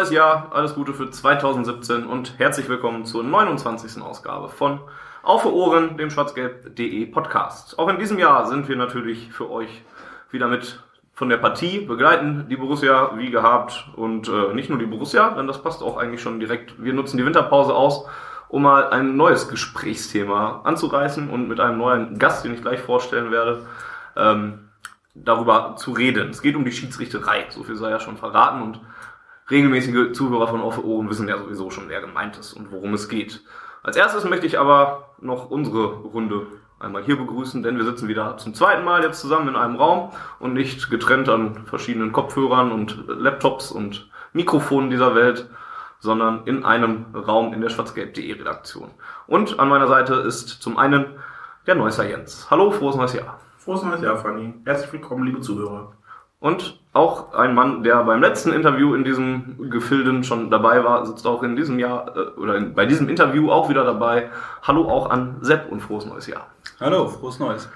[0.00, 4.00] Neues Jahr, alles Gute für 2017 und herzlich willkommen zur 29.
[4.00, 4.80] Ausgabe von
[5.22, 7.78] Auf für Ohren, dem schwarzgelb.de Podcast.
[7.78, 9.82] Auch in diesem Jahr sind wir natürlich für euch
[10.30, 10.82] wieder mit
[11.12, 15.46] von der Partie, begleiten die Borussia wie gehabt und äh, nicht nur die Borussia, denn
[15.46, 16.82] das passt auch eigentlich schon direkt.
[16.82, 18.06] Wir nutzen die Winterpause aus,
[18.48, 23.30] um mal ein neues Gesprächsthema anzureißen und mit einem neuen Gast, den ich gleich vorstellen
[23.30, 23.66] werde,
[24.16, 24.70] ähm,
[25.14, 26.30] darüber zu reden.
[26.30, 28.80] Es geht um die Schiedsrichterei, so viel sei ja schon verraten und
[29.50, 33.08] regelmäßige Zuhörer von Off Ohren wissen ja sowieso schon, wer gemeint ist und worum es
[33.08, 33.42] geht.
[33.82, 36.46] Als erstes möchte ich aber noch unsere Runde
[36.78, 40.10] einmal hier begrüßen, denn wir sitzen wieder zum zweiten Mal jetzt zusammen in einem Raum
[40.38, 45.48] und nicht getrennt an verschiedenen Kopfhörern und Laptops und Mikrofonen dieser Welt,
[45.98, 48.90] sondern in einem Raum in der schwarzgelb.de Redaktion.
[49.26, 51.18] Und an meiner Seite ist zum einen
[51.66, 52.50] der Neusser Jens.
[52.50, 53.40] Hallo, frohes neues Jahr.
[53.58, 54.54] Frohes neues Jahr, Fanny.
[54.64, 55.92] Herzlich willkommen, liebe Zuhörer.
[56.40, 61.26] Und auch ein Mann, der beim letzten Interview in diesem Gefilden schon dabei war, sitzt
[61.26, 64.30] auch in diesem Jahr äh, oder in, bei diesem Interview auch wieder dabei.
[64.62, 66.48] Hallo auch an Sepp und frohes neues Jahr.
[66.80, 67.68] Hallo, frohes Neues.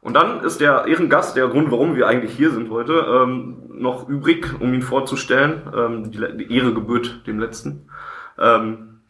[0.00, 4.08] Und dann ist der Ehrengast, der Grund, warum wir eigentlich hier sind heute, ähm, noch
[4.08, 5.62] übrig, um ihn vorzustellen.
[5.74, 7.88] Ähm, die, die Ehre gebührt dem letzten.
[8.36, 9.00] Ähm,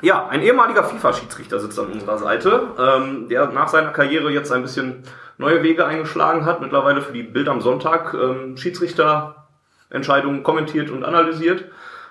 [0.00, 4.62] ja, ein ehemaliger FIFA-Schiedsrichter sitzt an unserer Seite, ähm, der nach seiner Karriere jetzt ein
[4.62, 5.02] bisschen
[5.38, 11.64] neue Wege eingeschlagen hat, mittlerweile für die Bild am Sonntag ähm, Schiedsrichterentscheidungen kommentiert und analysiert.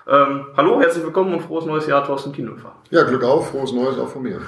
[0.08, 2.72] Ähm, hallo, herzlich willkommen und frohes neues Jahr, Thorsten Kienhöfer.
[2.90, 4.40] Ja, Glück auf, frohes Neues auch von mir.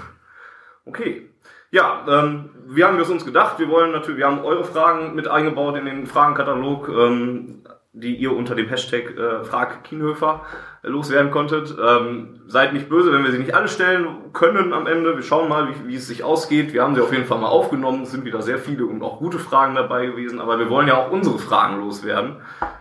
[0.87, 1.27] Okay.
[1.71, 5.29] Ja, ähm, wir haben es uns gedacht, wir wollen natürlich, wir haben eure Fragen mit
[5.29, 7.63] eingebaut in den Fragenkatalog, ähm,
[7.93, 10.41] die ihr unter dem Hashtag äh, Frag Kienhöfer
[10.83, 11.75] loswerden konntet.
[11.79, 15.17] Ähm, seid nicht böse, wenn wir sie nicht alle stellen können am Ende.
[15.17, 16.73] Wir schauen mal, wie, wie es sich ausgeht.
[16.73, 18.03] Wir haben sie auf jeden Fall mal aufgenommen.
[18.03, 20.41] Es sind wieder sehr viele und auch gute Fragen dabei gewesen.
[20.41, 22.37] Aber wir wollen ja auch unsere Fragen loswerden.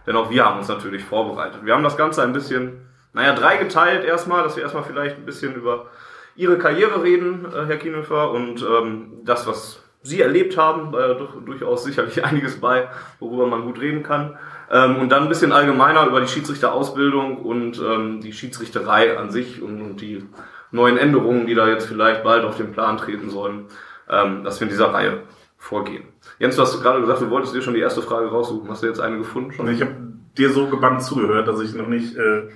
[0.08, 1.66] Denn auch wir haben uns natürlich vorbereitet.
[1.66, 5.26] Wir haben das Ganze ein bisschen, naja, drei geteilt erstmal, dass wir erstmal vielleicht ein
[5.26, 5.88] bisschen über
[6.36, 11.84] Ihre Karriere reden, äh, Herr Kienhöfer, und ähm, das, was Sie erlebt haben, äh, durchaus
[11.84, 12.88] sicherlich einiges bei,
[13.20, 14.38] worüber man gut reden kann.
[14.72, 19.62] Ähm, und dann ein bisschen allgemeiner über die Schiedsrichterausbildung und ähm, die Schiedsrichterei an sich
[19.62, 20.24] und, und, die
[20.72, 23.66] neuen Änderungen, die da jetzt vielleicht bald auf den Plan treten sollen,
[24.07, 25.24] ähm, dass wir in dieser Reihe
[25.57, 26.03] vorgehen.
[26.38, 28.69] Jens, du hast gerade gesagt, du wolltest dir schon die erste Frage raussuchen.
[28.69, 29.52] Hast du jetzt eine gefunden?
[29.52, 29.68] Schon?
[29.69, 29.96] Ich habe
[30.38, 32.50] dir so gebannt zugehört, dass ich noch nicht äh,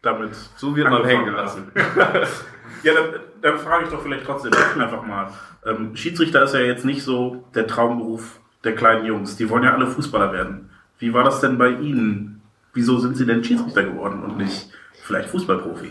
[0.00, 0.34] damit.
[0.56, 1.70] So wird man hängen gelassen.
[2.82, 5.30] ja, dann, dann frage ich doch vielleicht trotzdem einfach mal.
[5.66, 9.36] Ähm, Schiedsrichter ist ja jetzt nicht so der Traumberuf der kleinen Jungs.
[9.36, 10.70] Die wollen ja alle Fußballer werden.
[11.04, 12.40] Wie war das denn bei Ihnen?
[12.72, 14.70] Wieso sind Sie denn Schiedsrichter geworden und nicht
[15.02, 15.90] vielleicht Fußballprofi?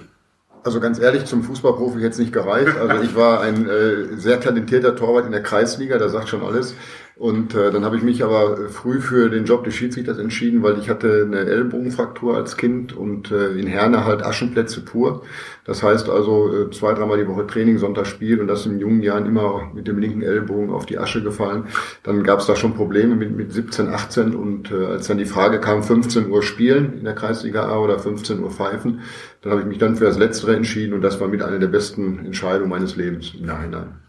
[0.63, 2.75] Also ganz ehrlich, zum Fußballprofi es nicht gereicht.
[2.79, 6.73] Also ich war ein äh, sehr talentierter Torwart in der Kreisliga, da sagt schon alles.
[7.15, 10.79] Und äh, dann habe ich mich aber früh für den Job des Schiedsrichters entschieden, weil
[10.79, 15.21] ich hatte eine Ellbogenfraktur als Kind und äh, in Herne halt Aschenplätze pur.
[15.63, 19.27] Das heißt also äh, zwei, dreimal die Woche Training, Sonntag und das in jungen Jahren
[19.27, 21.65] immer mit dem linken Ellbogen auf die Asche gefallen.
[22.01, 25.25] Dann gab es da schon Probleme mit, mit 17, 18 und äh, als dann die
[25.25, 29.01] Frage kam, 15 Uhr spielen in der Kreisliga A oder 15 Uhr pfeifen,
[29.41, 31.67] dann habe ich mich dann für das Letztere entschieden und das war mit einer der
[31.67, 34.02] besten Entscheidungen meines Lebens im Nachhinein.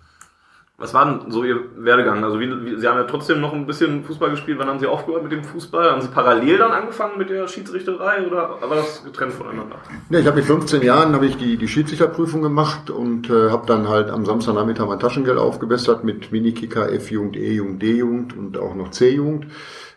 [0.84, 2.22] Was war denn so Ihr Werdegang?
[2.25, 4.59] Also wie, wie, Sie haben ja trotzdem noch ein bisschen Fußball gespielt.
[4.59, 5.91] Wann haben Sie aufgehört mit dem Fußball?
[5.91, 9.77] Haben Sie parallel dann angefangen mit der Schiedsrichterei oder war das getrennt voneinander?
[10.11, 13.67] Ja, ich habe mit 15 Jahren habe ich die, die Schiedsrichterprüfung gemacht und äh, habe
[13.67, 18.91] dann halt am Samstagnachmittag mein Taschengeld aufgebessert mit Minikicker, F-Jugend, E-Jugend, D-Jugend und auch noch
[18.91, 19.47] C-Jugend.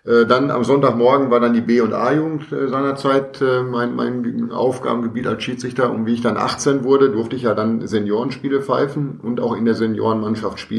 [0.07, 4.51] Äh, dann am Sonntagmorgen war dann die B- und A-Jugend äh, seinerzeit äh, mein, mein
[4.51, 5.91] Aufgabengebiet als Schiedsrichter.
[5.91, 9.65] Und wie ich dann 18 wurde, durfte ich ja dann Seniorenspiele pfeifen und auch in
[9.65, 10.76] der Seniorenmannschaft spielen.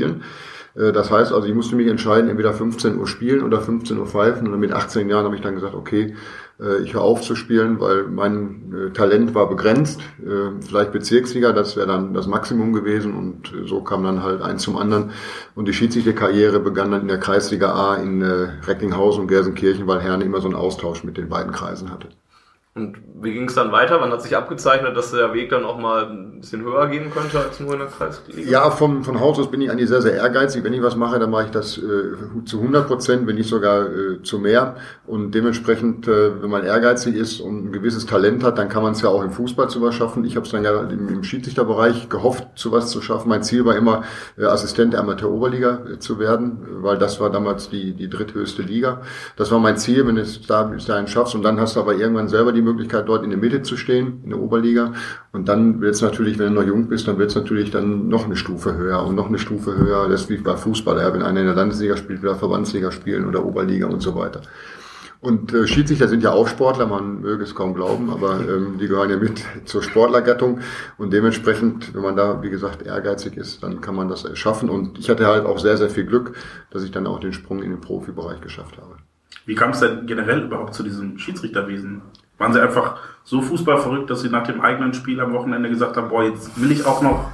[0.75, 4.47] Das heißt also, ich musste mich entscheiden, entweder 15 Uhr spielen oder 15 Uhr pfeifen.
[4.47, 6.15] Und mit 18 Jahren habe ich dann gesagt, okay,
[6.61, 10.01] äh, ich höre auf zu spielen, weil mein äh, Talent war begrenzt.
[10.21, 14.63] Äh, vielleicht Bezirksliga, das wäre dann das Maximum gewesen und so kam dann halt eins
[14.63, 15.11] zum anderen.
[15.55, 20.25] Und die Schiedsrichterkarriere begann dann in der Kreisliga A in Recklinghausen und Gelsenkirchen, weil Herne
[20.25, 22.09] immer so einen Austausch mit den beiden Kreisen hatte.
[22.79, 24.01] Und wie ging es dann weiter?
[24.01, 27.41] Wann hat sich abgezeichnet, dass der Weg dann auch mal ein bisschen höher gehen könnte
[27.41, 28.49] als nur in der Kreisliga?
[28.49, 30.63] Ja, vom, von Haus aus bin ich eigentlich sehr, sehr ehrgeizig.
[30.63, 33.87] Wenn ich was mache, dann mache ich das äh, zu 100 Prozent, wenn nicht sogar
[33.87, 34.77] äh, zu mehr.
[35.09, 38.93] Und dementsprechend, äh, wenn man ehrgeizig ist und ein gewisses Talent hat, dann kann man
[38.93, 40.25] es ja auch im Fußball zu was schaffen.
[40.25, 43.29] Ich habe es dann ja im, im Schiedsrichterbereich gehofft, zu was zu schaffen.
[43.29, 44.05] Mein Ziel war immer,
[44.37, 49.01] äh, Assistent der Amateur-Oberliga äh, zu werden, weil das war damals die, die dritthöchste Liga.
[49.35, 51.35] Das war mein Ziel, wenn du es da bis dahin schaffst.
[51.35, 54.21] Und dann hast du aber irgendwann selber die Möglichkeit, dort in der Mitte zu stehen,
[54.25, 54.93] in der Oberliga.
[55.33, 58.09] Und dann wird es natürlich, wenn du noch jung bist, dann wird es natürlich dann
[58.09, 60.09] noch eine Stufe höher und noch eine Stufe höher.
[60.09, 60.99] Das ist wie bei Fußball.
[60.99, 64.15] Ja, wenn einer in der Landesliga spielt, will er Verbandsliga spielen oder Oberliga und so
[64.15, 64.43] weiter.
[65.21, 68.87] Und äh, Schiedsrichter sind ja auch Sportler, man möge es kaum glauben, aber ähm, die
[68.87, 70.61] gehören ja mit zur Sportlergattung.
[70.97, 74.71] Und dementsprechend, wenn man da, wie gesagt, ehrgeizig ist, dann kann man das schaffen.
[74.71, 76.37] Und ich hatte halt auch sehr, sehr viel Glück,
[76.71, 78.97] dass ich dann auch den Sprung in den Profibereich geschafft habe.
[79.45, 82.03] Wie kam es denn generell überhaupt zu diesem Schiedsrichterwesen?
[82.39, 86.09] Waren sie einfach so fußballverrückt, dass sie nach dem eigenen Spiel am Wochenende gesagt haben,
[86.09, 87.31] boah, jetzt will ich auch noch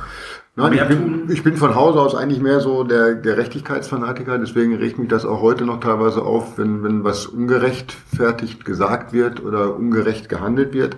[0.57, 1.29] Nein, ich mehr bin, tun?
[1.31, 5.41] ich bin von Hause aus eigentlich mehr so der Gerechtigkeitsfanatiker, deswegen regt mich das auch
[5.41, 10.97] heute noch teilweise auf, wenn, wenn was ungerechtfertigt gesagt wird oder ungerecht gehandelt wird.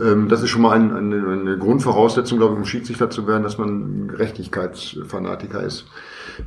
[0.00, 3.42] Ähm, das ist schon mal ein, eine, eine Grundvoraussetzung, glaube ich, um Schiedsrichter zu werden,
[3.42, 5.86] dass man Gerechtigkeitsfanatiker ist.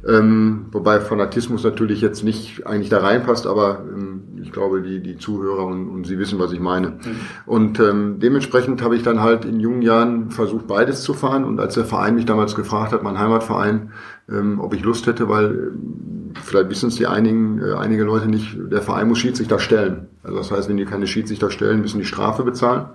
[0.08, 5.18] Ähm, wobei Fanatismus natürlich jetzt nicht eigentlich da reinpasst, aber ähm, ich glaube, die, die
[5.18, 7.00] Zuhörer und, und Sie wissen, was ich meine.
[7.46, 11.44] Und ähm, dementsprechend habe ich dann halt in jungen Jahren versucht, beides zu fahren.
[11.44, 13.92] Und als der Verein mich damals gefragt hat, mein Heimatverein,
[14.30, 18.28] ähm, ob ich Lust hätte, weil ähm, vielleicht wissen es die einigen, äh, einige Leute
[18.28, 20.08] nicht, der Verein muss Schiedsrichter stellen.
[20.24, 22.86] Also das heißt, wenn die keine Schiedsrichter stellen, müssen die Strafe bezahlen.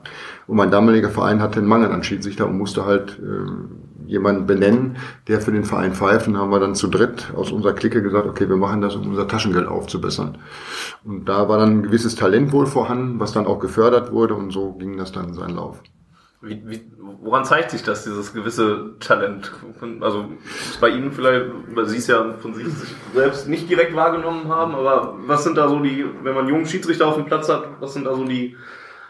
[0.46, 3.70] Und mein damaliger Verein hatte einen Mangel an Schiedsrichter und musste halt ähm,
[4.10, 4.96] jemanden benennen,
[5.28, 6.26] der für den Verein pfeift.
[6.28, 9.08] Und haben wir dann zu dritt aus unserer Clique gesagt, okay, wir machen das, um
[9.08, 10.38] unser Taschengeld aufzubessern.
[11.04, 14.50] Und da war dann ein gewisses Talent wohl vorhanden, was dann auch gefördert wurde und
[14.50, 15.82] so ging das dann seinen Lauf.
[16.42, 16.80] Wie, wie,
[17.20, 19.52] woran zeigt sich das, dieses gewisse Talent?
[20.00, 20.24] Also
[20.80, 22.66] bei Ihnen vielleicht, weil Sie es ja von sich
[23.14, 26.66] selbst nicht direkt wahrgenommen haben, aber was sind da so die, wenn man einen jungen
[26.66, 28.56] Schiedsrichter auf dem Platz hat, was sind da so die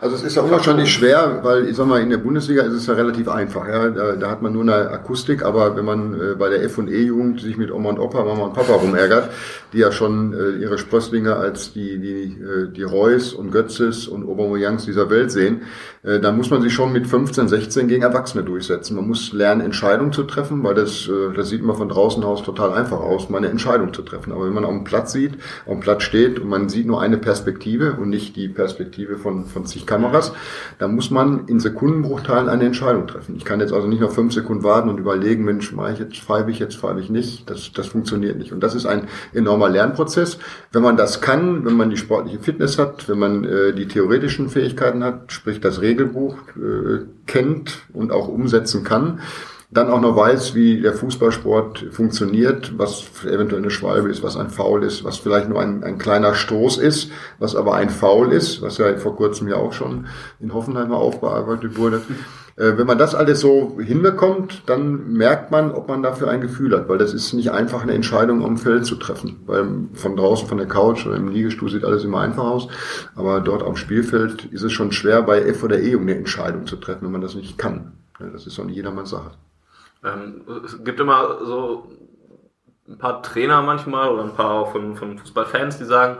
[0.01, 2.87] Also es ist ja unwahrscheinlich schwer, weil ich sag mal, in der Bundesliga ist es
[2.87, 3.69] ja relativ einfach.
[3.69, 3.91] Ja?
[3.91, 6.89] Da, da hat man nur eine Akustik, aber wenn man äh, bei der F- und
[6.89, 9.31] E-Jugend sich mit Oma und Opa, Mama und Papa rumärgert,
[9.75, 14.27] die ja schon äh, ihre Sprösslinge als die, die, äh, die Reus und Götzes und
[14.27, 15.65] Aubameyangs dieser Welt sehen,
[16.03, 18.97] äh, dann muss man sich schon mit 15, 16 gegen Erwachsene durchsetzen.
[18.97, 22.43] Man muss lernen, Entscheidungen zu treffen, weil das, äh, das sieht immer von draußen aus
[22.43, 24.33] total einfach aus, mal eine Entscheidung zu treffen.
[24.33, 25.35] Aber wenn man auf dem Platz sieht,
[25.67, 29.45] auf dem Platz steht und man sieht nur eine Perspektive und nicht die Perspektive von,
[29.45, 30.33] von zig Kameras,
[30.79, 33.37] dann muss man in Sekundenbruchteilen eine Entscheidung treffen.
[33.37, 36.17] Ich kann jetzt also nicht noch fünf Sekunden warten und überlegen, Mensch, mache ich jetzt,
[36.17, 37.51] pfeife ich jetzt, pfeife ich nicht.
[37.51, 38.53] Das, das funktioniert nicht.
[38.53, 40.39] Und das ist ein enormer Lernprozess.
[40.73, 44.49] Wenn man das kann, wenn man die sportliche Fitness hat, wenn man äh, die theoretischen
[44.49, 49.21] Fähigkeiten hat, sprich das Regelbuch äh, kennt und auch umsetzen kann,
[49.73, 54.51] dann auch noch weiß, wie der Fußballsport funktioniert, was eventuell eine Schwalbe ist, was ein
[54.51, 58.63] Foul ist, was vielleicht nur ein, ein kleiner Stoß ist, was aber ein Foul ist,
[58.63, 60.07] was ja vor kurzem ja auch schon
[60.41, 62.03] in Hoffenheim aufbearbeitet wurde.
[62.57, 66.77] Äh, Wenn man das alles so hinbekommt, dann merkt man, ob man dafür ein Gefühl
[66.77, 69.37] hat, weil das ist nicht einfach, eine Entscheidung am Feld zu treffen.
[69.47, 72.67] Weil von draußen, von der Couch oder im Liegestuhl sieht alles immer einfach aus,
[73.15, 76.67] aber dort am Spielfeld ist es schon schwer, bei F oder E um eine Entscheidung
[76.67, 77.93] zu treffen, wenn man das nicht kann.
[78.19, 79.31] Das ist doch nicht jedermanns Sache.
[80.05, 81.91] Ähm, es gibt immer so
[82.89, 86.19] ein paar Trainer manchmal oder ein paar auch von, von Fußballfans, die sagen,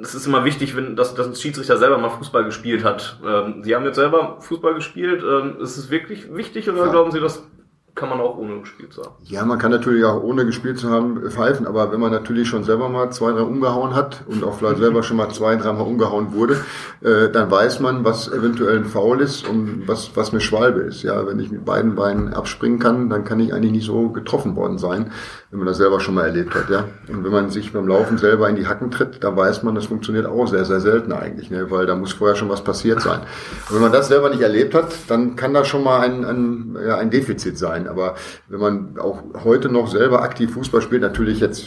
[0.00, 3.18] es ist immer wichtig, wenn, dass, dass ein Schiedsrichter selber mal Fußball gespielt hat.
[3.24, 5.22] Ähm, Sie haben jetzt selber Fußball gespielt.
[5.22, 6.90] Ähm, ist es wirklich wichtig oder Ja.
[6.90, 7.46] glauben Sie, das
[7.94, 9.14] kann man auch ohne gespielt zu haben?
[9.22, 12.64] Ja, man kann natürlich auch ohne gespielt zu haben pfeifen, aber wenn man natürlich schon
[12.64, 16.32] selber mal zwei, drei umgehauen hat und auch vielleicht selber schon mal zwei, dreimal umgehauen
[16.32, 16.56] wurde,
[17.02, 21.04] äh, dann weiß man, was eventuell ein Foul ist und was, was eine Schwalbe ist.
[21.04, 24.56] Ja, wenn ich mit beiden Beinen abspringen kann, dann kann ich eigentlich nicht so getroffen
[24.56, 25.12] worden sein,
[25.54, 26.68] wenn man das selber schon mal erlebt hat.
[26.68, 29.76] Ja, und wenn man sich beim Laufen selber in die Hacken tritt, dann weiß man,
[29.76, 31.70] das funktioniert auch sehr, sehr selten eigentlich, ne?
[31.70, 33.20] weil da muss vorher schon was passiert sein.
[33.68, 36.76] Und wenn man das selber nicht erlebt hat, dann kann da schon mal ein, ein,
[36.84, 37.86] ja, ein Defizit sein.
[37.86, 38.16] Aber
[38.48, 41.66] wenn man auch heute noch selber aktiv Fußball spielt, natürlich jetzt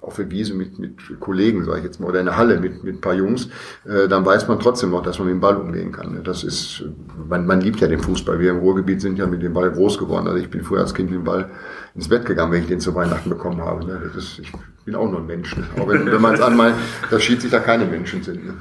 [0.00, 2.82] auf der Wiese mit, mit Kollegen, sage ich jetzt mal, oder in der Halle mit,
[2.82, 3.48] mit ein paar Jungs,
[3.84, 6.22] äh, dann weiß man trotzdem noch, dass man mit dem Ball umgehen kann.
[6.24, 6.84] Das ist,
[7.28, 8.38] man, man liebt ja den Fußball.
[8.40, 10.26] Wir im Ruhrgebiet sind ja mit dem Ball groß geworden.
[10.26, 11.50] Also ich bin früher als Kind mit dem Ball
[11.94, 13.84] ins Bett gegangen, wenn ich den zu Weihnachten bekommen habe.
[13.84, 14.00] Ne?
[14.02, 14.52] Das ist, ich
[14.84, 15.56] bin auch nur ein Mensch.
[15.56, 15.64] Ne?
[15.78, 16.76] Auch wenn, wenn man es anmeint,
[17.10, 18.46] dass Schiedsrichter keine Menschen sind.
[18.46, 18.54] Ne?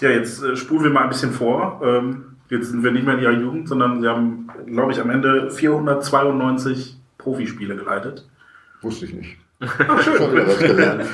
[0.00, 1.80] Ja, jetzt äh, spulen wir mal ein bisschen vor.
[1.84, 5.10] Ähm, jetzt sind wir nicht mehr in ihrer Jugend, sondern sie haben, glaube ich, am
[5.10, 8.26] Ende 492 Profispiele geleitet.
[8.82, 9.38] Wusste ich nicht.
[9.60, 11.04] Schon wieder was gelernt.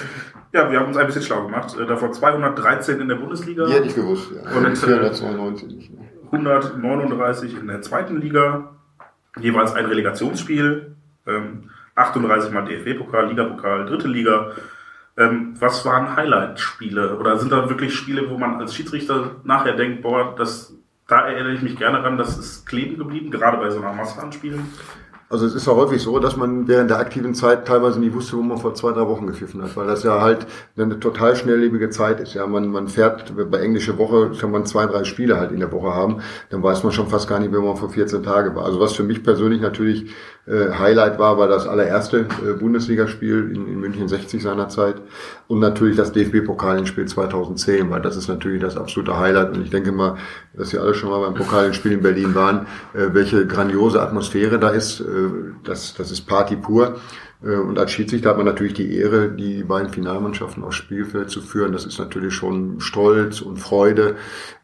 [0.52, 1.76] Ja, wir haben uns ein bisschen schlau gemacht.
[1.78, 3.66] Äh, davon 213 in der Bundesliga.
[3.66, 4.50] Die hätte ich gewusst, ja.
[4.56, 5.92] Und Und äh, 492 nicht.
[5.92, 6.08] Ne?
[6.32, 8.73] 139 in der zweiten Liga,
[9.38, 10.96] jeweils ein Relegationsspiel,
[11.26, 14.52] ähm, 38 mal DFB-Pokal, Ligapokal, dritte Liga.
[15.18, 17.18] Ähm, was waren Highlight-Spiele?
[17.18, 20.75] Oder sind da wirklich Spiele, wo man als Schiedsrichter nachher denkt, boah, das,
[21.08, 24.20] da erinnere ich mich gerne dran, das ist kleben geblieben, gerade bei so einer Masse
[24.20, 24.68] an Spielen?
[25.28, 28.37] Also es ist ja häufig so, dass man während der aktiven Zeit teilweise nie wusste,
[28.37, 31.90] wo man vor zwei, drei Wochen gepfiffen hat, weil das ja halt eine total schnelllebige
[31.90, 32.35] Zeit ist.
[32.35, 35.73] Ja, man, man fährt bei englische Woche, kann man zwei, drei Spiele halt in der
[35.73, 38.66] Woche haben, dann weiß man schon fast gar nicht, wer man vor 14 Tage war.
[38.66, 40.14] Also was für mich persönlich natürlich
[40.47, 44.97] äh, Highlight war, war das allererste äh, Bundesligaspiel in, in München 60 seinerzeit
[45.49, 49.93] und natürlich das DFB-Pokalenspiel 2010, weil das ist natürlich das absolute Highlight und ich denke
[49.93, 50.17] mal,
[50.55, 54.71] dass Sie alle schon mal beim Pokalenspiel in Berlin waren, äh, welche grandiose Atmosphäre da
[54.71, 55.05] ist, äh,
[55.65, 56.97] das, das ist Party pur.
[57.43, 61.40] Äh, Und als Schiedsrichter hat man natürlich die Ehre, die beiden Finalmannschaften aufs Spielfeld zu
[61.40, 61.73] führen.
[61.73, 64.16] Das ist natürlich schon Stolz und Freude,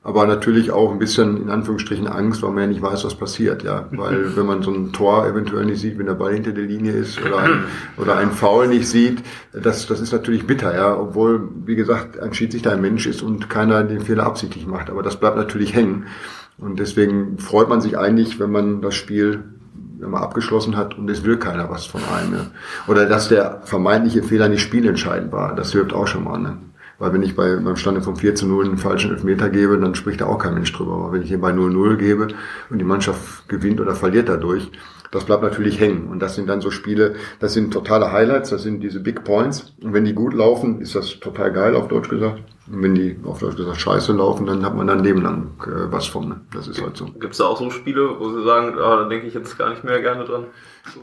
[0.02, 3.62] aber natürlich auch ein bisschen in Anführungsstrichen Angst, weil man ja nicht weiß, was passiert.
[3.62, 6.64] Ja, weil wenn man so ein Tor eventuell nicht sieht, wenn der Ball hinter der
[6.64, 7.64] Linie ist oder ein,
[7.96, 10.74] oder ein Foul nicht sieht, das, das ist natürlich bitter.
[10.74, 14.90] Ja, obwohl wie gesagt ein Schiedsrichter ein Mensch ist und keiner den Fehler absichtlich macht.
[14.90, 16.06] Aber das bleibt natürlich hängen.
[16.58, 19.42] Und deswegen freut man sich eigentlich, wenn man das Spiel
[20.02, 22.34] wenn man abgeschlossen hat und es will keiner was von einem.
[22.34, 22.46] Ja.
[22.88, 26.38] Oder dass der vermeintliche Fehler nicht spielentscheidend war, das hilft auch schon mal.
[26.38, 26.58] Ne?
[26.98, 29.94] Weil wenn ich bei, beim Stande von 4 zu 0 einen falschen Elfmeter gebe, dann
[29.94, 30.94] spricht da auch kein Mensch drüber.
[30.94, 32.28] Aber wenn ich hier bei 0-0 gebe
[32.68, 34.70] und die Mannschaft gewinnt oder verliert dadurch,
[35.12, 36.08] das bleibt natürlich hängen.
[36.08, 39.74] Und das sind dann so Spiele, das sind totale Highlights, das sind diese Big Points.
[39.82, 42.42] Und wenn die gut laufen, ist das total geil, auf Deutsch gesagt.
[42.66, 45.92] Und wenn die, auf Deutsch gesagt, scheiße laufen, dann hat man dann Leben lang äh,
[45.92, 46.28] was von.
[46.28, 46.40] Ne?
[46.54, 47.04] Das ist halt so.
[47.04, 49.68] Gibt es da auch so Spiele, wo Sie sagen, ah, da denke ich jetzt gar
[49.68, 50.46] nicht mehr gerne dran?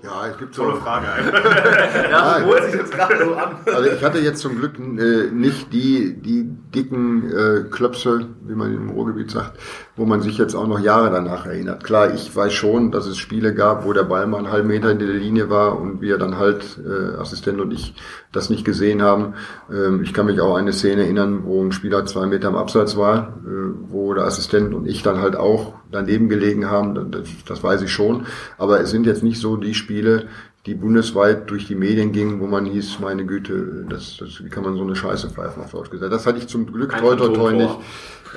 [0.04, 0.64] Ja, es gibt so.
[0.64, 1.06] Tolle Frage.
[2.12, 3.56] Ja, wo sich jetzt gerade so an.
[3.66, 6.44] Also ich hatte jetzt zum Glück äh, nicht die, die
[6.76, 9.58] dicken äh, Klöpse, wie man im Ruhrgebiet sagt,
[9.96, 11.84] wo man sich jetzt auch noch Jahre danach erinnert.
[11.84, 14.90] Klar, ich weiß schon, dass es Spiele gab, wo der Ball mal einen halben Meter
[14.90, 17.96] hinter der Linie war und wir dann halt, äh, Assistent und ich,
[18.32, 19.34] das nicht gesehen haben.
[19.72, 22.56] Ähm, ich kann mich auch an eine Szene erinnern, wo ein Spieler zwei Meter im
[22.56, 27.12] Abseits war, äh, wo der Assistent und ich dann halt auch daneben gelegen haben.
[27.12, 28.26] Das, das weiß ich schon.
[28.58, 30.28] Aber es sind jetzt nicht so die Spiele,
[30.66, 34.64] die bundesweit durch die Medien gingen, wo man hieß, meine Güte, das, das, wie kann
[34.64, 36.14] man so eine Scheiße pfeifen, auf Deutsch gesagt.
[36.14, 37.78] Das hatte ich zum Glück Kein toi toi toi nicht.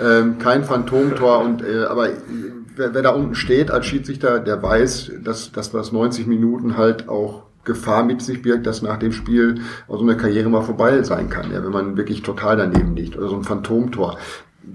[0.03, 2.17] Ähm, kein Phantomtor und äh, aber äh,
[2.77, 7.11] wer, wer da unten steht als Schiedsrichter, der weiß, dass, dass das 90 Minuten halt
[7.11, 11.29] auch Gefahr mit sich birgt, dass nach dem Spiel so eine Karriere mal vorbei sein
[11.29, 14.19] kann, ja, wenn man wirklich total daneben liegt oder so ein Phantomtor.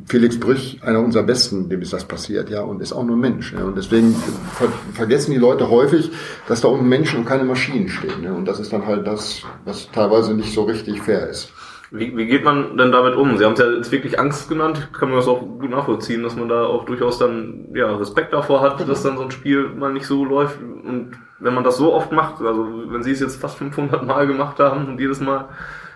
[0.06, 3.54] Felix Brüch, einer unserer Besten, dem ist das passiert, ja, und ist auch nur Mensch.
[3.54, 6.12] Ja, und deswegen ver vergessen die Leute häufig,
[6.48, 8.24] dass da unten Menschen und keine Maschinen stehen.
[8.24, 11.50] Ja, und das ist dann halt das, was teilweise nicht so richtig fair ist.
[11.90, 13.38] Wie, wie geht man denn damit um?
[13.38, 16.36] Sie haben es ja jetzt wirklich Angst genannt, kann man das auch gut nachvollziehen, dass
[16.36, 19.94] man da auch durchaus dann ja, Respekt davor hat, dass dann so ein Spiel mal
[19.94, 20.60] nicht so läuft.
[20.62, 24.28] Und wenn man das so oft macht, also wenn Sie es jetzt fast 500 Mal
[24.28, 25.48] gemacht haben und jedes Mal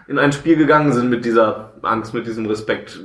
[0.08, 3.00] in ein Spiel gegangen sind mit dieser Angst, mit diesem Respekt,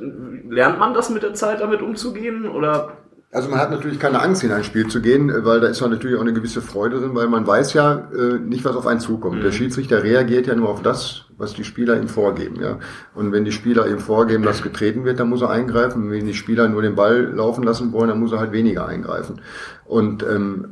[0.49, 2.93] lernt man das mit der Zeit damit umzugehen oder
[3.37, 5.89] Also man hat natürlich keine Angst, in ein Spiel zu gehen, weil da ist ja
[5.89, 8.99] natürlich auch eine gewisse Freude drin, weil man weiß ja äh, nicht, was auf einen
[8.99, 9.45] zukommt.
[9.45, 12.63] Der Schiedsrichter reagiert ja nur auf das, was die Spieler ihm vorgeben.
[12.63, 12.79] Ja?
[13.15, 16.05] Und wenn die Spieler ihm vorgeben, dass getreten wird, dann muss er eingreifen.
[16.05, 18.89] Und wenn die Spieler nur den Ball laufen lassen wollen, dann muss er halt weniger
[18.89, 19.43] eingreifen.
[19.85, 20.69] Und ähm,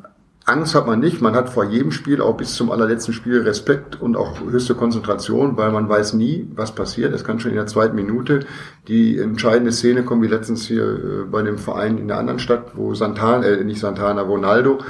[0.47, 1.23] Angst hat man nicht.
[1.23, 5.57] Man hat vor jedem Spiel, auch bis zum allerletzten Spiel, Respekt und auch höchste Konzentration,
[5.57, 7.15] weil man weiß nie, was passiert.
[7.15, 8.41] Es kann schon in der zweiten Minute
[8.87, 12.73] die entscheidende Szene kommen, wie letztens hier äh, bei dem Verein in der anderen Stadt,
[12.75, 14.81] wo Santana, äh, nicht Santana, Ronaldo,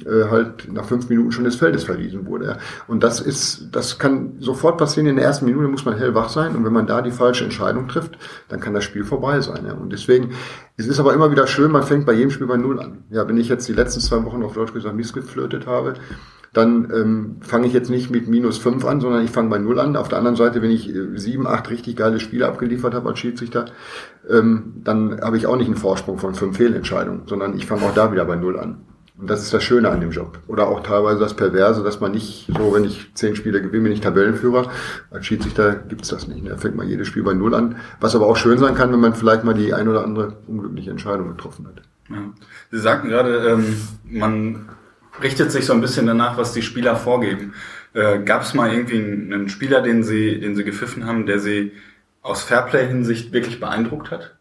[0.00, 2.46] äh, halt nach fünf Minuten schon des Feldes verwiesen wurde.
[2.46, 2.56] Ja.
[2.88, 5.06] Und das ist, das kann sofort passieren.
[5.06, 6.56] In der ersten Minute muss man hellwach sein.
[6.56, 9.66] Und wenn man da die falsche Entscheidung trifft, dann kann das Spiel vorbei sein.
[9.66, 9.74] Ja.
[9.74, 10.30] Und deswegen,
[10.76, 13.04] es ist aber immer wieder schön, man fängt bei jedem Spiel bei Null an.
[13.10, 15.94] Ja, wenn ich jetzt die letzten zwei Wochen auf Deutsch gesagt missgeflirtet habe,
[16.52, 19.78] dann ähm, fange ich jetzt nicht mit minus fünf an, sondern ich fange bei Null
[19.78, 19.96] an.
[19.96, 23.18] Auf der anderen Seite, wenn ich äh, sieben, acht richtig geile Spiele abgeliefert habe als
[23.18, 23.66] Schiedsrichter,
[24.28, 27.94] ähm, dann habe ich auch nicht einen Vorsprung von fünf Fehlentscheidungen, sondern ich fange auch
[27.94, 28.78] da wieder bei Null an.
[29.16, 30.40] Und das ist das Schöne an dem Job.
[30.48, 33.92] Oder auch teilweise das Perverse, dass man nicht so, wenn ich zehn Spiele gewinne, bin
[33.92, 34.70] ich Tabellenführer.
[35.10, 36.48] Als Schiedsrichter gibt's das nicht.
[36.48, 37.76] Da fängt man jedes Spiel bei Null an.
[38.00, 40.90] Was aber auch schön sein kann, wenn man vielleicht mal die ein oder andere unglückliche
[40.90, 41.82] Entscheidung getroffen hat.
[42.10, 42.16] Ja.
[42.72, 44.68] Sie sagten gerade, ähm, man
[45.22, 47.54] richtet sich so ein bisschen danach, was die Spieler vorgeben.
[47.92, 51.38] Äh, Gab es mal irgendwie einen, einen Spieler, den Sie, den Sie gepfiffen haben, der
[51.38, 51.72] Sie
[52.20, 54.34] aus Fairplay-Hinsicht wirklich beeindruckt hat?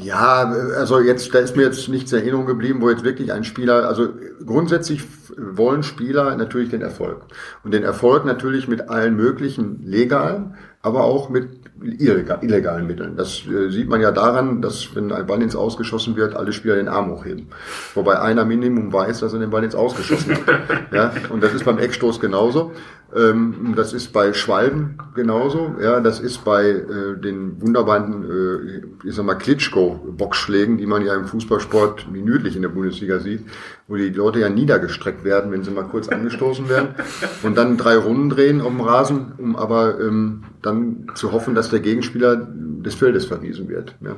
[0.00, 0.44] Ja,
[0.76, 3.88] also jetzt, da ist mir jetzt nichts in Erinnerung geblieben, wo jetzt wirklich ein Spieler,
[3.88, 4.10] also
[4.46, 5.02] grundsätzlich
[5.36, 7.22] wollen Spieler natürlich den Erfolg.
[7.64, 13.16] Und den Erfolg natürlich mit allen möglichen legalen, aber auch mit illegalen Mitteln.
[13.16, 16.76] Das äh, sieht man ja daran, dass wenn ein Ball ins Ausgeschossen wird, alle Spieler
[16.76, 17.46] den Arm hochheben.
[17.94, 20.46] Wobei einer Minimum weiß, dass er den Ball ins Ausgeschossen hat.
[20.92, 22.72] ja, und das ist beim Eckstoß genauso.
[23.14, 25.74] Ähm, das ist bei Schwalben genauso.
[25.80, 31.14] Ja, das ist bei äh, den wunderbaren, äh, ich sag mal, Klitschko-Boxschlägen, die man ja
[31.14, 33.44] im Fußballsport minütlich in der Bundesliga sieht,
[33.86, 36.94] wo die Leute ja niedergestreckt werden, wenn sie mal kurz angestoßen werden
[37.42, 41.70] und dann drei Runden drehen auf dem Rasen, um aber ähm, dann zu hoffen, dass
[41.70, 43.96] der Gegenspieler des Feldes verwiesen wird.
[44.00, 44.16] Ja.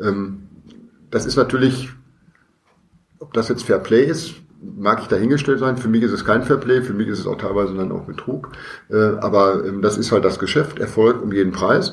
[0.00, 0.48] Ähm,
[1.10, 1.90] das ist natürlich,
[3.18, 5.76] ob das jetzt Fair Play ist, mag ich dahingestellt sein.
[5.76, 8.50] Für mich ist es kein Fairplay, für mich ist es auch teilweise dann auch Betrug.
[8.90, 11.92] Äh, aber ähm, das ist halt das Geschäft, Erfolg um jeden Preis.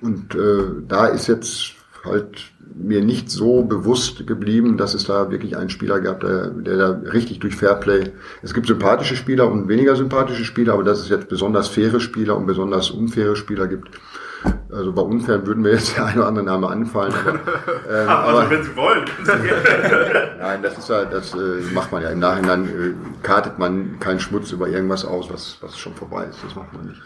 [0.00, 5.56] Und äh, da ist jetzt halt mir nicht so bewusst geblieben, dass es da wirklich
[5.56, 8.12] einen Spieler gab, der, der da richtig durch Fairplay.
[8.42, 12.36] Es gibt sympathische Spieler und weniger sympathische Spieler, aber dass es jetzt besonders faire Spieler
[12.36, 13.90] und besonders unfaire Spieler gibt,
[14.70, 17.12] also bei unfair würden mir jetzt der eine oder andere Name anfallen.
[17.12, 17.32] Aber,
[17.90, 19.04] ähm, also aber, wenn Sie wollen.
[20.38, 22.10] nein, das ist halt, das äh, macht man ja.
[22.10, 26.44] Im Nachhinein äh, kartet man keinen Schmutz über irgendwas aus, was, was schon vorbei ist.
[26.44, 27.00] Das macht man nicht.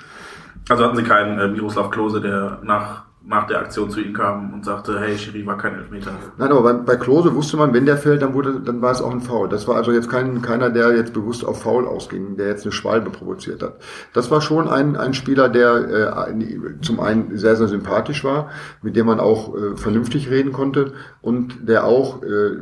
[0.68, 4.52] Also hatten Sie keinen äh, Miroslav Klose, der nach nach der Aktion zu ihm kam
[4.52, 6.10] und sagte, hey, Schiri war kein Elfmeter.
[6.38, 9.00] Nein, aber bei, bei Klose wusste man, wenn der fällt, dann wurde, dann war es
[9.00, 9.48] auch ein Foul.
[9.48, 12.72] Das war also jetzt kein, keiner, der jetzt bewusst auf Foul ausging, der jetzt eine
[12.72, 13.76] Schwalbe provoziert hat.
[14.12, 18.50] Das war schon ein, ein Spieler, der äh, zum einen sehr, sehr sympathisch war,
[18.82, 22.56] mit dem man auch äh, vernünftig reden konnte und der auch äh,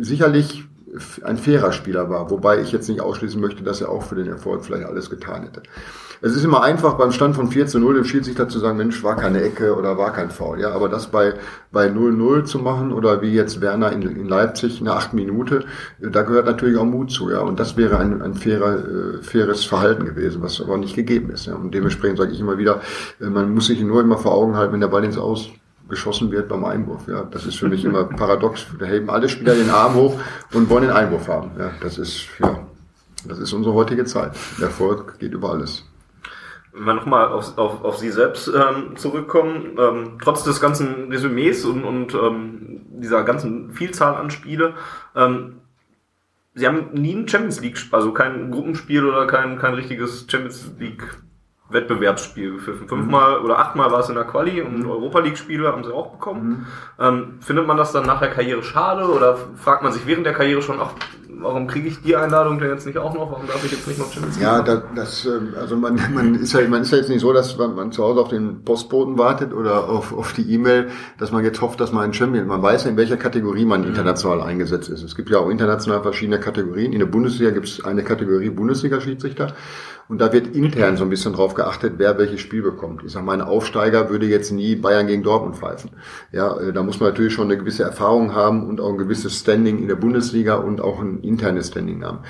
[0.00, 0.64] sicherlich
[1.22, 4.28] ein fairer Spieler war, wobei ich jetzt nicht ausschließen möchte, dass er auch für den
[4.28, 5.62] Erfolg vielleicht alles getan hätte.
[6.20, 9.04] Es ist immer einfach beim Stand von 4 zu 0 dem Schiedsrichter zu sagen, Mensch,
[9.04, 10.60] war keine Ecke oder war kein Foul.
[10.60, 11.34] Ja, aber das bei,
[11.70, 15.64] bei 0-0 zu machen oder wie jetzt Werner in, in Leipzig eine 8 Minute,
[16.00, 17.30] da gehört natürlich auch Mut zu.
[17.30, 21.30] Ja, und das wäre ein, ein fairer, äh, faires Verhalten gewesen, was aber nicht gegeben
[21.30, 21.46] ist.
[21.46, 22.80] Ja, und dementsprechend sage ich immer wieder,
[23.20, 25.50] äh, man muss sich nur immer vor Augen halten, wenn der Ball ins Aus
[25.88, 27.06] geschossen wird beim Einwurf.
[27.06, 28.66] Ja, das ist für mich immer paradox.
[28.78, 30.18] Da heben alle Spieler den Arm hoch
[30.52, 31.52] und wollen den Einwurf haben.
[31.58, 32.58] Ja, das ist ja,
[33.24, 34.32] das ist unsere heutige Zeit.
[34.58, 35.84] Der Erfolg geht über alles.
[36.78, 41.64] Wenn wir nochmal auf, auf, auf Sie selbst ähm, zurückkommen, ähm, trotz des ganzen Resümees
[41.64, 44.74] und, und ähm, dieser ganzen Vielzahl an Spiele,
[45.14, 45.56] ähm,
[46.54, 51.04] Sie haben nie ein Champions League, also kein Gruppenspiel oder kein, kein richtiges Champions League
[51.70, 52.88] Wettbewerbsspiel gepfiffen.
[52.88, 53.44] Fünfmal mhm.
[53.44, 54.90] oder achtmal war es in der Quali und mhm.
[54.90, 56.66] Europa League-Spiele haben sie auch bekommen.
[56.98, 57.04] Mhm.
[57.04, 60.32] Ähm, findet man das dann nach der Karriere schade oder fragt man sich während der
[60.32, 60.92] Karriere schon, ach,
[61.40, 63.30] warum kriege ich die Einladung denn jetzt nicht auch noch?
[63.30, 64.44] Warum darf ich jetzt nicht noch Champions League?
[64.44, 67.32] Ja, das, das, ähm, also man, man ist ja, man ist ja jetzt nicht so,
[67.32, 71.32] dass man, man zu Hause auf den Postboten wartet oder auf, auf die E-Mail, dass
[71.32, 73.88] man jetzt hofft, dass man ein Champion, man weiß ja, in welcher Kategorie man mhm.
[73.88, 75.02] international eingesetzt ist.
[75.02, 76.92] Es gibt ja auch international verschiedene Kategorien.
[76.92, 79.54] In der Bundesliga gibt es eine Kategorie Bundesliga-Schiedsrichter
[80.08, 83.02] und da wird intern so ein bisschen drauf geachtet, wer welches Spiel bekommt.
[83.04, 85.90] Ich sage mal, ein Aufsteiger würde jetzt nie Bayern gegen Dortmund pfeifen.
[86.32, 89.38] Ja, äh, da muss man natürlich schon eine gewisse Erfahrung haben und auch ein gewisses
[89.38, 92.20] Standing in der Bundesliga und auch ein internes Standing haben.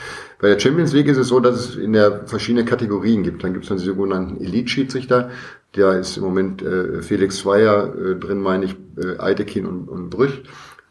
[0.40, 3.44] Bei der Champions League ist es so, dass es in der verschiedene Kategorien gibt.
[3.44, 5.30] Dann gibt es dann die sogenannten Elite-Schiedsrichter.
[5.72, 10.10] Da ist im Moment äh, Felix Zweier äh, drin, meine ich, äh, Eitekin und, und
[10.10, 10.42] Brüch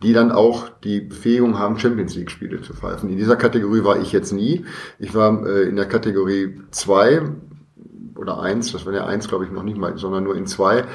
[0.04, 3.10] die dann auch die Befähigung haben, Champions League Spiele zu pfeifen.
[3.10, 4.66] In dieser Kategorie war ich jetzt nie.
[5.00, 7.22] Ich war äh, in der Kategorie zwei
[8.18, 10.86] oder eins, das war ja eins, glaube ich, noch nicht mal, sondern nur in zwei.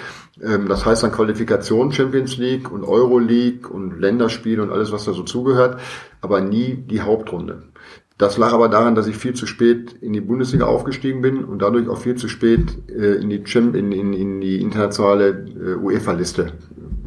[0.43, 5.05] Ähm, das heißt dann Qualifikation Champions League und Euro League und Länderspiele und alles, was
[5.05, 5.81] da so zugehört,
[6.21, 7.65] aber nie die Hauptrunde.
[8.19, 11.61] Das lag aber daran, dass ich viel zu spät in die Bundesliga aufgestiegen bin und
[11.61, 15.75] dadurch auch viel zu spät äh, in, die Champ in, in, in die internationale äh,
[15.77, 16.53] UEFA-Liste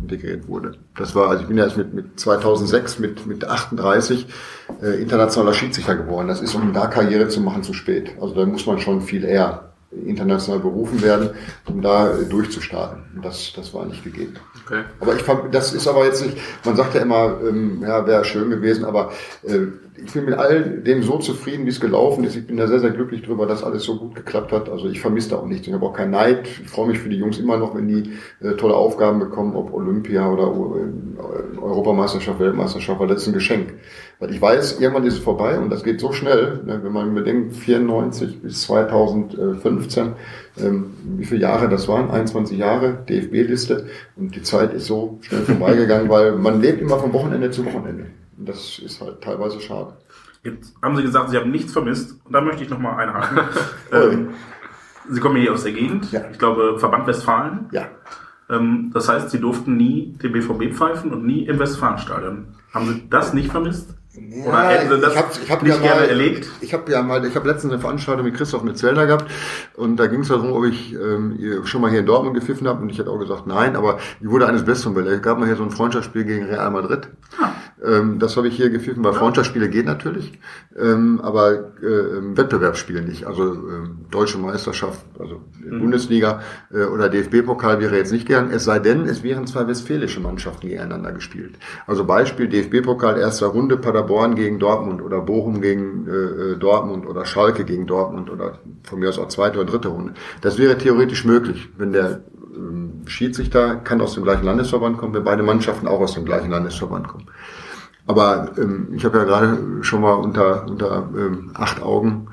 [0.02, 0.74] integriert wurde.
[0.98, 4.28] Das war, also ich bin ja erst mit, mit 2006 mit, mit 38
[4.82, 6.28] äh, internationaler Schiedsrichter geworden.
[6.28, 8.12] Das ist, um da Karriere zu machen, zu spät.
[8.22, 9.72] Also da muss man schon viel eher
[10.06, 11.30] international berufen werden,
[11.66, 13.22] um da äh, durchzustarten.
[13.22, 14.34] Das, das war nicht gegeben.
[14.66, 14.84] Okay.
[15.00, 18.26] Aber ich fand, das ist aber jetzt nicht, man sagt ja immer, ähm, ja, wäre
[18.26, 19.12] schön gewesen, aber
[19.44, 22.36] äh, ich bin mit all dem so zufrieden, wie es gelaufen ist.
[22.36, 24.70] Ich bin da sehr, sehr glücklich drüber, dass alles so gut geklappt hat.
[24.70, 25.68] Also ich vermisse da auch nichts.
[25.68, 26.48] Ich habe auch keinen Neid.
[26.48, 29.74] Ich freue mich für die Jungs immer noch, wenn die äh, tolle Aufgaben bekommen, ob
[29.74, 33.74] Olympia oder äh, Europameisterschaft, Weltmeisterschaft, weil das ist ein Geschenk.
[34.20, 37.14] Weil ich weiß, irgendwann ist es vorbei und das geht so schnell, ne, wenn man
[37.16, 40.14] bedenkt, 94 bis 2015,
[40.62, 45.42] ähm, wie viele Jahre das waren, 21 Jahre, DFB-Liste und die Zeit ist so schnell
[45.42, 48.08] vorbeigegangen, weil man lebt immer von Wochenende zu Wochenende.
[48.38, 49.94] Das ist halt teilweise schade.
[50.44, 52.20] Jetzt haben Sie gesagt, Sie haben nichts vermisst.
[52.24, 53.40] Und da möchte ich nochmal einhaken.
[53.92, 54.30] ähm,
[55.10, 56.12] Sie kommen hier aus der Gegend.
[56.12, 56.22] Ja.
[56.32, 57.68] Ich glaube, Verband Westfalen.
[57.72, 57.88] Ja.
[58.50, 62.48] Ähm, das heißt, Sie durften nie den BVB pfeifen und nie im Westfalenstadion.
[62.74, 63.96] Haben Sie das nicht vermisst?
[64.46, 66.50] Oder hätten Sie das ich hab, ich hab nicht ja gerne mal, erlegt?
[66.62, 69.30] Ich habe ja mal, ich habe letztens eine Veranstaltung mit Christoph Metzelder gehabt
[69.76, 72.82] und da ging es darum, ob ich ähm, schon mal hier in Dortmund gepfiffen habe
[72.82, 75.18] und ich hätte auch gesagt nein, aber ich wurde eines Besseren belehrt.
[75.18, 77.08] Es gab mal hier so ein Freundschaftsspiel gegen Real Madrid.
[77.42, 77.50] Ah.
[77.86, 80.40] Ähm, das habe ich hier gepfiffen, weil Freundschaftsspiele gehen natürlich,
[80.78, 83.26] ähm, aber äh, Wettbewerbsspiele nicht.
[83.28, 85.80] Also ähm, deutsche Meisterschaft, also Mhm.
[85.80, 86.42] Bundesliga
[86.74, 90.68] äh, oder DFB-Pokal wäre jetzt nicht gern, es sei denn, es wären zwei westfälische Mannschaften
[90.68, 91.56] gegeneinander gespielt.
[91.88, 94.05] Also Beispiel DFB-Pokal erster Runde Paderborn
[94.36, 99.10] gegen Dortmund oder Bochum gegen äh, äh, Dortmund oder Schalke gegen Dortmund oder von mir
[99.10, 100.14] aus auch zweite oder dritte Runde.
[100.42, 102.22] Das wäre theoretisch möglich, wenn der
[102.56, 106.52] ähm, Schiedsrichter kann aus dem gleichen Landesverband kommen, wenn beide Mannschaften auch aus dem gleichen
[106.52, 107.28] Landesverband kommen.
[108.08, 112.28] Aber ähm, ich habe ja gerade schon mal unter, unter ähm, acht Augen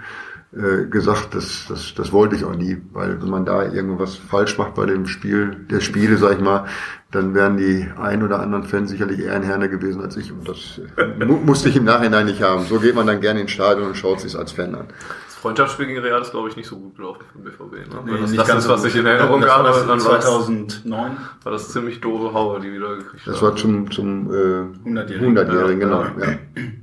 [0.54, 4.58] äh, gesagt, das, das, das wollte ich auch nie, weil wenn man da irgendwas falsch
[4.58, 6.66] macht bei dem Spiel, der Spiele, sag ich mal,
[7.12, 10.48] dann wären die ein oder anderen Fans sicherlich eher ein Herne gewesen als ich und
[10.48, 12.64] das äh, mu musste ich im Nachhinein nicht haben.
[12.64, 14.86] So geht man dann gerne ins Stadion und schaut sich als Fan an.
[15.26, 17.72] Das Freundschaftsspiel gegen Real ist, glaube ich, nicht so gut gelaufen den BVB.
[17.72, 18.00] Ne?
[18.04, 19.68] Nee, das nicht das ganz ist, so was ich in Erinnerung Das war habe.
[19.68, 21.16] das Dann war das, 2009.
[21.42, 23.42] war das ziemlich doofe Haue, die wieder gekriegt Das haben.
[23.48, 25.36] war zum, zum äh, 100-Jährigen.
[25.38, 26.02] 100-Jährigen, genau.
[26.02, 26.10] Ja.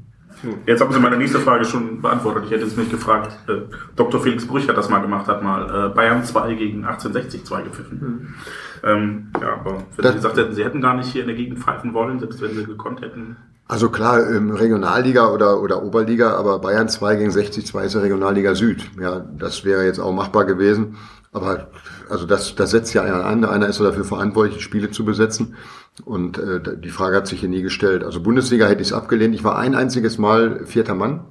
[0.66, 2.44] Jetzt haben Sie meine nächste Frage schon beantwortet.
[2.46, 3.38] Ich hätte es nicht gefragt.
[3.50, 3.62] Äh,
[3.96, 4.22] Dr.
[4.22, 8.36] Felix Brüch hat das mal gemacht, hat mal äh, Bayern 2 gegen 1860 2 gepfiffen.
[8.84, 11.36] Ähm, ja, aber wenn Das- Sie gesagt hätten, Sie hätten gar nicht hier in der
[11.36, 13.36] Gegend pfeifen wollen, selbst wenn Sie gekonnt hätten.
[13.70, 18.56] Also klar, Regionalliga oder, oder Oberliga, aber Bayern 2 gegen 60 2 ist ja Regionalliga
[18.56, 18.84] Süd.
[19.00, 20.98] Ja, das wäre jetzt auch machbar gewesen.
[21.32, 21.70] Aber
[22.10, 23.46] also das, das setzt ja einer an.
[23.46, 25.56] Einer ist ja dafür verantwortlich, Spiele zu besetzen.
[26.04, 28.04] Und äh, die Frage hat sich hier nie gestellt.
[28.04, 29.36] Also Bundesliga hätte ich es abgelehnt.
[29.36, 31.26] Ich war ein einziges Mal vierter Mann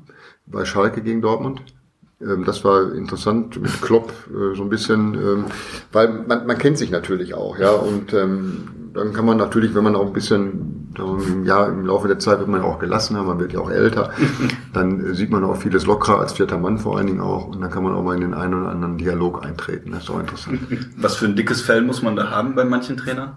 [0.47, 1.63] bei Schalke gegen Dortmund.
[2.21, 5.45] Ähm, Das war interessant mit Klopp äh, so ein bisschen, ähm,
[5.91, 7.71] weil man, man kennt sich natürlich auch, ja.
[7.71, 12.09] Und ähm, dann kann man natürlich, wenn man auch ein bisschen, ähm, ja, im Laufe
[12.09, 14.11] der Zeit wird man ja auch gelassener, man wird ja auch älter,
[14.73, 17.49] dann äh, sieht man auch vieles lockerer als vierter Mann vor allen Dingen auch.
[17.49, 19.93] Und dann kann man auch mal in den einen oder anderen Dialog eintreten.
[19.93, 20.61] Das ist auch interessant.
[20.97, 23.37] Was für ein dickes Fell muss man da haben bei manchen Trainern?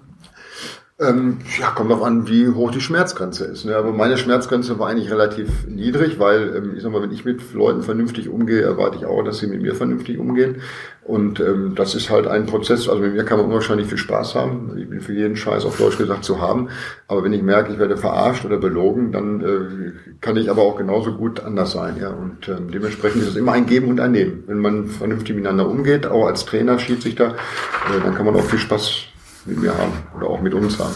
[1.01, 3.65] Ähm, ja, kommt drauf an, wie hoch die Schmerzgrenze ist.
[3.65, 3.75] Ne?
[3.75, 7.53] Aber meine Schmerzgrenze war eigentlich relativ niedrig, weil, ähm, ich sag mal, wenn ich mit
[7.53, 10.61] Leuten vernünftig umgehe, erwarte ich auch, dass sie mit mir vernünftig umgehen.
[11.03, 14.35] Und ähm, das ist halt ein Prozess, also mit mir kann man unwahrscheinlich viel Spaß
[14.35, 14.77] haben.
[14.77, 16.69] Ich bin für jeden Scheiß auf Deutsch gesagt zu haben.
[17.07, 20.77] Aber wenn ich merke, ich werde verarscht oder belogen, dann äh, kann ich aber auch
[20.77, 21.97] genauso gut anders sein.
[21.99, 22.09] Ja?
[22.09, 24.43] Und ähm, dementsprechend ist es immer ein Geben und ein Nehmen.
[24.45, 28.59] Wenn man vernünftig miteinander umgeht, auch als Trainer, Schiedsrichter, äh, dann kann man auch viel
[28.59, 29.11] Spaß
[29.45, 30.95] mit mir haben oder auch mit uns haben.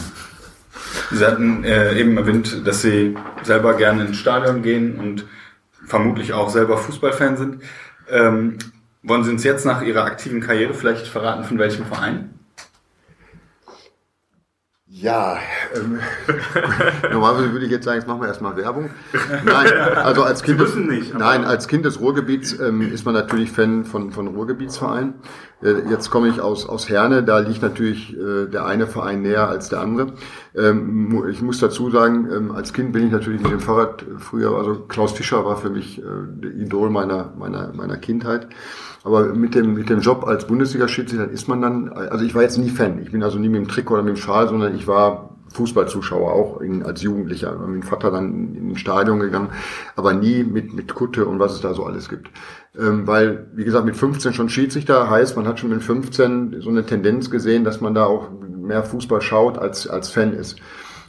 [1.12, 5.26] Sie hatten äh, eben erwähnt, dass Sie selber gerne ins Stadion gehen und
[5.86, 7.64] vermutlich auch selber Fußballfan sind.
[8.10, 8.58] Ähm,
[9.04, 12.35] wollen Sie uns jetzt nach Ihrer aktiven Karriere vielleicht verraten, von welchem Verein?
[14.98, 15.40] Ja,
[15.76, 16.00] ähm,
[17.12, 18.92] normalerweise würde ich jetzt sagen, jetzt machen wir erstmal Werbung.
[19.44, 23.52] Nein, also als Kind, des, nicht, nein, als Kind des Ruhrgebiets ähm, ist man natürlich
[23.52, 25.16] Fan von, von Ruhrgebietsvereinen.
[25.62, 29.50] Äh, jetzt komme ich aus, aus Herne, da liegt natürlich äh, der eine Verein näher
[29.50, 30.14] als der andere.
[30.56, 34.18] Ähm, ich muss dazu sagen, ähm, als Kind bin ich natürlich mit dem Fahrrad äh,
[34.18, 38.48] früher, also Klaus Fischer war für mich äh, der Idol meiner, meiner, meiner Kindheit.
[39.06, 42.58] Aber mit dem, mit dem Job als Bundesliga-Schiedsrichter ist man dann, also ich war jetzt
[42.58, 43.00] nie Fan.
[43.04, 46.34] Ich bin also nie mit dem Trikot oder mit dem Schal, sondern ich war Fußballzuschauer,
[46.34, 47.56] auch in, als Jugendlicher.
[47.56, 49.50] Mit dem Vater dann in ein Stadion gegangen,
[49.96, 52.32] aber nie mit, mit Kutte und was es da so alles gibt.
[52.76, 56.72] Ähm, weil, wie gesagt, mit 15 schon Schiedsrichter heißt, man hat schon mit 15 so
[56.72, 60.58] eine Tendenz gesehen, dass man da auch mehr Fußball schaut als, als Fan ist.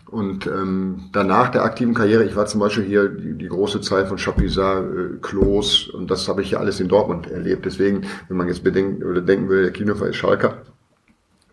[0.08, 4.06] Und ähm, danach der aktiven Karriere, ich war zum Beispiel hier die, die große Zeit
[4.06, 7.66] von Chapuisat, äh, Klos und das habe ich ja alles in Dortmund erlebt.
[7.66, 10.62] Deswegen, wenn man jetzt bedenkt oder denken will, der Kinofer ist Schalker,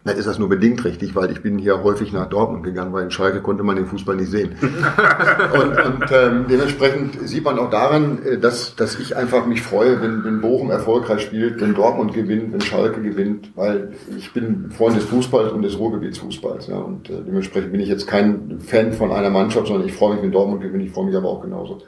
[0.05, 3.03] dann ist das nur bedingt richtig, weil ich bin hier häufig nach Dortmund gegangen, weil
[3.03, 4.55] in Schalke konnte man den Fußball nicht sehen.
[5.53, 10.01] und und ähm, dementsprechend sieht man auch daran, äh, dass, dass ich einfach mich freue,
[10.01, 14.97] wenn, wenn Bochum erfolgreich spielt, wenn Dortmund gewinnt, wenn Schalke gewinnt, weil ich bin Freund
[14.97, 16.67] des Fußballs und des Ruhrgebietsfußballs.
[16.67, 20.15] Ja, und äh, dementsprechend bin ich jetzt kein Fan von einer Mannschaft, sondern ich freue
[20.15, 21.81] mich, wenn Dortmund gewinnt, ich freue mich aber auch genauso,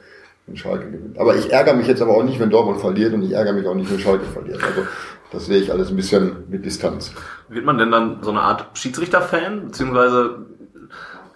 [0.46, 1.18] wenn Schalke gewinnt.
[1.18, 3.66] Aber ich ärgere mich jetzt aber auch nicht, wenn Dortmund verliert und ich ärgere mich
[3.66, 4.62] auch nicht, wenn Schalke verliert.
[4.62, 4.82] Also
[5.36, 7.12] das sehe ich alles ein bisschen mit Distanz.
[7.50, 9.66] Wird man denn dann so eine Art Schiedsrichter-Fan?
[9.66, 10.46] Beziehungsweise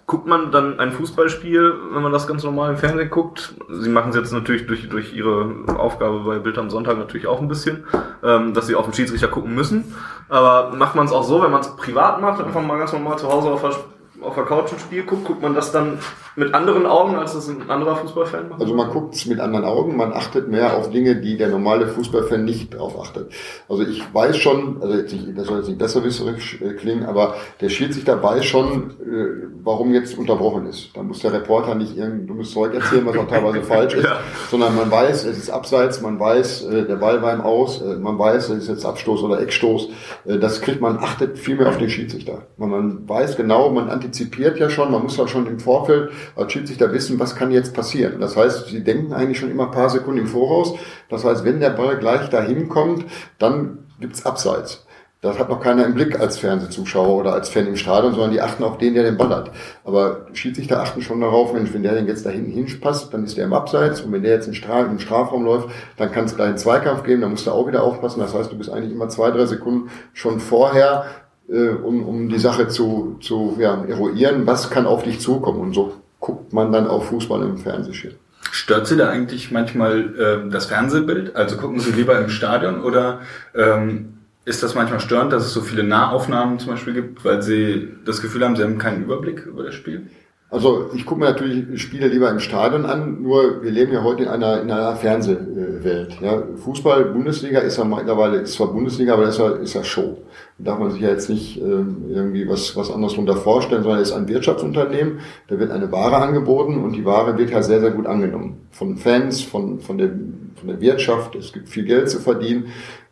[0.07, 3.53] guckt man dann ein Fußballspiel, wenn man das ganz normal im Fernsehen guckt?
[3.69, 7.39] Sie machen es jetzt natürlich durch, durch Ihre Aufgabe bei Bild am Sonntag natürlich auch
[7.41, 7.85] ein bisschen,
[8.23, 9.95] ähm, dass Sie auf den Schiedsrichter gucken müssen.
[10.29, 13.19] Aber macht man es auch so, wenn man es privat macht, einfach mal ganz normal
[13.19, 13.75] zu Hause auf der
[14.21, 15.99] auf der Couch ein Spiel guckt, guckt man das dann
[16.35, 18.61] mit anderen Augen, als das ein anderer Fußballfan macht?
[18.61, 21.87] Also man guckt es mit anderen Augen, man achtet mehr auf Dinge, die der normale
[21.87, 23.31] Fußballfan nicht darauf achtet.
[23.67, 27.35] Also ich weiß schon, also jetzt nicht, das soll jetzt nicht besserwisserisch äh, klingen, aber
[27.59, 30.95] der Schiedsrichter weiß schon, äh, warum jetzt unterbrochen ist.
[30.95, 34.19] Da muss der Reporter nicht irgendein dummes Zeug erzählen, was auch teilweise falsch ist, Ja.
[34.49, 38.17] sondern man weiß, es ist abseits, man weiß, äh, der Ball war im Aus, man
[38.17, 39.89] weiß, es ist jetzt Abstoß oder Eckstoß.
[40.25, 42.43] Das kriegt man, achtet viel mehr auf den Schiedsrichter.
[42.57, 46.91] Man weiß genau, man antizipiert ja schon, man muss ja schon im Vorfeld als Schiedsrichter
[46.91, 48.19] wissen, was kann jetzt passieren.
[48.19, 50.73] Das heißt, sie denken eigentlich schon immer ein paar Sekunden im Voraus.
[51.09, 53.05] Das heißt, wenn der Ball gleich dahin kommt,
[53.39, 54.85] dann gibt's Abseits.
[55.21, 58.41] Das hat noch keiner im Blick als Fernsehzuschauer oder als Fan im Stadion, sondern die
[58.41, 59.51] achten auf den, der den Ball hat.
[59.85, 63.37] Aber Schiedsrichter achten schon darauf, Mensch, wenn der den jetzt da hinten hinpasst, dann ist
[63.37, 64.01] der im Abseits.
[64.01, 67.03] Und wenn der jetzt in Stra im Strafraum läuft, dann kann es gleich einen Zweikampf
[67.03, 68.19] geben, dann musst du auch wieder aufpassen.
[68.19, 71.05] Das heißt, du bist eigentlich immer zwei, drei Sekunden schon vorher,
[71.51, 75.59] äh, um, um die Sache zu, zu ja, eruieren, was kann auf dich zukommen.
[75.59, 78.13] Und so guckt man dann auf Fußball im Fernsehschirm.
[78.51, 81.35] Stört Sie da eigentlich manchmal ähm, das Fernsehbild?
[81.35, 83.19] Also gucken Sie lieber im Stadion oder
[83.53, 87.89] ähm, ist das manchmal störend, dass es so viele Nahaufnahmen zum Beispiel gibt, weil Sie
[88.05, 90.07] das Gefühl haben, Sie haben keinen Überblick über das Spiel?
[90.51, 94.23] Also ich gucke mir natürlich Spiele lieber im Stadion an, nur wir leben ja heute
[94.23, 96.17] in einer, in einer Fernsehwelt.
[96.19, 96.43] Ja.
[96.57, 100.17] Fußball, Bundesliga ist ja mittlerweile, ist zwar Bundesliga, aber das ist ja, ist ja Show.
[100.57, 104.01] Da darf man sich ja jetzt nicht ähm, irgendwie was, was anderes darunter vorstellen, sondern
[104.01, 107.79] es ist ein Wirtschaftsunternehmen, da wird eine Ware angeboten und die Ware wird ja sehr,
[107.79, 108.67] sehr gut angenommen.
[108.71, 110.09] Von Fans, von, von, der,
[110.55, 112.65] von der Wirtschaft, es gibt viel Geld zu verdienen.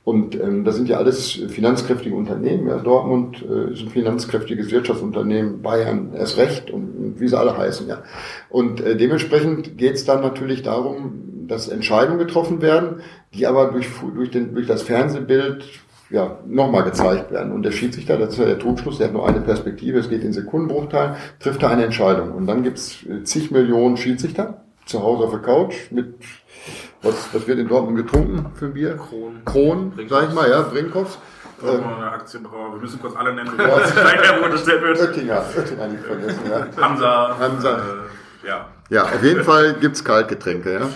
[0.09, 2.67] Und ähm, das sind ja alles finanzkräftige Unternehmen.
[2.67, 7.55] Ja, Dortmund äh, ist ein finanzkräftiges Wirtschaftsunternehmen, Bayern erst recht und, und wie sie alle
[7.55, 7.87] heißen.
[7.87, 8.01] Ja.
[8.49, 13.01] Und äh, dementsprechend geht es dann natürlich darum, dass Entscheidungen getroffen werden,
[13.35, 15.63] die aber durch, durch, den, durch das Fernsehbild
[16.09, 17.51] ja, nochmal gezeigt werden.
[17.51, 20.23] Und der Schiedsrichter, das ist ja der Trugschluss, der hat nur eine Perspektive, es geht
[20.23, 22.31] in Sekundenbruchteilen, trifft er eine Entscheidung.
[22.31, 26.15] Und dann gibt's äh, zig Millionen Schiedsrichter zu Hause auf der Couch mit
[27.01, 28.97] was, was wird in Dortmund getrunken für ein Bier?
[28.97, 29.41] Kron.
[29.45, 30.21] Kron, Brinkhoffs.
[30.21, 31.17] sag ich mal, ja, Brinkhoffs.
[31.61, 32.73] Ähm, wir eine Aktienbrauer.
[32.73, 34.99] Wir müssen kurz alle nennen, bevor es gleich unterstellt wird.
[34.99, 36.67] Oettinger, Oettinger nicht vergessen, ja.
[36.81, 37.37] Hansa.
[37.39, 37.77] Hansa.
[37.77, 38.69] Äh, ja.
[38.89, 40.89] Ja, auf jeden Fall gibt's Kaltgetränke, ja.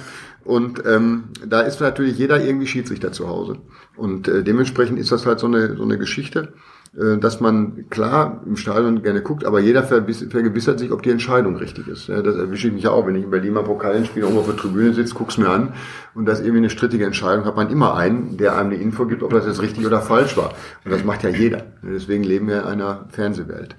[0.44, 3.58] Und ähm, da ist natürlich jeder irgendwie Schiedsrichter zu Hause.
[3.96, 6.54] Und äh, dementsprechend ist das halt so eine, so eine Geschichte,
[6.96, 11.88] dass man klar im Stadion gerne guckt, aber jeder vergewissert sich, ob die Entscheidung richtig
[11.88, 12.08] ist.
[12.08, 14.94] Das erwische ich mich auch, wenn ich in Berlin mal Pokalspiel irgendwo auf der Tribüne
[14.94, 15.74] sitze, guck's mir an
[16.14, 19.08] und das ist irgendwie eine strittige Entscheidung, hat man immer einen, der einem eine Info
[19.08, 20.54] gibt, ob das jetzt richtig oder falsch war.
[20.86, 21.64] Und das macht ja jeder.
[21.82, 23.76] Deswegen leben wir in einer Fernsehwelt.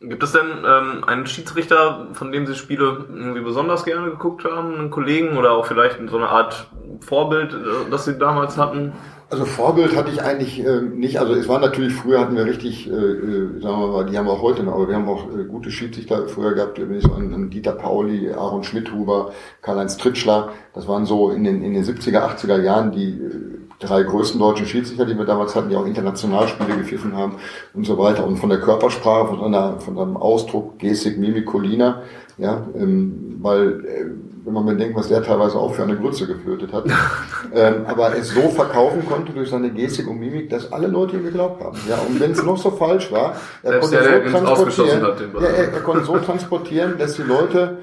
[0.00, 4.74] Gibt es denn ähm, einen Schiedsrichter, von dem Sie Spiele irgendwie besonders gerne geguckt haben,
[4.74, 6.66] einen Kollegen oder auch vielleicht so eine Art
[7.00, 8.94] Vorbild, äh, das Sie damals hatten?
[9.32, 11.18] Also Vorbild hatte ich eigentlich äh, nicht.
[11.18, 14.26] Also es war natürlich, früher hatten wir richtig, äh, äh, sagen wir mal, die haben
[14.26, 17.02] wir auch heute noch, aber wir haben auch äh, gute Schiedsrichter früher gehabt, wenn ich
[17.02, 21.72] so an, an Dieter Pauli, Aaron Schmidhuber, Karl-Heinz Tritschler, das waren so in den, in
[21.72, 23.30] den 70er, 80er Jahren die äh,
[23.78, 27.36] drei größten deutschen Schiedsrichter, die wir damals hatten, die auch Internationalspiele gepfiffen haben
[27.72, 28.26] und so weiter.
[28.26, 32.02] Und von der Körpersprache, von seiner, von seinem Ausdruck, Gestik, Mimik, Colina,
[32.36, 36.72] ja, ähm, weil äh, wenn man bedenkt, was der teilweise auch für eine Grütze geflötet
[36.72, 36.84] hat,
[37.54, 41.24] ähm, aber es so verkaufen konnte durch seine Gestik und Mimik, dass alle Leute ihm
[41.24, 41.78] geglaubt haben.
[41.88, 45.00] Ja, und wenn es noch so falsch war, er Selbst konnte der, der so Ausgeschossen
[45.00, 47.78] transportieren, hat, ja, er, er konnte so transportieren, dass die Leute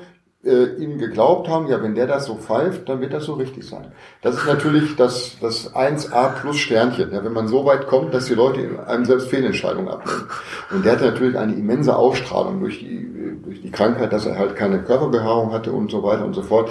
[0.50, 3.68] äh, ihm geglaubt haben, ja, wenn der das so pfeift, dann wird das so richtig
[3.68, 3.92] sein.
[4.22, 8.26] Das ist natürlich das, das 1A plus Sternchen, ja, wenn man so weit kommt, dass
[8.26, 10.24] die Leute einem selbst Fehlentscheidungen abnehmen.
[10.72, 14.56] Und der hatte natürlich eine immense Ausstrahlung durch die, durch die Krankheit, dass er halt
[14.56, 16.70] keine Körperbehaarung hatte und so weiter und so fort.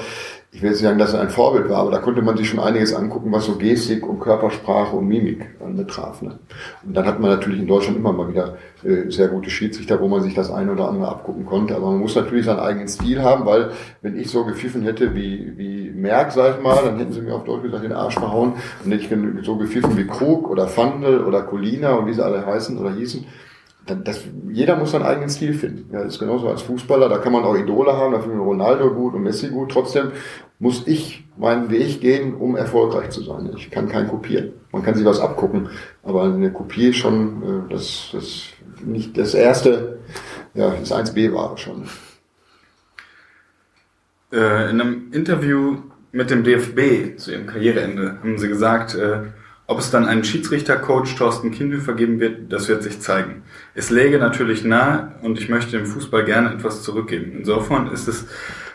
[0.51, 2.49] Ich will jetzt nicht sagen, dass er ein Vorbild war, aber da konnte man sich
[2.49, 6.23] schon einiges angucken, was so Gestik und Körpersprache und Mimik anbetraf.
[6.23, 6.39] Ne?
[6.87, 10.09] Und dann hat man natürlich in Deutschland immer mal wieder äh, sehr gute Schiedsrichter, wo
[10.09, 11.77] man sich das eine oder andere abgucken konnte.
[11.77, 15.53] Aber man muss natürlich seinen eigenen Stil haben, weil wenn ich so gepfiffen hätte wie,
[15.59, 18.55] wie Merck, sag ich mal, dann hätten sie mir auf Deutsch gesagt den Arsch verhauen.
[18.83, 22.47] Und hätte ich so gepfiffen wie Krug oder Fandel oder Colina und wie sie alle
[22.47, 23.27] heißen oder hießen,
[23.94, 25.92] das, jeder muss seinen eigenen Stil finden.
[25.92, 28.44] Ja, das ist genauso als Fußballer, da kann man auch Idole haben, da finden wir
[28.44, 29.70] Ronaldo gut und Messi gut.
[29.70, 30.12] Trotzdem
[30.59, 33.51] muss ich meinen Weg gehen, um erfolgreich zu sein.
[33.57, 34.53] Ich kann keinen kopieren.
[34.72, 35.68] Man kann sich was abgucken,
[36.03, 38.48] aber eine Kopie schon äh, das, das
[38.85, 39.98] nicht das erste,
[40.55, 41.85] ja, das 1B war schon.
[44.33, 45.79] Äh, in einem Interview
[46.12, 49.22] mit dem DFB zu ihrem Karriereende haben sie gesagt, äh,
[49.69, 53.43] ob es dann einen Schiedsrichter-Coach Thorsten Kindhöfer geben wird, das wird sich zeigen.
[53.75, 57.33] Es läge natürlich nahe und ich möchte dem Fußball gerne etwas zurückgeben.
[57.37, 58.27] Insofern ist es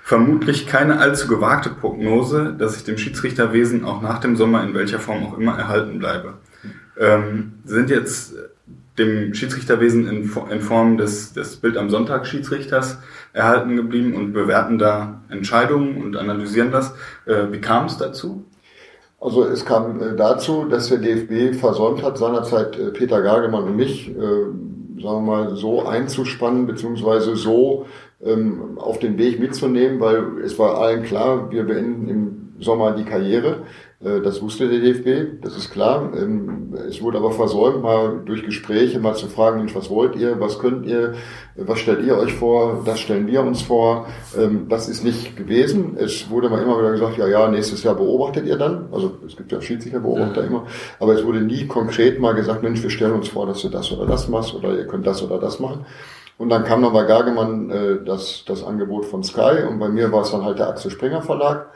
[0.04, 5.00] vermutlich keine allzu gewagte Prognose, dass ich dem Schiedsrichterwesen auch nach dem Sommer in welcher
[5.00, 6.36] Form auch immer erhalten bleibe.
[7.00, 8.36] Ähm, sind jetzt
[9.00, 13.00] dem Schiedsrichterwesen in, in Form des, des Bild am Sonntag Schiedsrichters
[13.34, 16.94] erhalten geblieben und bewerten da Entscheidungen und analysieren das.
[17.26, 18.46] Äh, wie kam es dazu?
[19.24, 23.78] Also es kam äh, dazu, dass der DFB versäumt hat, seinerzeit äh, Peter Gagemann und
[23.78, 27.86] mich, äh, sagen wir mal, so einzuspannen, beziehungsweise so
[28.22, 33.06] ähm, auf den Weg mitzunehmen, weil es war allen klar, wir beenden im Sommer die
[33.06, 33.64] Karriere.
[34.04, 36.12] Äh, das wusste der DFB, das ist klar.
[36.16, 40.40] Ähm, es wurde aber versäumt, mal durch Gespräche mal zu fragen, Mensch, was wollt ihr,
[40.40, 41.14] was könnt ihr,
[41.56, 44.08] was stellt ihr euch vor, das stellen wir uns vor.
[44.38, 45.96] Ähm, das ist nicht gewesen.
[45.98, 48.90] Es wurde mal immer wieder gesagt, ja, ja, nächstes Jahr beobachtet ihr dann.
[48.92, 50.48] Also es gibt ja Schiedsrichterbeobachter ja.
[50.48, 50.66] immer.
[51.00, 53.92] Aber es wurde nie konkret mal gesagt, Mensch, wir stellen uns vor, dass du das
[53.92, 55.86] oder das machst oder ihr könnt das oder das machen.
[56.38, 60.12] Und dann kam noch bei Gagemann äh, das, das Angebot von Sky und bei mir
[60.12, 61.68] war es dann halt der Axel Springer Verlag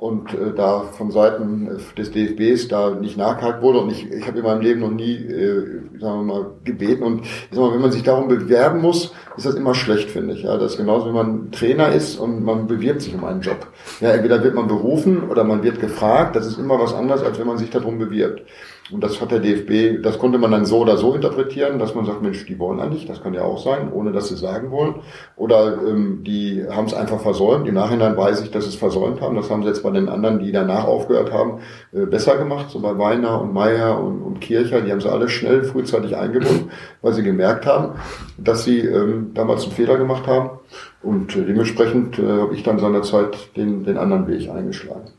[0.00, 4.26] und äh, da von Seiten äh, des DFBs da nicht nachgehakt wurde und ich, ich
[4.26, 7.74] habe in meinem Leben noch nie, äh, sagen wir mal, gebeten und ich sag mal,
[7.74, 10.42] wenn man sich darum bewerben muss, ist das immer schlecht, finde ich.
[10.42, 13.66] Ja, das ist genauso, wenn man Trainer ist und man bewirbt sich um einen Job.
[14.00, 17.38] Ja, entweder wird man berufen oder man wird gefragt, das ist immer was anderes, als
[17.38, 18.42] wenn man sich darum bewirbt.
[18.92, 22.04] Und das hat der DFB, das konnte man dann so oder so interpretieren, dass man
[22.04, 24.96] sagt, Mensch, die wollen eigentlich, das kann ja auch sein, ohne dass sie sagen wollen.
[25.36, 27.68] Oder ähm, die haben es einfach versäumt.
[27.68, 29.36] Im Nachhinein weiß ich, dass sie es versäumt haben.
[29.36, 31.60] Das haben sie jetzt bei den anderen, die danach aufgehört haben,
[31.92, 32.70] äh, besser gemacht.
[32.70, 36.70] So bei Weiner und Meyer und, und Kircher, die haben sie alle schnell frühzeitig eingebunden,
[37.02, 37.94] weil sie gemerkt haben,
[38.38, 40.58] dass sie ähm, damals einen Fehler gemacht haben.
[41.02, 45.12] Und äh, dementsprechend äh, habe ich dann seinerzeit den, den anderen Weg eingeschlagen.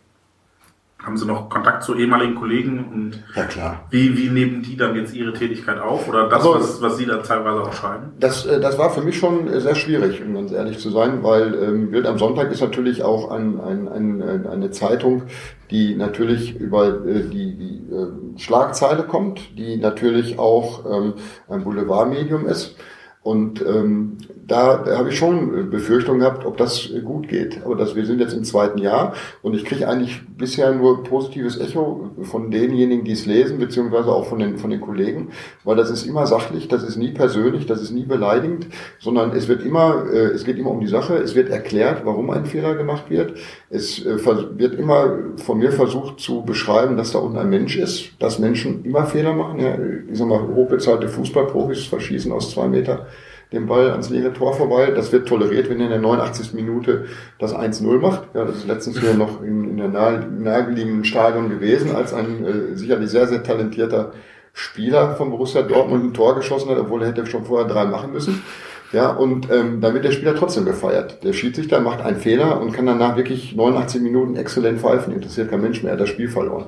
[1.04, 3.88] Haben Sie noch Kontakt zu ehemaligen Kollegen und ja, klar.
[3.90, 7.08] Wie, wie nehmen die dann jetzt ihre Tätigkeit auf oder das, also, was, was Sie
[7.08, 8.12] da teilweise auch schreiben?
[8.20, 11.56] Das, äh, das war für mich schon sehr schwierig, um ganz ehrlich zu sein, weil
[11.56, 15.24] ähm, Bild am Sonntag ist natürlich auch ein, ein, ein, eine Zeitung,
[15.72, 21.14] die natürlich über äh, die, die äh, Schlagzeile kommt, die natürlich auch ähm,
[21.50, 22.76] ein Boulevardmedium ist.
[23.24, 27.64] Und ähm, da, da habe ich schon Befürchtungen gehabt, ob das gut geht.
[27.64, 31.60] Aber das, wir sind jetzt im zweiten Jahr und ich kriege eigentlich bisher nur positives
[31.60, 35.30] Echo von denjenigen, die es lesen, beziehungsweise auch von den, von den Kollegen,
[35.64, 38.68] weil das ist immer sachlich, das ist nie persönlich, das ist nie beleidigend,
[39.00, 42.32] sondern es wird immer, äh, es geht immer um die Sache, es wird erklärt, warum
[42.32, 43.38] ein Fehler gemacht wird.
[43.74, 44.18] Es äh,
[44.58, 48.84] wird immer von mir versucht zu beschreiben, dass da unten ein Mensch ist, dass Menschen
[48.84, 49.60] immer Fehler machen.
[49.60, 49.76] Ja,
[50.12, 53.08] ich sag mal, hochbezahlte Fußballprofis verschießen aus zwei Meter
[53.54, 54.92] den Ball ans leere Tor vorbei.
[54.92, 56.54] Das wird toleriert, wenn er in der 89.
[56.54, 57.06] Minute
[57.40, 58.24] das 1-0 macht.
[58.34, 62.46] Ja, das ist letztens hier noch in, in der nahe, nahegelegenen Stadion gewesen, als ein
[62.46, 64.12] äh, sicherlich sehr, sehr talentierter
[64.54, 68.12] Spieler von Borussia Dortmund ein Tor geschossen hat, obwohl er hätte schon vorher drei machen
[68.12, 68.42] müssen.
[68.92, 71.24] Ja, und ähm, dann wird der Spieler trotzdem gefeiert.
[71.24, 75.14] Der Schiedsrichter macht einen Fehler und kann danach wirklich 89 Minuten exzellent pfeifen.
[75.14, 76.66] Interessiert kein Mensch mehr, er hat das Spiel verloren.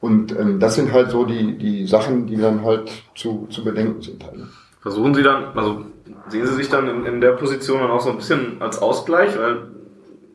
[0.00, 4.00] Und ähm, das sind halt so die, die Sachen, die dann halt zu, zu bedenken
[4.02, 4.24] sind.
[4.24, 4.36] Halt.
[4.36, 4.48] Ne?
[4.80, 5.84] Versuchen Sie dann, also
[6.28, 9.36] sehen Sie sich dann in, in der Position dann auch so ein bisschen als Ausgleich,
[9.38, 9.68] weil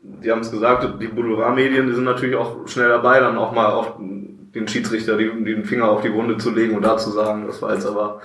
[0.03, 3.71] die haben es gesagt, die Boulevardmedien, die sind natürlich auch schnell dabei, dann auch mal
[3.71, 7.61] auf den Schiedsrichter den Finger auf die Wunde zu legen und da zu sagen, das
[7.61, 8.21] war jetzt aber.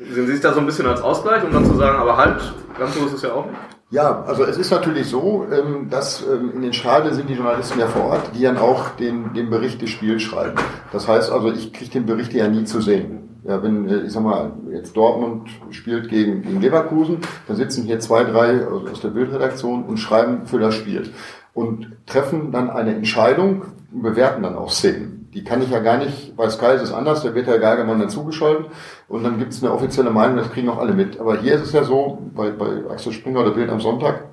[0.00, 2.40] Sehen Sie sich da so ein bisschen als Ausgleich, um dann zu sagen, aber halt,
[2.78, 3.58] ganz so ist es ja auch nicht?
[3.90, 7.80] Ja, also es ist natürlich so, ähm, dass ähm, in den Stadien sind die Journalisten
[7.80, 10.54] ja vor Ort, die dann auch den, den Bericht des Spiels schreiben.
[10.92, 14.12] Das heißt also, ich kriege den Bericht ja nie zu sehen ja, wenn, äh, ich
[14.12, 19.08] sag mal, jetzt Dortmund spielt gegen, gegen Leverkusen, dann sitzen hier zwei, drei aus der
[19.08, 21.10] Bildredaktion und schreiben für das Spiel.
[21.54, 25.19] Und treffen dann eine Entscheidung und bewerten dann auch Szenen.
[25.32, 28.00] Die kann ich ja gar nicht, bei Sky ist es anders, da wird der Geigermann
[28.00, 28.66] dazugeschaltet
[29.08, 31.20] und dann gibt es eine offizielle Meinung, das kriegen auch alle mit.
[31.20, 34.24] Aber hier ist es ja so, bei, bei Axel Springer oder Bild am Sonntag,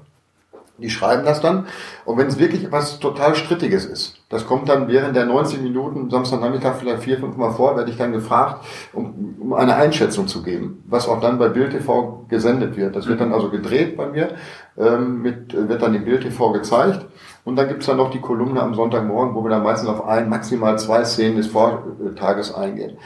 [0.78, 1.66] die schreiben das dann.
[2.06, 6.10] Und wenn es wirklich was total Strittiges ist, das kommt dann während der 90 Minuten,
[6.10, 10.44] Samstagnachmittag vielleicht vier, fünf Mal vor, werde ich dann gefragt, um, um eine Einschätzung zu
[10.44, 12.96] geben, was auch dann bei Bild TV gesendet wird.
[12.96, 14.36] Das wird dann also gedreht bei mir,
[14.78, 17.06] ähm, mit, wird dann im Bild TV gezeigt.
[17.48, 20.28] Und dann gibt's dann noch die Kolumne am Sonntagmorgen, wo wir dann meistens auf ein,
[20.28, 22.98] maximal zwei Szenen des Vortages eingehen.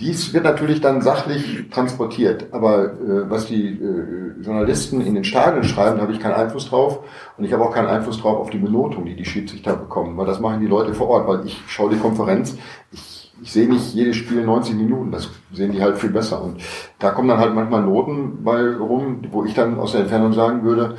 [0.00, 5.62] Dies wird natürlich dann sachlich transportiert, aber äh, was die äh, Journalisten in den Stadien
[5.62, 7.04] schreiben, habe ich keinen Einfluss drauf
[7.38, 10.26] und ich habe auch keinen Einfluss drauf auf die Benotung, die die Schiedsrichter bekommen, weil
[10.26, 12.56] das machen die Leute vor Ort, weil ich schaue die Konferenz,
[12.90, 16.60] ich, ich sehe nicht jedes Spiel 90 Minuten, das sehen die halt viel besser und
[16.98, 20.64] da kommen dann halt manchmal Noten bei rum, wo ich dann aus der Entfernung sagen
[20.64, 20.96] würde,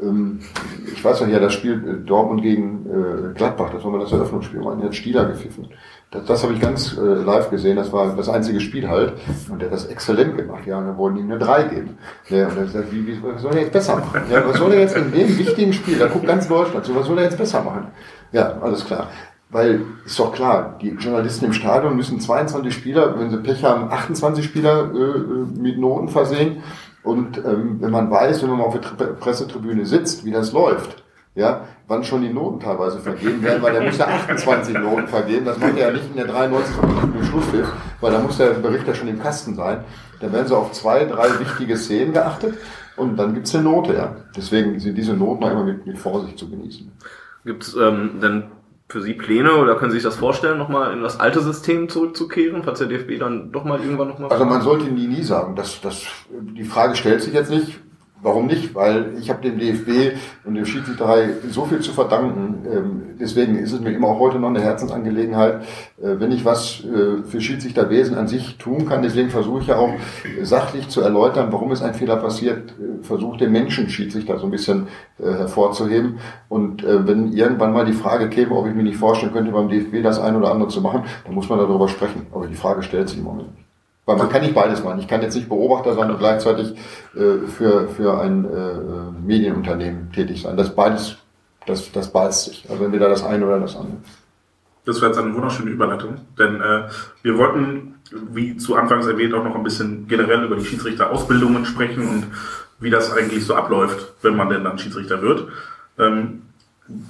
[0.00, 4.12] ich weiß noch ja, das Spiel äh, Dortmund gegen äh, Gladbach, das war mal das
[4.12, 5.68] Eröffnungsspiel, man hat Stieler gepfiffen.
[6.12, 9.14] Das, das habe ich ganz äh, live gesehen, das war das einzige Spiel halt.
[9.50, 11.98] Und der hat das exzellent gemacht, ja, und dann wollten ihm eine 3 geben.
[12.28, 14.22] Ja, und dann gesagt, wie, wie, was soll er jetzt besser machen?
[14.30, 17.06] Ja, was soll er jetzt in dem wichtigen Spiel, da guckt ganz Deutschland so, was
[17.06, 17.88] soll er jetzt besser machen?
[18.30, 19.08] Ja, alles klar.
[19.50, 23.90] weil ist doch klar, die Journalisten im Stadion müssen 22 Spieler, wenn sie Pech haben,
[23.90, 26.62] 28 Spieler äh, mit Noten versehen.
[27.02, 31.02] Und ähm, wenn man weiß, wenn man auf der Pressetribüne sitzt, wie das läuft,
[31.34, 35.44] ja, wann schon die Noten teilweise vergeben werden, weil der muss ja 28 Noten vergeben.
[35.44, 36.76] Das macht er ja nicht in der 93.
[36.82, 37.68] Minute
[38.00, 39.84] weil da muss der Berichter schon im Kasten sein.
[40.20, 42.54] Da werden so auf zwei, drei wichtige Szenen geachtet
[42.96, 44.16] und dann gibt's eine Note, ja.
[44.36, 46.90] Deswegen sind diese Noten immer mit, mit Vorsicht zu genießen.
[47.44, 48.44] Gibt's ähm, denn
[48.88, 52.62] für Sie Pläne oder können Sie sich das vorstellen, nochmal in das alte System zurückzukehren,
[52.62, 54.30] falls der DFB dann doch mal irgendwann nochmal...
[54.30, 55.56] Also man sollte nie, nie sagen.
[55.56, 57.80] Das, das, die Frage stellt sich jetzt nicht.
[58.20, 58.74] Warum nicht?
[58.74, 62.66] Weil ich habe dem DFB und dem Schiedsrichterei so viel zu verdanken.
[62.66, 65.62] Ähm, deswegen ist es mir immer auch heute noch eine Herzensangelegenheit,
[66.02, 69.02] äh, wenn ich was äh, für Schiedsrichterwesen an sich tun kann.
[69.02, 69.92] Deswegen versuche ich ja auch
[70.42, 72.72] sachlich zu erläutern, warum ist ein Fehler passiert.
[72.72, 74.88] Äh, versuche den Menschen Schiedsrichter so ein bisschen
[75.20, 76.18] hervorzuheben.
[76.48, 80.02] Und wenn irgendwann mal die Frage käme, ob ich mir nicht vorstellen könnte, beim DFB
[80.02, 82.26] das ein oder andere zu machen, dann muss man darüber sprechen.
[82.32, 83.67] Aber die Frage stellt sich im Moment nicht.
[84.08, 85.00] Weil man kann nicht beides machen.
[85.00, 86.74] Ich kann jetzt nicht Beobachter sein und gleichzeitig
[87.14, 90.56] äh, für, für ein äh, Medienunternehmen tätig sein.
[90.56, 91.18] Das beides,
[91.66, 92.70] das, das beißt sich.
[92.70, 93.98] Also entweder das eine oder das andere.
[94.86, 96.88] Das wäre jetzt eine wunderschöne Überleitung, denn äh,
[97.20, 97.96] wir wollten,
[98.30, 102.26] wie zu Anfangs erwähnt, auch noch ein bisschen generell über die Schiedsrichterausbildungen sprechen und
[102.80, 105.48] wie das eigentlich so abläuft, wenn man denn dann Schiedsrichter wird.
[105.98, 106.44] Ähm,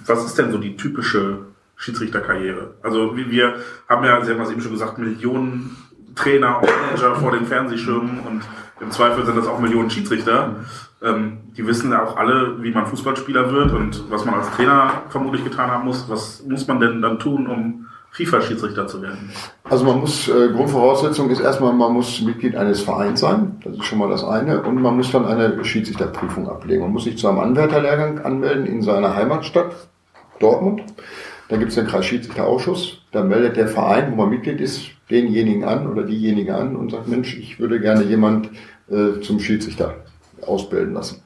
[0.04, 1.42] was ist denn so die typische
[1.76, 2.74] Schiedsrichterkarriere?
[2.82, 3.54] Also wir
[3.88, 5.76] haben ja, Sie haben es eben schon gesagt, Millionen
[6.14, 8.42] Trainer und Manager vor den Fernsehschirmen und
[8.80, 10.56] im Zweifel sind das auch Millionen Schiedsrichter.
[11.02, 15.02] Ähm, die wissen ja auch alle, wie man Fußballspieler wird und was man als Trainer
[15.08, 16.08] vermutlich getan haben muss.
[16.08, 19.30] Was muss man denn dann tun, um FIFA-Schiedsrichter zu werden?
[19.64, 23.60] Also man muss, äh, Grundvoraussetzung ist erstmal, man muss Mitglied eines Vereins sein.
[23.64, 24.62] Das ist schon mal das eine.
[24.62, 26.82] Und man muss dann eine Schiedsrichterprüfung ablegen.
[26.82, 29.74] Man muss sich zu einem Anwärterlehrgang anmelden in seiner Heimatstadt,
[30.40, 30.82] Dortmund.
[31.48, 33.02] Da gibt es den Kreisschiedsrichterausschuss.
[33.12, 37.08] Da meldet der Verein, wo man Mitglied ist, denjenigen an oder diejenige an und sagt,
[37.08, 38.50] Mensch, ich würde gerne jemand
[38.90, 39.96] äh, zum Schiedsrichter
[40.46, 41.22] ausbilden lassen.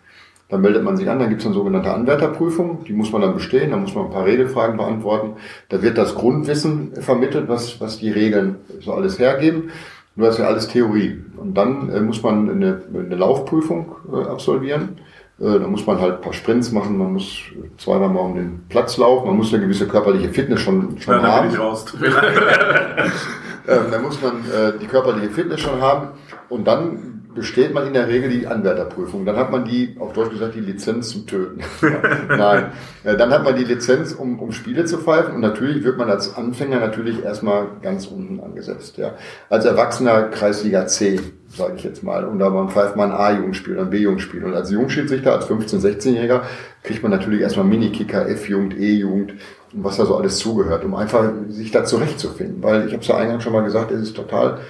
[0.49, 3.35] Dann meldet man sich an, dann gibt es eine sogenannte Anwärterprüfung, die muss man dann
[3.35, 5.37] bestehen, da muss man ein paar Regelfragen beantworten.
[5.71, 9.71] Da wird das Grundwissen vermittelt, was, was die Regeln so alles hergeben.
[10.15, 11.25] Nur das ist ja alles Theorie.
[11.39, 14.99] Und dann äh, muss man eine, eine Laufprüfung äh, absolvieren.
[15.41, 17.39] Äh, da muss man halt ein paar Sprints machen, man muss
[17.79, 21.23] zweimal mal um den Platz laufen, man muss eine gewisse körperliche Fitness schon, schon ja,
[21.23, 21.47] haben.
[21.47, 21.87] Bin ich raus.
[23.69, 26.09] ähm, da muss man äh, die körperliche Fitness schon haben
[26.49, 29.25] und dann besteht man in der Regel die Anwärterprüfung.
[29.25, 31.61] Dann hat man die, auf Deutsch gesagt, die Lizenz zum Töten.
[32.29, 32.73] Nein.
[33.05, 35.35] Äh, dann hat man die Lizenz, um, um Spiele zu pfeifen.
[35.35, 38.99] Und natürlich wird man als Anfänger natürlich erstmal ganz unten angesetzt.
[38.99, 39.15] Ja.
[39.49, 42.25] Als Erwachsener Kreisliga C, sage ich jetzt mal.
[42.25, 44.45] Und da man pfeift man ein A-Jugendspiel oder ein B-Jugendspiel.
[44.45, 46.43] Und als Jungschiedsrichter, als 15-, 16-Jähriger,
[46.83, 49.35] kriegt man natürlich erstmal Minikicker, F-Jugend, E-Jugend
[49.73, 52.63] und was da so alles zugehört, um einfach sich da zurechtzufinden.
[52.63, 54.61] Weil ich habe es ja eingangs schon mal gesagt, es ist total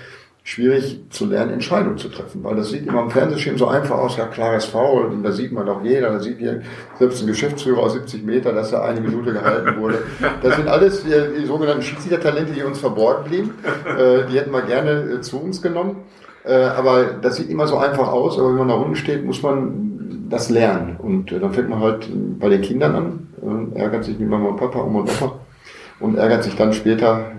[0.44, 2.42] schwierig zu lernen, Entscheidungen zu treffen.
[2.42, 5.52] Weil das sieht immer am Fernsehschirm so einfach aus, ja, klares Foul, und da sieht
[5.52, 6.62] man doch jeder, da sieht hier
[6.98, 10.02] selbst ein Geschäftsführer aus 70 Meter, dass er eine Minute gehalten wurde.
[10.42, 13.54] Das sind alles die, die sogenannten Schiedsrichtertalente, die uns verborgen blieben.
[13.86, 16.02] Äh, die hätten wir gerne äh, zu uns genommen.
[16.44, 19.42] Äh, aber das sieht immer so einfach aus, aber wenn man da unten steht, muss
[19.42, 19.91] man
[20.28, 20.96] das lernen.
[20.98, 22.08] Und dann fängt man halt
[22.38, 25.40] bei den Kindern an, ärgert sich mit Mama und Papa, Oma und Opa
[26.00, 27.32] und ärgert sich dann später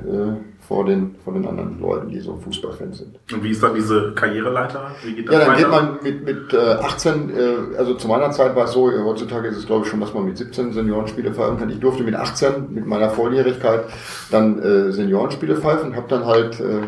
[0.67, 3.19] vor den, vor den anderen Leuten, die so Fußballfans sind.
[3.31, 4.91] Und wie ist dann diese Karriereleiter?
[5.03, 5.59] Wie geht das ja, dann weiter?
[5.59, 9.49] geht man mit, mit äh, 18, äh, also zu meiner Zeit war es so, heutzutage
[9.49, 11.69] ist es glaube ich schon, dass man mit 17 Seniorenspiele pfeifen kann.
[11.69, 13.85] Ich durfte mit 18, mit meiner Volljährigkeit,
[14.31, 16.87] dann äh, Seniorenspiele pfeifen, habe dann halt äh,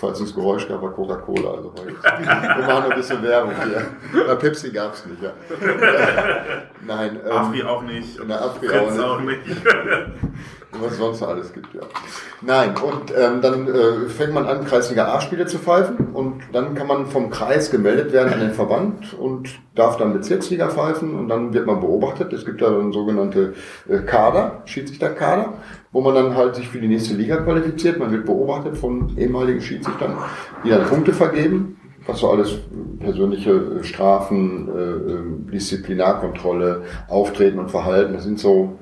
[0.00, 1.50] falls es Geräusch gab, war Coca-Cola.
[1.50, 3.86] Also wir machen ein bisschen Werbung hier.
[4.26, 5.32] Na, Pepsi gab es nicht, ja.
[6.86, 7.20] Nein.
[7.24, 8.18] Ähm, Afri auch nicht.
[8.26, 9.00] Na, Afri auch nicht.
[9.00, 9.40] Auch nicht.
[10.72, 11.80] was sonst alles gibt, ja.
[12.42, 16.86] Nein, und ähm, dann äh, fängt man an, Kreisliga A-Spiele zu pfeifen und dann kann
[16.86, 21.52] man vom Kreis gemeldet werden an den Verband und darf dann Bezirksliga pfeifen und dann
[21.52, 22.32] wird man beobachtet.
[22.32, 23.54] Es gibt da dann sogenannte
[23.88, 25.54] äh, Kader, Schiedsrichterkader,
[25.92, 27.98] wo man dann halt sich für die nächste Liga qualifiziert.
[27.98, 30.14] Man wird beobachtet von ehemaligen Schiedsrichtern,
[30.64, 32.56] die dann Punkte vergeben was so alles
[32.98, 38.78] persönliche Strafen, äh, Disziplinarkontrolle, Auftreten und Verhalten, das sind so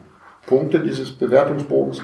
[0.48, 2.02] Punkte dieses Bewertungsbogens.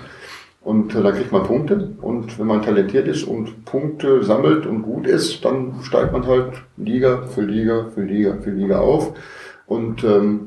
[0.63, 1.91] Und äh, da kriegt man Punkte.
[2.01, 6.53] Und wenn man talentiert ist und Punkte sammelt und gut ist, dann steigt man halt
[6.77, 9.13] Liga für Liga für Liga für Liga auf.
[9.67, 10.47] Und ähm,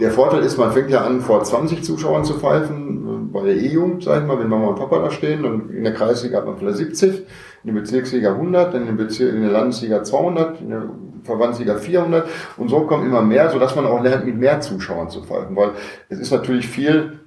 [0.00, 3.30] der Vorteil ist, man fängt ja an, vor 20 Zuschauern zu pfeifen.
[3.32, 5.44] Bei der E-Jugend, sag ich mal, wenn Mama und Papa da stehen.
[5.44, 7.20] Und in der Kreisliga hat man vielleicht 70,
[7.62, 10.82] in der Bezirksliga 100, dann in der, Bezirk in der Landesliga 200, in der
[11.22, 12.28] Verbandsliga 400.
[12.56, 15.54] Und so kommen immer mehr, sodass man auch lernt, mit mehr Zuschauern zu pfeifen.
[15.54, 15.70] Weil
[16.08, 17.20] es ist natürlich viel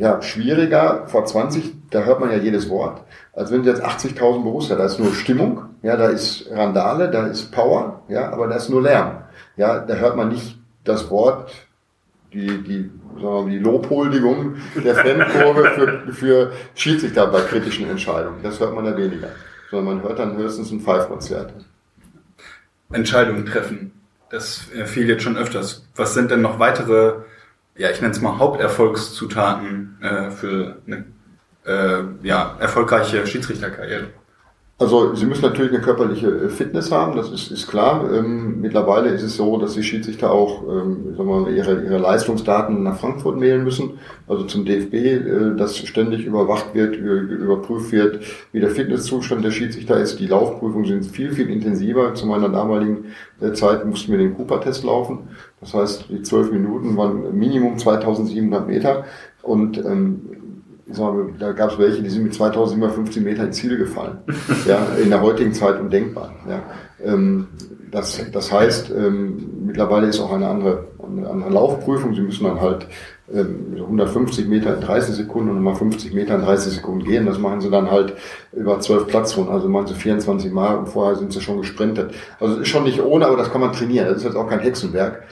[0.00, 1.06] ja, schwieriger.
[1.08, 3.02] Vor 20, da hört man ja jedes Wort.
[3.34, 7.52] Als wenn jetzt 80.000 Borussia, da ist nur Stimmung, ja, da ist Randale, da ist
[7.52, 9.18] Power, ja, aber da ist nur Lärm.
[9.56, 11.52] Ja, da hört man nicht das Wort,
[12.32, 12.90] die, die,
[13.20, 18.42] mal, die Lobhuldigung der Fankurve für, für Schiedsrichter bei kritischen Entscheidungen.
[18.42, 19.28] Das hört man ja weniger.
[19.70, 21.52] Sondern man hört dann höchstens ein Pfeifkonzert.
[22.90, 23.92] Entscheidungen treffen.
[24.30, 25.86] Das äh, fiel jetzt schon öfters.
[25.94, 27.16] Was sind denn noch weitere,
[27.80, 31.06] ja, ich nenne es mal Haupterfolgszutaten äh, für eine
[31.64, 34.08] äh, ja, erfolgreiche Schiedsrichterkarriere?
[34.80, 38.10] Also Sie müssen natürlich eine körperliche äh, Fitness haben, das ist, ist klar.
[38.14, 41.98] Ähm, mittlerweile ist es so, dass die Schiedsrichter auch ähm, sagen wir mal, ihre, ihre
[41.98, 48.20] Leistungsdaten nach Frankfurt mailen müssen, also zum DFB, äh, dass ständig überwacht wird, überprüft wird,
[48.52, 50.18] wie der Fitnesszustand der Schiedsrichter ist.
[50.18, 52.14] Die Laufprüfungen sind viel, viel intensiver.
[52.14, 53.04] Zu meiner damaligen
[53.42, 55.28] äh, Zeit mussten wir den Cooper-Test laufen.
[55.60, 59.04] Das heißt, die zwölf Minuten waren Minimum 2700 Meter.
[59.42, 60.20] Und ähm,
[60.90, 64.18] ich sag mal, da gab es welche, die sind mit 2750 Meter ins Ziel gefallen.
[64.66, 66.34] ja, in der heutigen Zeit undenkbar.
[66.48, 66.62] Ja.
[67.04, 67.48] Ähm,
[67.90, 72.14] das, das heißt, ähm, mittlerweile ist auch eine andere, eine andere Laufprüfung.
[72.14, 72.86] Sie müssen dann halt
[73.32, 77.26] ähm, 150 Meter in 30 Sekunden und nochmal 50 Meter in 30 Sekunden gehen.
[77.26, 78.14] Das machen sie dann halt
[78.52, 79.52] über 12 Platzrunden.
[79.52, 82.14] Also machen sie 24 Mal und vorher sind sie schon gesprintet.
[82.38, 84.06] Also ist schon nicht ohne, aber das kann man trainieren.
[84.06, 85.24] Das ist jetzt auch kein Hexenwerk.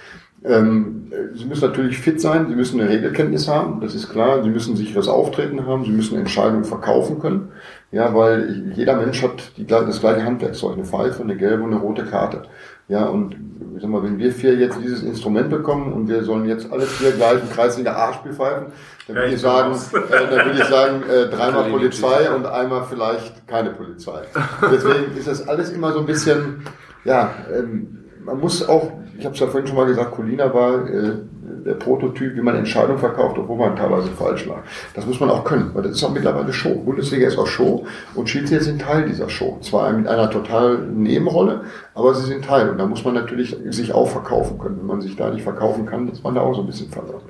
[0.45, 0.95] Ähm,
[1.35, 4.43] Sie müssen natürlich fit sein, Sie müssen eine Regelkenntnis haben, das ist klar.
[4.43, 7.49] Sie müssen sicheres Auftreten haben, Sie müssen Entscheidungen verkaufen können.
[7.91, 11.81] Ja, weil jeder Mensch hat die, das gleiche Handwerkzeug, eine Pfeife, eine gelbe und eine
[11.81, 12.43] rote Karte.
[12.89, 13.37] Ja, und
[13.77, 16.83] ich sag mal, wenn wir vier jetzt dieses Instrument bekommen und wir sollen jetzt alle
[16.83, 18.67] vier gleich ein Kreisliga A-Spiel pfeifen,
[19.07, 23.47] dann würde ich sagen, äh, dann würde ich sagen, äh, dreimal Polizei und einmal vielleicht
[23.47, 24.23] keine Polizei.
[24.63, 26.63] Deswegen ist das alles immer so ein bisschen,
[27.05, 27.98] ja, ähm,
[28.29, 31.17] man muss auch ich habe es ja vorhin schon mal gesagt, Colina war äh,
[31.67, 34.63] der Prototyp, wie man Entscheidungen verkauft, obwohl man teilweise falsch lag.
[34.95, 36.77] Das muss man auch können, weil das ist auch mittlerweile Show.
[36.77, 39.59] Bundesliga ist auch Show und Schiedsrichter sind Teil dieser Show.
[39.61, 41.63] Zwar mit einer total Nebenrolle,
[41.95, 42.71] aber sie sind Teil.
[42.71, 44.79] Und da muss man natürlich sich auch verkaufen können.
[44.79, 47.23] Wenn man sich da nicht verkaufen kann, ist man da auch so ein bisschen verloren.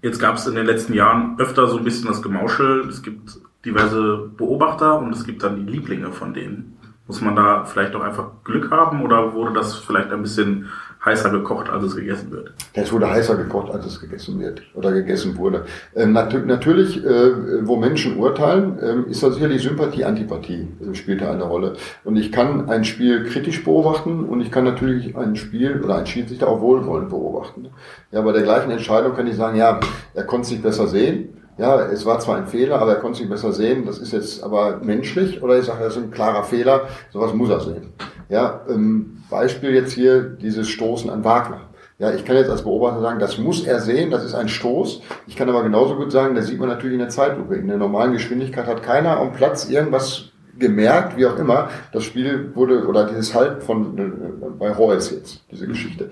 [0.00, 2.88] Jetzt gab es in den letzten Jahren öfter so ein bisschen das Gemauschel.
[2.88, 6.76] Es gibt diverse Beobachter und es gibt dann die Lieblinge von denen.
[7.06, 10.70] Muss man da vielleicht auch einfach Glück haben oder wurde das vielleicht ein bisschen
[11.04, 12.54] heißer gekocht, als es gegessen wird?
[12.72, 15.66] Es wurde heißer gekocht, als es gegessen wird oder gegessen wurde.
[15.94, 21.20] Ähm, nat natürlich, äh, wo Menschen urteilen, äh, ist da sicherlich Sympathie, Antipathie äh, spielt
[21.20, 21.76] da eine Rolle.
[22.04, 26.06] Und ich kann ein Spiel kritisch beobachten und ich kann natürlich ein Spiel oder ein
[26.06, 27.68] Schiedsrichter auch wohlwollend beobachten.
[28.12, 29.78] Ja, bei der gleichen Entscheidung kann ich sagen, ja,
[30.14, 33.28] er konnte sich besser sehen ja, es war zwar ein Fehler, aber er konnte sich
[33.28, 33.86] besser sehen.
[33.86, 36.88] Das ist jetzt aber menschlich oder ich sage, das ist ein klarer Fehler.
[37.12, 37.92] Sowas muss er sehen.
[38.28, 41.60] Ja, ähm, Beispiel jetzt hier dieses Stoßen an Wagner.
[41.98, 45.02] Ja, ich kann jetzt als Beobachter sagen, das muss er sehen, das ist ein Stoß.
[45.28, 47.54] Ich kann aber genauso gut sagen, das sieht man natürlich in der Zeitlupe.
[47.54, 51.68] In der normalen Geschwindigkeit hat keiner am Platz irgendwas gemerkt, wie auch immer.
[51.92, 56.10] Das Spiel wurde, oder dieses Halt von, äh, bei Reus jetzt, diese Geschichte.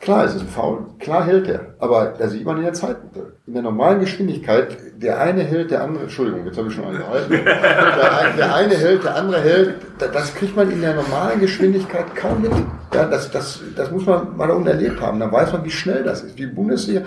[0.00, 0.86] Klar, es ist ein Foul.
[0.98, 1.74] Klar hält er.
[1.78, 3.32] Aber da sieht man in der Zeitlupe.
[3.46, 7.30] In der normalen Geschwindigkeit, der eine hält, der andere, Entschuldigung, jetzt habe ich schon angehalten.
[7.30, 9.74] Der, der eine hält, der andere hält.
[9.98, 12.52] Das kriegt man in der normalen Geschwindigkeit kaum mit.
[12.94, 15.18] Ja, das, das, das muss man mal da unten erlebt haben.
[15.18, 16.38] Dann weiß man, wie schnell das ist.
[16.38, 17.02] Wie Bundesliga,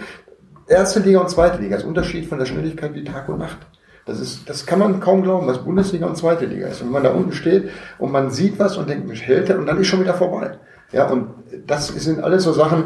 [0.68, 1.76] erste Liga und zweite Liga.
[1.76, 3.60] Das Unterschied von der Schnelligkeit wie Tag und Nacht.
[4.08, 6.82] Das, ist, das kann man kaum glauben, was Bundesliga und zweite Liga ist.
[6.82, 7.70] Wenn man da unten steht
[8.00, 10.58] und man sieht was und denkt, mich hält er und dann ist schon wieder vorbei.
[10.92, 11.30] Ja, und
[11.68, 12.86] das sind alles so Sachen,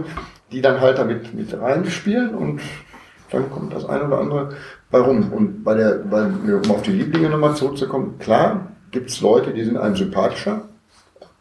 [0.51, 2.61] die dann halt damit mit reinspielen und
[3.31, 4.49] dann kommt das eine oder andere
[4.91, 5.31] bei rum.
[5.31, 9.63] Und bei der, bei, um auf die Lieblinge nochmal zurückzukommen, klar gibt es Leute, die
[9.63, 10.69] sind einem sympathischer,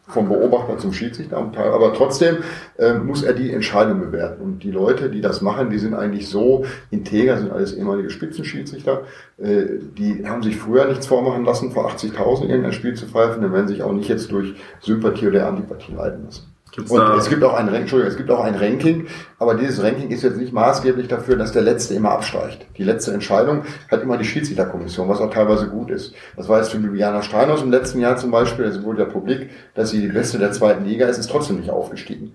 [0.09, 2.39] vom Beobachter zum Schiedsrichter, aber trotzdem
[2.77, 4.43] äh, muss er die Entscheidung bewerten.
[4.43, 9.03] Und die Leute, die das machen, die sind eigentlich so integer, sind alles ehemalige Spitzenschiedsrichter,
[9.39, 9.65] äh,
[9.97, 13.69] die haben sich früher nichts vormachen lassen, vor 80.000 irgendein Spiel zu pfeifen, dann werden
[13.69, 16.51] sich auch nicht jetzt durch Sympathie oder Antipathie leiten lassen.
[16.73, 19.07] Gibt's und es gibt auch ein Entschuldigung, es gibt auch ein Ranking,
[19.39, 22.66] aber dieses Ranking ist jetzt nicht maßgeblich dafür, dass der Letzte immer absteigt.
[22.79, 26.14] Die letzte Entscheidung hat immer die Schiedsrichterkommission, was auch teilweise gut ist.
[26.35, 29.51] Das war jetzt für Juliana Steinhaus im letzten Jahr zum Beispiel, es wurde ja publik,
[29.75, 32.35] dass sie die Beste der zweiten Liga ist, ist trotzdem nicht aufgestiegen.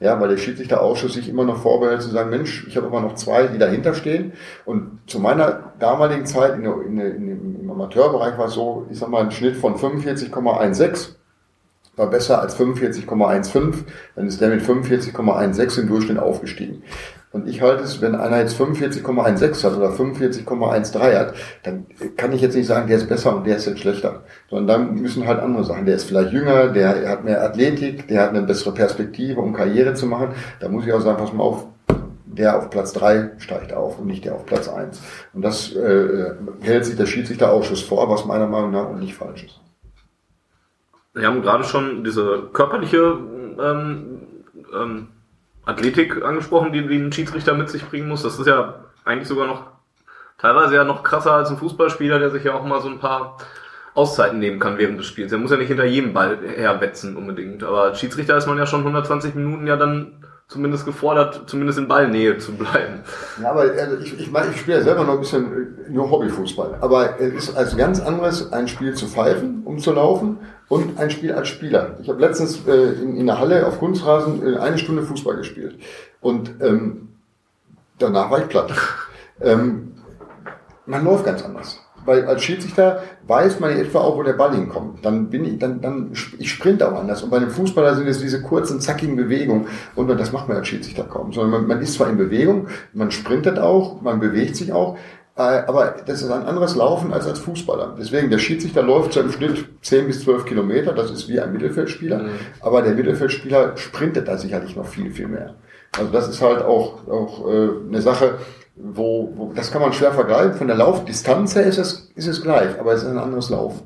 [0.00, 3.14] Ja, weil der Schiedsrichterausschuss sich immer noch vorbehält zu sagen, Mensch, ich habe aber noch
[3.14, 4.32] zwei, die dahinter stehen.
[4.64, 8.86] Und zu meiner damaligen Zeit in der, in der, in im Amateurbereich war es so,
[8.90, 11.17] ich sag mal, ein Schnitt von 45,16
[11.98, 13.74] war besser als 45,15,
[14.16, 16.82] dann ist der mit 45,16 im Durchschnitt aufgestiegen.
[17.30, 21.86] Und ich halte es, wenn einer jetzt 45,16 hat oder 45,13 hat, dann
[22.16, 24.22] kann ich jetzt nicht sagen, der ist besser und der ist jetzt schlechter.
[24.48, 25.84] Sondern dann müssen halt andere Sachen.
[25.84, 29.92] Der ist vielleicht jünger, der hat mehr Athletik, der hat eine bessere Perspektive, um Karriere
[29.92, 30.30] zu machen.
[30.60, 31.66] Da muss ich auch sagen, pass mal auf,
[32.24, 35.00] der auf Platz drei steigt auf und nicht der auf Platz eins.
[35.34, 36.32] Und das äh,
[36.62, 39.60] hält sich der Schiedsrichterausschuss vor, was meiner Meinung nach nicht falsch ist.
[41.18, 43.18] Wir haben gerade schon diese körperliche
[43.60, 44.20] ähm,
[44.74, 45.08] ähm,
[45.64, 48.22] Athletik angesprochen, die, die ein Schiedsrichter mit sich bringen muss.
[48.22, 49.64] Das ist ja eigentlich sogar noch
[50.38, 53.36] teilweise ja noch krasser als ein Fußballspieler, der sich ja auch mal so ein paar
[53.94, 55.32] Auszeiten nehmen kann während des Spiels.
[55.32, 57.64] Er muss ja nicht hinter jedem Ball herwetzen unbedingt.
[57.64, 61.88] Aber als Schiedsrichter ist man ja schon 120 Minuten ja dann zumindest gefordert, zumindest in
[61.88, 63.00] Ballnähe zu bleiben.
[63.42, 66.78] Ja, aber also ich, ich, ich spiele ja selber noch ein bisschen äh, nur Hobbyfußball.
[66.80, 70.38] Aber es ist als ganz anderes, ein Spiel zu pfeifen, um zu laufen
[70.68, 71.98] und ein Spiel als Spieler.
[72.02, 75.78] Ich habe letztens äh, in, in der Halle auf Kunstrasen äh, eine Stunde Fußball gespielt.
[76.20, 77.08] Und ähm,
[77.98, 78.72] danach war ich platt.
[79.40, 79.94] ähm,
[80.86, 85.04] man läuft ganz anders weil als Schiedsrichter weiß man etwa auch, wo der Ball hinkommt.
[85.04, 87.22] Dann bin ich, dann, dann, ich sprinte auch anders.
[87.22, 89.66] Und bei einem Fußballer sind es diese kurzen, zackigen Bewegungen.
[89.94, 91.34] Und das macht man als Schiedsrichter kaum.
[91.34, 94.96] Sondern man, man ist zwar in Bewegung, man sprintet auch, man bewegt sich auch,
[95.38, 97.94] aber das ist ein anderes Laufen als als Fußballer.
[97.98, 101.52] Deswegen, der Schiedsrichter läuft so im Schnitt 10 bis 12 Kilometer, das ist wie ein
[101.52, 102.30] Mittelfeldspieler, mhm.
[102.60, 105.54] aber der Mittelfeldspieler sprintet da sicherlich noch viel, viel mehr.
[105.96, 108.38] Also das ist halt auch, auch äh, eine Sache,
[108.76, 110.54] wo, wo, das kann man schwer vergleichen.
[110.54, 113.80] Von der Laufdistanz her ist es, ist es gleich, aber es ist ein anderes Laufen.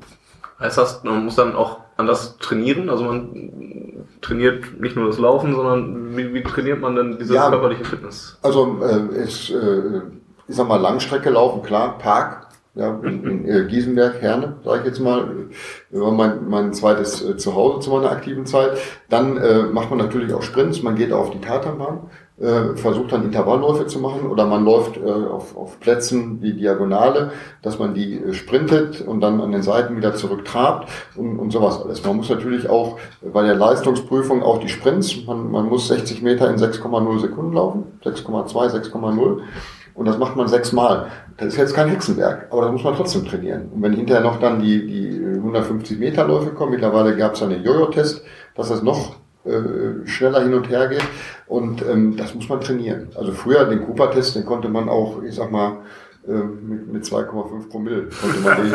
[0.59, 2.89] Heißt das, man muss dann auch anders trainieren?
[2.89, 7.49] Also man trainiert nicht nur das Laufen, sondern wie, wie trainiert man denn diese ja,
[7.49, 8.37] körperliche Fitness?
[8.41, 10.01] Also äh, ist, äh,
[10.47, 14.85] ich sag mal, Langstrecke laufen, klar, Park, ja, in, in äh, Giesenberg, Herne, sage ich
[14.87, 15.29] jetzt mal,
[15.91, 18.71] war mein, mein zweites äh, Zuhause zu meiner aktiven Zeit.
[19.09, 22.09] Dann äh, macht man natürlich auch Sprints, man geht auf die Tatanbahn,
[22.41, 27.31] äh, versucht dann Intervallläufe zu machen oder man läuft äh, auf, auf Plätzen wie Diagonale,
[27.61, 31.51] dass man die äh, sprintet und dann an den Seiten wieder zurück trabt und, und
[31.51, 32.03] sowas alles.
[32.03, 36.49] Man muss natürlich auch bei der Leistungsprüfung auch die Sprints, man, man muss 60 Meter
[36.49, 39.41] in 6,0 Sekunden laufen, 6,2, 6,0
[39.95, 41.07] und das macht man sechsmal.
[41.37, 43.69] Das ist jetzt kein Hexenwerk, aber das muss man trotzdem trainieren.
[43.73, 47.63] Und wenn hinterher noch dann die, die 150 Meter Läufe kommen, mittlerweile gab es einen
[47.63, 48.23] Jojo-Test,
[48.55, 49.15] dass das noch
[49.45, 51.03] äh, schneller hin und her geht.
[51.47, 53.09] Und ähm, das muss man trainieren.
[53.15, 55.77] Also früher den Cooper-Test, den konnte man auch, ich sag mal,
[56.25, 58.73] mit, mit 2,5 Promille konnte man den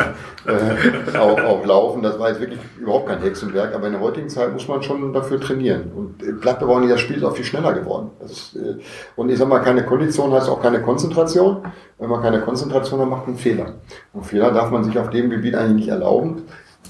[1.13, 2.03] äh, auch, auch laufen.
[2.03, 5.13] Das war jetzt wirklich überhaupt kein Hexenwerk, aber in der heutigen Zeit muss man schon
[5.13, 5.91] dafür trainieren.
[5.95, 8.11] Und äh, Gladbach das Spiel ist auch viel schneller geworden.
[8.23, 8.77] Ist, äh,
[9.15, 11.63] und ich sag mal, keine Kondition heißt auch keine Konzentration.
[11.97, 13.73] Wenn man keine Konzentration hat, macht man Fehler.
[14.13, 16.43] Und Fehler darf man sich auf dem Gebiet eigentlich nicht erlauben,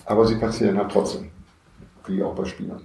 [0.05, 1.30] aber sie passieren halt trotzdem.
[2.05, 2.82] Wie auch bei Spielern.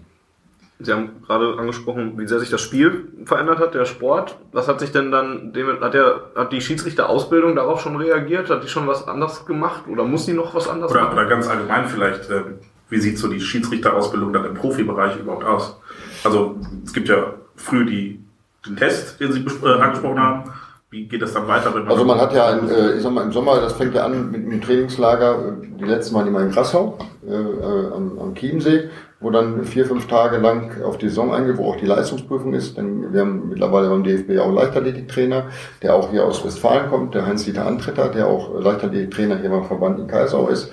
[0.81, 4.37] Sie haben gerade angesprochen, wie sehr sich das Spiel verändert hat, der Sport.
[4.53, 8.51] Was hat sich denn dann, hat, der, hat die Schiedsrichterausbildung darauf schon reagiert?
[8.51, 11.13] Hat die schon was anders gemacht oder muss die noch was anders oder, machen?
[11.15, 12.43] Oder ganz allgemein vielleicht, äh,
[12.89, 15.81] wie sieht so die Schiedsrichterausbildung dann im Profibereich überhaupt aus?
[16.25, 18.25] Also es gibt ja früh die,
[18.67, 20.51] den Test, den Sie äh, angesprochen haben.
[20.91, 21.71] Wie geht das dann weiter?
[21.71, 24.05] Man also man hat ja, ein, äh, ich sag mal, im Sommer, das fängt ja
[24.07, 28.91] an mit einem Trainingslager, die letzten Mal immer in Grassau, äh, am, am Chiemsee
[29.25, 32.77] wo dann vier, fünf Tage lang auf die Saison eingeht, wo auch die Leistungsprüfung ist.
[32.77, 35.47] Denn wir haben mittlerweile beim DFB auch Leichtathletiktrainer,
[35.83, 39.99] der auch hier aus Westfalen kommt, der Heinz-Dieter Antretter, der auch Leichtathletiktrainer hier beim Verband
[39.99, 40.71] in Kaisau ist.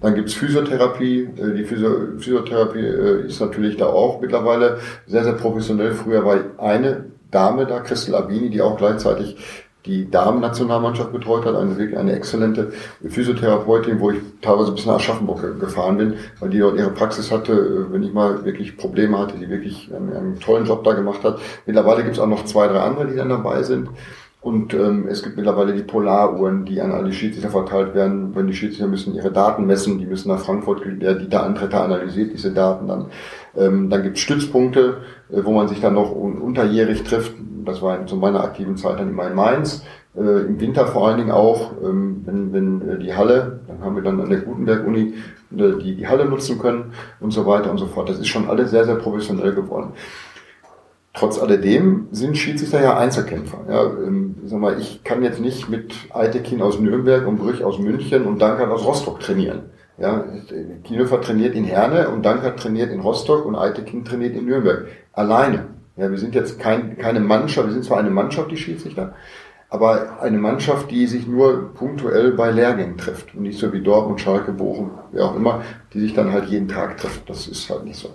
[0.00, 1.28] Dann gibt's Physiotherapie.
[1.36, 5.90] Äh, die Physiotherapie äh, ist natürlich da auch mittlerweile sehr, sehr professionell.
[5.90, 9.36] Früher war eine Dame da, Christel Abini, die auch gleichzeitig
[9.88, 12.72] die Damen-Nationalmannschaft betreut hat, eine wirklich eine exzellente
[13.04, 17.86] Physiotherapeutin, wo ich teilweise bis nach Aschaffenburg gefahren bin, weil die dort ihre Praxis hatte,
[17.90, 21.40] wenn ich mal wirklich Probleme hatte, die wirklich einen, einen tollen Job da gemacht hat.
[21.66, 23.88] Mittlerweile gibt es auch noch zwei, drei andere, die dann dabei sind.
[24.40, 28.36] Und ähm, es gibt mittlerweile die Polaruhren, die an alle Schiedsrichter verteilt werden.
[28.36, 32.32] Wenn die Schiedsrichter müssen ihre Daten messen, die müssen nach Frankfurt, der Dieter Antretter analysiert
[32.32, 33.06] diese Daten dann.
[33.56, 34.98] Ähm, dann gibt es Stützpunkte,
[35.30, 37.32] äh, wo man sich dann noch un unterjährig trifft.
[37.64, 39.84] Das war zu meiner aktiven Zeit dann immer in Mainz.
[40.16, 43.94] Äh, Im Winter vor allen Dingen auch, ähm, wenn, wenn äh, die Halle, dann haben
[43.94, 45.14] wir dann an der Gutenberg-Uni
[45.56, 48.08] äh, die, die Halle nutzen können und so weiter und so fort.
[48.08, 49.92] Das ist schon alles sehr, sehr professionell geworden.
[51.14, 53.58] Trotz alledem sind Schiedsrichter ja Einzelkämpfer.
[53.68, 57.78] Ja, ähm, sag mal, ich kann jetzt nicht mit Eitekin aus Nürnberg und Brüch aus
[57.78, 59.62] München und Dankert aus Rostock trainieren.
[59.98, 60.24] Ja,
[60.84, 64.86] Kienhofer trainiert in Herne und Dankert trainiert in Rostock und Eitekin trainiert in Nürnberg.
[65.12, 65.66] Alleine.
[65.96, 69.16] Ja, wir sind jetzt kein, keine Mannschaft, wir sind zwar eine Mannschaft, die Schiedsrichter,
[69.68, 74.20] aber eine Mannschaft, die sich nur punktuell bei Lehrgängen trifft und nicht so wie Dortmund,
[74.20, 77.28] Schalke, Bochum, wer auch immer, die sich dann halt jeden Tag trifft.
[77.28, 78.10] Das ist halt nicht so.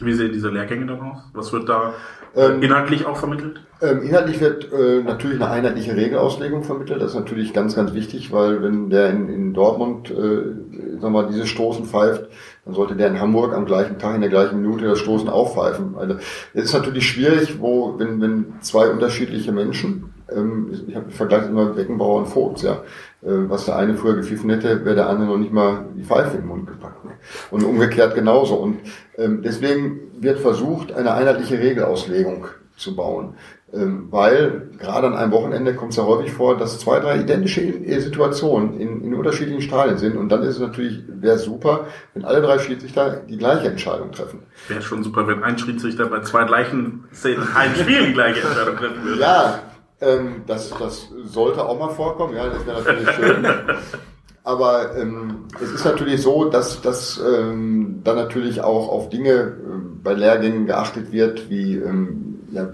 [0.00, 1.18] Wie sehen diese Lehrgänge dann aus?
[1.32, 1.94] Was wird da
[2.36, 3.60] Ähm, inhaltlich auch vermittelt?
[3.80, 7.02] Ähm, inhaltlich wird äh, natürlich eine einheitliche Regelauslegung vermittelt.
[7.02, 11.10] Das ist natürlich ganz, ganz wichtig, weil wenn der in, in Dortmund, äh, sagen wir
[11.10, 12.28] mal, dieses Stoßen pfeift,
[12.64, 15.54] dann sollte der in Hamburg am gleichen Tag in der gleichen Minute das Stoßen auch
[15.54, 15.96] pfeifen.
[15.96, 16.14] Also
[16.54, 21.66] es ist natürlich schwierig, wo wenn, wenn zwei unterschiedliche Menschen, ähm, ich habe vergleiche immer
[21.66, 22.82] Beckenbauer und Vogts, ja,
[23.22, 26.36] äh, was der eine früher gepfiffen hätte, wäre der andere noch nicht mal die Pfeife
[26.36, 27.04] im Mund gepackt.
[27.04, 27.12] Ne?
[27.50, 28.56] Und umgekehrt genauso.
[28.56, 28.78] Und
[29.16, 33.34] ähm, deswegen wird versucht, eine einheitliche Regelauslegung zu bauen.
[33.72, 37.60] Ähm, weil gerade an einem Wochenende kommt es ja häufig vor, dass zwei, drei identische
[38.00, 40.16] Situationen in, in unterschiedlichen Stadien sind.
[40.16, 44.40] Und dann ist es natürlich, wäre super, wenn alle drei Schiedsrichter die gleiche Entscheidung treffen.
[44.68, 48.76] Wäre schon super, wenn ein Schiedsrichter bei zwei gleichen Szenen ein Spiel die gleiche Entscheidung
[48.76, 49.20] treffen würde.
[49.20, 49.62] Ja,
[50.00, 52.34] ähm, das, das sollte auch mal vorkommen.
[52.34, 53.46] Ja, das wäre natürlich schön.
[54.44, 59.54] Aber ähm, es ist natürlich so, dass, dass ähm, dann natürlich auch auf Dinge äh,
[60.02, 62.68] bei Lehrgängen geachtet wird, wie ähm, ja,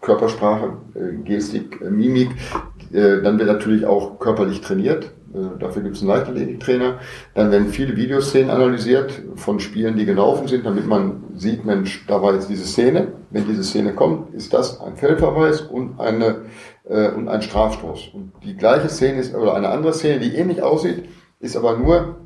[0.00, 2.30] Körpersprache, äh, Gestik, äh, Mimik.
[2.92, 5.12] Äh, dann wird natürlich auch körperlich trainiert.
[5.34, 6.98] Äh, dafür gibt es einen Leichtathletiktrainer.
[7.34, 12.22] Dann werden viele Videoszenen analysiert von Spielen, die gelaufen sind, damit man sieht, Mensch, da
[12.22, 13.08] war jetzt diese Szene.
[13.30, 16.42] Wenn diese Szene kommt, ist das ein Feldverweis und eine
[16.88, 18.10] äh, und ein Strafstoß.
[18.14, 21.08] Und die gleiche Szene ist oder eine andere Szene, die ähnlich aussieht,
[21.40, 22.16] ist aber nur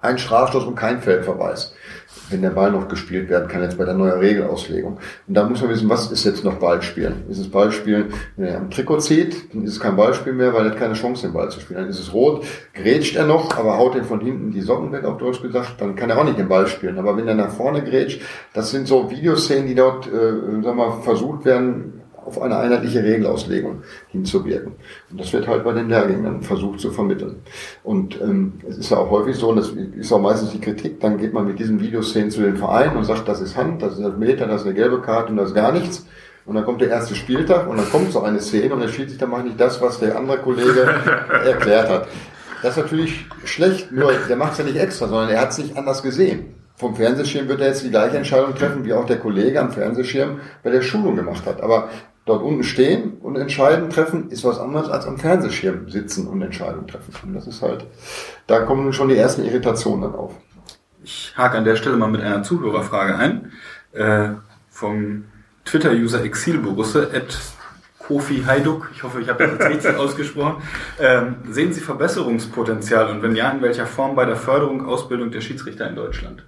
[0.00, 1.74] ein Strafstoß und kein Feldverweis.
[2.30, 4.98] Wenn der Ball noch gespielt werden kann, jetzt bei der neuen Regelauslegung.
[5.26, 7.28] Und da muss man wissen, was ist jetzt noch Ballspielen?
[7.28, 8.06] Ist es Ballspielen,
[8.36, 10.94] wenn er am Trikot zieht, dann ist es kein Ballspiel mehr, weil er hat keine
[10.94, 11.80] Chance, den Ball zu spielen.
[11.80, 12.44] Dann ist es rot,
[12.74, 15.96] grätscht er noch, aber haut den von hinten die Socken weg, auf Deutsch gesagt, dann
[15.96, 16.98] kann er auch nicht den Ball spielen.
[16.98, 18.22] Aber wenn er nach vorne grätscht,
[18.54, 23.82] das sind so Videoszenen, die dort, äh, sag mal, versucht werden, auf eine einheitliche Regelauslegung
[24.08, 24.72] hinzuwirken.
[25.10, 27.36] Und das wird halt bei den Lehrgängen dann versucht zu vermitteln.
[27.82, 31.00] Und ähm, es ist ja auch häufig so, und das ist auch meistens die Kritik,
[31.00, 33.98] dann geht man mit diesen Videoszenen zu den Vereinen und sagt, das ist Hand, das
[33.98, 36.06] ist ein Meter, das ist eine gelbe Karte und das ist gar nichts.
[36.44, 39.26] Und dann kommt der erste Spieltag und dann kommt so eine Szene und der Schiedsrichter
[39.26, 40.80] macht nicht das, was der andere Kollege
[41.44, 42.08] erklärt hat.
[42.62, 45.58] Das ist natürlich schlecht, nur der macht es ja nicht extra, sondern er hat es
[45.58, 46.54] nicht anders gesehen.
[46.76, 50.40] Vom Fernsehschirm wird er jetzt die gleiche Entscheidung treffen, wie auch der Kollege am Fernsehschirm
[50.62, 51.60] bei der Schulung gemacht hat.
[51.60, 51.90] Aber
[52.24, 56.86] dort unten stehen und entscheiden treffen, ist was anderes als am Fernsehschirm sitzen und Entscheidungen
[56.86, 57.12] treffen.
[57.24, 57.84] Und das ist halt,
[58.46, 60.32] da kommen schon die ersten Irritationen dann auf.
[61.02, 63.52] Ich hake an der Stelle mal mit einer Zuhörerfrage ein.
[63.92, 64.30] Äh,
[64.70, 65.24] vom
[65.64, 67.38] Twitter-User Exilborusse, at
[67.98, 70.62] Kofi Haiduk, ich hoffe, ich habe das jetzt richtig ausgesprochen.
[70.98, 75.40] Ähm, sehen Sie Verbesserungspotenzial und wenn ja, in welcher Form bei der Förderung, Ausbildung der
[75.40, 76.44] Schiedsrichter in Deutschland?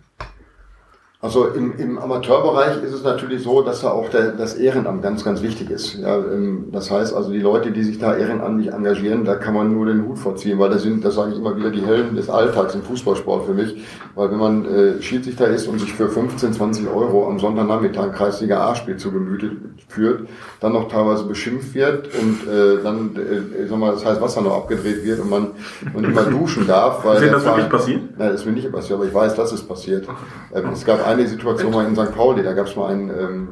[1.25, 5.25] Also im, im Amateurbereich ist es natürlich so, dass da auch der, das Ehrenamt ganz,
[5.25, 5.95] ganz wichtig ist.
[5.95, 9.73] Ja, ähm, das heißt also, die Leute, die sich da ehrenamtlich engagieren, da kann man
[9.73, 12.29] nur den Hut vorziehen, weil das sind, das sage ich immer wieder, die Helden des
[12.29, 13.75] Alltags im Fußballsport für mich.
[14.15, 18.69] Weil wenn man äh, Schiedsrichter ist und sich für 15, 20 Euro am Sonntagnachmittag Kreisliga
[18.69, 19.53] A-Spiel zu Gemüte
[19.89, 20.29] führt,
[20.61, 24.57] dann noch teilweise beschimpft wird und äh, dann, äh, sag mal, das heißt Wasser noch
[24.57, 25.53] abgedreht wird und man,
[25.95, 27.03] man immer duschen darf.
[27.03, 28.01] Weil Ist das wirklich passiert?
[28.19, 30.07] Nein, das ist mir nicht passiert, aber ich weiß, dass es passiert.
[30.55, 32.15] Ähm, es gab eine Situation mal in St.
[32.15, 33.49] Pauli, da gab es mal einen, ähm,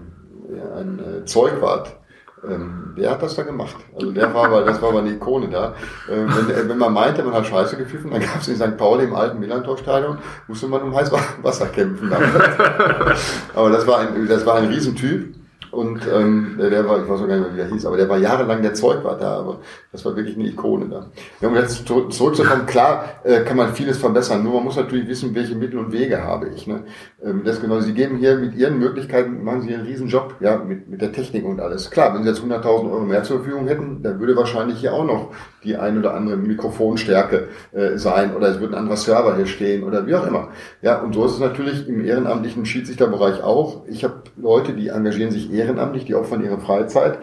[0.55, 1.97] ja, einen äh, Zeugwart.
[2.45, 3.77] Ähm, der hat das da gemacht.
[3.95, 5.75] Also der war aber, das war aber eine Ikone da.
[6.11, 8.77] Ähm, wenn, äh, wenn man meinte, man hat Scheiße gepfiffen, dann gab es in St.
[8.77, 12.11] Pauli im alten Millantor-Stadion, musste man um Heißwasser kämpfen.
[12.11, 13.21] damals.
[13.55, 15.35] aber das war ein, das war ein Riesentyp.
[15.73, 18.09] Und ähm, der, war, ich weiß auch gar nicht mehr, wie der hieß, aber der
[18.09, 19.61] war jahrelang der Zeugwart da, aber
[19.91, 21.07] das war wirklich eine Ikone da.
[21.41, 25.09] Ja, um jetzt zu- zurückzukommen, klar äh, kann man vieles verbessern, nur man muss natürlich
[25.09, 26.67] wissen, welche Mittel und Wege habe ich.
[26.67, 26.85] Ne?
[27.25, 30.59] Ähm, das genau, Sie geben hier mit Ihren Möglichkeiten, machen Sie einen riesen Job, ja,
[30.59, 31.91] mit, mit der Technik und alles.
[31.91, 35.05] Klar, wenn Sie jetzt 100.000 Euro mehr zur Verfügung hätten, dann würde wahrscheinlich hier auch
[35.07, 35.31] noch
[35.65, 39.85] die ein oder andere Mikrofonstärke äh, sein oder es würde ein anderer Server hier stehen
[39.85, 40.49] oder wie auch immer.
[40.81, 43.87] Ja, und so ist es natürlich im ehrenamtlichen Schiedsrichterbereich auch.
[43.87, 47.19] Ich habe Leute, die engagieren sich ehrenamtlich, die opfern ihre Freizeit.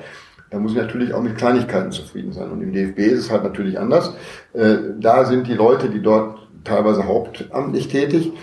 [0.50, 2.50] Da muss ich natürlich auch mit Kleinigkeiten zufrieden sein.
[2.50, 4.16] Und im DFB ist es halt natürlich anders.
[4.54, 8.34] Äh, da sind die Leute, die dort teilweise hauptamtlich tätig.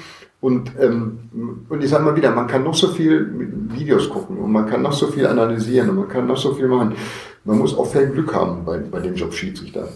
[0.46, 3.28] Und, ähm, und ich sage mal wieder, man kann noch so viel
[3.74, 6.68] Videos gucken und man kann noch so viel analysieren und man kann noch so viel
[6.68, 6.94] machen.
[7.42, 9.88] Man muss auch viel Glück haben bei, bei dem Job Schiedsrichter.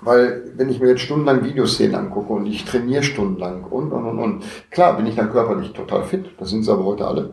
[0.00, 4.18] Weil wenn ich mir jetzt stundenlang Videoszenen angucke und ich trainiere stundenlang und, und, und,
[4.20, 7.30] und, klar bin ich dann körperlich total fit, das sind sie aber heute alle.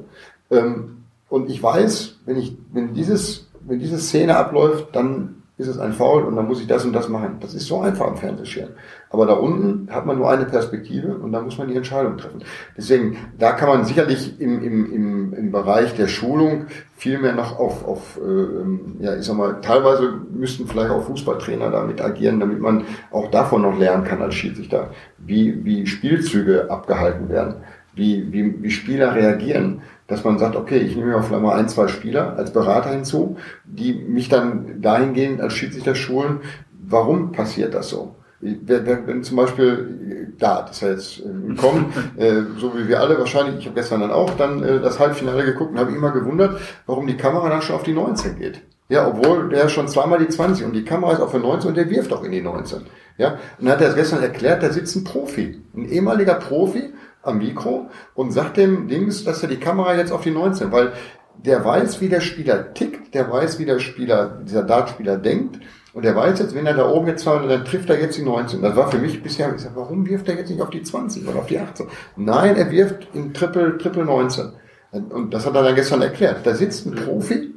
[0.50, 5.78] Ähm, und ich weiß, wenn ich, wenn dieses, wenn diese Szene abläuft, dann ist es
[5.78, 7.38] ein Foul und dann muss ich das und das machen.
[7.42, 8.70] Das ist so einfach am Fernsehschirm.
[9.10, 12.44] Aber da unten hat man nur eine Perspektive und da muss man die Entscheidung treffen.
[12.78, 17.60] Deswegen, da kann man sicherlich im, im, im, im Bereich der Schulung viel mehr noch
[17.60, 22.62] auf, auf äh, ja, ich sag mal, teilweise müssten vielleicht auch Fußballtrainer damit agieren, damit
[22.62, 27.56] man auch davon noch lernen kann als Schiedsrichter, wie, wie Spielzüge abgehalten werden,
[27.96, 31.70] wie, wie, wie Spieler reagieren, dass man sagt, okay, ich nehme mir vielleicht mal ein,
[31.70, 36.40] zwei Spieler als Berater hinzu, die mich dann dahingehend als Schiedsrichter schulen,
[36.88, 38.16] warum passiert das so?
[38.42, 43.20] Wenn, zum Beispiel, da, das ist ja jetzt im Kommen, äh, so wie wir alle
[43.20, 46.60] wahrscheinlich, ich habe gestern dann auch dann äh, das Halbfinale geguckt und habe immer gewundert,
[46.86, 48.62] warum die Kamera dann schon auf die 19 geht.
[48.88, 51.78] Ja, obwohl der schon zweimal die 20 und die Kamera ist auf der 19 und
[51.78, 52.82] der wirft auch in die 19.
[53.20, 56.94] Ja, und dann hat er es gestern erklärt, da sitzt ein Profi, ein ehemaliger Profi
[57.22, 60.94] am Mikro und sagt dem Dings, dass er die Kamera jetzt auf die 19, weil
[61.36, 65.60] der weiß, wie der Spieler tickt, der weiß, wie der Spieler, dieser Dartspieler denkt
[65.94, 68.24] und der weiß jetzt, wenn er da oben jetzt fahren, dann trifft er jetzt die
[68.24, 68.62] 19.
[68.62, 71.28] Das war für mich bisher, ich sag, warum wirft er jetzt nicht auf die 20
[71.28, 71.88] oder auf die 18?
[72.16, 74.52] Nein, er wirft in Triple, Triple 19.
[74.92, 76.46] Und das hat er dann gestern erklärt.
[76.46, 77.54] Da sitzt ein Profi,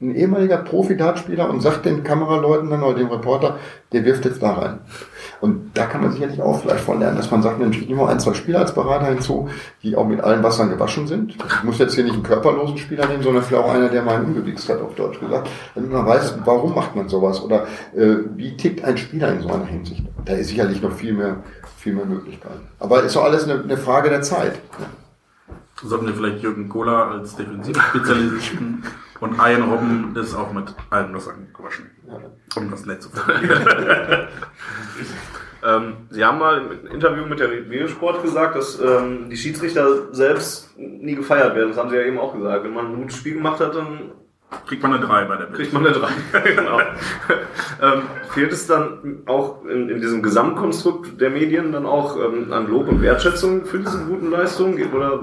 [0.00, 3.58] ein ehemaliger Profi-Dartspieler und sagt den Kameraleuten dann oder dem Reporter,
[3.92, 4.80] der wirft jetzt da rein.
[5.40, 8.06] Und da kann man sicherlich auch vielleicht von lernen, dass man sagt, Mensch, ich nehme
[8.08, 9.48] ein, zwei Spieler als Berater hinzu,
[9.82, 11.36] die auch mit allen Wassern gewaschen sind.
[11.36, 14.16] Ich muss jetzt hier nicht einen körperlosen Spieler nehmen, sondern vielleicht auch einer, der mal
[14.16, 15.48] einen umgewichst hat, auf Deutsch gesagt.
[15.74, 17.66] Damit man weiß, warum macht man sowas oder
[17.96, 20.04] äh, wie tickt ein Spieler in so einer Hinsicht.
[20.24, 21.36] Da ist sicherlich noch viel mehr,
[21.76, 22.66] viel mehr Möglichkeiten.
[22.80, 24.58] Aber ist doch alles eine, eine Frage der Zeit.
[25.82, 28.82] Sollten wir vielleicht Jürgen Kohler als Defensivspezialisten
[29.20, 31.90] und Ian Robben ist auch mit allen Wassern gewaschen.
[32.56, 33.64] Um das nett zu formulieren.
[35.60, 40.78] Ähm, Sie haben mal im Interview mit der Videosport gesagt, dass ähm, die Schiedsrichter selbst
[40.78, 41.70] nie gefeiert werden.
[41.70, 42.64] Das haben Sie ja eben auch gesagt.
[42.64, 44.12] Wenn man ein gutes Spiel gemacht hat, dann
[44.66, 45.56] Kriegt man eine 3 bei der Bild.
[45.56, 46.08] kriegt man eine 3.
[46.54, 46.80] genau.
[47.82, 52.66] ähm, fehlt es dann auch in, in diesem Gesamtkonstrukt der Medien dann auch ähm, an
[52.66, 54.90] Lob und Wertschätzung für diese guten Leistungen?
[54.94, 55.22] Oder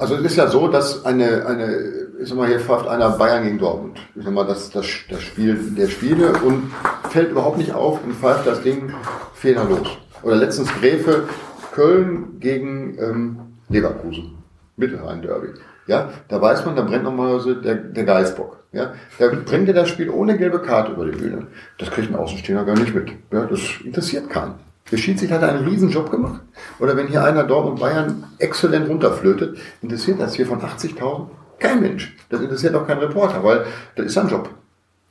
[0.00, 1.76] Also es ist ja so, dass eine, eine
[2.22, 4.00] ich sag mal, hier pfeift einer Bayern gegen Dortmund.
[4.14, 6.72] Ich sag mal, das, das, das Spiel der Spiele und
[7.10, 8.94] fällt überhaupt nicht auf und pfeift das Ding
[9.34, 9.88] fehlerlos.
[10.22, 11.24] Oder letztens Gräfe,
[11.72, 14.38] Köln gegen ähm, Leverkusen.
[14.76, 15.48] Mittelrhein-Derby.
[15.86, 18.56] Ja, da weiß man, da brennt normalerweise der, der Geißbock.
[18.72, 21.48] Ja, da bringt er das Spiel ohne gelbe Karte über die Bühne.
[21.76, 23.12] Das kriegt ein Außenstehender gar nicht mit.
[23.30, 24.54] Ja, das interessiert keinen.
[24.90, 26.40] Der Schiedsrichter hat einen riesen Job gemacht.
[26.78, 31.26] Oder wenn hier einer Dortmund Bayern exzellent runterflötet, interessiert das hier von 80.000
[31.60, 32.16] kein Mensch.
[32.28, 34.48] Das interessiert auch kein Reporter, weil das ist sein Job.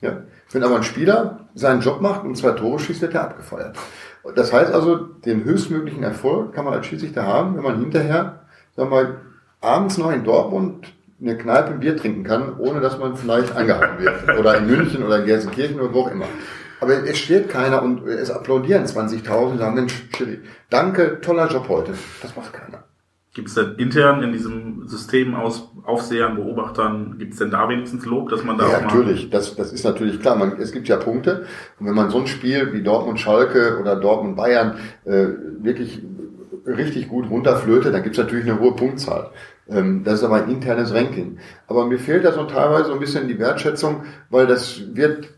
[0.02, 0.24] Ja?
[0.52, 3.78] Wenn aber ein Spieler seinen Job macht und zwei Tore schießt, wird er abgefeuert.
[4.36, 8.42] Das heißt also, den höchstmöglichen Erfolg kann man als Schiedsrichter haben, wenn man hinterher,
[8.76, 9.16] sagen wir mal,
[9.62, 14.04] abends noch in Dortmund eine Kneipe ein Bier trinken kann, ohne dass man vielleicht angehalten
[14.04, 14.40] wird.
[14.40, 16.26] Oder in München oder in Gelsenkirchen oder wo auch immer.
[16.80, 21.68] Aber es steht keiner und es applaudieren 20.000 und sagen, Mensch, Chili, danke, toller Job
[21.68, 21.94] heute.
[22.22, 22.84] Das macht keiner.
[23.34, 28.06] Gibt es denn intern in diesem System aus Aufsehern, Beobachtern, gibt es denn da wenigstens
[28.06, 29.30] Lob, dass man da Ja, natürlich.
[29.30, 30.36] Das, das ist natürlich klar.
[30.36, 31.46] Man, es gibt ja Punkte.
[31.80, 35.28] Und wenn man so ein Spiel wie Dortmund-Schalke oder Dortmund-Bayern äh,
[35.60, 36.02] wirklich
[36.66, 39.32] richtig gut runterflötet, dann gibt es natürlich eine hohe Punktzahl.
[39.70, 41.38] Ähm, das ist aber ein internes Ranking.
[41.68, 45.30] Aber mir fehlt da so teilweise so ein bisschen die Wertschätzung, weil das wird,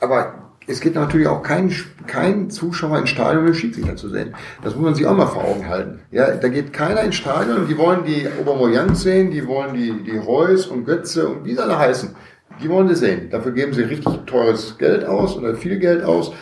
[0.00, 1.74] aber es geht natürlich auch kein,
[2.06, 4.34] kein Zuschauer ins Stadion, um den Schiedsrichter zu sehen.
[4.62, 6.00] Das muss man sich auch mal vor Augen halten.
[6.10, 10.18] Ja, da geht keiner ins Stadion, die wollen die Aubameyang sehen, die wollen die, die
[10.18, 12.14] Reus und Götze und wie sie alle heißen.
[12.62, 13.30] Die wollen sie sehen.
[13.30, 16.32] Dafür geben sie richtig teures Geld aus oder viel Geld aus.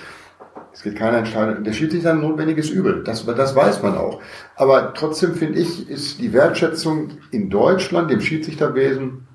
[0.73, 1.63] Es geht keiner ins Stadion.
[1.63, 3.05] Der Schiedsrichter ist ein notwendiges Übel.
[3.05, 4.21] Das, das weiß man auch.
[4.57, 9.26] Aber trotzdem finde ich, ist die Wertschätzung in Deutschland, dem Schiedsrichterwesen,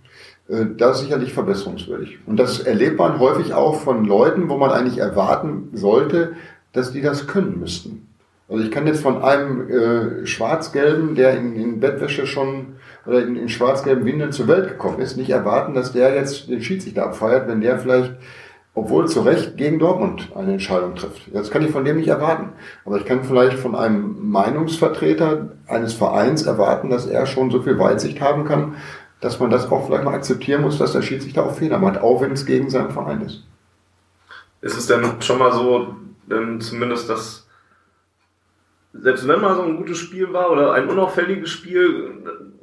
[0.51, 2.19] äh, das ist sicherlich verbesserungswürdig.
[2.25, 6.33] Und das erlebt man häufig auch von Leuten, wo man eigentlich erwarten sollte,
[6.73, 8.07] dass die das können müssten.
[8.49, 12.75] Also ich kann jetzt von einem äh, Schwarz-Gelben, der in, in Bettwäsche schon
[13.05, 16.61] oder in, in schwarz-gelben Windeln zur Welt gekommen ist, nicht erwarten, dass der jetzt den
[16.61, 18.13] Schiedsrichter abfeiert, wenn der vielleicht,
[18.73, 21.33] obwohl zu Recht, gegen Dortmund eine Entscheidung trifft.
[21.33, 22.49] Das kann ich von dem nicht erwarten.
[22.85, 27.79] Aber ich kann vielleicht von einem Meinungsvertreter eines Vereins erwarten, dass er schon so viel
[27.79, 28.75] Weitsicht haben kann,
[29.21, 32.21] dass man das auch vielleicht mal akzeptieren muss, dass der Schiedsrichter auch Fehler macht, auch
[32.21, 33.43] wenn es gegen seinen Verein ist.
[34.61, 35.95] ist es denn schon mal so,
[36.29, 37.47] ähm, zumindest, dass
[38.93, 42.11] selbst wenn mal so ein gutes Spiel war oder ein unauffälliges Spiel,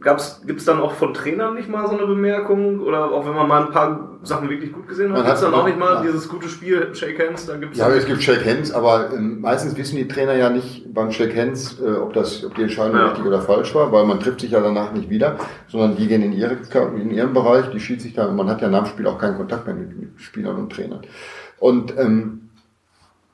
[0.01, 2.81] gibt es dann auch von Trainern nicht mal so eine Bemerkung?
[2.81, 5.55] Oder auch wenn man mal ein paar Sachen wirklich gut gesehen hat, gibt es dann
[5.55, 6.03] auch nicht mal ja.
[6.03, 9.41] dieses gute Spiel, Shake Hands, da gibt Ja, aber es gibt Shake Hands, aber ähm,
[9.41, 12.97] meistens wissen die Trainer ja nicht beim Shake Hands, äh, ob, das, ob die Entscheidung
[12.97, 13.07] Ja.
[13.07, 16.23] richtig oder falsch war, weil man trifft sich ja danach nicht wieder, sondern die gehen
[16.23, 16.59] in, ihre,
[16.97, 19.75] in ihren Bereich, die Schiedsrichter, man hat ja nach dem Spiel auch keinen Kontakt mehr
[19.75, 21.01] mit, mit Spielern und Trainern.
[21.59, 22.48] Und ähm,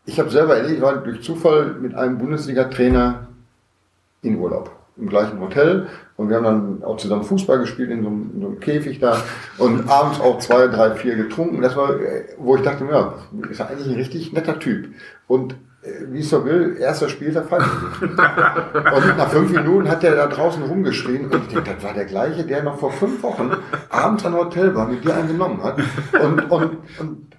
[0.06, 3.28] ich habe selber erlebt, ich war durch Zufall mit einem Bundesliga-Trainer
[4.22, 8.08] in Urlaub im gleichen Hotel und wir haben dann auch zusammen Fußball gespielt in so
[8.08, 9.16] einem, in so einem Käfig da
[9.58, 11.62] und abends auch zwei, drei, vier getrunken.
[11.62, 11.90] Das war,
[12.38, 13.14] wo ich dachte, ja,
[13.50, 14.94] ist ja eigentlich ein richtig netter Typ.
[15.26, 17.66] Und äh, wie es so will, erster Spieltag falsch.
[18.00, 22.04] und nach fünf Minuten hat der da draußen rumgeschrien und ich denke, das war der
[22.04, 23.50] gleiche, der noch vor fünf Wochen
[23.90, 25.76] abends am Hotel war, mit dir einen genommen hat.
[26.22, 27.36] Und, und, und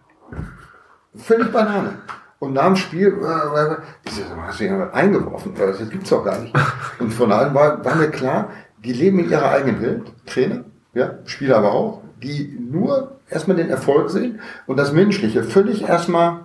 [1.16, 1.99] völlig Banane.
[2.45, 3.75] Und nach dem Spiel, äh,
[4.05, 5.53] ich so, hast du jemand eingeworfen?
[5.57, 6.55] Das gibt's doch gar nicht.
[6.99, 8.49] Und von daher war, war mir klar,
[8.83, 13.69] die leben in ihrer eigenen Welt, Trainer, ja, Spieler aber auch, die nur erstmal den
[13.69, 16.41] Erfolg sehen und das Menschliche völlig erstmal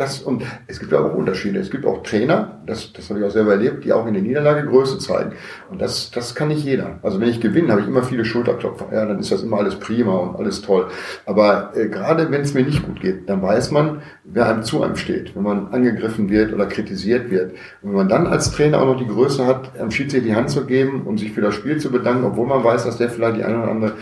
[0.00, 1.58] das, und es gibt ja auch Unterschiede.
[1.58, 4.22] Es gibt auch Trainer, das, das habe ich auch selber erlebt, die auch in der
[4.22, 5.32] Niederlage Größe zeigen.
[5.70, 6.98] Und das, das kann nicht jeder.
[7.02, 8.86] Also wenn ich gewinne, habe ich immer viele Schulterklopfer.
[8.92, 10.86] Ja, dann ist das immer alles prima und alles toll.
[11.26, 14.82] Aber äh, gerade wenn es mir nicht gut geht, dann weiß man, wer einem zu
[14.82, 15.36] einem steht.
[15.36, 17.52] Wenn man angegriffen wird oder kritisiert wird.
[17.82, 20.48] Und wenn man dann als Trainer auch noch die Größe hat, am Schiedsrichter die Hand
[20.48, 23.36] zu geben und sich für das Spiel zu bedanken, obwohl man weiß, dass der vielleicht
[23.36, 23.92] die eine oder andere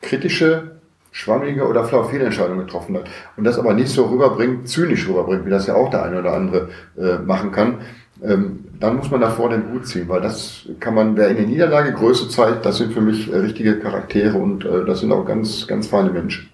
[0.00, 0.81] kritische
[1.12, 3.04] schwammige oder flaue Fehlentscheidung getroffen hat.
[3.36, 6.32] Und das aber nicht so rüberbringt, zynisch rüberbringt, wie das ja auch der eine oder
[6.32, 7.78] andere äh, machen kann,
[8.24, 11.46] ähm, dann muss man davor den Hut ziehen, weil das kann man, wer in der
[11.46, 15.24] Niederlage Größe zeigt, das sind für mich äh, richtige Charaktere und äh, das sind auch
[15.24, 16.48] ganz, ganz feine Menschen.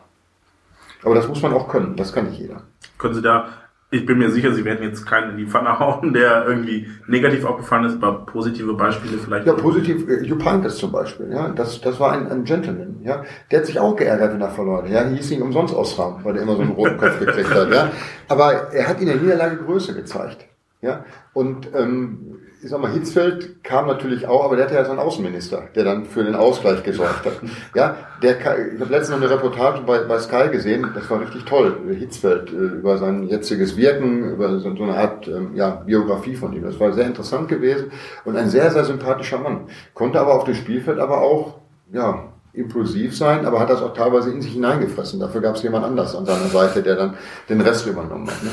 [1.04, 2.62] Aber das muss man auch können, das kann nicht jeder.
[2.98, 3.48] Können Sie da
[3.90, 7.44] ich bin mir sicher, Sie werden jetzt keinen in die Pfanne hauen, der irgendwie negativ
[7.44, 9.46] aufgefallen ist, aber positive Beispiele vielleicht.
[9.46, 13.24] Ja, positiv, äh, Jupp Heynckes zum Beispiel, ja, das, das war ein, ein Gentleman, ja,
[13.50, 16.36] der hat sich auch geärgert, wenn er verloren hat, ja, hieß ihn umsonst ausrahmen, weil
[16.36, 17.90] er immer so einen roten Kopf gekriegt hat, ja,
[18.28, 20.46] aber er hat in der Niederlage Größe gezeigt,
[20.82, 24.90] ja, und ähm, ich sag mal, Hitzfeld kam natürlich auch, aber der hatte ja so
[24.90, 27.34] einen Außenminister, der dann für den Ausgleich gesorgt hat.
[27.74, 31.44] Ja, der, ich habe letztens noch eine Reportage bei, bei Sky gesehen, das war richtig
[31.44, 36.52] toll, Hitzfeld, äh, über sein jetziges Wirken, über so eine Art ähm, ja, Biografie von
[36.52, 36.62] ihm.
[36.62, 37.92] Das war sehr interessant gewesen
[38.24, 39.68] und ein sehr, sehr sympathischer Mann.
[39.94, 41.58] Konnte aber auf dem Spielfeld aber auch,
[41.92, 45.20] ja, impulsiv sein, aber hat das auch teilweise in sich hineingefressen.
[45.20, 47.14] Dafür gab es jemand anders an seiner Seite, der dann
[47.48, 48.42] den Rest übernommen hat.
[48.42, 48.50] Ne?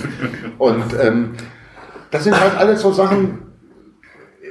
[0.60, 1.34] Und ähm,
[2.12, 3.40] das sind halt alles so Sachen,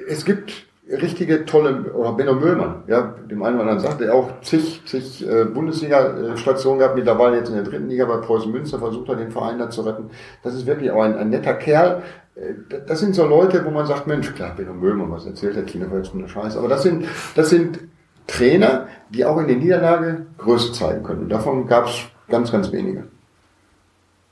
[0.08, 4.40] es gibt richtige tolle, oder Benno Müllmann, ja, dem einen oder anderen sagte er auch
[4.42, 9.08] zig, zig äh, Bundesliga-Stationen gehabt, mittlerweile jetzt in der dritten Liga bei Preußen Münster, versucht
[9.08, 10.10] er den Verein da zu retten.
[10.42, 12.02] Das ist wirklich auch ein, ein netter Kerl.
[12.34, 12.54] Äh,
[12.86, 15.86] das sind so Leute, wo man sagt, Mensch, klar, Benno Müllmann, was erzählt der Kino,
[15.96, 16.58] jetzt eine Scheiße.
[16.58, 17.80] Aber das sind, das sind
[18.26, 21.22] Trainer, die auch in der Niederlage Größe zeigen können.
[21.22, 23.04] Und davon gab es ganz, ganz wenige.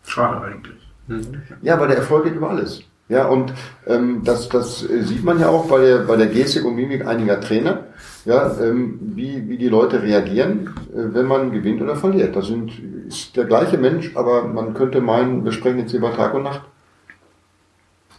[0.05, 0.83] Schade eigentlich.
[1.63, 2.83] Ja, weil der Erfolg geht über alles.
[3.09, 3.53] Ja, und
[3.87, 7.41] ähm, das, das sieht man ja auch bei der, bei der Gestik und Mimik einiger
[7.41, 7.85] Trainer,
[8.25, 12.35] ja, ähm, wie, wie die Leute reagieren, äh, wenn man gewinnt oder verliert.
[12.37, 12.73] Das sind,
[13.09, 16.63] ist der gleiche Mensch, aber man könnte meinen, wir sprechen jetzt über Tag und Nacht.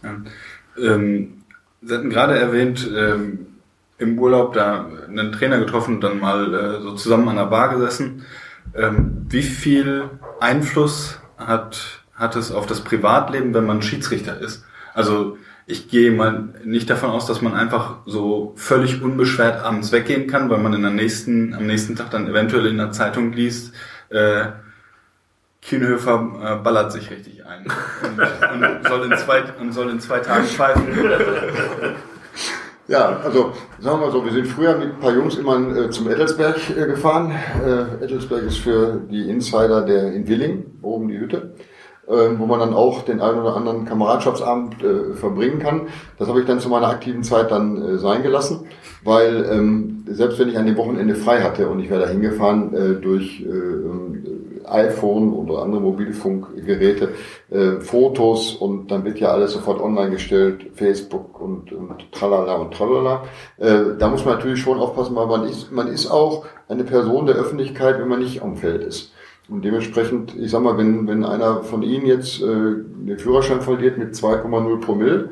[0.02, 0.16] Ja.
[0.78, 1.44] Ähm,
[1.86, 3.46] Sie hatten gerade erwähnt, ähm,
[3.98, 7.74] im Urlaub da einen Trainer getroffen und dann mal äh, so zusammen an der Bar
[7.74, 8.24] gesessen.
[8.74, 10.08] Ähm, wie viel
[10.40, 14.64] Einfluss hat, hat es auf das Privatleben, wenn man Schiedsrichter ist?
[14.94, 15.36] Also
[15.66, 20.48] ich gehe mal nicht davon aus, dass man einfach so völlig unbeschwert abends weggehen kann,
[20.50, 23.74] weil man in der nächsten, am nächsten Tag dann eventuell in der Zeitung liest,
[24.10, 24.46] äh,
[25.60, 27.64] Kienhöfer äh, ballert sich richtig ein
[28.02, 30.86] und, und, soll in zwei, und soll in zwei Tagen pfeifen.
[32.86, 36.06] Ja, also sagen wir so, wir sind früher mit ein paar Jungs immer äh, zum
[36.10, 37.30] Ettelsberg äh, gefahren.
[37.64, 41.54] Äh, Ettelsberg ist für die Insider der in Willing, oben die Hütte
[42.08, 45.82] äh, wo man dann auch den einen oder anderen Kameradschaftsabend äh, verbringen kann.
[46.18, 48.66] Das habe ich dann zu meiner aktiven Zeit dann äh, sein gelassen,
[49.04, 52.74] weil ähm, selbst wenn ich an dem Wochenende frei hatte und ich wäre da hingefahren
[52.74, 54.22] äh, durch äh, ähm,
[54.66, 57.10] iPhone oder andere Mobilfunkgeräte,
[57.50, 62.74] äh, Fotos und dann wird ja alles sofort online gestellt, Facebook und, und tralala und
[62.74, 63.24] tralala.
[63.58, 67.26] Äh, da muss man natürlich schon aufpassen, weil man ist, man ist auch eine Person
[67.26, 69.12] der Öffentlichkeit, wenn man nicht am Feld ist.
[69.48, 73.98] Und dementsprechend, ich sag mal, wenn, wenn einer von Ihnen jetzt äh, den Führerschein verliert
[73.98, 75.30] mit 2,0 Promille,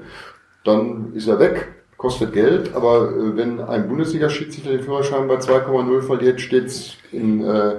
[0.64, 2.74] dann ist er weg, kostet Geld.
[2.74, 7.76] Aber äh, wenn ein Bundesliga-Schiedsrichter den Führerschein bei 2,0 verliert, steht es in äh,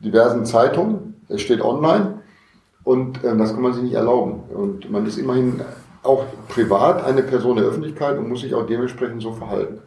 [0.00, 2.22] diversen Zeitungen, es steht online
[2.82, 4.42] und äh, das kann man sich nicht erlauben.
[4.52, 5.60] Und man ist immerhin
[6.02, 9.80] auch privat eine Person der Öffentlichkeit und muss sich auch dementsprechend so verhalten.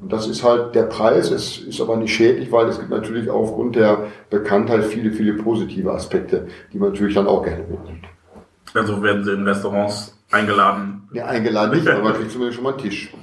[0.00, 3.30] Und das ist halt der Preis, es ist aber nicht schädlich, weil es gibt natürlich
[3.30, 8.04] aufgrund der Bekanntheit viele, viele positive Aspekte, die man natürlich dann auch gerne mitnimmt.
[8.74, 10.95] Also werden Sie in Restaurants eingeladen?
[11.16, 13.10] Ja, eingeladen nicht, aber man kriegt zumindest schon mal einen Tisch.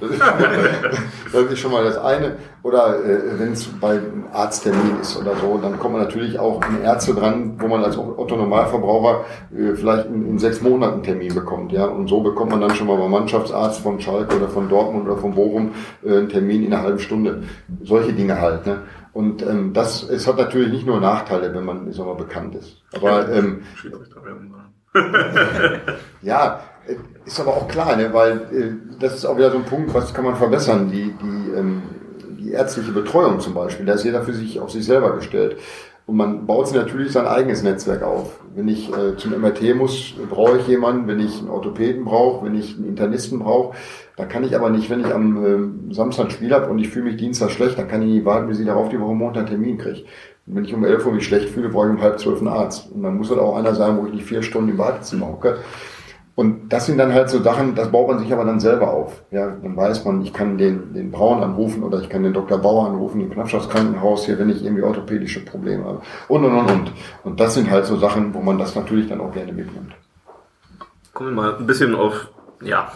[1.32, 2.36] Das ist, schon mal das eine.
[2.62, 6.60] Oder äh, wenn es bei einem Arzttermin ist oder so, dann kommt man natürlich auch
[6.62, 11.02] an Ärzte dran, wo man als Otto Normalverbraucher äh, vielleicht in, in, sechs Monaten einen
[11.02, 11.72] Termin bekommt.
[11.72, 11.86] Ja?
[11.86, 15.16] Und so bekommt man dann schon mal beim Mannschaftsarzt von Schalke oder von Dortmund oder
[15.16, 15.72] von Bochum
[16.04, 17.42] äh, einen Termin in einer halben Stunde.
[17.82, 18.66] Solche Dinge halt.
[18.66, 18.78] Ne?
[19.12, 22.56] Und ähm, das es hat natürlich nicht nur Nachteile, wenn man ich sag mal, bekannt
[22.56, 22.82] ist.
[22.94, 23.62] Aber ähm,
[26.22, 26.60] ja,
[27.24, 28.12] Ist aber auch klar, ne?
[28.12, 30.90] weil äh, das ist auch wieder so ein Punkt, was kann man verbessern.
[30.90, 31.82] Die, die, ähm,
[32.38, 35.56] die ärztliche Betreuung zum Beispiel, da ist jeder für sich auf sich selber gestellt.
[36.06, 38.38] Und man baut sich natürlich sein eigenes Netzwerk auf.
[38.54, 41.08] Wenn ich äh, zum MRT muss, brauche ich jemanden.
[41.08, 43.74] Wenn ich einen Orthopäden brauche, wenn ich einen Internisten brauche,
[44.16, 47.06] dann kann ich aber nicht, wenn ich am äh, Samstag Spiel habe und ich fühle
[47.06, 49.48] mich Dienstag schlecht, dann kann ich nicht warten, bis ich darauf die Woche Montag einen
[49.48, 50.02] Termin kriege.
[50.46, 52.48] Und wenn ich um 11 Uhr mich schlecht fühle, brauche ich um halb zwölf einen
[52.48, 52.92] Arzt.
[52.92, 55.56] Und dann muss halt auch einer sein, wo ich nicht vier Stunden im Wartezimmer hocke.
[56.36, 59.22] Und das sind dann halt so Sachen, das baut man sich aber dann selber auf.
[59.30, 62.58] Ja, dann weiß man, ich kann den, den Braun anrufen oder ich kann den Dr.
[62.58, 66.02] Bauer anrufen, im Knappschaftskrankenhaus hier, wenn ich irgendwie orthopädische Probleme habe.
[66.26, 66.92] Und, und, und, und.
[67.22, 69.94] Und das sind halt so Sachen, wo man das natürlich dann auch gerne mitnimmt.
[71.12, 72.28] Kommen wir mal ein bisschen auf
[72.62, 72.92] ja,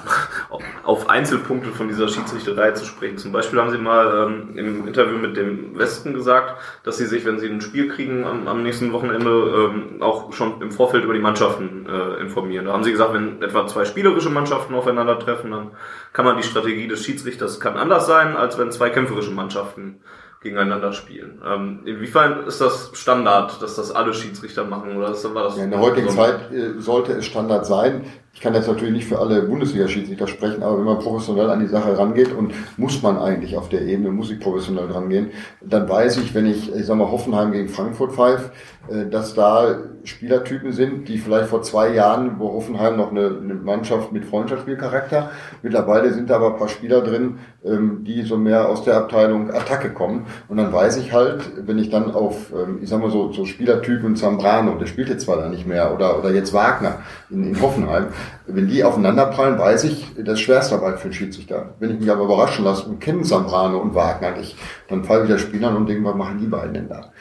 [0.85, 3.19] auf Einzelpunkte von dieser Schiedsrichterei zu sprechen.
[3.19, 7.25] Zum Beispiel haben Sie mal ähm, im Interview mit dem Westen gesagt, dass Sie sich,
[7.25, 11.15] wenn Sie ein Spiel kriegen am, am nächsten Wochenende, ähm, auch schon im Vorfeld über
[11.15, 12.67] die Mannschaften äh, informieren.
[12.67, 15.71] Da haben Sie gesagt, wenn etwa zwei spielerische Mannschaften aufeinandertreffen, dann
[16.13, 20.01] kann man die Strategie des Schiedsrichters kann anders sein, als wenn zwei kämpferische Mannschaften
[20.41, 21.43] gegeneinander spielen.
[21.45, 24.97] Ähm, inwiefern ist das Standard, dass das alle Schiedsrichter machen?
[24.97, 28.05] Oder ist, war das ja, in der heutigen Zeit äh, sollte es Standard sein.
[28.39, 31.66] Ich kann jetzt natürlich nicht für alle Bundesliga-Schiedsrichter sprechen, aber wenn man professionell an die
[31.66, 35.30] Sache rangeht und muss man eigentlich auf der Ebene, muss ich professionell rangehen,
[35.61, 38.53] dann weiß ich, wenn ich, ich sag mal, Hoffenheim gegen Frankfurt pfeife,
[38.89, 43.55] äh, dass da Spielertypen sind, die vielleicht vor zwei Jahren, wo Hoffenheim noch eine, eine
[43.55, 45.30] Mannschaft mit Freundschaftsspielcharakter,
[45.62, 49.51] mittlerweile sind da aber ein paar Spieler drin, ähm, die so mehr aus der Abteilung
[49.51, 50.26] Attacke kommen.
[50.49, 53.45] Und dann weiß ich halt, wenn ich dann auf, ähm, ich sag mal so, so
[53.45, 57.61] Spielertypen Zambrano, der spielt jetzt zwar da nicht mehr, oder, oder jetzt Wagner in, in
[57.61, 58.07] Hoffenheim,
[58.47, 61.74] wenn die aufeinanderprallen, weiß ich, das ist Schwerstarbeit für den Schiedsrichter.
[61.79, 64.57] Wenn ich mich aber überraschen lasse und kenne Zambrano und Wagner nicht,
[64.89, 67.12] dann falle ich der Spieler und denke, was machen die beiden denn da?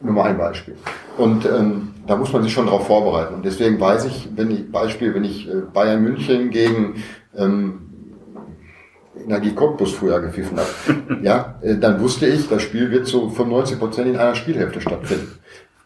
[0.00, 0.76] Nur mal ein Beispiel.
[1.16, 3.34] Und ähm, da muss man sich schon darauf vorbereiten.
[3.34, 7.02] Und deswegen weiß ich, wenn ich, Beispiel, wenn ich äh, Bayern München gegen
[7.36, 7.86] ähm,
[9.24, 13.78] Energie Cottbus früher gepfiffen habe, ja, äh, dann wusste ich, das Spiel wird zu 95
[13.78, 15.38] Prozent in einer Spielhälfte stattfinden.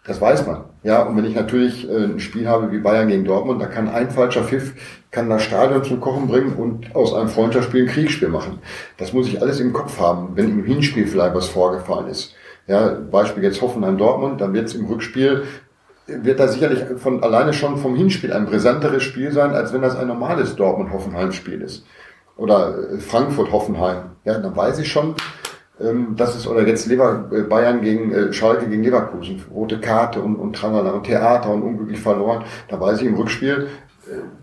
[0.06, 0.64] Das weiß man.
[0.82, 3.88] Ja, und wenn ich natürlich äh, ein Spiel habe wie Bayern gegen Dortmund, da kann
[3.88, 4.72] ein falscher Pfiff,
[5.10, 8.60] kann das Stadion zum Kochen bringen und aus einem Freundschaftsspiel ein Kriegsspiel machen.
[8.96, 12.34] Das muss ich alles im Kopf haben, wenn im Hinspiel vielleicht was vorgefallen ist.
[12.66, 15.42] Ja, Beispiel jetzt Hoffenheim-Dortmund, dann wird es im Rückspiel,
[16.06, 19.96] wird da sicherlich von alleine schon vom Hinspiel ein brisanteres Spiel sein, als wenn das
[19.96, 21.84] ein normales Dortmund-Hoffenheim-Spiel ist.
[22.36, 24.12] Oder äh, Frankfurt-Hoffenheim.
[24.24, 25.14] Ja, dann weiß ich schon,
[26.16, 30.36] das ist, oder jetzt Lever, äh, Bayern gegen äh, Schalke gegen Leverkusen, rote Karte und,
[30.36, 32.44] und Tralala und Theater und unglücklich verloren.
[32.68, 33.68] Da weiß ich im Rückspiel,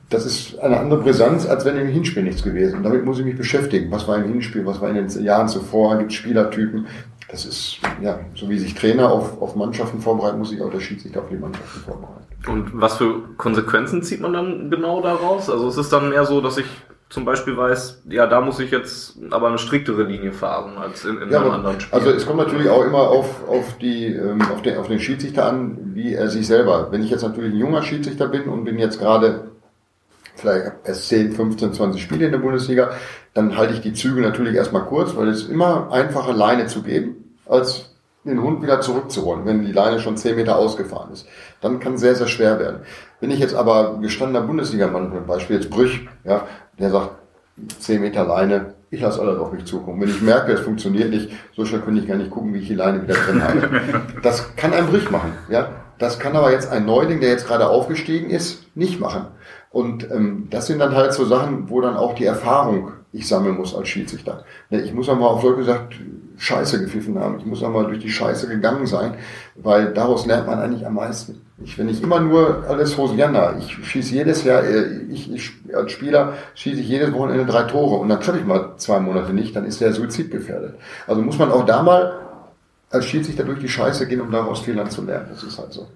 [0.10, 2.78] das ist eine andere Brisanz, als wenn im Hinspiel nichts gewesen.
[2.78, 3.92] Und damit muss ich mich beschäftigen.
[3.92, 4.66] Was war im Hinspiel?
[4.66, 5.98] Was war in den Jahren zuvor?
[5.98, 6.88] Gibt Spielertypen?
[7.30, 10.80] Das ist, ja, so wie sich Trainer auf, auf Mannschaften vorbereiten, muss sich auch der
[10.80, 12.24] Schiedsrichter auf die Mannschaften vorbereiten.
[12.48, 15.50] Und was für Konsequenzen zieht man dann genau daraus?
[15.50, 16.68] Also es ist dann eher so, dass ich
[17.10, 21.22] zum Beispiel weiß, ja, da muss ich jetzt aber eine striktere Linie fahren als in,
[21.22, 21.98] in ja, einem anderen Spiel.
[21.98, 25.46] Also es kommt natürlich auch immer auf, auf, die, ähm, auf, den, auf den Schiedsrichter
[25.46, 26.92] an, wie er sich selber.
[26.92, 29.52] Wenn ich jetzt natürlich ein junger Schiedsrichter bin und bin jetzt gerade
[30.36, 32.92] vielleicht erst 10, 15, 20 Spiele in der Bundesliga,
[33.34, 36.84] dann halte ich die Zügel natürlich erstmal kurz, weil es ist immer einfacher, Leine zu
[36.84, 37.90] geben, als
[38.26, 41.26] den Hund wieder zurückzuholen, wenn die Leine schon 10 Meter ausgefahren ist.
[41.62, 42.80] Dann kann es sehr, sehr schwer werden.
[43.20, 46.46] Wenn ich jetzt aber gestandener Bundesligamann bin, Beispiel jetzt Brüch, ja,
[46.80, 47.12] der sagt,
[47.80, 50.02] 10 Meter Leine, ich lasse alles auf mich zukommen.
[50.02, 52.68] Wenn ich merke, es funktioniert nicht, so schnell könnte ich gar nicht gucken, wie ich
[52.68, 53.82] die Leine wieder drin habe.
[54.22, 55.70] Das kann ein Brüch machen, ja.
[55.98, 59.26] Das kann aber jetzt ein Neuling, der jetzt gerade aufgestiegen ist, nicht machen.
[59.72, 63.56] Und ähm, das sind dann halt so Sachen, wo dann auch die Erfahrung ich sammeln
[63.56, 64.44] muss als Schiedsrichter.
[64.70, 65.96] Ne, ich muss einmal auf Leute gesagt
[66.38, 67.40] Scheiße gepfiffen haben.
[67.40, 69.16] Ich muss einmal durch die Scheiße gegangen sein,
[69.56, 71.42] weil daraus lernt man eigentlich am meisten.
[71.64, 75.92] Ich, wenn ich immer nur alles Hosianna, ich schieße jedes Jahr, äh, ich, ich als
[75.92, 79.56] Spieler schieße ich jedes Wochenende drei Tore und dann treffe ich mal zwei Monate nicht,
[79.56, 80.76] dann ist der Suizid gefährdet.
[81.08, 82.20] Also muss man auch da mal
[82.92, 85.28] als Schiedsrichter durch die Scheiße gehen, um daraus Fehlern zu lernen.
[85.32, 85.88] Das ist halt so.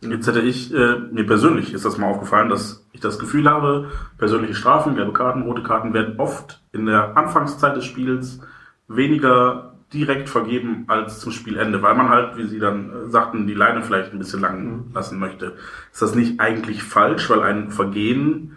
[0.00, 3.90] Jetzt hätte ich, äh, mir persönlich ist das mal aufgefallen, dass ich das Gefühl habe,
[4.18, 8.40] persönliche Strafen, gelbe Karten, rote Karten werden oft in der Anfangszeit des Spiels
[8.88, 13.54] weniger direkt vergeben als zum Spielende, weil man halt, wie Sie dann äh, sagten, die
[13.54, 14.84] Leine vielleicht ein bisschen lang mhm.
[14.94, 15.56] lassen möchte.
[15.92, 18.56] Ist das nicht eigentlich falsch, weil ein Vergehen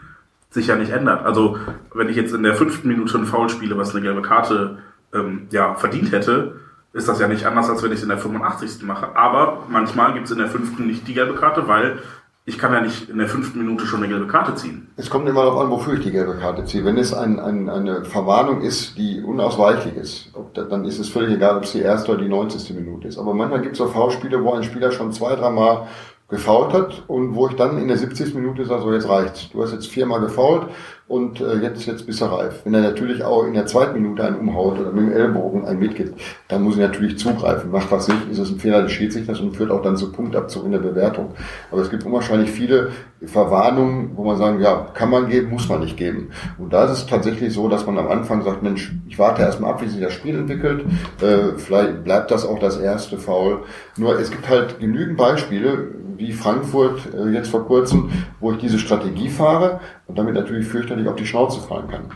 [0.50, 1.26] sich ja nicht ändert?
[1.26, 1.58] Also
[1.94, 4.80] wenn ich jetzt in der fünften Minute ein Foul spiele, was eine gelbe Karte
[5.14, 6.60] ähm, ja verdient hätte,
[6.94, 8.84] ist das ja nicht anders, als wenn ich es in der 85.
[8.84, 9.16] mache.
[9.18, 12.00] Aber manchmal gibt es in der fünften nicht die gelbe Karte, weil
[12.48, 14.88] ich kann ja nicht in der fünften Minute schon eine gelbe Karte ziehen.
[14.98, 16.86] Es kommt immer darauf an, wofür ich die gelbe Karte ziehe.
[16.86, 21.36] Wenn es ein, ein, eine Verwarnung ist, die unausweichlich ist, das, dann ist es völlig
[21.36, 22.76] egal, ob es die erste oder die 90.
[22.76, 23.18] Minute ist.
[23.18, 25.88] Aber manchmal gibt es auch V-Spiele, wo ein Spieler schon zwei, dreimal
[26.28, 28.36] gefault hat und wo ich dann in der 70.
[28.36, 29.50] Minute sage, so jetzt reicht's.
[29.50, 30.70] Du hast jetzt viermal gefault
[31.08, 32.62] und äh, jetzt, jetzt bist du reif.
[32.64, 35.80] Wenn er natürlich auch in der zweiten Minute einen umhaut oder mit dem Ellbogen einen
[35.80, 37.70] mitgibt, dann muss ich natürlich zugreifen.
[37.70, 40.66] Macht was nicht, ist es ein Fehler des Schiedsrichters und führt auch dann zu Punktabzug
[40.66, 41.36] in der Bewertung.
[41.72, 42.90] Aber es gibt unwahrscheinlich viele
[43.24, 46.32] Verwarnungen, wo man sagen, ja, kann man geben, muss man nicht geben.
[46.58, 49.72] Und da ist es tatsächlich so, dass man am Anfang sagt, Mensch, ich warte erstmal
[49.72, 50.86] ab, wie sich das Spiel entwickelt.
[51.22, 53.60] Äh, vielleicht bleibt das auch das erste Foul.
[53.96, 55.88] Nur es gibt halt genügend Beispiele,
[56.18, 58.10] wie Frankfurt äh, jetzt vor kurzem,
[58.40, 62.12] wo ich diese Strategie fahre und damit natürlich fürchterlich auf die Schnauze fallen kann.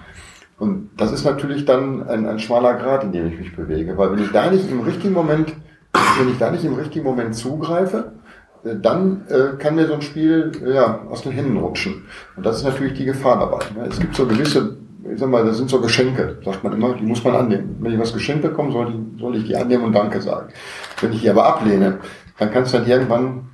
[0.57, 4.11] Und das ist natürlich dann ein, ein schmaler Grad, in dem ich mich bewege, weil
[4.11, 5.53] wenn ich da nicht im richtigen Moment,
[6.18, 8.11] wenn ich da nicht im richtigen Moment zugreife,
[8.64, 12.06] äh, dann äh, kann mir so ein Spiel äh, ja, aus den Händen rutschen.
[12.36, 13.60] Und das ist natürlich die Gefahr dabei.
[13.74, 13.88] Ne?
[13.90, 14.78] Es gibt so gewisse,
[15.10, 17.78] ich sag mal, das sind so Geschenke, sagt man immer, die muss man annehmen.
[17.80, 20.49] Wenn ich was geschenkt bekomme, soll, die, soll ich die annehmen und Danke sagen.
[20.99, 21.99] Wenn ich die aber ablehne,
[22.38, 23.49] dann kann es dann irgendwann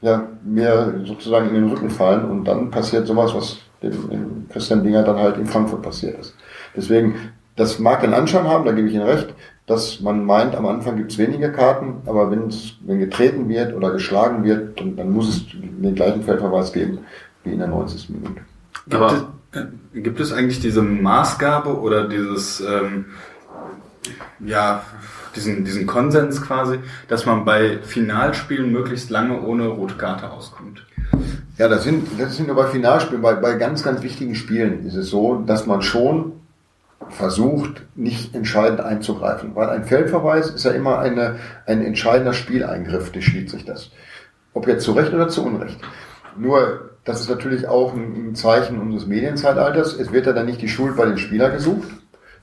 [0.00, 4.82] ja, mir sozusagen in den Rücken fallen und dann passiert sowas, was dem, dem Christian
[4.82, 6.34] Dinger dann halt in Frankfurt passiert ist.
[6.74, 7.14] Deswegen,
[7.56, 9.34] das mag den Anschein haben, da gebe ich Ihnen recht,
[9.66, 13.74] dass man meint, am Anfang gibt es wenige Karten, aber wenn es, wenn getreten wird
[13.74, 16.98] oder geschlagen wird, dann, dann muss es den gleichen Feldverweis geben
[17.42, 18.10] wie in der 90.
[18.10, 18.42] Minute.
[18.88, 23.06] Gibt, es, äh, gibt es eigentlich diese Maßgabe oder dieses, ähm,
[24.38, 24.84] ja,
[25.34, 26.78] diesen, diesen Konsens quasi,
[27.08, 30.85] dass man bei Finalspielen möglichst lange ohne rote Karte auskommt.
[31.58, 34.94] Ja, das sind, das sind nur bei Finalspielen, bei, bei ganz, ganz wichtigen Spielen ist
[34.94, 36.32] es so, dass man schon
[37.08, 39.54] versucht, nicht entscheidend einzugreifen.
[39.54, 43.90] Weil ein Feldverweis ist ja immer eine, ein entscheidender Spieleingriff des Schiedsrichters.
[44.52, 45.78] Ob jetzt zu Recht oder zu Unrecht.
[46.36, 49.94] Nur, das ist natürlich auch ein Zeichen unseres Medienzeitalters.
[49.94, 51.88] Es wird ja dann nicht die Schuld bei dem Spieler gesucht,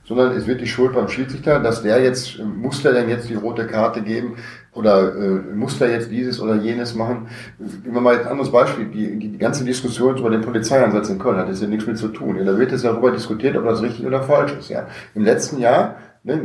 [0.04, 3.34] sondern es wird die Schuld beim Schiedsrichter, dass der jetzt, muss der denn jetzt die
[3.34, 4.36] rote Karte geben
[4.74, 7.28] oder äh, muss der jetzt dieses oder jenes machen.
[7.58, 11.18] Nehmen wir mal ein anderes Beispiel, die, die, die ganze Diskussion über den Polizeieinsatz in
[11.18, 12.36] Köln hat jetzt ja nichts mit zu tun.
[12.36, 14.68] Ja, da wird jetzt darüber diskutiert, ob das richtig oder falsch ist.
[14.68, 14.86] Ja.
[15.14, 16.40] Im letzten Jahr ne,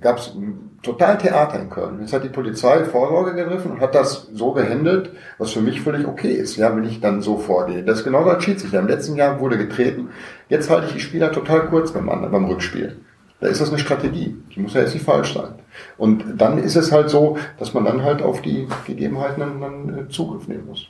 [0.00, 0.34] gab es
[0.82, 2.00] total Theater in Köln.
[2.00, 6.06] Jetzt hat die Polizei Vorsorge gegriffen und hat das so gehandelt, was für mich völlig
[6.06, 7.82] okay ist, ja, wenn ich dann so vorgehe.
[7.82, 8.78] Das ist genauso als Schiedsrichter.
[8.78, 10.08] Im letzten Jahr wurde getreten.
[10.48, 12.96] Jetzt halte ich die Spieler total kurz beim, beim Rückspiel.
[13.40, 14.36] Da ist das eine Strategie.
[14.54, 15.54] Die muss ja jetzt nicht falsch sein.
[15.96, 19.98] Und dann ist es halt so, dass man dann halt auf die Gegebenheiten dann, dann
[19.98, 20.88] äh, Zugriff nehmen muss.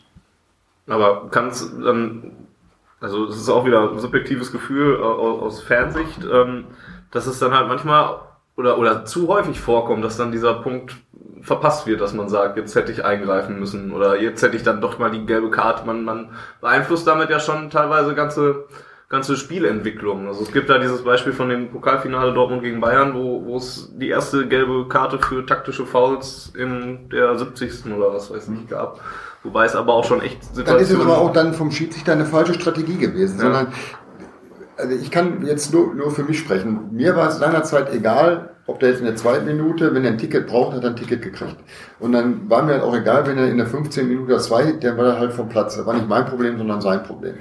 [0.86, 2.32] Aber kann es dann,
[3.00, 6.64] also es ist auch wieder ein subjektives Gefühl aus, aus Fernsicht, ähm,
[7.10, 8.20] dass es dann halt manchmal
[8.56, 10.96] oder, oder zu häufig vorkommt, dass dann dieser Punkt
[11.42, 14.80] verpasst wird, dass man sagt, jetzt hätte ich eingreifen müssen oder jetzt hätte ich dann
[14.80, 15.86] doch mal die gelbe Karte.
[15.86, 16.30] Man, man
[16.60, 18.66] beeinflusst damit ja schon teilweise ganze,
[19.10, 20.28] ganze Spielentwicklungen.
[20.28, 23.92] Also es gibt da dieses Beispiel von dem Pokalfinale Dortmund gegen Bayern, wo, wo es
[23.96, 27.86] die erste gelbe Karte für taktische Fouls in der 70.
[27.86, 29.00] oder was weiß ich gab.
[29.42, 30.76] Wobei es aber auch schon echt Situationen...
[30.76, 33.44] Dann ist es aber auch dann vom Schiedsrichter eine falsche Strategie gewesen, ja.
[33.44, 33.72] sondern
[34.76, 36.88] also ich kann jetzt nur, nur für mich sprechen.
[36.92, 40.18] Mir war es seinerzeit egal, ob der jetzt in der zweiten Minute, wenn er ein
[40.18, 41.56] Ticket braucht, hat er ein Ticket gekriegt.
[41.98, 44.72] Und dann war mir halt auch egal, wenn er in der 15 Minute oder zwei,
[44.72, 45.76] der war halt vom Platz.
[45.76, 47.34] Das war nicht mein Problem, sondern sein Problem.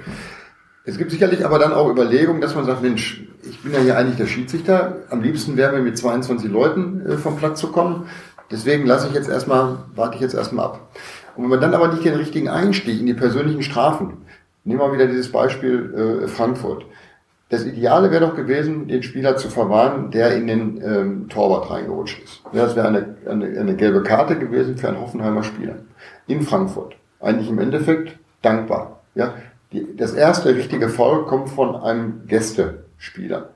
[0.90, 3.96] Es gibt sicherlich aber dann auch Überlegungen, dass man sagt, Mensch, ich bin ja hier
[3.96, 4.96] eigentlich der Schiedsrichter.
[5.08, 8.08] Am liebsten wäre mir mit 22 Leuten äh, vom Platz zu kommen.
[8.50, 10.90] Deswegen lasse ich jetzt erstmal, warte ich jetzt erstmal ab.
[11.36, 14.26] Und wenn man dann aber nicht den richtigen Einstieg in die persönlichen Strafen,
[14.64, 16.84] nehmen wir wieder dieses Beispiel äh, Frankfurt.
[17.50, 22.20] Das Ideale wäre doch gewesen, den Spieler zu verwarnen, der in den ähm, Torwart reingerutscht
[22.20, 22.42] ist.
[22.52, 25.76] Das wäre eine, eine, eine gelbe Karte gewesen für einen Hoffenheimer Spieler
[26.26, 26.96] in Frankfurt.
[27.20, 29.00] Eigentlich im Endeffekt dankbar.
[29.14, 29.34] Ja,
[29.72, 33.50] die, das erste richtige Foul kommt von einem Gästespieler.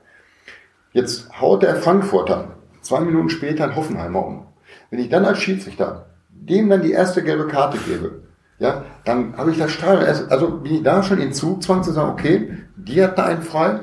[0.93, 4.47] Jetzt haut der Frankfurter zwei Minuten später einen Hoffenheimer um.
[4.89, 8.21] Wenn ich dann als Schiedsrichter dem dann die erste gelbe Karte gebe,
[8.59, 10.05] ja, dann habe ich das Strahl.
[10.29, 13.79] Also bin ich da schon in Zugzwang zu sagen, okay, die hatten einen frei,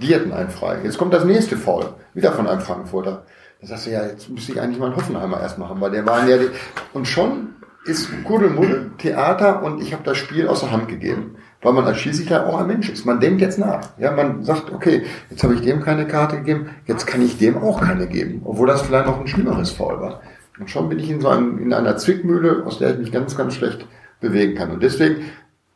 [0.00, 0.78] die hatten einen frei.
[0.84, 3.24] Jetzt kommt das nächste Foul, wieder von einem Frankfurter.
[3.60, 6.06] Da sagst du, ja, jetzt müsste ich eigentlich mal einen Hoffenheimer erst machen, weil der
[6.06, 6.50] war ja, die,
[6.92, 7.54] und schon
[7.84, 11.36] ist Kuddelmuddel Theater und ich habe das Spiel aus der Hand gegeben.
[11.60, 13.04] Weil man als Schiedsrichter auch ein Mensch ist.
[13.04, 13.80] Man denkt jetzt nach.
[13.98, 17.58] Ja, man sagt, okay, jetzt habe ich dem keine Karte gegeben, jetzt kann ich dem
[17.58, 18.42] auch keine geben.
[18.44, 20.20] Obwohl das vielleicht noch ein schlimmeres Foul war.
[20.58, 23.36] Und schon bin ich in so einem, in einer Zwickmühle, aus der ich mich ganz,
[23.36, 23.86] ganz schlecht
[24.20, 24.70] bewegen kann.
[24.70, 25.24] Und deswegen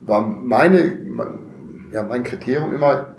[0.01, 0.99] war meine,
[1.93, 3.15] ja, mein Kriterium immer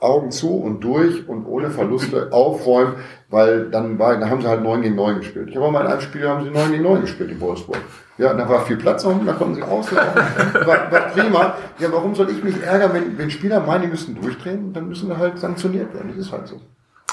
[0.00, 2.94] Augen zu und durch und ohne Verluste aufräumen,
[3.30, 5.48] weil dann war, da haben sie halt 9 gegen 9 gespielt.
[5.48, 7.78] Ich habe auch mal in einem Spiel haben sie 9 gegen 9 gespielt in Wolfsburg.
[8.22, 10.14] Ja, da war viel Platz und da konnten sie auslaufen.
[10.66, 11.54] War, war prima.
[11.78, 15.08] Ja, warum soll ich mich ärgern, wenn, wenn Spieler meinen, die müssen durchdrehen, dann müssen
[15.08, 16.12] sie halt sanktioniert werden.
[16.16, 16.60] Das ist halt so.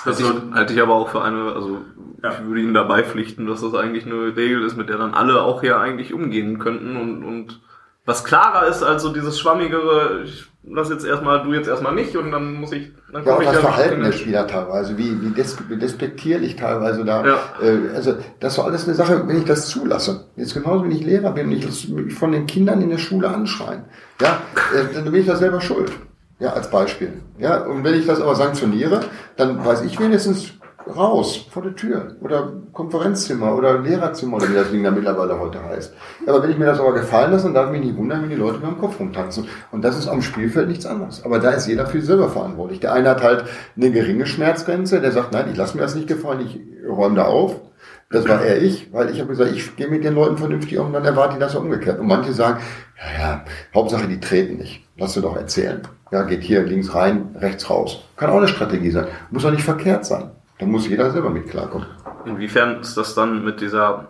[0.06, 1.80] Das halte ich, halte ich aber auch für eine, also
[2.24, 2.32] Ja.
[2.32, 5.42] ich würde Ihnen dabei pflichten, dass das eigentlich eine Regel ist, mit der dann alle
[5.42, 7.60] auch hier eigentlich umgehen könnten und, und
[8.06, 12.16] was klarer ist als so dieses schwammigere, ich lass jetzt erstmal, du jetzt erstmal nicht
[12.16, 14.12] und dann muss ich, dann Ja, auch ich das ja Verhalten der.
[14.12, 17.26] Spieler teilweise, wie, wie, des, wie despektierlich teilweise da.
[17.26, 17.40] Ja.
[17.62, 20.26] Äh, also das war alles eine Sache, wenn ich das zulasse.
[20.36, 22.98] Jetzt genauso, wenn ich Lehrer bin und ich lasse mich von den Kindern in der
[22.98, 23.86] Schule anschreien.
[24.22, 24.42] Ja,
[24.74, 25.92] äh, dann bin ich da selber schuld.
[26.40, 27.14] Ja, als Beispiel.
[27.38, 29.02] Ja, und wenn ich das aber sanktioniere,
[29.36, 30.54] dann weiß ich wenigstens
[30.96, 35.64] raus, vor der Tür oder Konferenzzimmer oder Lehrerzimmer oder wie das Ding da mittlerweile heute
[35.64, 35.94] heißt.
[36.28, 38.30] Aber wenn ich mir das aber gefallen lasse, dann darf ich mich nicht wundern, wenn
[38.30, 39.48] die Leute mir am Kopf rumtanzen.
[39.72, 41.24] Und das ist am Spielfeld nichts anderes.
[41.24, 42.80] Aber da ist jeder für selber verantwortlich.
[42.80, 43.46] Der eine hat halt
[43.76, 47.26] eine geringe Schmerzgrenze, der sagt, nein, ich lasse mir das nicht gefallen, ich räume da
[47.26, 47.62] auf.
[48.12, 50.88] Das war eher ich, weil ich habe gesagt, ich gehe mit den Leuten vernünftig um
[50.88, 52.00] und dann erwarte ich das umgekehrt.
[52.00, 52.60] Und manche sagen,
[52.98, 53.46] ja, ja,
[53.76, 54.84] Hauptsache die treten nicht.
[54.98, 55.82] Lass du doch erzählen.
[56.12, 58.04] Ja, geht hier links rein, rechts raus.
[58.18, 59.06] Kann auch eine Strategie sein.
[59.30, 60.32] Muss auch nicht verkehrt sein.
[60.60, 61.88] Da muss jeder selber mit klarkommen.
[62.26, 64.10] Inwiefern ist das dann mit dieser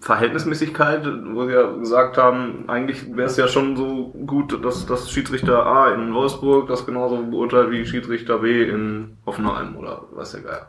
[0.00, 5.10] Verhältnismäßigkeit, wo Sie ja gesagt haben, eigentlich wäre es ja schon so gut, dass das
[5.10, 10.40] Schiedsrichter A in Wolfsburg das genauso beurteilt wie Schiedsrichter B in Hoffenheim oder was der
[10.40, 10.68] Geier.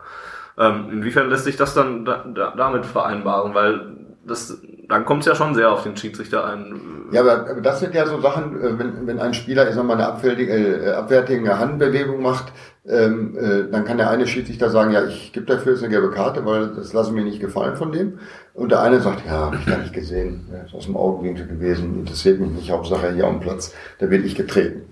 [0.58, 3.53] Ähm, inwiefern lässt sich das dann da, da, damit vereinbaren?
[3.53, 7.08] Weil das, dann kommt es ja schon sehr auf den Schiedsrichter ein.
[7.12, 9.94] Ja, aber, das sind ja so Sachen, äh, wenn, wenn ein Spieler, ich sag mal,
[9.94, 12.52] eine abwertige, äh, abwertige Handbewegung macht,
[12.88, 16.12] ähm, äh, dann kann der eine Schiedsrichter sagen, ja, ich gebe dafür jetzt eine gelbe
[16.12, 18.20] Karte, weil das lasse mir nicht gefallen von dem.
[18.53, 21.48] Und der eine sagt, ja, habe ich gar nicht gesehen, ja, ist aus dem Augenwinkel
[21.48, 24.84] gewesen, interessiert mich nicht, Hauptsache hier am Platz, da werde ich getreten.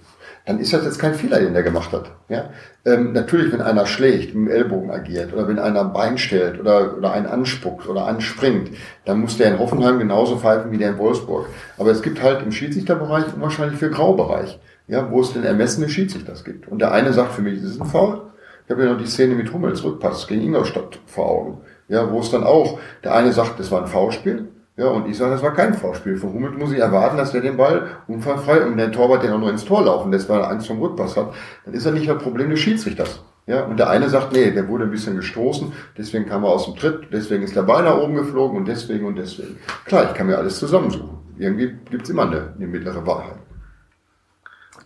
[0.45, 2.11] Dann ist das jetzt kein Fehler, den der gemacht hat.
[2.27, 2.49] Ja?
[2.85, 6.59] Ähm, natürlich, wenn einer schlägt, mit dem Ellbogen agiert oder wenn einer ein Bein stellt
[6.59, 8.71] oder, oder einen anspuckt oder anspringt,
[9.05, 11.47] dann muss der in Hoffenheim genauso pfeifen wie der in Wolfsburg.
[11.77, 14.59] Aber es gibt halt im Schiedsrichterbereich unwahrscheinlich viel Graubereich,
[14.89, 16.67] ja, wo es den ermessene Schiedsrichters gibt.
[16.67, 18.21] Und der eine sagt, für mich ist es ein Foul.
[18.65, 21.57] Ich habe ja noch die Szene mit Hummels Rückpass gegen Ingolstadt vor Augen.
[21.87, 24.49] Ja, wo es dann auch, der eine sagt, das war ein Foulspiel.
[24.77, 26.17] Ja, und ich sage, das war kein Foulspiel.
[26.17, 29.39] Von Hummels muss ich erwarten, dass der den Ball unfallfrei und der Torwart den auch
[29.39, 31.33] noch ins Tor laufen lässt, weil er Angst vom Rückpass hat.
[31.65, 33.23] Dann ist er nicht das Problem des Schiedsrichters.
[33.45, 36.65] Ja, und der eine sagt, nee, der wurde ein bisschen gestoßen, deswegen kam er aus
[36.65, 39.57] dem Tritt, deswegen ist der Ball nach oben geflogen und deswegen und deswegen.
[39.85, 41.17] Klar, ich kann mir alles zusammensuchen.
[41.39, 43.38] Irgendwie gibt's immer eine, eine mittlere Wahrheit.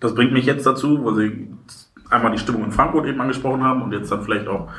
[0.03, 1.47] Das bringt mich jetzt dazu, wo Sie
[2.09, 4.69] einmal die Stimmung in Frankfurt eben angesprochen haben und jetzt dann vielleicht auch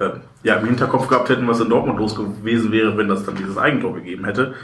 [0.00, 0.10] äh,
[0.42, 3.56] ja, im Hinterkopf gehabt hätten, was in Dortmund los gewesen wäre, wenn das dann dieses
[3.56, 4.54] Eigentor gegeben hätte.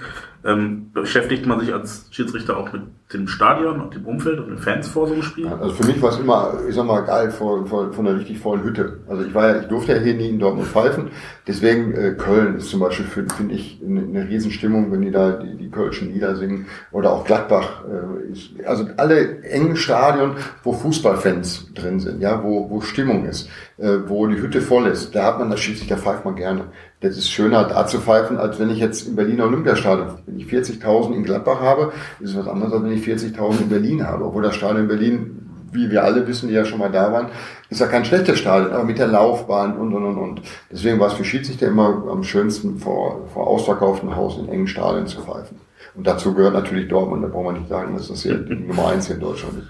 [0.44, 2.82] Ähm, beschäftigt man sich als Schiedsrichter auch mit
[3.12, 5.48] dem Stadion und dem Umfeld und den Fans vor so einem Spiel?
[5.48, 8.38] Also für mich war es immer, ich sag mal, geil vor, vor, von einer richtig
[8.38, 8.98] vollen Hütte.
[9.08, 11.10] Also ich war ja, ich durfte ja hier nie in Dortmund pfeifen.
[11.46, 15.32] Deswegen äh, Köln ist zum Beispiel, finde find ich, eine, eine Riesenstimmung, wenn die da
[15.32, 16.66] die, die Kölschen Lieder singen.
[16.92, 17.84] Oder auch Gladbach.
[17.86, 20.32] Äh, ist, also alle engen Stadien,
[20.62, 23.48] wo Fußballfans drin sind, ja, wo, wo Stimmung ist,
[23.78, 25.14] äh, wo die Hütte voll ist.
[25.14, 26.64] Da hat man das Schiedsrichter pfeift man gerne.
[27.00, 30.46] Das ist schöner da zu pfeifen, als wenn ich jetzt im Berliner Olympiastadion, wenn ich
[30.46, 34.24] 40.000 in Gladbach habe, ist es was anderes, als wenn ich 40.000 in Berlin habe.
[34.24, 37.28] Obwohl das Stadion in Berlin, wie wir alle wissen, die ja schon mal da waren,
[37.68, 40.42] ist ja kein schlechtes Stadion, aber mit der Laufbahn und, und, und, und.
[40.70, 45.06] Deswegen war es für Schiedsrichter immer am schönsten, vor, vor ausverkauftem Haus in engen Stadien
[45.06, 45.58] zu pfeifen.
[45.94, 49.10] Und dazu gehört natürlich Dortmund, da braucht man nicht sagen, dass das hier Nummer eins
[49.10, 49.68] in Deutschland ist.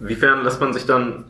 [0.00, 1.26] Inwiefern lässt man sich dann,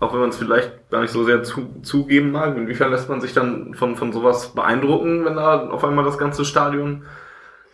[0.00, 3.20] auch wenn man es vielleicht gar nicht so sehr zu, zugeben mag, inwiefern lässt man
[3.20, 7.02] sich dann von, von sowas beeindrucken, wenn da auf einmal das ganze Stadion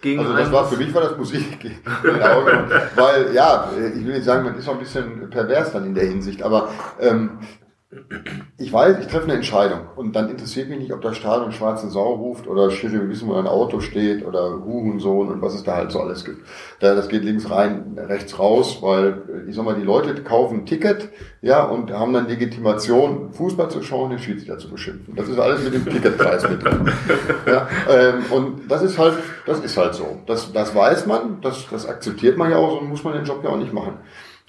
[0.01, 1.59] gegen Also das war für mich war das Musik
[2.23, 5.95] Augen, weil ja, ich will nicht sagen, man ist auch ein bisschen pervers dann in
[5.95, 6.69] der Hinsicht, aber
[7.01, 7.39] ähm,
[8.57, 11.91] ich weiß, ich treffe eine Entscheidung und dann interessiert mich nicht, ob das Stadion schwarze
[11.91, 15.75] Sau ruft oder Schiri, wissen, wo ein Auto steht oder Hurensohn und was es da
[15.75, 16.47] halt so alles gibt.
[16.79, 20.67] Da, das geht links rein, rechts raus, weil ich sag mal, die Leute kaufen ein
[20.67, 21.09] Ticket,
[21.43, 25.17] ja, und haben dann Legitimation, Fußball zu schauen, den Schiedsrichter zu beschimpfen.
[25.17, 26.93] Das ist alles mit dem Ticketpreis mit drin.
[27.47, 29.15] Ja, ähm, und das ist halt,
[29.47, 30.21] das ist halt so.
[30.27, 33.43] Das, das weiß man, das, das akzeptiert man ja auch, so muss man den Job
[33.43, 33.95] ja auch nicht machen.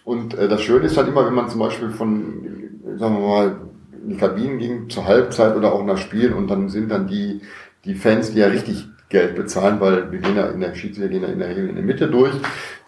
[0.04, 2.61] Und äh, das Schöne ist halt immer, wenn man zum Beispiel von,
[2.98, 3.56] sagen wir mal,
[4.04, 7.42] in die Kabinen ging zur Halbzeit oder auch nach Spiel und dann sind dann die,
[7.86, 11.24] die Fans, die ja richtig Geld bezahlen, weil wir gehen ja in der Schiedsrichter gehen
[11.24, 12.34] ja in der Regel in der Mitte durch,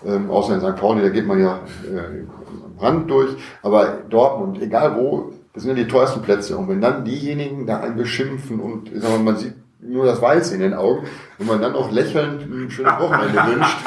[0.06, 0.80] ähm, außer in St.
[0.80, 2.24] Pauli, da geht man ja äh,
[2.66, 6.82] am Rand durch, aber Dortmund, egal wo, das sind ja die teuersten Plätze und wenn
[6.82, 9.54] dann diejenigen da einen beschimpfen und sagen wir, mal, man sieht
[9.86, 11.08] nur das Weiß in den Augen
[11.38, 13.78] und man dann auch lächelnd ein schönes Wochenende wünscht.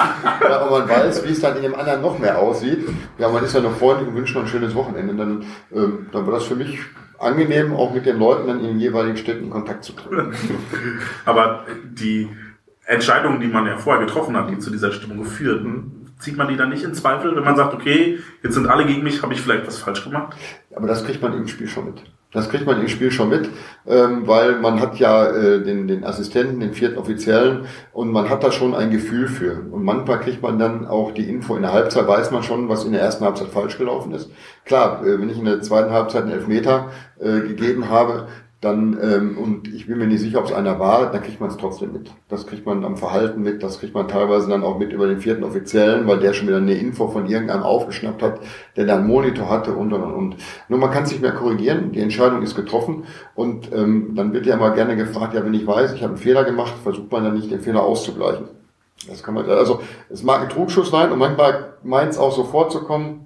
[0.41, 2.87] Und man weiß, wie es dann in dem anderen noch mehr aussieht.
[3.19, 5.15] Ja, man ist ja noch freundlich und wünscht noch ein schönes Wochenende.
[5.15, 5.45] Dann,
[5.75, 6.79] ähm, dann war das für mich
[7.19, 10.33] angenehm, auch mit den Leuten dann in den jeweiligen Städten in Kontakt zu treten.
[11.25, 12.29] Aber die
[12.85, 15.65] Entscheidungen, die man ja vorher getroffen hat, die zu dieser Stimmung geführt,
[16.19, 19.03] zieht man die dann nicht in Zweifel, wenn man sagt, okay, jetzt sind alle gegen
[19.03, 20.37] mich, habe ich vielleicht was falsch gemacht?
[20.75, 22.03] Aber das kriegt man im Spiel schon mit.
[22.33, 23.49] Das kriegt man im Spiel schon mit,
[23.87, 28.43] ähm, weil man hat ja äh, den, den Assistenten, den vierten Offiziellen und man hat
[28.43, 29.63] da schon ein Gefühl für.
[29.71, 32.85] Und manchmal kriegt man dann auch die Info in der Halbzeit, weiß man schon, was
[32.85, 34.31] in der ersten Halbzeit falsch gelaufen ist.
[34.65, 36.91] Klar, äh, wenn ich in der zweiten Halbzeit einen Elfmeter
[37.21, 38.27] äh, gegeben habe,
[38.63, 41.51] dann, ähm, und ich bin mir nicht sicher, ob es einer war, dann kriegt man
[41.51, 42.11] es trotzdem mit.
[42.29, 45.21] Das kriegt man am Verhalten mit, das kriegt man teilweise dann auch mit über den
[45.21, 48.41] vierten Offiziellen, weil der schon wieder eine Info von irgendeinem aufgeschnappt hat,
[48.77, 50.37] der da einen Monitor hatte und und und.
[50.71, 53.05] Nur man kann sich mehr korrigieren, die Entscheidung ist getroffen
[53.35, 56.23] und ähm, dann wird ja immer gerne gefragt, ja, wenn ich weiß, ich habe einen
[56.23, 58.49] Fehler gemacht, versucht man dann nicht den Fehler auszugleichen.
[59.07, 62.45] Das kann man, also es mag ein Trugschuss sein und manchmal meint es auch so
[62.45, 63.26] vorzukommen,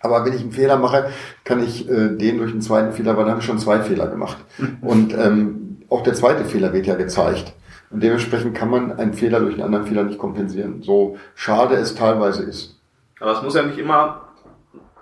[0.00, 1.10] aber wenn ich einen Fehler mache,
[1.44, 4.06] kann ich äh, den durch einen zweiten Fehler, weil dann habe ich schon zwei Fehler
[4.06, 4.38] gemacht.
[4.80, 7.52] Und ähm, auch der zweite Fehler wird ja gezeigt.
[7.90, 10.82] Und dementsprechend kann man einen Fehler durch einen anderen Fehler nicht kompensieren.
[10.82, 12.78] So schade es teilweise ist.
[13.20, 14.28] Aber es muss ja nicht immer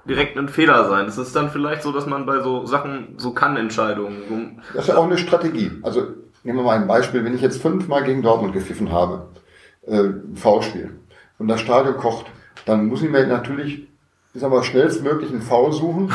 [0.08, 1.06] direkt ein Fehler sein.
[1.06, 4.62] Es ist dann vielleicht so, dass man bei so Sachen, so Kann-Entscheidungen.
[4.72, 5.72] Das ist ja auch eine Strategie.
[5.82, 6.02] Also
[6.44, 7.24] nehmen wir mal ein Beispiel.
[7.24, 9.26] Wenn ich jetzt fünfmal gegen Dortmund gepfiffen habe,
[9.86, 10.04] äh,
[10.34, 10.92] V-Spiel,
[11.38, 12.26] und das Stadion kocht,
[12.64, 13.86] dann muss ich mir natürlich
[14.36, 16.12] ich sag mal, schnellstmöglich einen Foul suchen,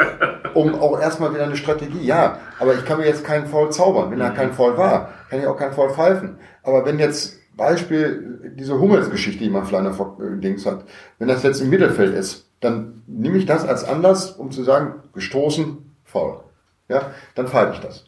[0.54, 2.02] um auch erstmal wieder eine Strategie.
[2.02, 4.10] Ja, aber ich kann mir jetzt keinen Foul zaubern.
[4.10, 6.38] Wenn da kein Foul war, kann ich auch keinen Foul pfeifen.
[6.62, 10.86] Aber wenn jetzt Beispiel diese Hummels-Geschichte, die man vor äh, Dings hat,
[11.18, 15.02] wenn das jetzt im Mittelfeld ist, dann nehme ich das als Anlass, um zu sagen,
[15.12, 16.40] gestoßen, faul.
[16.88, 18.06] Ja, dann pfeife ich das.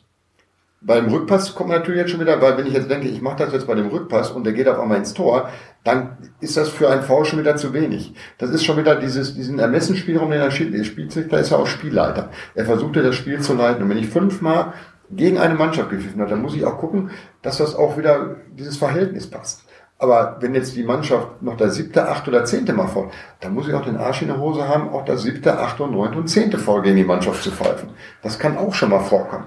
[0.80, 3.44] Beim Rückpass kommt man natürlich jetzt schon wieder, weil wenn ich jetzt denke, ich mache
[3.44, 5.50] das jetzt bei dem Rückpass und der geht auf einmal ins Tor,
[5.84, 8.14] dann ist das für einen V schon wieder zu wenig.
[8.38, 10.74] Das ist schon wieder dieses, diesen Ermessensspielraum, den er spielt.
[10.74, 12.30] Der Spielzüchter ist ja auch Spielleiter.
[12.54, 13.82] Er versuchte das Spiel zu leiten.
[13.82, 14.74] Und wenn ich fünfmal
[15.10, 17.10] gegen eine Mannschaft gepfiffen habe, dann muss ich auch gucken,
[17.42, 19.64] dass das auch wieder dieses Verhältnis passt.
[19.98, 23.68] Aber wenn jetzt die Mannschaft noch das siebte, achte oder zehnte Mal voll, dann muss
[23.68, 26.28] ich auch den Arsch in der Hose haben, auch das siebte, achte und neunte und
[26.28, 27.90] zehnte voll gegen die Mannschaft zu pfeifen.
[28.22, 29.44] Das kann auch schon mal vorkommen.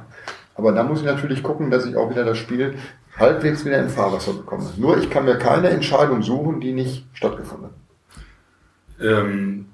[0.56, 2.76] Aber da muss ich natürlich gucken, dass ich auch wieder das Spiel
[3.18, 4.70] halbwegs wieder in Fahrwasser bekomme.
[4.78, 9.06] Nur ich kann mir keine Entscheidung suchen, die nicht stattgefunden hat.
[9.06, 9.66] Ähm,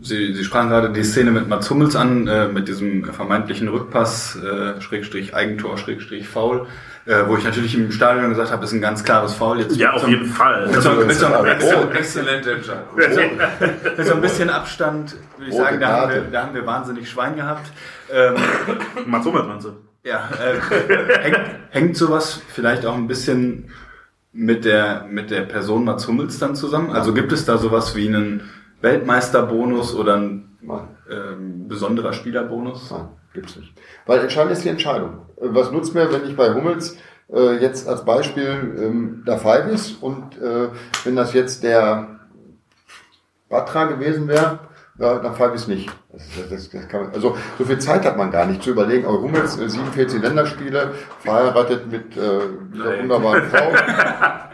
[0.00, 4.36] Sie, Sie sprachen gerade die Szene mit Mats Hummels an, äh, mit diesem vermeintlichen Rückpass,
[4.36, 6.66] äh, Schrägstrich Eigentor, Schrägstrich Foul,
[7.06, 9.58] äh, wo ich natürlich im Stadion gesagt habe, ist ein ganz klares Foul.
[9.58, 10.68] Jetzt ja, auf jeden Fall.
[10.68, 12.84] Mit so, mit so oh, exzellente Entscheidung.
[12.92, 12.96] Oh.
[13.96, 17.10] Mit so ein bisschen Abstand, würde ich sagen, da haben, wir, da haben wir wahnsinnig
[17.10, 17.72] Schwein gehabt.
[18.12, 18.36] Ähm,
[19.06, 19.87] Mats Hummels meinst du?
[20.04, 20.60] Ja, äh,
[21.20, 23.70] hängt, hängt sowas vielleicht auch ein bisschen
[24.32, 26.90] mit der, mit der Person Mats Hummels dann zusammen?
[26.92, 28.48] Also gibt es da sowas wie einen
[28.80, 30.58] Weltmeisterbonus oder ein
[31.10, 32.90] ähm, besonderer Spielerbonus?
[32.90, 33.72] Nein, gibt's nicht.
[34.06, 35.26] Weil entscheidend ist die Entscheidung.
[35.36, 36.96] Äh, was nutzt mir, wenn ich bei Hummels
[37.32, 40.68] äh, jetzt als Beispiel ähm, der Five ist und äh,
[41.04, 42.20] wenn das jetzt der
[43.48, 44.60] Batra gewesen wäre,
[44.98, 45.90] ja, dann pfeife ich es nicht.
[46.12, 49.06] Das, das, das kann, also so viel Zeit hat man gar nicht zu überlegen.
[49.06, 52.40] Aber Hummels, 47 Länderspiele, verheiratet mit äh,
[52.74, 53.70] dieser wunderbaren Frau,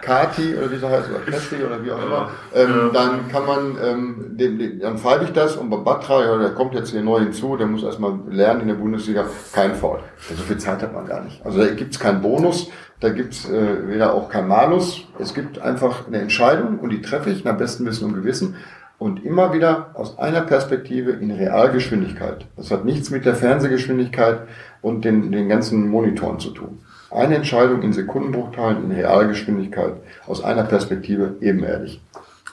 [0.02, 2.30] Kati oder wie sie heißt, oder Kesti oder wie auch immer.
[2.54, 6.36] Ähm, dann kann man, ähm, den, den, dann pfeife ich das und bei Batra, ja,
[6.36, 10.00] der kommt jetzt hier neu hinzu, der muss erstmal lernen in der Bundesliga, kein Foul.
[10.18, 11.44] So viel Zeit hat man gar nicht.
[11.44, 15.06] Also da gibt's keinen Bonus, da gibt's äh, weder auch kein Malus.
[15.18, 18.56] Es gibt einfach eine Entscheidung und die treffe ich nach bestem Wissen und Gewissen
[18.98, 22.46] und immer wieder aus einer Perspektive in Realgeschwindigkeit.
[22.56, 24.42] Das hat nichts mit der Fernsehgeschwindigkeit
[24.82, 26.78] und den, den ganzen Monitoren zu tun.
[27.10, 29.94] Eine Entscheidung in Sekundenbruchteilen in Realgeschwindigkeit
[30.26, 32.00] aus einer Perspektive ebenerdig.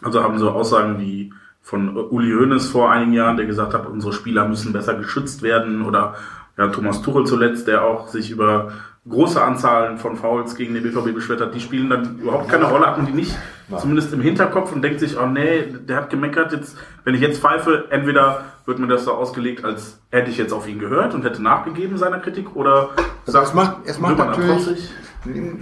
[0.04, 1.32] Also haben so Aussagen wie
[1.62, 5.86] von Uli Hoeneß vor einigen Jahren, der gesagt hat, unsere Spieler müssen besser geschützt werden
[5.86, 6.16] oder
[6.58, 8.72] ja, Thomas Tuchel zuletzt, der auch sich über
[9.10, 12.86] große Anzahlen von Fouls gegen den BVB beschwert hat, die spielen dann überhaupt keine Rolle,
[12.86, 13.36] hat man die nicht,
[13.68, 13.80] Nein.
[13.80, 17.42] zumindest im Hinterkopf und denkt sich, oh nee, der hat gemeckert, jetzt, wenn ich jetzt
[17.42, 21.26] pfeife, entweder wird mir das so ausgelegt, als hätte ich jetzt auf ihn gehört und
[21.26, 22.92] hätte nachgegeben seiner Kritik, oder
[23.26, 24.92] also es macht, es macht natürlich,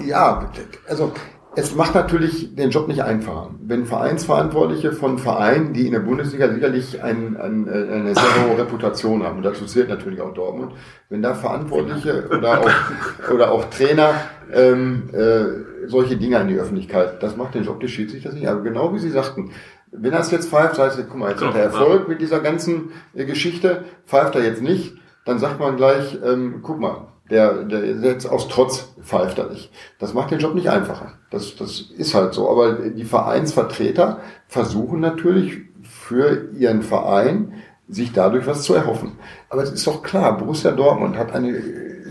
[0.05, 0.49] ja,
[0.89, 1.13] also
[1.55, 3.51] es macht natürlich den Job nicht einfacher.
[3.59, 9.23] Wenn Vereinsverantwortliche von Vereinen, die in der Bundesliga sicherlich ein, ein, eine sehr hohe Reputation
[9.23, 10.73] haben, und dazu zählt natürlich auch Dortmund,
[11.09, 14.13] wenn da Verantwortliche oder auch, oder auch Trainer
[14.53, 18.47] ähm, äh, solche Dinge in die Öffentlichkeit, das macht den Job des Schiedsrichters nicht.
[18.47, 19.51] Aber genau wie Sie sagten,
[19.91, 23.25] wenn es jetzt pfeift, heißt, guck mal, jetzt hat er Erfolg mit dieser ganzen äh,
[23.25, 28.25] Geschichte, pfeift er jetzt nicht, dann sagt man gleich, ähm, guck mal, der, der jetzt
[28.25, 29.71] aus Trotz pfeift er nicht.
[29.99, 31.13] Das macht den Job nicht einfacher.
[31.31, 32.49] Das, das ist halt so.
[32.49, 37.53] Aber die Vereinsvertreter versuchen natürlich für ihren Verein
[37.87, 39.13] sich dadurch was zu erhoffen.
[39.49, 41.61] Aber es ist doch klar, Borussia Dortmund hat eine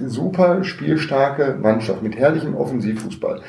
[0.06, 3.42] super spielstarke Mannschaft mit herrlichem Offensivfußball.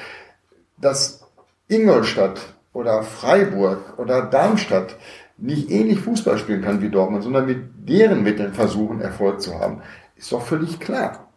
[0.77, 1.25] Dass
[1.67, 2.39] Ingolstadt
[2.73, 4.95] oder Freiburg oder Darmstadt
[5.37, 9.81] nicht ähnlich Fußball spielen kann wie Dortmund, sondern mit deren Mitteln versuchen, Erfolg zu haben,
[10.15, 11.28] Ist doch völlig klar.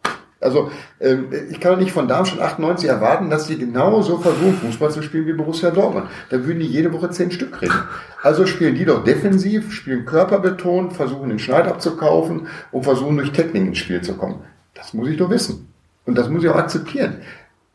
[0.43, 5.01] Also ähm, ich kann nicht von Darmstadt 98 erwarten, dass sie genauso versuchen, Fußball zu
[5.01, 6.07] spielen wie Borussia Dortmund.
[6.29, 7.73] Da würden die jede Woche zehn Stück kriegen.
[8.21, 13.65] Also spielen die doch defensiv, spielen körperbetont, versuchen den Schneid abzukaufen und versuchen durch Technik
[13.65, 14.41] ins Spiel zu kommen.
[14.73, 15.67] Das muss ich doch wissen.
[16.05, 17.17] Und das muss ich auch akzeptieren,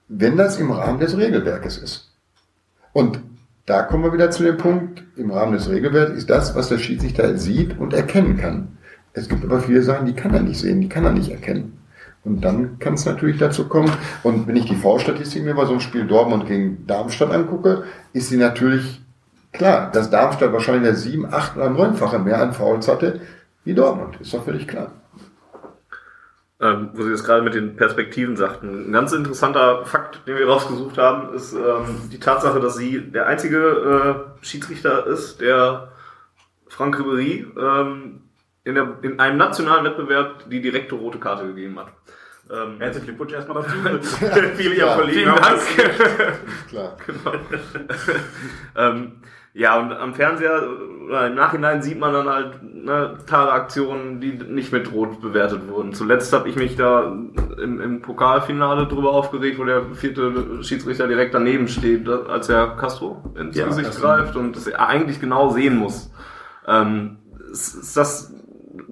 [0.09, 2.11] wenn das im Rahmen des Regelwerkes ist.
[2.93, 3.21] Und
[3.67, 6.79] da kommen wir wieder zu dem Punkt, im Rahmen des Regelwerks ist das, was der
[6.79, 8.79] Schiedsrichter sieht und erkennen kann.
[9.13, 11.78] Es gibt aber viele Sachen, die kann er nicht sehen, die kann er nicht erkennen.
[12.29, 13.91] Und dann kann es natürlich dazu kommen.
[14.23, 18.29] Und wenn ich die V-Statistik mir bei so einem Spiel Dortmund gegen Darmstadt angucke, ist
[18.29, 19.01] sie natürlich
[19.53, 23.23] klar, dass Darmstadt wahrscheinlich eine sieben, acht oder neunfache mehr an Fouls hatte
[23.65, 24.21] wie Dortmund.
[24.21, 24.93] Ist doch völlig klar.
[26.61, 28.89] Ähm, wo Sie das gerade mit den Perspektiven sagten.
[28.89, 33.27] Ein ganz interessanter Fakt, den wir rausgesucht haben, ist ähm, die Tatsache, dass sie der
[33.27, 35.93] einzige äh, Schiedsrichter ist, der
[36.67, 38.21] Frank Ribery ähm,
[38.65, 41.89] in, der, in einem nationalen Wettbewerb die direkte rote Karte gegeben hat.
[42.51, 44.17] Ähm, Herzlichen Glückwunsch erstmal dazu.
[44.57, 45.61] Viele Ihrer Kollegen Vielen Dank.
[46.69, 46.97] Klar.
[47.07, 47.33] genau.
[48.77, 49.13] ähm,
[49.55, 50.69] ja, und am Fernseher
[51.07, 55.93] oder im Nachhinein sieht man dann halt ne, Aktionen, die nicht mit Rot bewertet wurden.
[55.95, 57.13] Zuletzt habe ich mich da
[57.61, 63.35] im, im Pokalfinale drüber aufgeregt, wo der vierte Schiedsrichter direkt daneben steht, als er Castro
[63.37, 66.13] ins ja, Gesicht greift und das er eigentlich genau sehen muss.
[66.67, 67.19] Ähm,
[67.51, 68.33] ist das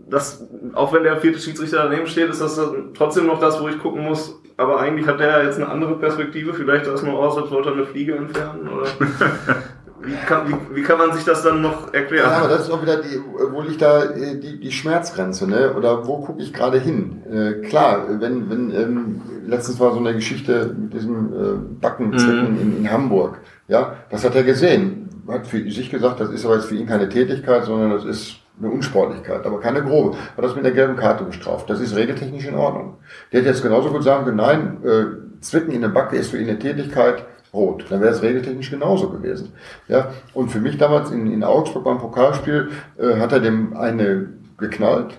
[0.08, 2.60] das, auch wenn der vierte Schiedsrichter daneben steht, ist das
[2.94, 4.40] trotzdem noch das, wo ich gucken muss.
[4.56, 6.54] Aber eigentlich hat der ja jetzt eine andere Perspektive.
[6.54, 8.68] Vielleicht nur aus, als wollte er eine Fliege entfernen.
[8.68, 8.86] Oder
[10.02, 12.30] wie, kann, wie, wie kann man sich das dann noch erklären?
[12.30, 13.20] Ja, aber das ist auch wieder die,
[13.52, 15.74] wo liegt da äh, die, die Schmerzgrenze, ne?
[15.74, 17.22] Oder wo gucke ich gerade hin?
[17.30, 22.60] Äh, klar, wenn, wenn ähm, letztens war so eine Geschichte mit diesem äh, Backenzwicken mhm.
[22.60, 23.40] in, in Hamburg.
[23.68, 25.08] Ja, das hat er gesehen.
[25.28, 28.36] Hat für sich gesagt, das ist aber jetzt für ihn keine Tätigkeit, sondern das ist
[28.58, 30.16] eine Unsportlichkeit, aber keine grobe.
[30.36, 31.68] Hat das mit der gelben Karte bestraft.
[31.68, 32.96] Das ist regeltechnisch in Ordnung.
[33.32, 36.38] Der hätte jetzt genauso gut sagen können, nein, äh, Zwicken in der Backe ist für
[36.38, 37.86] ihn eine Tätigkeit rot.
[37.90, 39.52] Dann wäre es regeltechnisch genauso gewesen.
[39.88, 44.28] Ja, und für mich damals in, in Augsburg beim Pokalspiel äh, hat er dem eine
[44.58, 45.18] geknallt.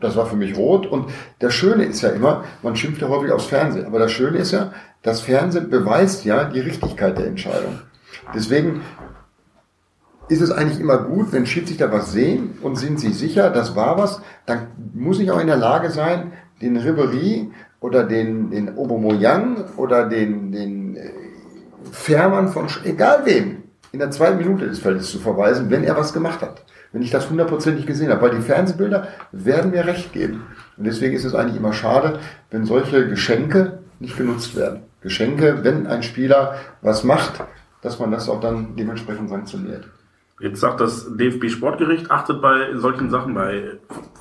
[0.00, 0.86] Das war für mich rot.
[0.86, 4.38] Und das Schöne ist ja immer, man schimpft ja häufig aufs Fernsehen, aber das Schöne
[4.38, 4.72] ist ja,
[5.02, 7.80] das Fernsehen beweist ja die Richtigkeit der Entscheidung.
[8.34, 8.82] Deswegen
[10.28, 13.98] ist es eigentlich immer gut, wenn Schiedsrichter was sehen und sind sie sicher, das war
[13.98, 17.50] was, dann muss ich auch in der Lage sein, den Ribery
[17.80, 21.10] oder den, den Obomoyang oder den, den äh,
[21.92, 26.12] Fährmann von, egal wem, in der zweiten Minute des Feldes zu verweisen, wenn er was
[26.12, 26.64] gemacht hat.
[26.92, 30.46] Wenn ich das hundertprozentig gesehen habe, weil die Fernsehbilder werden mir recht geben.
[30.76, 32.18] Und deswegen ist es eigentlich immer schade,
[32.50, 34.82] wenn solche Geschenke nicht genutzt werden.
[35.00, 37.44] Geschenke, wenn ein Spieler was macht,
[37.82, 39.88] dass man das auch dann dementsprechend sanktioniert.
[40.40, 43.78] Jetzt sagt das DFB Sportgericht, achtet bei solchen Sachen, bei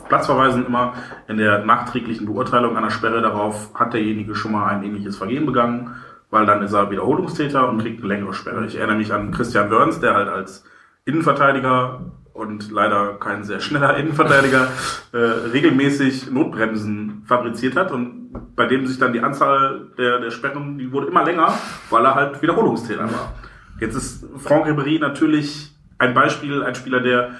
[0.08, 0.94] Platzverweisen immer
[1.28, 5.96] in der nachträglichen Beurteilung einer Sperre darauf, hat derjenige schon mal ein ähnliches Vergehen begangen,
[6.32, 8.66] weil dann ist er Wiederholungstäter und kriegt eine längere Sperre.
[8.66, 10.66] Ich erinnere mich an Christian Wörns, der halt als
[11.06, 12.02] Innenverteidiger
[12.34, 14.68] und leider kein sehr schneller Innenverteidiger
[15.12, 20.80] äh, regelmäßig Notbremsen fabriziert hat und bei dem sich dann die Anzahl der, der Sperren,
[20.80, 21.54] die wurde immer länger,
[21.92, 23.34] weil er halt Wiederholungstäter war.
[23.80, 27.32] Jetzt ist Franck Ribéry natürlich ein Beispiel, ein Spieler, der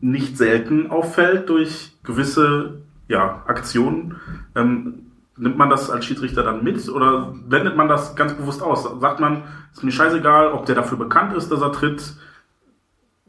[0.00, 2.78] nicht selten auffällt durch gewisse
[3.08, 4.16] ja, Aktionen.
[4.54, 5.06] Ähm,
[5.36, 8.88] nimmt man das als Schiedsrichter dann mit oder wendet man das ganz bewusst aus?
[9.00, 12.14] Sagt man, ist mir scheißegal, ob der dafür bekannt ist, dass er tritt,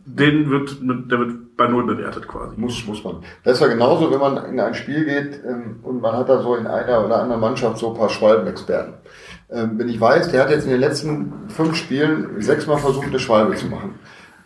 [0.05, 2.55] den wird, der wird bei Null bewertet quasi.
[2.55, 3.17] Muss, muss man.
[3.43, 6.41] Das ist ja genauso, wenn man in ein Spiel geht ähm, und man hat da
[6.41, 8.93] so in einer oder anderen Mannschaft so ein paar Schwalbenexperten.
[9.49, 13.19] Ähm, wenn ich weiß, der hat jetzt in den letzten fünf Spielen sechsmal versucht, eine
[13.19, 13.95] Schwalbe zu machen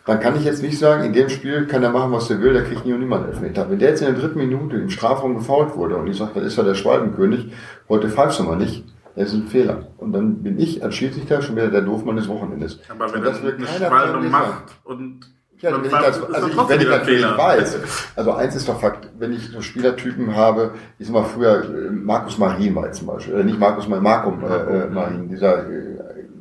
[0.05, 2.53] dann kann ich jetzt nicht sagen, in dem Spiel kann er machen, was er will,
[2.53, 3.69] der kriegt nie und niemand Elfmeter.
[3.69, 6.45] Wenn der jetzt in der dritten Minute im Strafraum gefault wurde und ich sage, das
[6.45, 7.51] ist ja der Schwalbenkönig,
[7.87, 8.83] heute pfeifst du mal nicht,
[9.15, 9.87] das ist ein Fehler.
[9.97, 12.79] Und dann bin ich als Schiedsrichter schon wieder der Doofmann des Wochenendes.
[12.89, 15.19] Aber wenn das eine Schwalbe macht und
[15.59, 17.79] ja, wenn ich das, also ich, wenn ich natürlich weiß,
[18.15, 21.91] also eins ist doch Fakt, wenn ich so Spielertypen habe, ich sag mal früher, äh,
[21.91, 25.99] Markus Marin war zum Beispiel, äh, nicht Markus Marin, Marco äh, äh, Marin, dieser äh,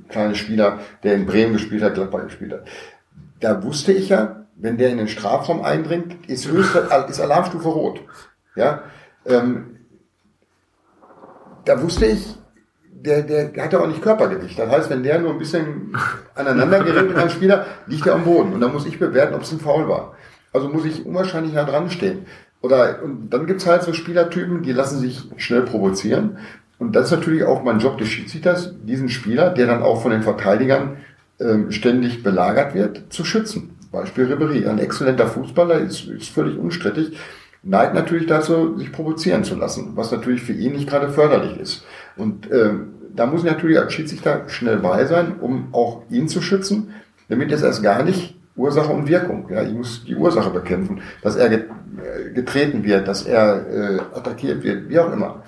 [0.09, 2.63] kleine Spieler, der in Bremen gespielt hat, Gladbach gespielt hat
[3.41, 8.01] da wusste ich ja, wenn der in den Strafraum eindringt, ist, höchste, ist Alarmstufe rot.
[8.55, 8.83] Ja,
[9.27, 9.79] ähm,
[11.65, 12.37] da wusste ich,
[12.93, 14.59] der, der hat ja auch nicht Körpergewicht.
[14.59, 15.97] Das heißt, wenn der nur ein bisschen
[16.35, 18.53] aneinander gerät mit einem Spieler, liegt er am Boden.
[18.53, 20.15] Und dann muss ich bewerten, ob es ein Foul war.
[20.53, 22.27] Also muss ich unwahrscheinlich nah dran stehen.
[22.61, 26.39] Oder, und dann gibt's halt so Spielertypen, die lassen sich schnell provozieren.
[26.79, 30.11] Und das ist natürlich auch mein Job des Schiedsrichters, diesen Spieler, der dann auch von
[30.11, 30.99] den Verteidigern
[31.71, 33.77] ständig belagert wird, zu schützen.
[33.93, 37.17] Beispiel Ribery, ein exzellenter Fußballer, ist, ist völlig unstrittig.
[37.63, 41.85] neigt natürlich dazu, sich provozieren zu lassen, was natürlich für ihn nicht gerade förderlich ist.
[42.17, 46.41] Und ähm, da muss ich natürlich als Schiedsrichter schnell bei sein, um auch ihn zu
[46.41, 46.95] schützen,
[47.29, 49.49] damit es erst gar nicht Ursache und Wirkung.
[49.51, 51.61] Ja, ich muss die Ursache bekämpfen, dass er äh,
[52.35, 55.43] getreten wird, dass er äh, attackiert wird, wie auch immer.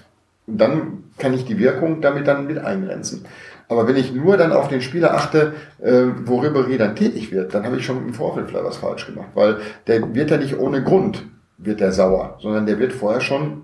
[0.47, 3.25] Und dann kann ich die Wirkung damit dann mit eingrenzen.
[3.69, 7.55] Aber wenn ich nur dann auf den Spieler achte, äh, wo Ribéry dann tätig wird,
[7.55, 9.31] dann habe ich schon im Vorfeld vielleicht was falsch gemacht.
[9.35, 11.25] Weil der wird ja nicht ohne Grund,
[11.59, 13.63] wird der sauer, sondern der wird vorher schon,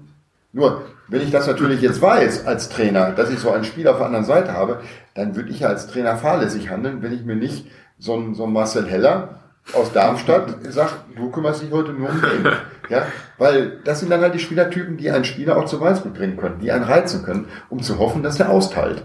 [0.53, 3.97] nur wenn ich das natürlich jetzt weiß als Trainer, dass ich so einen Spieler auf
[3.99, 4.81] der anderen Seite habe,
[5.15, 7.67] dann würde ich ja als Trainer fahrlässig handeln, wenn ich mir nicht
[7.99, 9.41] so ein, so ein Marcel Heller
[9.75, 12.53] aus Darmstadt sagt, du kümmerst dich heute nur um den.
[12.89, 13.07] Ja,
[13.37, 16.61] weil das sind dann halt die Spielertypen, die einen Spieler auch zur Weißblut bringen können,
[16.61, 19.05] die einen reizen können, um zu hoffen, dass er austeilt.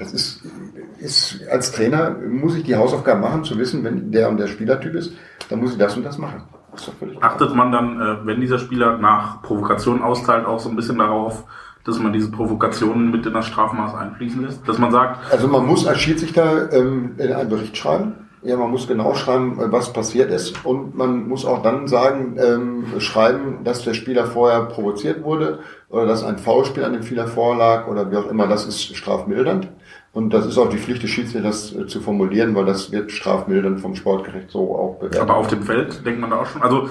[0.00, 0.40] Das ist,
[0.98, 4.94] ist, als Trainer muss ich die Hausaufgaben machen, zu wissen, wenn der und der Spielertyp
[4.94, 5.12] ist,
[5.50, 6.42] dann muss ich das und das machen.
[6.72, 6.90] Das
[7.20, 11.44] Achtet man dann, äh, wenn dieser Spieler nach Provokation austeilt, auch so ein bisschen darauf,
[11.84, 14.66] dass man diese Provokationen mit in das Strafmaß einfließen lässt?
[14.66, 15.30] Dass man sagt.
[15.30, 19.92] Also man muss als Schiedsrichter ähm, einen Bericht schreiben ja, man muss genau schreiben, was
[19.92, 25.22] passiert ist und man muss auch dann sagen, ähm, schreiben, dass der Spieler vorher provoziert
[25.22, 25.58] wurde
[25.90, 29.68] oder dass ein Foulspiel an dem Spieler vorlag oder wie auch immer, das ist strafmildernd.
[30.12, 33.12] Und das ist auch die Pflicht des Schiedsrichters, das äh, zu formulieren, weil das wird
[33.12, 35.20] strafmildernd vom Sportgericht so auch bewertet.
[35.20, 36.62] Aber auf dem Feld denkt man da auch schon.
[36.62, 36.88] Also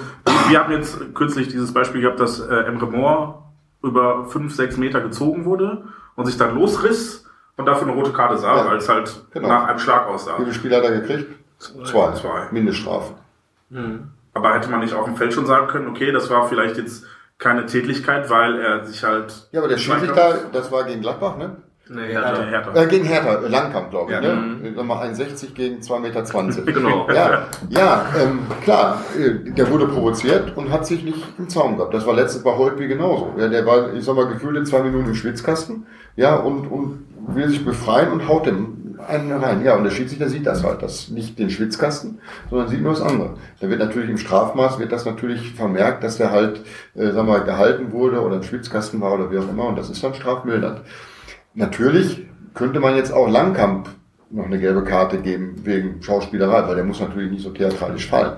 [0.48, 3.36] wir haben jetzt kürzlich dieses Beispiel gehabt, dass äh, Emre Moore
[3.84, 5.84] über fünf, sechs Meter gezogen wurde
[6.16, 7.26] und sich dann losriss
[7.58, 9.50] und dafür eine rote Karte sah, ja, weil es halt genau.
[9.50, 10.38] nach einem Schlag aussah.
[10.38, 11.36] Wie viele Spiele hat er gekriegt?
[11.60, 12.14] Zwei.
[12.14, 12.48] Zwei.
[12.52, 13.16] Mindeststrafe.
[13.70, 14.12] Mhm.
[14.34, 17.06] Aber hätte man nicht auf dem Feld schon sagen können, okay, das war vielleicht jetzt
[17.38, 19.50] keine Tätigkeit, weil er sich halt.
[19.52, 21.58] Ja, aber der Schiedsrichter, das war gegen Gladbach, ne?
[21.90, 22.44] Nee, Hertha.
[22.44, 22.82] Hertha.
[22.84, 24.22] Äh, gegen Hertha, Langkamp, glaube ich.
[24.22, 24.22] Ja.
[24.22, 24.70] Ne?
[24.70, 24.76] Mhm.
[24.76, 26.62] Nochmal 1,60 gegen 2,20 Meter.
[26.72, 27.08] genau.
[27.10, 31.94] Ja, ja ähm, klar, äh, der wurde provoziert und hat sich nicht im Zaum gehabt.
[31.94, 33.34] Das war letztes bei Holtby genauso.
[33.38, 35.88] Ja, der war, ich sag mal, gefühlt in zwei Minuten im Schwitzkasten.
[36.16, 39.64] Ja, und, und will sich befreien und haut dem einen rein.
[39.64, 43.02] Ja, und der Schiedsrichter sieht das halt, das nicht den Schwitzkasten, sondern sieht nur das
[43.02, 43.36] andere.
[43.60, 46.62] Da wird natürlich im Strafmaß wird das natürlich vermerkt, dass der halt,
[46.96, 49.90] äh, sag mal, gehalten wurde oder im Schwitzkasten war oder wie auch immer, und das
[49.90, 50.82] ist dann strafmildernd.
[51.54, 53.90] Natürlich könnte man jetzt auch Langkamp
[54.32, 58.34] noch eine gelbe Karte geben wegen Schauspielerei, weil der muss natürlich nicht so theatralisch fallen.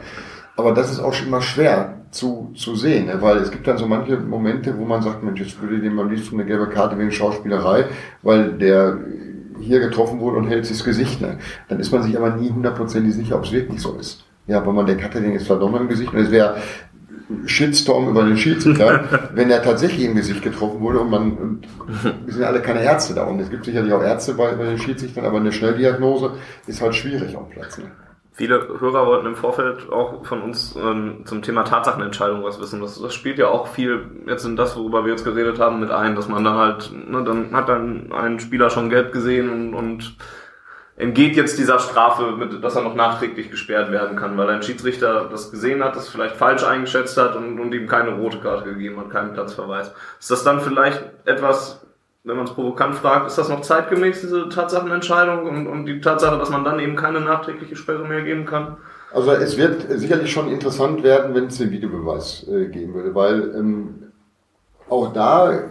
[0.55, 3.21] Aber das ist auch schon immer schwer zu, zu sehen, ne?
[3.21, 5.97] weil es gibt dann so manche Momente, wo man sagt, Mensch, jetzt würde ich dem
[5.99, 7.85] am liebsten eine gelbe Karte wegen Schauspielerei,
[8.21, 8.99] weil der
[9.59, 11.21] hier getroffen wurde und hält sich das Gesicht.
[11.21, 11.37] Ne?
[11.69, 14.25] Dann ist man sich aber nie hundertprozentig sicher, ob es wirklich so ist.
[14.47, 16.13] Ja, weil man denkt, hat er den jetzt verdammt im Gesicht?
[16.13, 16.57] Und es wäre
[17.45, 21.67] Shitstorm über den Schiedsrichter, wenn er tatsächlich im Gesicht getroffen wurde und man, und
[22.25, 24.77] wir sind alle keine Ärzte da und es gibt sicherlich auch Ärzte bei, bei den
[24.77, 26.33] Schiedsrichtern, aber eine Schnelldiagnose
[26.67, 27.77] ist halt schwierig am Platz.
[27.77, 27.85] Ne?
[28.33, 32.79] Viele Hörer wollten im Vorfeld auch von uns ähm, zum Thema Tatsachenentscheidung was wissen.
[32.79, 35.91] Das, das spielt ja auch viel jetzt in das, worüber wir jetzt geredet haben, mit
[35.91, 39.73] ein, dass man dann halt, ne, dann hat dann ein Spieler schon gelb gesehen und,
[39.73, 40.15] und
[41.01, 45.27] entgeht jetzt dieser Strafe, mit, dass er noch nachträglich gesperrt werden kann, weil ein Schiedsrichter
[45.31, 48.99] das gesehen hat, das vielleicht falsch eingeschätzt hat und, und ihm keine rote Karte gegeben
[48.99, 49.91] hat, keinen Platzverweis.
[50.19, 51.81] Ist das dann vielleicht etwas,
[52.23, 56.37] wenn man es provokant fragt, ist das noch zeitgemäß, diese Tatsachenentscheidung und, und die Tatsache,
[56.37, 58.77] dass man dann eben keine nachträgliche Sperre mehr geben kann?
[59.11, 63.55] Also es wird sicherlich schon interessant werden, wenn es den Videobeweis äh, geben würde, weil
[63.55, 64.11] ähm,
[64.87, 65.63] auch da,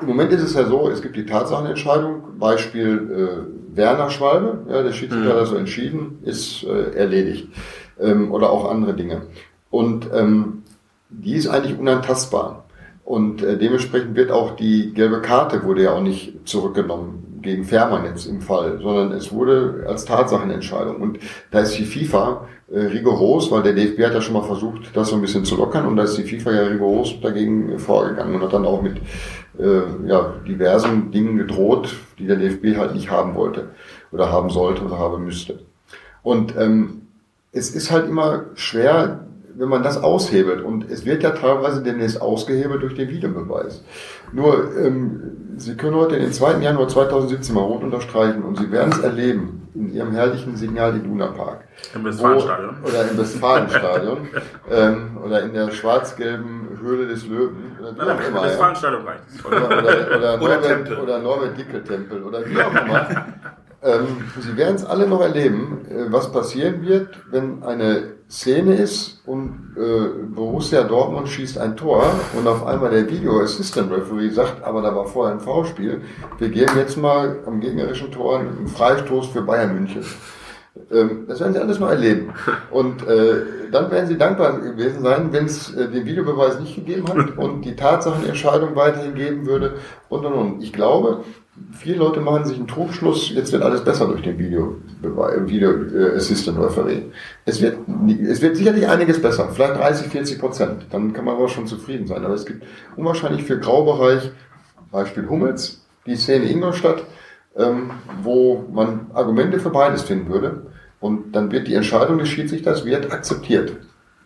[0.00, 4.82] im Moment ist es ja so, es gibt die Tatsachenentscheidung, Beispiel äh, Werner Schwalbe, ja,
[4.82, 5.30] der Schiedsrichter mhm.
[5.30, 7.48] hat also entschieden, ist äh, erledigt.
[7.98, 9.22] Ähm, oder auch andere Dinge.
[9.70, 10.62] Und ähm,
[11.10, 12.64] die ist eigentlich unantastbar.
[13.04, 18.04] Und äh, dementsprechend wird auch die gelbe Karte wurde ja auch nicht zurückgenommen gegen Fährmann
[18.04, 20.96] jetzt im Fall, sondern es wurde als Tatsachenentscheidung.
[20.96, 21.18] Und
[21.50, 25.08] da ist die FIFA äh, rigoros, weil der DFB hat ja schon mal versucht, das
[25.08, 28.42] so ein bisschen zu lockern und da ist die FIFA ja rigoros dagegen vorgegangen und
[28.42, 28.98] hat dann auch mit
[29.58, 33.70] äh, ja, diversen Dingen gedroht, die der DFB halt nicht haben wollte
[34.12, 35.60] oder haben sollte oder haben müsste.
[36.22, 37.02] Und ähm,
[37.52, 39.26] es ist halt immer schwer,
[39.56, 43.82] wenn man das aushebelt, und es wird ja teilweise demnächst ausgehebelt durch den Videobeweis.
[44.32, 46.58] Nur, ähm, Sie können heute den 2.
[46.62, 51.26] Januar 2017 mal rot unterstreichen und Sie werden es erleben in Ihrem herrlichen Signal Iduna
[51.28, 51.64] Park.
[51.94, 52.76] Im Westfalenstadion.
[52.82, 54.28] Oder im Westfalenstadion.
[54.70, 57.76] ähm, oder in der schwarz-gelben Höhle des Löwen.
[57.78, 62.58] Oder Nein, im Westfalenstadion reicht Oder, oder, oder, oder, Norbert, oder Norbert Dickel-Tempel oder wie
[62.62, 63.26] auch immer.
[63.82, 69.22] Ähm, Sie werden es alle noch erleben, äh, was passieren wird, wenn eine Szene ist
[69.26, 72.04] und äh, Borussia Dortmund schießt ein Tor
[72.36, 76.02] und auf einmal der Video Assistant Referee sagt, aber da war vorher ein V-Spiel.
[76.38, 80.04] Wir gehen jetzt mal am gegnerischen Tor einen Freistoß für Bayern München.
[80.92, 82.32] Ähm, das werden Sie alles mal erleben.
[82.70, 87.08] Und äh, dann werden Sie dankbar gewesen sein, wenn es äh, den Videobeweis nicht gegeben
[87.08, 89.74] hat und die Tatsachenentscheidung weiterhin geben würde
[90.08, 90.62] und und und.
[90.62, 91.24] Ich glaube,
[91.72, 96.16] viele Leute machen sich einen Trugschluss, jetzt wird alles besser durch den Video, Video äh,
[96.16, 97.02] Assistant Referee.
[97.44, 97.78] Es wird,
[98.28, 100.86] es wird sicherlich einiges besser, vielleicht 30, 40 Prozent.
[100.90, 102.24] Dann kann man aber schon zufrieden sein.
[102.24, 102.64] Aber es gibt
[102.96, 104.32] unwahrscheinlich viel Graubereich,
[104.90, 107.04] Beispiel Hummels, die Szene Ingolstadt,
[107.56, 107.90] ähm,
[108.22, 110.66] wo man Argumente für beides finden würde.
[111.00, 113.76] Und dann wird die Entscheidung des Schiedsrichters wird akzeptiert.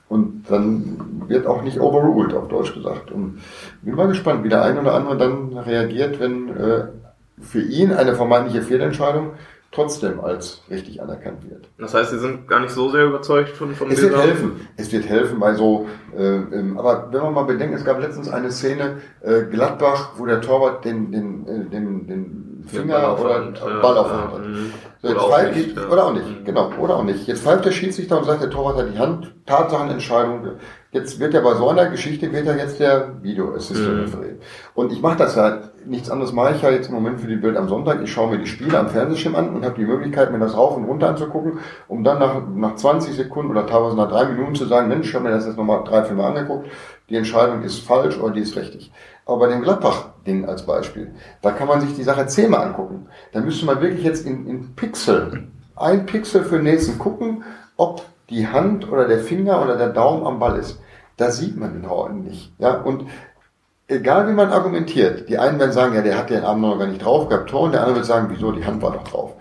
[0.09, 3.11] Und dann wird auch nicht overruled, auf Deutsch gesagt.
[3.11, 3.41] Und
[3.83, 6.85] bin mal gespannt, wie der ein oder andere dann reagiert, wenn äh,
[7.41, 9.31] für ihn eine vermeintliche Fehlentscheidung
[9.75, 11.69] trotzdem als richtig anerkannt wird.
[11.79, 14.69] Das heißt, Sie sind gar nicht so sehr überzeugt von, von Es wird helfen.
[14.77, 15.87] Es wird helfen bei so,
[16.17, 16.39] äh,
[16.77, 20.85] aber wenn man mal bedenkt, es gab letztens eine Szene, äh, Gladbach, wo der Torwart
[20.85, 24.39] den, den, äh, den, den Finger Ball auf oder Hand, ja, Ball auf ja, hat.
[24.47, 24.71] mhm.
[25.03, 25.89] So, Oder jetzt auch nicht, die- ja.
[25.89, 26.45] Oder auch nicht, Mhm.
[26.45, 27.27] genau, oder auch nicht.
[27.27, 30.53] Jetzt pfeift der Schiedsrichter und sagt, der Torwart hat die Hand, Tatsachenentscheidung.
[30.95, 34.01] Jetzt wird ja bei so einer Geschichte wird ja jetzt der Video Assistant Mhm.
[34.03, 34.35] Referee.
[34.77, 37.35] Und ich mache das ja, nichts anderes mache ich ja jetzt im Moment für die
[37.35, 38.01] Bild am Sonntag.
[38.05, 40.77] Ich schaue mir die Spiele am Fernsehschirm an und habe die Möglichkeit, mir das rauf
[40.77, 41.59] und runter anzugucken,
[41.89, 45.15] um dann nach, nach 20 Sekunden oder teilweise nach drei Minuten zu sagen, Mensch, ich
[45.17, 46.69] habe mir das jetzt nochmal drei, vier Mal angeguckt,
[47.11, 48.93] die Entscheidung ist falsch oder die ist richtig.
[49.27, 51.13] Aber bei dem Gladbach-Ding als Beispiel,
[51.43, 53.09] da kann man sich die Sache zehnmal angucken.
[53.33, 57.43] Da müsste man wirklich jetzt in, in Pixel, ein Pixel für den nächsten gucken,
[57.77, 60.81] ob die Hand oder der Finger oder der Daumen am Ball ist.
[61.17, 62.53] Da sieht man den Horn nicht.
[62.59, 63.07] Ja, und
[63.87, 66.87] egal wie man argumentiert, die einen werden sagen, ja, der hat den Arm noch gar
[66.87, 69.35] nicht drauf gehabt, Tor, und der andere wird sagen, wieso, die Hand war doch drauf.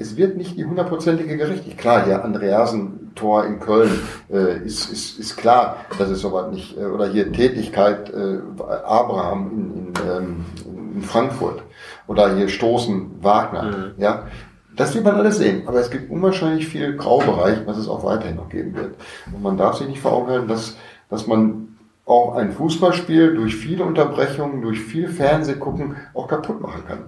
[0.00, 1.78] Es wird nicht die hundertprozentige Gerechtigkeit.
[1.78, 4.00] Klar, hier Andreasen Tor in Köln
[4.30, 8.38] äh, ist, ist, ist klar, dass es sowas nicht, äh, oder hier Tätigkeit äh,
[8.84, 10.44] Abraham in, in, ähm,
[10.94, 11.64] in Frankfurt
[12.06, 14.28] oder hier Stoßen Wagner, ja.
[14.78, 18.36] Das wird man alles sehen, aber es gibt unwahrscheinlich viel Graubereich, was es auch weiterhin
[18.36, 18.94] noch geben wird.
[19.26, 20.76] Und man darf sich nicht vor Augen halten, dass,
[21.10, 21.76] dass man
[22.06, 27.04] auch ein Fußballspiel durch viele Unterbrechungen, durch viel Fernsehgucken auch kaputt machen kann.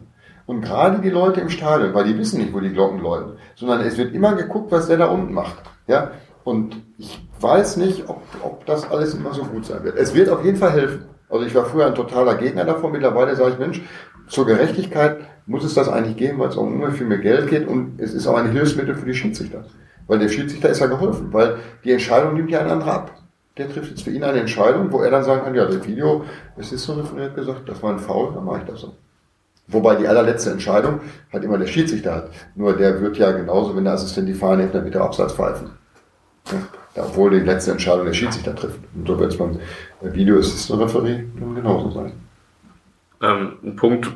[0.47, 3.83] Und gerade die Leute im Stadion, weil die wissen nicht, wo die Glocken läuten, sondern
[3.83, 5.63] es wird immer geguckt, was der da unten macht.
[5.87, 6.11] Ja?
[6.43, 9.97] Und ich weiß nicht, ob, ob das alles immer so gut sein wird.
[9.97, 11.05] Es wird auf jeden Fall helfen.
[11.29, 13.81] Also ich war früher ein totaler Gegner davon, mittlerweile sage ich, Mensch,
[14.27, 18.01] zur Gerechtigkeit muss es das eigentlich geben, weil es immer viel mehr Geld geht und
[18.01, 19.65] es ist auch ein Hilfsmittel für die Schiedsrichter.
[20.07, 23.15] Weil der Schiedsrichter ist ja geholfen, weil die Entscheidung nimmt ja ein anderer ab.
[23.57, 26.25] Der trifft jetzt für ihn eine Entscheidung, wo er dann sagen kann, ja, das Video,
[26.57, 28.95] es ist so referiert gesagt, das war ein Foul, dann mache ich das so.
[29.69, 31.01] Wobei die allerletzte Entscheidung
[31.33, 32.31] halt immer der Schiedsrichter hat.
[32.57, 35.35] Nur der wird ja genauso, wenn der Assistent die Fahne nimmt, dann wird er Abseits
[35.35, 35.71] pfeifen.
[36.97, 38.81] Ja, obwohl die letzte Entscheidung der Schiedsrichter trifft.
[38.95, 39.59] Und so wird es beim
[40.01, 42.13] Video Assistant Referee genauso sein.
[43.23, 44.11] Ähm, ein Punkt,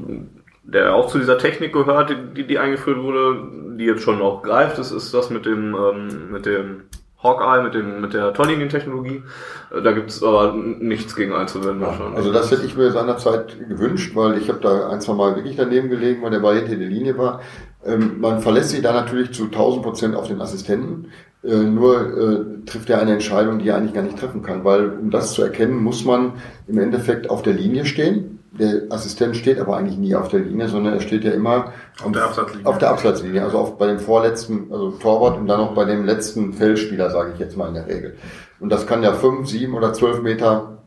[0.64, 4.78] der auch zu dieser Technik gehört, die, die eingeführt wurde, die jetzt schon auch greift,
[4.78, 6.84] das ist das mit dem, ähm, mit dem
[7.22, 9.22] Hawkeye, mit, dem, mit der Torlinientechnologie.
[9.70, 12.16] Äh, Da gibt es aber nichts gegen einzuwenden wahrscheinlich.
[12.16, 15.56] Also das hätte ich mir seinerzeit gewünscht, weil ich habe da ein, zwei Mal wirklich
[15.56, 17.40] daneben gelegen, weil der Ball hinter der Linie war.
[17.84, 21.08] Ähm, man verlässt sich da natürlich zu 1000 Prozent auf den Assistenten.
[21.42, 24.90] Äh, nur äh, trifft er eine Entscheidung, die er eigentlich gar nicht treffen kann, weil
[24.90, 26.34] um das zu erkennen, muss man
[26.66, 28.33] im Endeffekt auf der Linie stehen.
[28.58, 31.72] Der Assistent steht aber eigentlich nie auf der Linie, sondern er steht ja immer
[32.04, 32.66] Auf der Absatzlinie.
[32.66, 36.04] auf der Absatzlinie, also auf, bei dem vorletzten, also Torwart und dann auch bei dem
[36.04, 38.16] letzten Feldspieler, sage ich jetzt mal in der Regel.
[38.60, 40.78] Und das kann ja fünf, sieben oder zwölf Meter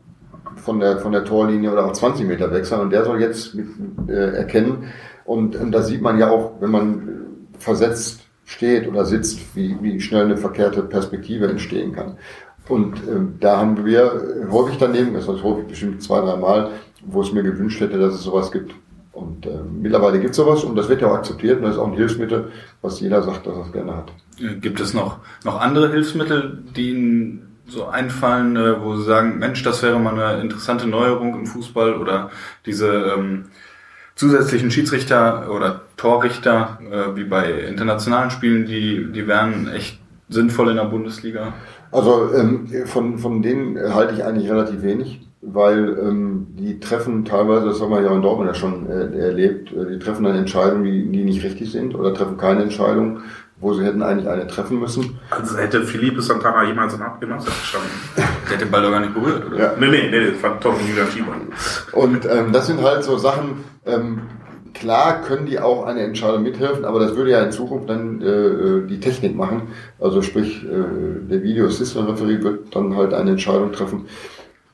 [0.56, 2.80] von der, von der Torlinie oder auch 20 Meter weg sein.
[2.80, 3.66] Und der soll jetzt mit,
[4.08, 4.88] äh, erkennen.
[5.24, 7.08] Und, und da sieht man ja auch, wenn man
[7.54, 12.16] äh, versetzt steht oder sitzt, wie, wie schnell eine verkehrte Perspektive entstehen kann.
[12.68, 16.70] Und ähm, da haben wir äh, häufig daneben, das heißt häufig bestimmt zwei, drei Mal,
[17.02, 18.74] wo es mir gewünscht hätte, dass es sowas gibt.
[19.12, 19.50] Und äh,
[19.80, 21.96] mittlerweile gibt es sowas und das wird ja auch akzeptiert und das ist auch ein
[21.96, 22.52] Hilfsmittel,
[22.82, 24.12] was jeder sagt, dass er es gerne hat.
[24.40, 29.38] Äh, Gibt es noch, noch andere Hilfsmittel, die Ihnen so einfallen, äh, wo Sie sagen,
[29.38, 32.30] Mensch, das wäre mal eine interessante Neuerung im Fußball oder
[32.64, 33.46] diese ähm,
[34.14, 40.76] zusätzlichen Schiedsrichter oder Torrichter, äh, wie bei internationalen Spielen, die, die wären echt sinnvoll in
[40.76, 41.54] der Bundesliga?
[41.90, 47.66] Also ähm, von, von denen halte ich eigentlich relativ wenig, weil ähm, die treffen teilweise,
[47.66, 50.84] das haben wir ja in Dortmund ja schon äh, erlebt, äh, die treffen dann Entscheidungen,
[50.84, 53.20] die, die nicht richtig sind oder treffen keine Entscheidung,
[53.60, 55.18] wo sie hätten eigentlich eine treffen müssen.
[55.30, 57.90] Also hätte Philippe Santana jemals im Absatz gestanden.
[58.16, 59.58] Der hat den Ball doch gar nicht berührt, oder?
[59.58, 59.72] Ja.
[59.78, 61.34] Nee, nee, nee, das war Tom Julian Schieber.
[61.92, 64.22] Und ähm, das sind halt so Sachen, ähm,
[64.74, 68.86] klar können die auch eine Entscheidung mithelfen, aber das würde ja in Zukunft dann äh,
[68.86, 69.62] die Technik machen.
[70.00, 74.06] Also sprich, äh, der Video Assistant Referee wird dann halt eine Entscheidung treffen.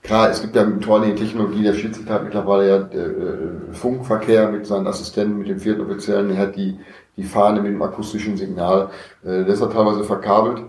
[0.04, 0.82] Klar, es gibt ja mit
[1.16, 6.28] Technologie, der Schiedsrichter hat mittlerweile ja äh, Funkverkehr mit seinen Assistenten, mit dem vierten Offiziellen,
[6.28, 6.78] er hat die,
[7.16, 8.90] die Fahne mit dem akustischen Signal.
[9.24, 10.62] Äh, das ist teilweise verkabelt.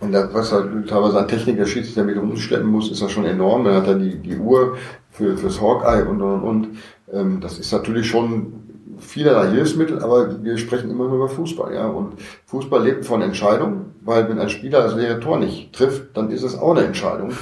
[0.00, 3.26] Und das, was er teilweise an Technik der Schiedsrichter mit umschleppen muss, ist ja schon
[3.26, 3.62] enorm.
[3.62, 4.76] Dann hat er die, die Uhr
[5.12, 6.68] für, fürs Hawkeye und, und, und.
[7.12, 8.54] Ähm, das ist natürlich schon
[8.98, 11.86] vielerlei Hilfsmittel, aber wir sprechen immer nur über Fußball, ja.
[11.86, 12.14] Und
[12.46, 16.42] Fußball lebt von Entscheidungen, weil wenn ein Spieler das leere Tor nicht trifft, dann ist
[16.42, 17.32] es auch eine Entscheidung.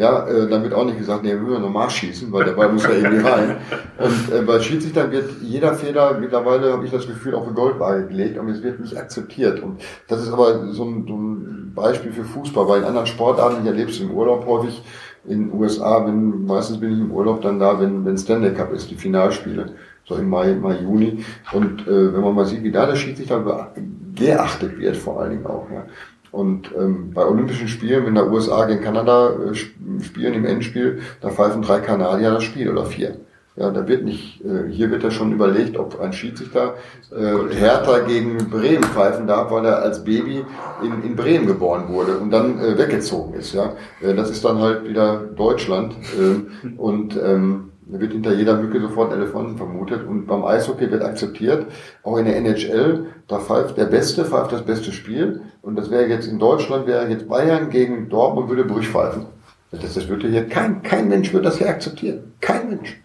[0.00, 2.72] Ja, äh, dann wird auch nicht gesagt, nee, wir müssen normal schießen, weil der Ball
[2.72, 3.58] muss ja irgendwie rein.
[3.98, 8.06] Und äh, bei Schiedsrichtern wird jeder Fehler, mittlerweile habe ich das Gefühl, auf eine Goldwaage
[8.06, 9.60] gelegt und es wird nicht akzeptiert.
[9.60, 13.60] Und das ist aber so ein, so ein Beispiel für Fußball, weil in anderen Sportarten,
[13.60, 14.82] ich erlebe es im Urlaub häufig,
[15.26, 18.72] in den USA, wenn, meistens bin ich im Urlaub dann da, wenn, wenn Stanley Cup
[18.72, 19.66] ist, die Finalspiele
[20.10, 21.24] so im Mai, Mai, Juni.
[21.52, 23.74] Und äh, wenn man mal sieht, wie da der Schiedsrichter
[24.14, 25.66] geachtet wird, vor allen Dingen auch.
[25.70, 25.84] Ja.
[26.32, 31.30] Und ähm, bei Olympischen Spielen, wenn der USA gegen Kanada äh, spielen im Endspiel, da
[31.30, 33.16] pfeifen drei Kanadier das Spiel oder vier.
[33.56, 36.76] Ja, da wird nicht, äh, hier wird ja schon überlegt, ob ein Schiedsrichter
[37.10, 40.44] äh, Hertha gegen Bremen pfeifen darf, weil er als Baby
[40.82, 43.52] in, in Bremen geboren wurde und dann äh, weggezogen ist.
[43.52, 48.56] Ja, äh, das ist dann halt wieder Deutschland äh, und ähm, da wird hinter jeder
[48.56, 50.06] Mücke sofort ein Elefant vermutet.
[50.06, 51.66] Und beim Eishockey wird akzeptiert,
[52.02, 55.42] auch in der NHL, da pfeift der Beste, pfeift das beste Spiel.
[55.62, 59.26] Und das wäre jetzt in Deutschland, wäre jetzt Bayern gegen Dortmund, würde Brüch pfeifen.
[59.72, 62.32] Das, das würde hier, kein, kein Mensch würde das hier akzeptieren.
[62.40, 63.00] Kein Mensch.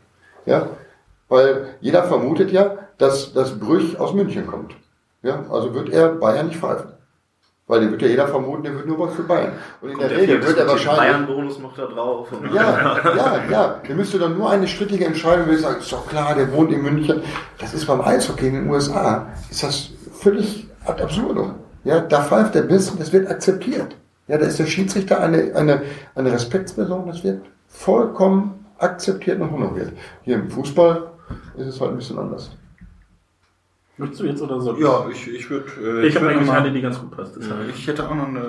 [0.45, 0.69] Ja?
[1.29, 4.75] Weil jeder vermutet ja, dass das Brüch aus München kommt.
[5.23, 5.45] Ja?
[5.49, 6.94] Also wird er Bayern nicht pfeifen.
[7.67, 9.53] Weil den wird ja jeder vermuten, der wird nur was für Bayern.
[9.81, 10.99] Und in Kommt der Regel wird er wahrscheinlich.
[10.99, 12.31] Bayern-Bonus noch da drauf.
[12.31, 13.81] Und Ja, ja, ja.
[13.87, 16.83] Der müsste dann nur eine strittige Entscheidung, würde sagen, ist doch klar, der wohnt in
[16.83, 17.23] München.
[17.57, 21.55] Das ist beim Eishockey in den USA, ist das völlig ad absurdum.
[21.83, 23.95] Ja, da pfeift der Biss, das wird akzeptiert.
[24.27, 25.81] Ja, da ist der Schiedsrichter eine, eine,
[26.13, 29.91] eine Respektsperson, das wird vollkommen akzeptiert und honoriert.
[30.23, 31.11] Hier im Fußball
[31.57, 32.51] ist es halt ein bisschen anders.
[33.97, 34.75] Möchtest du jetzt oder so?
[34.77, 35.65] Ja, ich, ich würde.
[36.03, 37.37] Äh, Ich habe eigentlich eine, die ganz gut passt.
[37.37, 37.69] deshalb.
[37.69, 38.39] Ich hätte auch noch eine.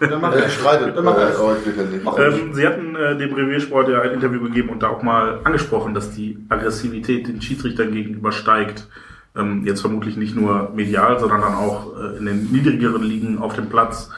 [0.00, 0.52] Äh, dann mach Er ich.
[0.54, 1.38] streitet Dann mach äh, ich.
[1.38, 2.06] euch bitte nicht.
[2.18, 5.92] Ähm, Sie hatten äh, dem Reviersport ja ein Interview gegeben und da auch mal angesprochen,
[5.92, 8.88] dass die Aggressivität den Schiedsrichtern gegenüber steigt.
[9.36, 13.54] Ähm, jetzt vermutlich nicht nur medial, sondern dann auch äh, in den niedrigeren Ligen auf
[13.54, 14.10] dem Platz.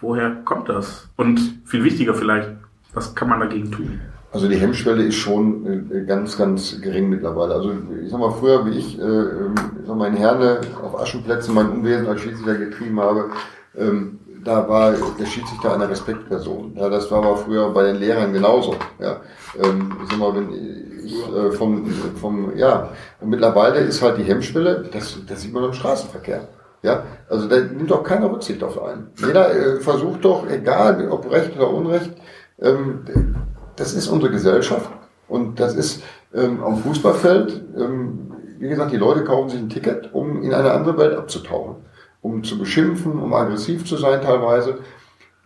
[0.00, 1.08] Woher kommt das?
[1.16, 2.50] Und viel wichtiger vielleicht,
[2.94, 4.00] was kann man dagegen tun?
[4.36, 7.54] Also die Hemmschwelle ist schon äh, ganz, ganz gering mittlerweile.
[7.54, 7.72] Also
[8.04, 11.54] ich sag mal, früher, wie ich, äh, ähm, ich sag mal, in Herne auf Aschenplätzen
[11.54, 13.30] mein Unwesen als Schiedsrichter getrieben habe,
[13.78, 16.74] ähm, da war der Schiedsrichter eine Respektperson.
[16.76, 18.74] Ja, das war aber früher bei den Lehrern genauso.
[19.00, 19.22] Ja,
[19.58, 20.52] ähm, ich sag mal, wenn
[21.02, 21.86] ich äh, vom,
[22.20, 22.90] vom, ja,
[23.24, 26.46] mittlerweile ist halt die Hemmschwelle, das, das sieht man im Straßenverkehr.
[26.82, 29.12] Ja, also da nimmt doch keiner Rücksicht auf einen.
[29.16, 32.12] Jeder äh, versucht doch, egal ob Recht oder Unrecht,
[32.60, 33.00] ähm,
[33.76, 34.90] das ist unsere Gesellschaft
[35.28, 36.02] und das ist
[36.34, 40.72] ähm, am Fußballfeld, ähm, wie gesagt, die Leute kaufen sich ein Ticket, um in eine
[40.72, 41.76] andere Welt abzutauchen,
[42.22, 44.78] um zu beschimpfen, um aggressiv zu sein teilweise.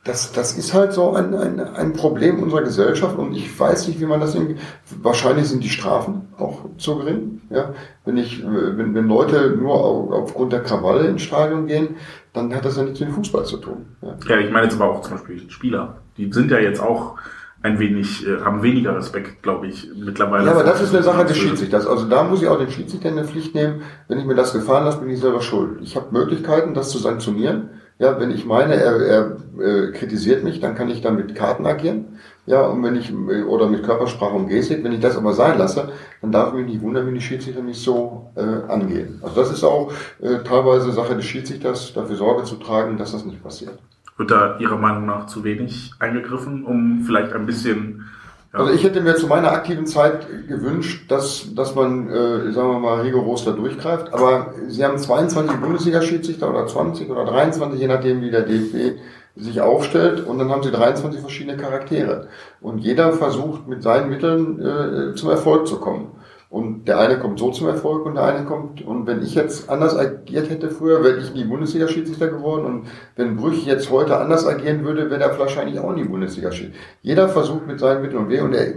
[0.03, 4.01] Das, das ist halt so ein, ein, ein Problem unserer Gesellschaft und ich weiß nicht,
[4.01, 4.57] wie man das irgendwie,
[5.03, 7.75] wahrscheinlich sind die Strafen auch zu gering, ja.
[8.07, 11.97] Wenn ich, wenn, wenn Leute nur au- aufgrund der Krawalle ins Stadion gehen,
[12.33, 13.89] dann hat das ja nichts mit Fußball zu tun.
[14.01, 14.17] Ja.
[14.27, 15.99] Ja, ich meine jetzt aber auch zum Beispiel Spieler.
[16.17, 17.17] Die sind ja jetzt auch
[17.63, 20.47] ein wenig, äh, haben weniger Respekt, glaube ich, mittlerweile.
[20.47, 21.87] Ja, aber das ist eine Sache des Schiedsrichters.
[21.87, 23.83] Also da muss ich auch den Schiedsrichter in der Pflicht nehmen.
[24.09, 25.79] Wenn ich mir das gefallen lasse, bin ich selber schuld.
[25.83, 27.71] Ich habe Möglichkeiten, das zu sanktionieren.
[27.99, 31.67] Ja, wenn ich meine, er, er äh, kritisiert mich, dann kann ich dann mit Karten
[31.67, 32.19] agieren.
[32.47, 35.59] Ja, und wenn ich, äh, oder mit Körpersprache und Gestik, wenn ich das aber sein
[35.59, 35.91] lasse,
[36.23, 39.19] dann darf ich mich nicht wundern, wenn die Schiedsrichter mich so äh, angehen.
[39.21, 39.93] Also das ist auch
[40.23, 43.79] äh, teilweise Sache des Schiedsrichters, dafür Sorge zu tragen, dass das nicht passiert.
[44.21, 48.05] Wird da Ihrer Meinung nach zu wenig eingegriffen, um vielleicht ein bisschen.
[48.53, 52.69] Ja, Also ich hätte mir zu meiner aktiven Zeit gewünscht, dass, dass man, äh, sagen
[52.69, 54.13] wir mal, rigoros da durchgreift.
[54.13, 59.01] Aber sie haben 22 Bundesliga-Schiedsrichter oder 20 oder 23, je nachdem wie der DFB
[59.37, 60.27] sich aufstellt.
[60.27, 62.29] Und dann haben sie 23 verschiedene Charaktere.
[62.61, 66.09] Und jeder versucht mit seinen Mitteln äh, zum Erfolg zu kommen.
[66.51, 69.71] Und der eine kommt so zum Erfolg und der eine kommt, und wenn ich jetzt
[69.71, 72.65] anders agiert hätte früher, wäre ich nie Bundesliga-Schiedsrichter geworden.
[72.67, 76.77] Und wenn Brüch jetzt heute anders agieren würde, wäre er wahrscheinlich auch nie Bundesliga-Schiedsrichter.
[77.03, 78.75] Jeder versucht mit seinen Mitteln und Wegen, und der,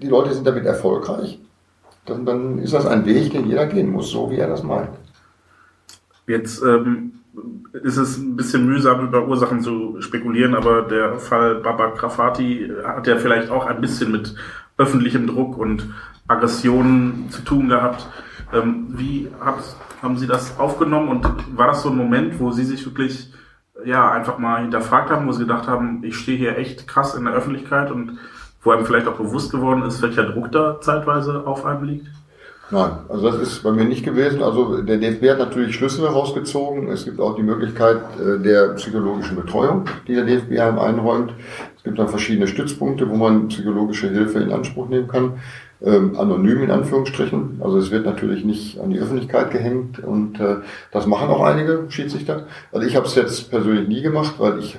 [0.00, 1.40] die Leute sind damit erfolgreich.
[2.04, 4.90] Dann, dann ist das ein Weg, den jeder gehen muss, so wie er das meint.
[6.28, 7.14] Jetzt ähm,
[7.72, 13.08] ist es ein bisschen mühsam, über Ursachen zu spekulieren, aber der Fall Baba Grafati hat
[13.08, 14.32] ja vielleicht auch ein bisschen mit
[14.78, 15.88] öffentlichem Druck und
[16.28, 18.06] Aggressionen zu tun gehabt.
[18.52, 19.56] Ähm, wie hat,
[20.02, 23.32] haben Sie das aufgenommen und war das so ein Moment, wo Sie sich wirklich
[23.84, 27.24] ja einfach mal hinterfragt haben, wo Sie gedacht haben, ich stehe hier echt krass in
[27.24, 28.18] der Öffentlichkeit und
[28.62, 32.06] wo einem vielleicht auch bewusst geworden ist, welcher Druck da zeitweise auf einem liegt?
[32.68, 34.42] Nein, also das ist bei mir nicht gewesen.
[34.42, 36.88] Also der DFB hat natürlich Schlüssel herausgezogen.
[36.88, 41.32] Es gibt auch die Möglichkeit äh, der psychologischen Betreuung, die der DFB einem einräumt.
[41.76, 45.34] Es gibt dann verschiedene Stützpunkte, wo man psychologische Hilfe in Anspruch nehmen kann
[45.84, 47.60] ähm, anonym in Anführungsstrichen.
[47.62, 50.56] Also es wird natürlich nicht an die Öffentlichkeit gehängt und äh,
[50.92, 52.46] das machen auch einige Schiedsrichter.
[52.72, 54.78] Also ich habe es jetzt persönlich nie gemacht, weil ich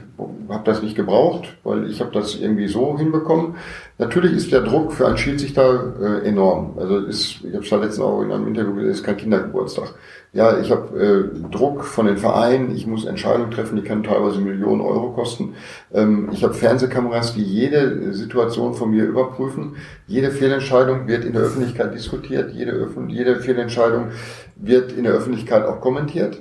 [0.50, 3.56] habe das nicht gebraucht, weil ich habe das irgendwie so hinbekommen.
[3.98, 6.78] Natürlich ist der Druck für einen Schiedsrichter äh, enorm.
[6.80, 9.94] Also ist, ich habe es ja letztens auch in einem Interview gesagt, ist kein Kindergeburtstag.
[10.38, 14.40] Ja, ich habe äh, Druck von den Vereinen, ich muss Entscheidungen treffen, die können teilweise
[14.40, 15.56] Millionen Euro kosten.
[15.92, 19.78] Ähm, ich habe Fernsehkameras, die jede Situation von mir überprüfen.
[20.06, 24.10] Jede Fehlentscheidung wird in der Öffentlichkeit diskutiert, jede, jede Fehlentscheidung
[24.56, 26.40] wird in der Öffentlichkeit auch kommentiert,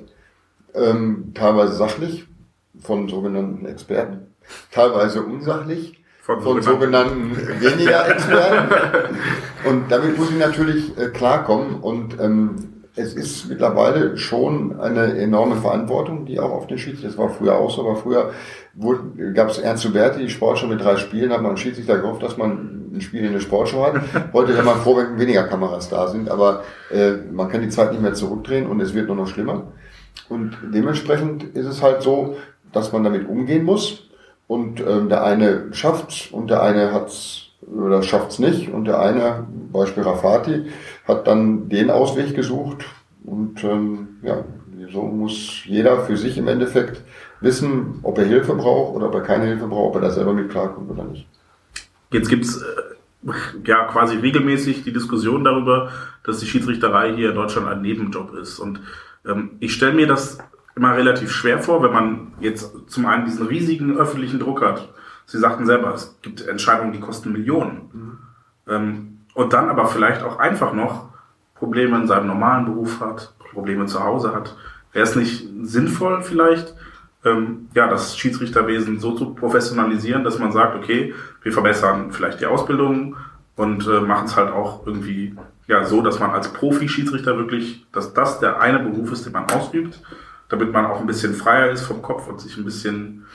[0.74, 2.26] ähm, teilweise sachlich
[2.78, 4.26] von sogenannten Experten,
[4.72, 8.74] teilweise unsachlich von, von sogenannten weniger Experten.
[9.64, 15.56] Und damit muss ich natürlich äh, klarkommen und ähm, es ist mittlerweile schon eine enorme
[15.56, 18.32] Verantwortung, die auch auf den Schiedsrichter, das war früher auch so, aber früher
[19.34, 22.38] gab es Ernst Huberti, die Sportschau mit drei Spielen, hat man einen Schiedsrichter gehofft, dass
[22.38, 24.00] man ein Spiel in der Sportschau hat.
[24.32, 27.92] Heute wäre man froh, wenn weniger Kameras da sind, aber äh, man kann die Zeit
[27.92, 29.64] nicht mehr zurückdrehen und es wird nur noch schlimmer.
[30.30, 32.36] Und dementsprechend ist es halt so,
[32.72, 34.08] dass man damit umgehen muss
[34.46, 39.46] und ähm, der eine schafft's und der eine hat's oder schafft's nicht und der eine,
[39.72, 40.66] Beispiel Rafati,
[41.06, 42.84] hat dann den Ausweg gesucht
[43.24, 44.44] und ähm, ja,
[44.92, 47.02] so muss jeder für sich im Endeffekt
[47.40, 50.32] wissen, ob er Hilfe braucht oder ob er keine Hilfe braucht, ob er da selber
[50.32, 51.26] mit klarkommt oder nicht.
[52.12, 53.30] Jetzt gibt's äh,
[53.64, 55.90] ja quasi regelmäßig die Diskussion darüber,
[56.24, 58.58] dass die Schiedsrichterei hier in Deutschland ein Nebenjob ist.
[58.58, 58.80] Und
[59.26, 60.38] ähm, ich stelle mir das
[60.76, 64.92] immer relativ schwer vor, wenn man jetzt zum einen diesen riesigen öffentlichen Druck hat.
[65.24, 67.90] Sie sagten selber, es gibt Entscheidungen, die kosten Millionen.
[67.92, 68.18] Mhm.
[68.68, 71.10] Ähm, und dann aber vielleicht auch einfach noch
[71.54, 74.56] Probleme in seinem normalen Beruf hat, Probleme zu Hause hat.
[74.94, 76.74] Wäre es nicht sinnvoll vielleicht,
[77.22, 82.46] ähm, ja, das Schiedsrichterwesen so zu professionalisieren, dass man sagt, okay, wir verbessern vielleicht die
[82.46, 83.16] Ausbildung
[83.56, 85.36] und äh, machen es halt auch irgendwie
[85.66, 89.50] ja so, dass man als Profi-Schiedsrichter wirklich, dass das der eine Beruf ist, den man
[89.50, 90.00] ausübt,
[90.48, 93.26] damit man auch ein bisschen freier ist vom Kopf und sich ein bisschen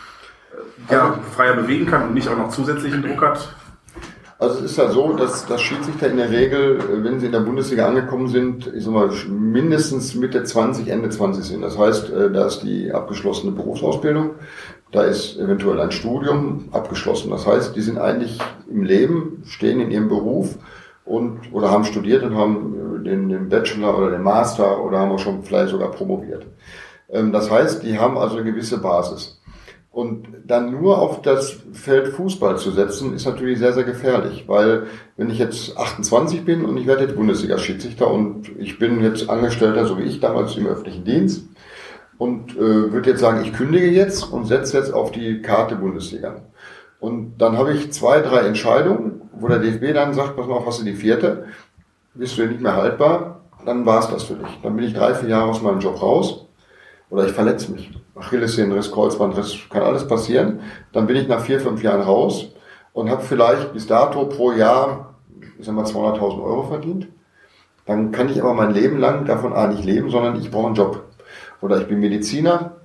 [0.89, 3.55] äh, ja, freier bewegen kann und nicht auch noch zusätzlichen Druck hat
[4.41, 7.31] also es ist ja so, dass, dass Schiedsrichter in der Regel, äh, wenn sie in
[7.31, 11.61] der Bundesliga angekommen sind, ich sag mal, mindestens Mitte 20, Ende 20 sind.
[11.61, 14.31] Das heißt, äh, da ist die abgeschlossene Berufsausbildung,
[14.91, 17.29] da ist eventuell ein Studium abgeschlossen.
[17.29, 20.57] Das heißt, die sind eigentlich im Leben, stehen in ihrem Beruf
[21.05, 25.11] und oder haben studiert und haben äh, den, den Bachelor oder den Master oder haben
[25.11, 26.47] auch schon vielleicht sogar promoviert.
[27.11, 29.39] Ähm, das heißt, die haben also eine gewisse Basis.
[29.91, 34.87] Und dann nur auf das Feld Fußball zu setzen, ist natürlich sehr, sehr gefährlich, weil
[35.17, 39.85] wenn ich jetzt 28 bin und ich werde jetzt Bundesliga-Schiedsrichter und ich bin jetzt Angestellter,
[39.85, 41.43] so wie ich damals im öffentlichen Dienst,
[42.17, 46.35] und äh, würde jetzt sagen, ich kündige jetzt und setze jetzt auf die Karte Bundesliga.
[46.99, 50.67] Und dann habe ich zwei, drei Entscheidungen, wo der DFB dann sagt, pass mal auf,
[50.67, 51.47] hast du die vierte,
[52.13, 54.59] bist du nicht mehr haltbar, dann war es das für dich.
[54.61, 56.45] Dann bin ich drei, vier Jahre aus meinem Job raus
[57.11, 57.91] oder ich verletze mich.
[58.15, 60.61] Achillessehnenriss, Kreuzbandriss, kann alles passieren.
[60.93, 62.53] Dann bin ich nach vier, fünf Jahren raus
[62.93, 65.15] und habe vielleicht bis dato pro Jahr,
[65.59, 67.07] ich sag mal, 200.000 Euro verdient.
[67.85, 70.75] Dann kann ich aber mein Leben lang davon A nicht leben, sondern ich brauche einen
[70.75, 71.03] Job.
[71.61, 72.77] Oder ich bin Mediziner,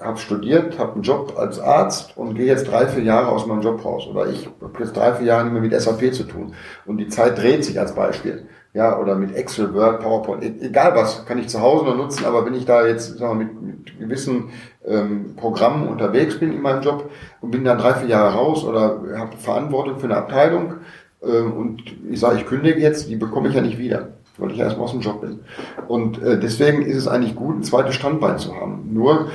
[0.00, 3.62] habe studiert, habe einen Job als Arzt und gehe jetzt drei, vier Jahre aus meinem
[3.62, 4.06] Job raus.
[4.08, 6.54] Oder ich habe jetzt drei, vier Jahre nicht mehr mit SAP zu tun.
[6.84, 10.94] Und die Zeit dreht sich als Beispiel ja, oder mit Excel, Word, PowerPoint, e-, egal
[10.94, 13.62] was, kann ich zu Hause noch nutzen, aber wenn ich da jetzt sagen wir, mit,
[13.62, 14.50] mit gewissen
[14.86, 19.00] ähm, Programmen unterwegs bin in meinem Job und bin dann drei, vier Jahre raus oder
[19.16, 20.74] habe Verantwortung für eine Abteilung
[21.22, 24.58] ähm, und ich sage, ich kündige jetzt, die bekomme ich ja nicht wieder, weil ich
[24.58, 25.40] ja erstmal aus dem Job bin.
[25.88, 28.90] Und äh, deswegen ist es eigentlich gut, ein zweites Standbein zu haben.
[28.92, 29.28] Nur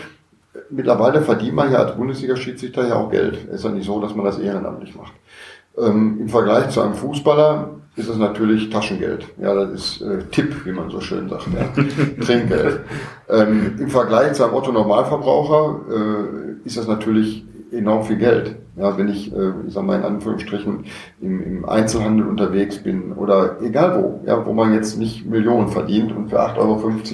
[0.70, 3.48] mittlerweile verdient man ja als Bundesliga-Schiedsrichter ja auch Geld.
[3.50, 5.14] Es ist ja nicht so, dass man das ehrenamtlich macht.
[5.78, 9.28] Ähm, Im Vergleich zu einem Fußballer ist es natürlich Taschengeld.
[9.40, 11.48] Ja, das ist äh, Tipp, wie man so schön sagt.
[11.54, 11.84] Ja.
[12.26, 12.82] Trinkgeld.
[13.30, 18.56] Ähm, Im Vergleich zu einem Otto Normalverbraucher äh, ist das natürlich enorm viel Geld.
[18.76, 20.86] Ja, wenn ich, äh, ich sag mal in Anführungsstrichen,
[21.22, 26.12] im, im Einzelhandel unterwegs bin oder egal wo, ja, wo man jetzt nicht Millionen verdient
[26.12, 26.58] und für 8,50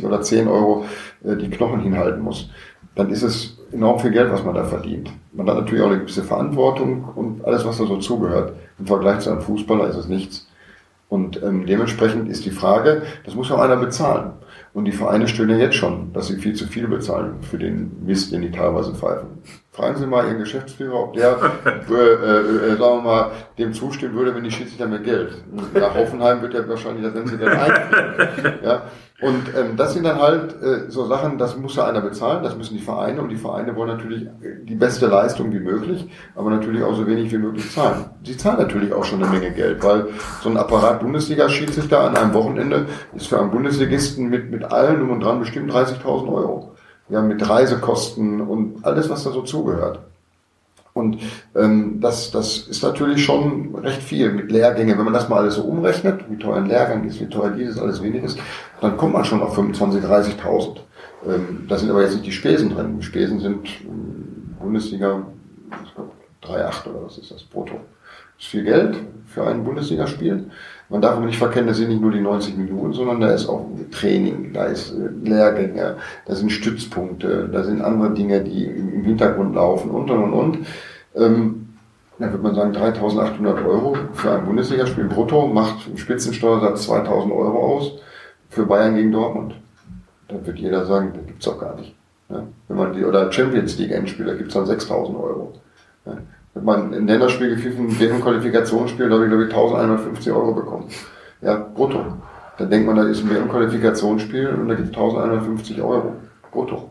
[0.03, 0.85] Euro oder 10 Euro
[1.25, 2.49] äh, die Knochen hinhalten muss,
[2.95, 5.11] dann ist es enorm viel Geld, was man da verdient.
[5.33, 8.53] Man hat natürlich auch eine gewisse Verantwortung und alles, was da so zugehört.
[8.79, 10.48] Im Vergleich zu einem Fußballer ist es nichts.
[11.09, 14.33] Und ähm, dementsprechend ist die Frage, das muss auch einer bezahlen.
[14.73, 18.05] Und die Vereine stöhnen ja jetzt schon, dass sie viel zu viel bezahlen für den
[18.05, 19.39] Mist, den die teilweise pfeifen.
[19.71, 24.35] Fragen Sie mal Ihren Geschäftsführer, ob der, äh, äh, sagen wir mal, dem zustimmen würde,
[24.35, 25.43] wenn die Schiedsrichter mehr Geld.
[25.73, 28.59] Nach Hoffenheim wird er wahrscheinlich das Ganze dann einführen.
[28.63, 28.83] Ja?
[29.21, 32.55] Und ähm, das sind dann halt äh, so Sachen, das muss ja einer bezahlen, das
[32.55, 34.27] müssen die Vereine und die Vereine wollen natürlich
[34.63, 38.05] die beste Leistung wie möglich, aber natürlich auch so wenig wie möglich zahlen.
[38.23, 40.07] Sie zahlen natürlich auch schon eine Menge Geld, weil
[40.41, 45.11] so ein Apparat Bundesliga-Schiedsrichter an einem Wochenende ist für einen Bundesligisten mit, mit allen um
[45.11, 46.75] und dran bestimmt 30.000 Euro.
[47.09, 49.99] Ja, mit Reisekosten und alles, was da so zugehört.
[50.99, 51.17] Und
[51.55, 54.97] ähm, das, das ist natürlich schon recht viel mit Lehrgänge.
[54.97, 57.79] Wenn man das mal alles so umrechnet, wie teuer ein Lehrgang ist, wie teuer dieses
[57.79, 58.39] alles wenig ist,
[58.81, 60.77] dann kommt man schon auf 25.000, 30.000.
[61.27, 62.97] Ähm, da sind aber jetzt nicht die Spesen drin.
[62.99, 65.23] Die Spesen sind ähm, Bundesliga,
[65.83, 66.11] ich glaube,
[66.43, 67.75] 3,8 oder was ist das, brutto.
[68.37, 68.95] Das ist viel Geld
[69.25, 70.49] für ein Bundesligaspiel.
[70.89, 73.47] Man darf aber nicht verkennen, das sind nicht nur die 90 Minuten, sondern da ist
[73.47, 79.03] auch Training, da ist äh, Lehrgänge, da sind Stützpunkte, da sind andere Dinge, die im
[79.03, 80.57] Hintergrund laufen und und und und.
[81.15, 81.69] Ähm,
[82.19, 87.77] dann würde man sagen, 3.800 Euro für ein Bundesligaspiel brutto macht im Spitzensteuersatz 2.000 Euro
[87.77, 87.93] aus
[88.49, 89.55] für Bayern gegen Dortmund.
[90.27, 91.95] Dann wird jeder sagen, das gibt's doch gar nicht.
[92.29, 92.43] Ja?
[92.67, 95.53] Wenn man die, oder Champions League Endspiel, da gibt's dann 6.000 Euro.
[96.05, 96.17] Ja?
[96.53, 100.89] Wenn man ein Länderspiel gepfiffen, ein Qualifikationsspiel, da habe ich glaube ich 1150 Euro bekommen.
[101.41, 102.05] Ja, brutto.
[102.57, 106.15] Dann denkt man, da ist ein Qualifikationsspiel und da gibt es 1150 Euro.
[106.51, 106.89] Brutto.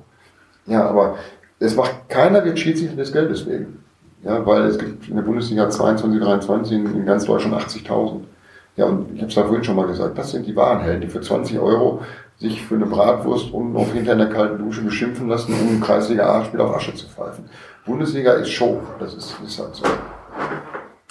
[0.67, 1.17] Ja, aber
[1.59, 3.85] es macht keiner wird Schiedsrichter des Geldes wegen.
[4.23, 8.21] Ja, weil es gibt in der Bundesliga 22, 23 in, ganz Deutschland 80.000.
[8.77, 11.03] Ja, und ich habe es ja vorhin schon mal gesagt, das sind die wahren Helden,
[11.03, 12.03] die für 20 Euro
[12.37, 16.27] sich für eine Bratwurst und noch hinter einer kalten Dusche beschimpfen lassen, um im Kreisliga
[16.39, 17.45] A-Spiel auf Asche zu pfeifen.
[17.85, 19.85] Bundesliga ist Show, das ist, ist halt so.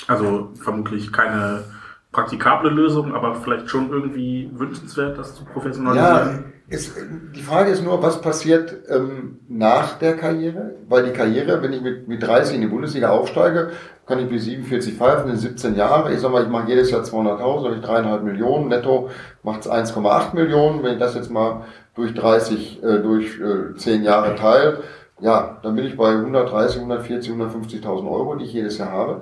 [0.07, 1.65] Also vermutlich keine
[2.11, 6.45] praktikable Lösung, aber vielleicht schon irgendwie wünschenswert, das zu professionalisieren.
[6.45, 6.93] Ja, es,
[7.33, 10.75] die Frage ist nur, was passiert ähm, nach der Karriere?
[10.89, 13.71] Weil die Karriere, wenn ich mit, mit 30 in die Bundesliga aufsteige,
[14.05, 16.13] kann ich bis 47 pfeifen, in 17 Jahre.
[16.13, 19.09] Ich sag mal, ich mache jedes Jahr 200.000, habe ich dreieinhalb Millionen, netto
[19.43, 20.83] macht es 1,8 Millionen.
[20.83, 21.65] Wenn ich das jetzt mal
[21.95, 24.83] durch 30, äh, durch äh, 10 Jahre teile,
[25.19, 29.21] ja, dann bin ich bei 130, 140, 150.000 Euro, die ich jedes Jahr habe.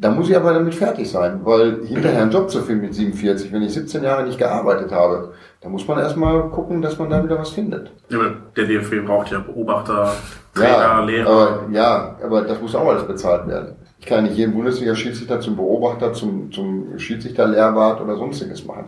[0.00, 3.52] Da muss ich aber damit fertig sein, weil hinterher einen Job zu finden mit 47,
[3.52, 7.24] wenn ich 17 Jahre nicht gearbeitet habe, da muss man erstmal gucken, dass man da
[7.24, 7.90] wieder was findet.
[8.08, 10.14] Ja, aber der DFB braucht ja Beobachter,
[10.54, 11.28] Trainer, ja, Lehrer.
[11.28, 13.74] Aber, ja, aber das muss auch alles bezahlt werden.
[13.98, 18.84] Ich kann nicht jeden Bundesliga-Schiedsrichter zum Beobachter, zum, zum Schiedsrichter-Lehrbart oder sonstiges machen.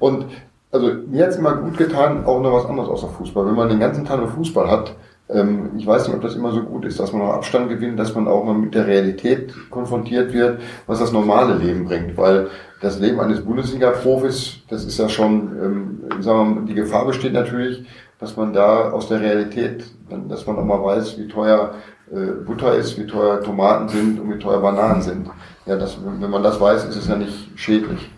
[0.00, 0.26] Und
[0.72, 3.46] also mir hat's immer gut getan, auch noch was anderes außer Fußball.
[3.46, 4.96] Wenn man den ganzen Tag nur Fußball hat,
[5.28, 7.98] ähm, ich weiß nicht, ob das immer so gut ist, dass man auch Abstand gewinnt,
[7.98, 12.48] dass man auch mal mit der Realität konfrontiert wird, was das normale Leben bringt, weil
[12.80, 15.32] das Leben eines Bundesliga-Profis, das ist ja schon,
[15.62, 17.84] ähm, sagen wir mal, die Gefahr besteht natürlich,
[18.20, 19.84] dass man da aus der Realität,
[20.28, 21.74] dass man auch mal weiß, wie teuer
[22.10, 25.30] äh, Butter ist, wie teuer Tomaten sind und wie teuer Bananen sind.
[25.66, 28.10] Ja, das, wenn man das weiß, ist es ja nicht schädlich.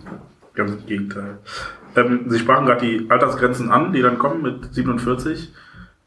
[0.54, 1.38] Ganz im Gegenteil.
[1.96, 5.52] Ähm, Sie sprachen gerade die Altersgrenzen an, die dann kommen mit 47.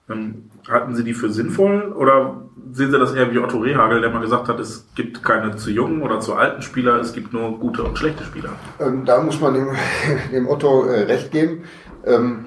[0.09, 2.41] Ähm, halten Sie die für sinnvoll oder
[2.71, 5.69] sehen Sie das eher wie Otto Rehagel, der mal gesagt hat, es gibt keine zu
[5.69, 8.49] jungen oder zu alten Spieler, es gibt nur gute und schlechte Spieler?
[8.79, 9.67] Ähm, da muss man dem,
[10.31, 11.63] dem Otto äh, recht geben.
[12.05, 12.45] Ähm,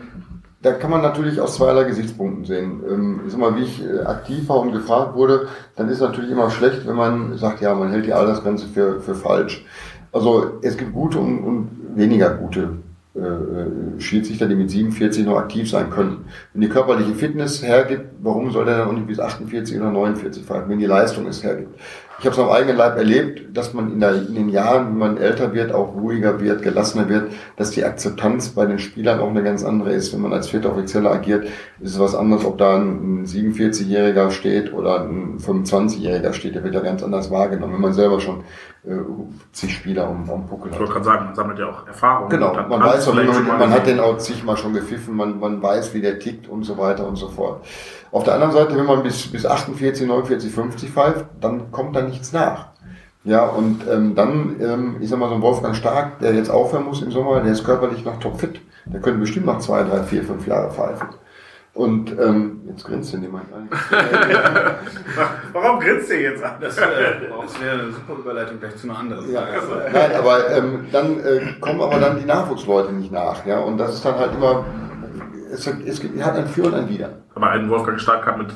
[0.62, 2.82] da kann man natürlich aus zweierlei Gesichtspunkten sehen.
[2.88, 6.30] Ähm, ich sag mal, wie ich äh, aktiv war und gefragt wurde, dann ist natürlich
[6.30, 9.64] immer schlecht, wenn man sagt, ja, man hält die Altersgrenze für, für falsch.
[10.12, 12.78] Also es gibt gute und, und weniger gute
[13.16, 16.26] äh, Schiedsrichter, die mit 47 noch aktiv sein können.
[16.52, 20.64] Wenn die körperliche Fitness hergibt, warum soll der dann nicht bis 48 oder 49 fahren,
[20.68, 21.78] wenn die Leistung es hergibt?
[22.18, 24.98] Ich habe es am eigenen Leib erlebt, dass man in, der, in, den Jahren, wenn
[24.98, 29.28] man älter wird, auch ruhiger wird, gelassener wird, dass die Akzeptanz bei den Spielern auch
[29.28, 30.14] eine ganz andere ist.
[30.14, 31.44] Wenn man als vierter Offizieller agiert,
[31.80, 36.74] ist es was anderes, ob da ein 47-Jähriger steht oder ein 25-Jähriger steht, der wird
[36.74, 38.44] ja ganz anders wahrgenommen, wenn man selber schon
[38.86, 38.97] äh,
[39.52, 40.74] zig Spieler um, um Puckel hat.
[40.74, 42.30] Ich wollte gerade sagen, man sammelt ja auch Erfahrung.
[42.30, 46.01] Genau, man weiß, man, man hat den auch zigmal schon gepfiffen, man, man weiß, wie
[46.01, 47.62] der tickt und so weiter und so fort.
[48.16, 52.01] Auf der anderen Seite, wenn man bis, bis 48, 49, 50 pfeift, dann kommt da
[52.01, 52.68] nichts nach.
[53.24, 56.86] Ja, und ähm, dann, ähm, ich sag mal, so ein Wolfgang Stark, der jetzt aufhören
[56.86, 58.62] muss im Sommer, der ist körperlich noch topfit.
[58.86, 61.09] Der könnte bestimmt noch zwei, drei, vier, fünf Jahre pfeifen.
[61.74, 63.78] Und ähm, jetzt grinst denn jemand eigentlich.
[65.52, 66.55] Warum grinst ihr jetzt an?
[66.59, 66.84] Das, äh,
[67.43, 69.43] das wäre eine super Überleitung gleich zu einer anderen ja,
[69.93, 73.44] Nein, aber ähm, dann äh, kommen aber dann die Nachwuchsleute nicht nach.
[73.44, 74.64] Ja, und das ist dann halt immer,
[75.52, 77.26] es, es hat ein Für und ein Wider.
[77.37, 78.49] Aber ein Wolfgang Stark kann mit,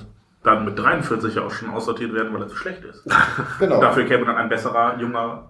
[0.42, 3.04] dann mit 43 ja auch schon aussortiert werden, weil er zu schlecht ist.
[3.60, 3.76] Genau.
[3.76, 5.44] Und dafür käme dann ein besserer, junger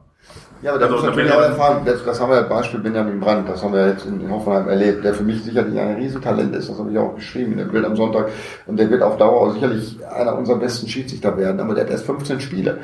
[0.63, 1.83] Ja, aber das Also, muss natürlich auch ja- erfahren.
[1.87, 5.05] Das, das haben wir Beispiel Benjamin Brandt, das haben wir jetzt in, in Hoffenheim erlebt,
[5.05, 7.85] der für mich sicherlich ein Riesentalent ist, das habe ich auch geschrieben in dem Bild
[7.87, 8.29] am Sonntag.
[8.67, 11.91] Und der wird auf Dauer auch sicherlich einer unserer besten Schiedsrichter werden, aber der hat
[11.91, 12.79] erst 15 Spiele.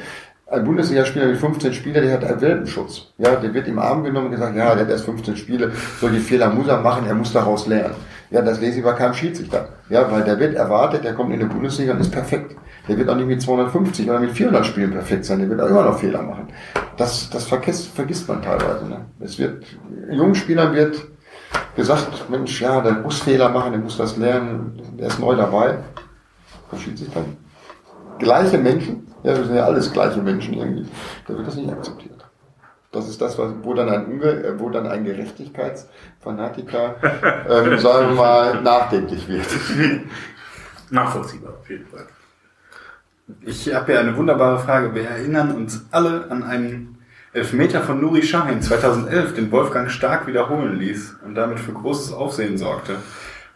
[0.48, 3.12] Ein Bundesligaspieler mit 15 Spiele, der hat einen Welpenschutz.
[3.18, 6.20] Ja, der wird im Arm genommen und gesagt, ja, der hat erst 15 Spiele, solche
[6.20, 7.96] Fehler muss er machen, er muss daraus lernen.
[8.30, 9.68] Ja, das lese ich bei keinem Schiedsrichter.
[9.88, 12.56] Ja, weil der wird erwartet, der kommt in die Bundesliga und ist perfekt.
[12.88, 15.68] Der wird auch nicht mit 250 oder mit 400 Spielen perfekt sein, der wird auch
[15.68, 16.48] immer noch Fehler machen.
[16.96, 18.86] Das, das vergisst, vergisst man teilweise.
[18.86, 19.04] Ne?
[19.20, 19.64] Es wird,
[20.10, 21.04] jungen Spielern wird
[21.74, 25.78] gesagt, Mensch, ja, der muss Fehler machen, der muss das lernen, der ist neu dabei.
[26.70, 27.36] Von Schiedsrichtern.
[28.18, 30.86] Gleiche Menschen, ja, wir sind ja alles gleiche Menschen irgendwie,
[31.26, 32.15] da wird das nicht akzeptiert.
[32.92, 36.96] Das ist das, was, wo dann ein, Unge äh, wo dann ein Gerechtigkeitsfanatiker,
[37.48, 39.46] ähm, sagen wir mal, nachdenklich wird.
[40.90, 42.06] Nachvollziehbar, auf jeden Fall.
[43.42, 44.94] Ich habe ja eine wunderbare Frage.
[44.94, 46.98] Wir erinnern uns alle an einen
[47.32, 52.56] Elfmeter von Nuri Sahin 2011, den Wolfgang Stark wiederholen ließ und damit für großes Aufsehen
[52.56, 52.96] sorgte.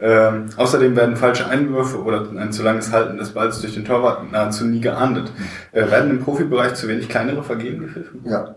[0.01, 4.31] Ähm, außerdem werden falsche Einwürfe oder ein zu langes Halten des Balls durch den Torwart
[4.33, 5.31] nahezu nie geahndet.
[5.73, 8.23] Äh, werden im Profibereich zu wenig kleinere Vergehen gepfiffen?
[8.25, 8.55] Ja.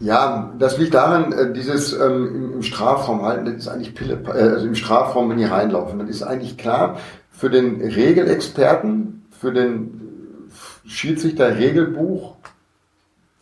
[0.00, 4.30] Ja, das liegt daran, äh, dieses ähm, im- Strafraum halten, das ist eigentlich Pille, äh,
[4.30, 6.98] also im Strafraum, wenn die reinlaufen, das ist eigentlich klar
[7.30, 10.48] für den Regelexperten, für den
[10.86, 12.36] Schiedsrichter Regelbuch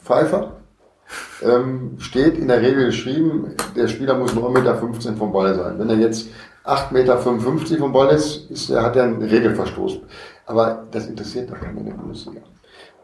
[0.02, 0.56] Pfeifer,
[1.42, 5.78] ähm, steht in der Regel geschrieben, der Spieler muss 9,15 Meter vom Ball sein.
[5.78, 6.28] Wenn er jetzt
[6.64, 9.98] 8,55 Meter vom Ball ist, ist er, hat er einen Regelverstoß.
[10.46, 12.40] Aber das interessiert doch keinen in der Bundesliga.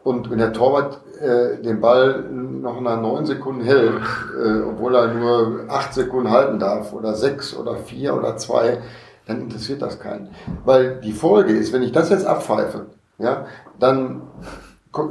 [0.05, 4.03] Und wenn der Torwart äh, den Ball noch nach neun Sekunden hält,
[4.39, 8.77] äh, obwohl er nur acht Sekunden halten darf, oder sechs oder vier oder zwei,
[9.25, 10.29] dann interessiert das keinen.
[10.63, 12.85] Weil die Folge ist, wenn ich das jetzt abpfeife,
[13.17, 13.47] ja,
[13.79, 14.21] dann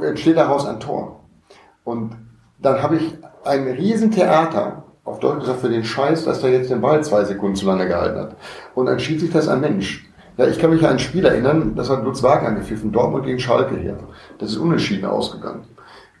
[0.01, 1.25] entsteht daraus ein Tor.
[1.83, 2.15] Und
[2.61, 6.79] dann habe ich ein Riesentheater, auf Deutsch gesagt, für den Scheiß, dass er jetzt den
[6.79, 8.37] Ball zwei Sekunden zu lange gehalten hat.
[8.73, 10.09] Und dann schießt sich das ein Mensch.
[10.37, 13.39] Ja, ich kann mich an ein Spiel erinnern, das hat Lutz Wagner gepfiffen, Dortmund gegen
[13.39, 13.97] Schalke hier.
[14.37, 15.63] Das ist unentschieden ausgegangen.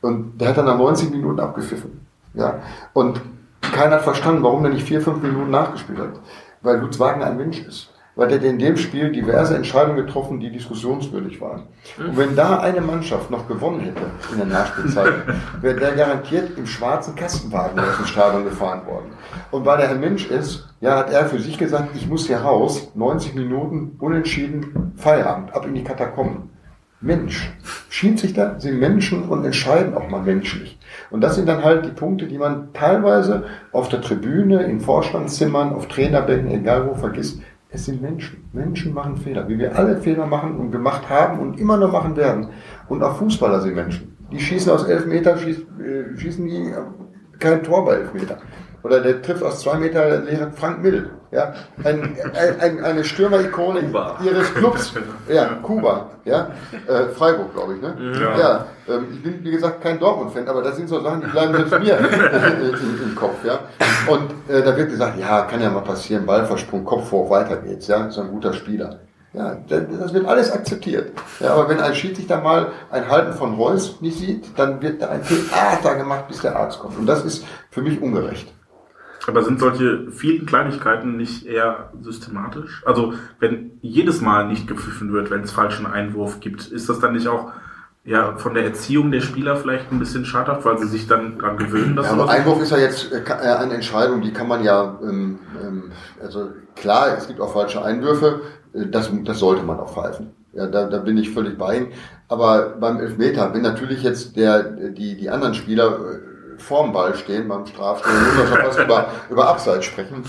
[0.01, 2.05] Und der hat dann nach 90 Minuten abgepfiffen.
[2.33, 2.61] Ja.
[2.93, 3.19] Und
[3.61, 6.19] keiner hat verstanden, warum der nicht vier, fünf Minuten nachgespielt hat.
[6.61, 7.89] Weil Lutz Wagner ein Mensch ist.
[8.15, 11.63] Weil der in dem Spiel diverse Entscheidungen getroffen, die diskussionswürdig waren.
[11.97, 15.13] Und wenn da eine Mannschaft noch gewonnen hätte in der Nachspielzeit,
[15.61, 19.07] wäre der garantiert im schwarzen Kastenwagen aus dem Stadion gefahren worden.
[19.51, 22.37] Und weil er ein Mensch ist, ja, hat er für sich gesagt, ich muss hier
[22.37, 26.55] raus, 90 Minuten unentschieden, Feierabend, ab in die Katakomben.
[27.01, 27.51] Mensch.
[27.89, 30.79] Schiedsrichter sind Menschen und entscheiden auch mal menschlich.
[31.11, 35.73] Und das sind dann halt die Punkte, die man teilweise auf der Tribüne, in Vorstandszimmern,
[35.73, 37.41] auf Trainerbänken, egal wo, vergisst.
[37.75, 38.37] Es sind Menschen.
[38.53, 42.15] Menschen machen Fehler, wie wir alle Fehler machen und gemacht haben und immer noch machen
[42.15, 42.47] werden.
[42.87, 44.15] Und auch Fußballer sind Menschen.
[44.31, 48.37] Die schießen aus elf Meter, schieß, äh, schießen die äh, kein Tor bei elf Meter.
[48.85, 51.09] Oder der trifft aus zwei Meter leeren Frank Mill.
[51.31, 51.55] Ja?
[51.83, 53.91] Ein, ein, ein, eine Stürmer-Ikone
[54.23, 54.93] ihres Clubs.
[55.27, 56.11] Ja, Kuba.
[56.23, 56.51] Ja?
[56.87, 57.81] Äh, Freiburg, glaube ich.
[57.81, 57.95] Ne?
[58.13, 58.37] Ja.
[58.37, 61.55] Ja, ähm, ich bin, wie gesagt, kein Dortmund-Fan, aber das sind so Sachen, die bleiben
[61.55, 63.43] selbst mir im, im Kopf.
[63.43, 63.57] Ja?
[64.05, 67.87] Und äh, da wird gesagt, ja, kann ja mal passieren, Ballversprung, Kopf hoch, weiter geht's.
[67.87, 68.05] Ja?
[68.05, 68.99] Ist ein guter Spieler.
[69.33, 71.11] Ja, das das wird alles akzeptiert.
[71.39, 75.09] Ja, aber wenn ein Schiedsrichter mal ein Halten von Reus nicht sieht, dann wird da
[75.09, 76.99] ein Theater gemacht, bis der Arzt kommt.
[76.99, 78.54] Und das ist für mich ungerecht.
[79.27, 82.83] Aber sind solche vielen Kleinigkeiten nicht eher systematisch?
[82.85, 87.13] Also, wenn jedes Mal nicht gepfiffen wird, wenn es falschen Einwurf gibt, ist das dann
[87.13, 87.51] nicht auch
[88.03, 91.57] ja, von der Erziehung der Spieler vielleicht ein bisschen schadhaft, weil sie sich dann daran
[91.57, 94.63] gewöhnen, dass Ja, sowas- Einwurf ist ja jetzt äh, äh, eine Entscheidung, die kann man
[94.63, 95.91] ja, ähm, ähm,
[96.21, 98.41] also klar, es gibt auch falsche Einwürfe,
[98.73, 100.27] äh, das, das sollte man auch pfeifen.
[100.53, 101.87] Ja, da, da bin ich völlig bei Ihnen.
[102.27, 105.99] Aber beim Elfmeter, wenn natürlich jetzt der, die, die anderen Spieler
[106.57, 110.23] vorm Ball stehen, beim Strafspiel, muss man schon fast über, über Abseits sprechen,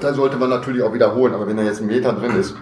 [0.00, 1.34] dann sollte man natürlich auch wiederholen.
[1.34, 2.54] Aber wenn da jetzt ein Meter drin ist,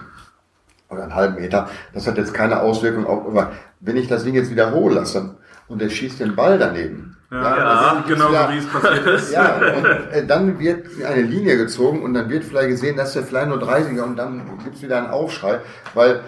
[0.89, 3.51] oder einen halben Meter, das hat jetzt keine Auswirkung auf, aber
[3.81, 5.35] wenn ich das Ding jetzt wiederholen lasse
[5.67, 7.55] und der schießt den Ball daneben, Ja,
[7.91, 9.31] dann ist genau ja- so wie es passiert ist.
[9.33, 13.23] ja, und äh, dann wird eine Linie gezogen und dann wird vielleicht gesehen, dass der
[13.23, 15.59] vielleicht nur 30er und dann gibt's wieder einen Aufschrei,
[15.93, 16.21] weil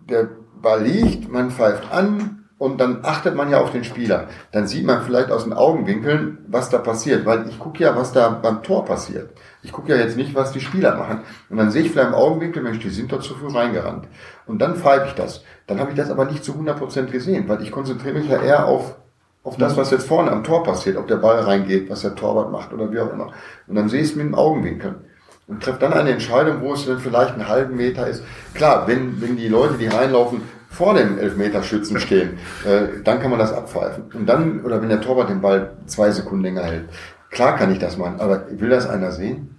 [0.00, 0.28] der
[0.62, 4.28] Ball liegt, man pfeift an und dann achtet man ja auf den Spieler.
[4.52, 8.12] Dann sieht man vielleicht aus den Augenwinkeln, was da passiert, weil ich gucke ja, was
[8.12, 9.30] da beim Tor passiert.
[9.64, 11.22] Ich gucke ja jetzt nicht, was die Spieler machen.
[11.50, 14.06] Und dann sehe ich vielleicht im Augenwinkel, Mensch, die sind doch zu früh reingerannt.
[14.46, 15.42] Und dann pfeife ich das.
[15.66, 18.66] Dann habe ich das aber nicht zu 100% gesehen, weil ich konzentriere mich ja eher
[18.66, 18.94] auf
[19.42, 22.52] auf das, was jetzt vorne am Tor passiert, ob der Ball reingeht, was der Torwart
[22.52, 23.32] macht oder wie auch immer.
[23.66, 25.00] Und dann sehe ich es mit dem Augenwinkel
[25.48, 28.22] und treffe dann eine Entscheidung, wo es dann vielleicht einen halben Meter ist.
[28.54, 30.42] Klar, wenn, wenn die Leute, die reinlaufen,
[30.72, 34.04] vor dem Elfmeterschützen stehen, äh, dann kann man das abpfeifen.
[34.14, 36.88] Und dann, oder wenn der Torwart den Ball zwei Sekunden länger hält,
[37.30, 39.56] klar kann ich das machen, aber will das einer sehen?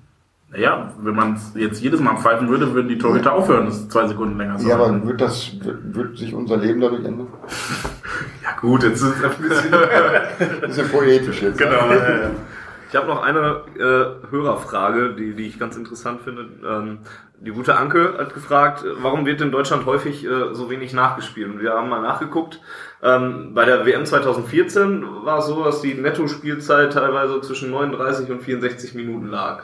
[0.50, 4.08] Naja, wenn man es jetzt jedes Mal pfeifen würde, würden die Torhüter aufhören, das zwei
[4.08, 7.28] Sekunden länger zu Ja, aber wird das, wird, sich unser Leben dadurch ändern?
[8.44, 9.72] Ja gut, jetzt ist es ein bisschen...
[10.62, 11.58] Das ist ja poetisch jetzt.
[11.58, 12.32] genau, ja, ja.
[12.94, 16.48] Ich habe noch eine äh, Hörerfrage, die, die ich ganz interessant finde.
[16.64, 17.00] Ähm,
[17.46, 21.52] die gute Anke hat gefragt, äh, warum wird in Deutschland häufig äh, so wenig nachgespielt?
[21.52, 22.62] Und wir haben mal nachgeguckt.
[23.02, 28.42] Ähm, bei der WM 2014 war es so, dass die Netto-Spielzeit teilweise zwischen 39 und
[28.42, 29.64] 64 Minuten lag.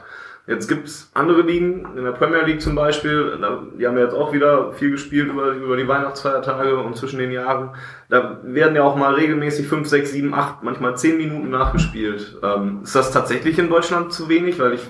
[0.49, 4.15] Jetzt gibt's andere Ligen, in der Premier League zum Beispiel, da, die haben ja jetzt
[4.15, 7.75] auch wieder viel gespielt über, über die Weihnachtsfeiertage und zwischen den Jahren.
[8.09, 12.39] Da werden ja auch mal regelmäßig 5, 6, 7, 8, manchmal 10 Minuten nachgespielt.
[12.41, 14.59] Ähm, ist das tatsächlich in Deutschland zu wenig?
[14.59, 14.81] Weil ich,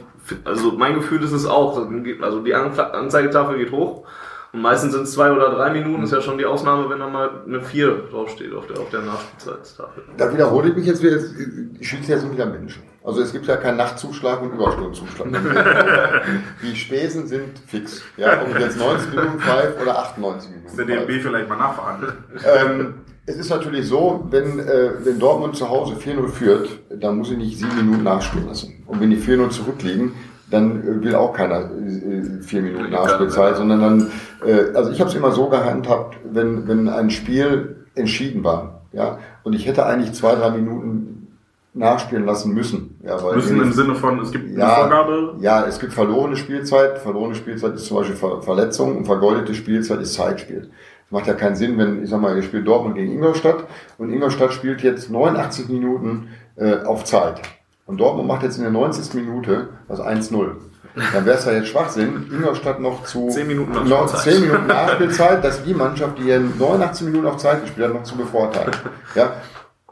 [0.46, 1.78] also mein Gefühl ist es auch.
[2.22, 4.06] Also die An- Anzeigetafel geht hoch
[4.54, 7.08] und meistens sind es zwei oder drei Minuten, ist ja schon die Ausnahme, wenn da
[7.08, 10.04] mal eine 4 draufsteht auf der, auf der Nachspielzeitstafel.
[10.18, 12.82] Da wiederhole ich mich jetzt wieder, die Schiedsrichter sind wieder Menschen.
[13.04, 15.28] Also es gibt ja keinen Nachtzuschlag und Überstundenzuschlag.
[16.62, 18.02] die Spesen sind fix.
[18.18, 20.78] Ja, ob jetzt 90 Minuten pfeife oder 98 Minuten.
[20.78, 21.08] Der pfeife.
[21.08, 22.14] DFB vielleicht mal nachverhandelt.
[22.46, 22.94] Ähm,
[23.26, 27.38] es ist natürlich so, wenn, äh, wenn Dortmund zu Hause 4-0 führt, dann muss ich
[27.38, 28.84] nicht sieben Minuten nachspielen lassen.
[28.88, 30.14] Und wenn die 4-0 zurückliegen,
[30.50, 34.12] dann äh, will auch keiner äh, vier Minuten Nachspielzeit, sondern dann,
[34.46, 39.20] äh, also ich habe es immer so gehandhabt, wenn, wenn ein Spiel entschieden war, ja,
[39.44, 41.19] und ich hätte eigentlich zwei, drei Minuten
[41.80, 43.00] nachspielen lassen müssen.
[43.04, 45.36] Ja, Müssen im Sinne von, es gibt eine ja, Vorgabe.
[45.40, 47.00] Ja, es gibt verlorene Spielzeit.
[47.00, 50.62] Verlorene Spielzeit ist zum Beispiel Ver Verletzung und vergoldete Spielzeit ist Zeitspiel.
[50.62, 53.64] Das macht ja keinen Sinn, wenn, ich sag mal, ihr spielt Dortmund gegen Ingolstadt
[53.98, 56.28] und Ingolstadt spielt jetzt 89 Minuten
[56.58, 57.42] äh, auf Zeit.
[57.86, 59.14] Und Dortmund macht jetzt in der 90.
[59.16, 60.52] Minute das 1-0.
[61.14, 64.34] Dann wäre es ja jetzt Schwachsinn, Ingolstadt noch zu 10 Minuten noch Nachspielzeit.
[64.34, 68.04] 10 Minuten Nachspielzeit, dass die Mannschaft, die ja 89 Minuten auf Zeit gespielt hat, noch
[68.04, 68.72] zu bevorteilen.
[69.16, 69.34] Ja,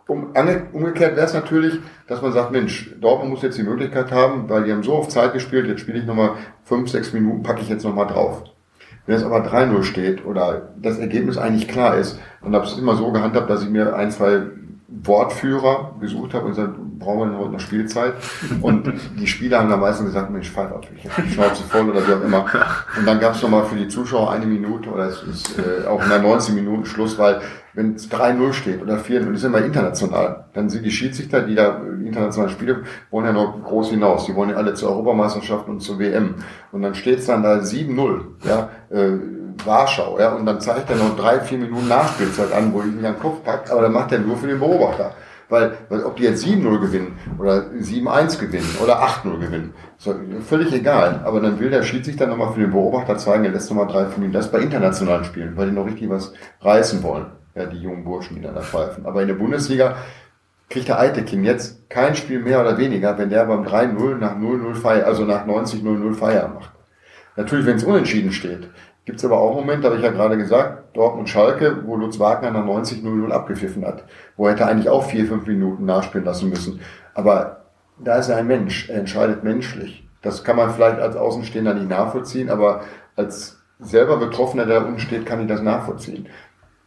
[0.08, 0.34] um,
[0.74, 4.64] umgekehrt wäre es natürlich, dass man sagt, Mensch, Dortmund muss jetzt die Möglichkeit haben, weil
[4.64, 6.32] die haben so auf Zeit gespielt, jetzt spiele ich nochmal
[6.64, 8.44] 5, 6 Minuten, packe ich jetzt nochmal drauf.
[9.06, 12.78] Wenn es aber 3-0 steht oder das Ergebnis eigentlich klar ist, dann habe ich es
[12.78, 14.44] immer so gehandhabt, dass ich mir ein, zwei
[14.90, 18.14] Wortführer gesucht habe und gesagt, brauchen wir heute noch Spielzeit?
[18.62, 21.90] Und die Spieler haben dann meistens gesagt, Mensch, pfeif ab, ich habe die Schnauze voll
[21.90, 22.46] oder wie auch immer.
[22.98, 26.02] Und dann gab es nochmal für die Zuschauer eine Minute oder es ist äh, auch
[26.02, 27.42] in der 90 Minuten Schluss, weil
[27.78, 31.42] wenn es 3-0 steht oder 4 und das ist immer international, dann sind die Schiedsrichter,
[31.42, 32.82] die da äh, internationale Spiele,
[33.12, 34.26] wollen ja noch groß hinaus.
[34.26, 36.36] Die wollen ja alle zur Europameisterschaft und zur WM.
[36.72, 39.12] Und dann steht es dann da 7-0, ja, äh,
[39.64, 43.06] Warschau, ja, und dann zeigt er noch drei, vier Minuten Nachspielzeit an, wo ich mich
[43.06, 45.14] an den Kopf packt, aber dann macht er nur für den Beobachter.
[45.50, 49.74] Weil, weil ob die jetzt 7-0 gewinnen oder 7-1 gewinnen oder 8-0 gewinnen,
[50.04, 51.22] doch völlig egal.
[51.24, 54.18] Aber dann will der Schiedsrichter nochmal für den Beobachter zeigen, er lässt nochmal drei, vier
[54.18, 54.34] Minuten.
[54.34, 57.28] Das bei internationalen Spielen, weil die noch richtig was reißen wollen.
[57.58, 59.08] Ja, die jungen Burschen, die dann da pfeifen.
[59.08, 59.96] Aber in der Bundesliga
[60.70, 64.76] kriegt der Eitekin jetzt kein Spiel mehr oder weniger, wenn der beim 3-0 nach 0-0
[64.76, 66.72] Feier, also nach 90-0-0 Feier macht.
[67.36, 68.70] Natürlich, wenn es unentschieden steht,
[69.06, 72.64] gibt es aber auch Momente, habe ich ja gerade gesagt, Dortmund-Schalke, wo Lutz Wagner nach
[72.64, 74.04] 90-0-0 abgepfiffen hat,
[74.36, 76.80] wo er hätte eigentlich auch vier, fünf Minuten nachspielen lassen müssen.
[77.16, 77.66] Aber
[77.98, 80.08] da ist er ein Mensch, er entscheidet menschlich.
[80.22, 82.82] Das kann man vielleicht als Außenstehender nicht nachvollziehen, aber
[83.16, 86.28] als selber Betroffener, der da unten steht, kann ich das nachvollziehen.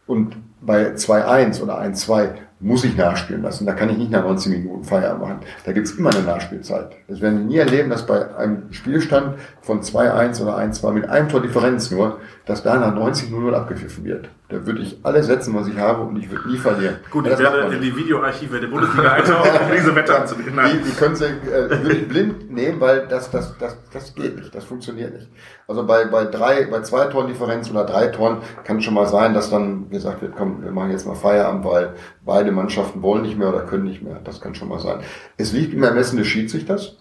[0.07, 2.29] Und bei 2-1 oder 1-2
[2.61, 3.65] muss ich nachspielen lassen.
[3.65, 5.39] Da kann ich nicht nach 90 Minuten Feierabend machen.
[5.65, 6.91] Da gibt's immer eine Nachspielzeit.
[7.07, 11.27] Das werden wir nie erleben, dass bei einem Spielstand von 2-1 oder 1-2 mit einem
[11.27, 14.29] Tor Differenz nur, dass da nach 90 0 abgepfiffen wird.
[14.49, 16.95] Da würde ich alles setzen, was ich habe und ich würde nie verlieren.
[17.09, 20.59] Gut, Weil ich werde in die Videoarchive der Bundesliga eintauchen, um diese Wette anzunehmen.
[20.71, 24.35] Die, die können sie äh, würde ich blind nehmen, weil das, das, das, das geht
[24.35, 25.29] nicht, das funktioniert nicht.
[25.67, 29.33] Also bei, bei drei, bei zwei Toren Differenz oder drei Toren kann schon mal sein,
[29.33, 31.93] dass dann gesagt wird, komm, wir machen jetzt mal Feierabend, weil
[32.25, 34.19] beide Mannschaften wollen nicht mehr oder können nicht mehr.
[34.23, 34.99] Das kann schon mal sein.
[35.37, 36.97] Es liegt im Ermessen des Schiedsrichters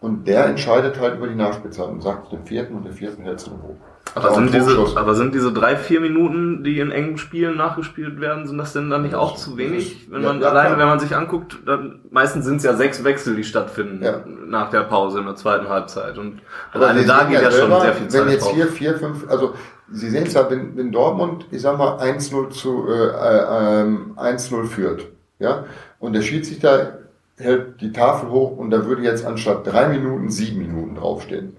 [0.00, 3.46] und der entscheidet halt über die Nachspielzeit und sagt dem vierten und der vierten hältst
[3.46, 3.76] du hoch.
[4.14, 8.46] Aber sind, diese, aber sind diese drei, vier Minuten, die in engen Spielen nachgespielt werden,
[8.46, 10.08] sind das denn dann nicht auch zu wenig?
[10.10, 10.78] Wenn man ja, alleine, klar.
[10.80, 14.24] wenn man sich anguckt, dann meistens sind es ja sechs Wechsel, die stattfinden Ja.
[14.46, 16.18] nach der Pause in der zweiten Halbzeit.
[16.18, 16.40] Und
[16.72, 18.54] Aber alleine da geht ja schon selber, sehr viel Zeit Wenn jetzt drauf.
[18.54, 19.54] hier vier, fünf, also
[19.92, 24.12] Sie sehen es ja, wenn, wenn Dortmund, ich sag mal, 1-0 zu äh, äh, ähm,
[24.16, 25.06] 1-0 führt,
[25.40, 25.64] ja,
[25.98, 26.98] und der Schiedsrichter
[27.36, 31.56] hält die Tafel hoch und da würde jetzt anstatt drei Minuten sieben Minuten draufstehen.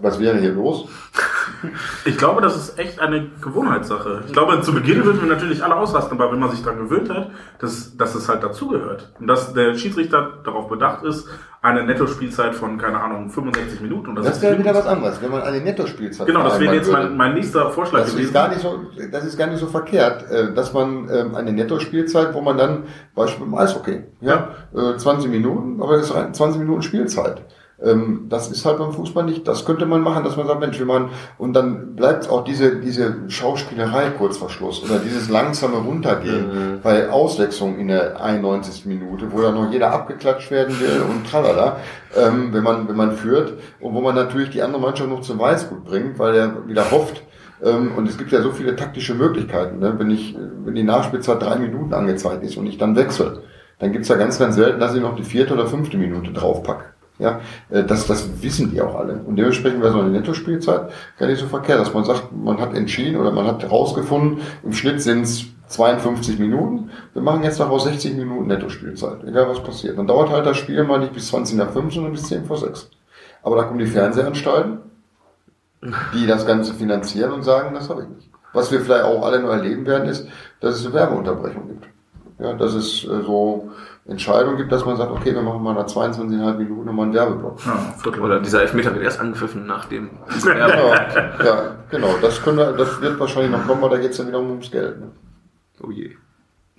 [0.00, 0.86] Was wäre hier los?
[2.04, 4.22] Ich glaube, das ist echt eine Gewohnheitssache.
[4.26, 7.10] Ich glaube, zu Beginn würden wir natürlich alle ausrasten, aber wenn man sich daran gewöhnt
[7.10, 9.12] hat, dass, dass es halt dazugehört.
[9.18, 11.28] Und dass der Schiedsrichter darauf bedacht ist,
[11.62, 15.32] eine Nettospielzeit von, keine Ahnung, 65 Minuten oder Das 60 wäre wieder was anderes, wenn
[15.32, 18.34] man eine Nettospielzeit Genau, das wäre jetzt mein, mein nächster Vorschlag Das ist, gewesen.
[18.34, 18.80] gar nicht so,
[19.10, 22.84] das ist gar nicht so verkehrt, äh, dass man ähm, eine Nettospielzeit, wo man dann,
[23.16, 27.42] Beispiel im Eishockey, ja, äh, 20 Minuten, aber das ist rein 20 Minuten Spielzeit.
[27.82, 29.46] Ähm, Das ist halt beim Fußball nicht.
[29.46, 32.76] Das könnte man machen, dass man sagt, Mensch, wir machen, und dann bleibt auch diese,
[32.76, 38.86] diese Schauspielerei kurz vor Schluss oder dieses langsame Runtergehen bei Auswechslung in der 91.
[38.86, 41.76] Minute, wo dann noch jeder abgeklatscht werden will und tralala,
[42.16, 45.38] ähm, wenn man, wenn man führt und wo man natürlich die andere Mannschaft noch zum
[45.38, 47.22] Weißgut bringt, weil er wieder hofft,
[47.62, 49.78] ähm, und es gibt ja so viele taktische Möglichkeiten.
[49.78, 49.94] Ne?
[49.98, 53.42] Wenn ich, wenn die Nachspielzeit drei Minuten angezeigt ist und ich dann wechsle,
[53.78, 56.94] dann gibt's ja ganz, ganz selten, dass ich noch die vierte oder fünfte Minute draufpack.
[57.18, 57.40] Ja,
[57.70, 59.14] äh, das, das wissen die auch alle.
[59.14, 62.74] Und dementsprechend wäre so eine Nettospielzeit gar nicht so verkehrt, dass man sagt, man hat
[62.74, 66.90] entschieden oder man hat herausgefunden, im Schnitt sind's 52 Minuten.
[67.12, 69.98] Wir machen jetzt daraus 60 Minuten Nettospielzeit, egal was passiert.
[69.98, 72.58] Dann dauert halt das Spiel mal nicht bis 20 nach 5, sondern bis 10 vor
[72.58, 72.90] 6.
[73.42, 74.78] Aber da kommen die Fernsehanstalten,
[76.14, 78.30] die das Ganze finanzieren und sagen, das habe ich nicht.
[78.52, 80.26] Was wir vielleicht auch alle nur erleben werden, ist,
[80.60, 81.88] dass es eine Werbeunterbrechung gibt.
[82.38, 83.70] Ja, dass es äh, so
[84.08, 87.58] Entscheidungen gibt, dass man sagt, okay, wir machen mal nach 22,5 Minuten nochmal einen Werbeblock.
[87.66, 88.22] Ja, Viertel.
[88.22, 90.10] Oder dieser Elfmeter wird erst angepfiffen nach dem
[90.44, 94.28] Ja, ja, genau, das, wir, das wird wahrscheinlich noch kommen, aber da geht es dann
[94.28, 95.00] wieder ums Geld.
[95.00, 95.10] Ne?
[95.82, 96.12] Oh je.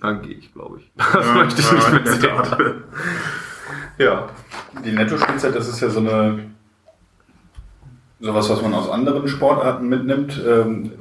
[0.00, 0.90] Dann gehe ich, glaube ich.
[1.12, 2.84] Das möchte ich nicht Ja, mitsehen.
[3.98, 4.26] Ja,
[4.84, 6.44] die Nettospielzeit, das ist ja so eine
[8.20, 10.40] sowas, was man aus anderen Sportarten mitnimmt.
[10.46, 10.92] Ähm,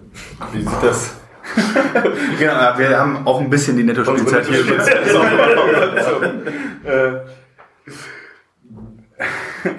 [0.51, 1.16] wie sieht das?
[2.40, 4.60] genau, wir haben auch ein bisschen die Nettospielzeit hier.
[6.86, 7.19] äh,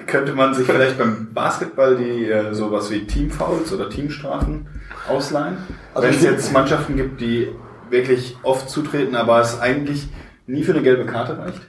[0.07, 4.67] könnte man sich vielleicht beim Basketball die äh, sowas wie Teamfouls oder Teamstrafen
[5.07, 5.57] ausleihen?
[5.93, 7.49] Also Wenn es jetzt Mannschaften gibt, die
[7.89, 10.09] wirklich oft zutreten, aber es eigentlich
[10.47, 11.61] nie für eine gelbe Karte reicht?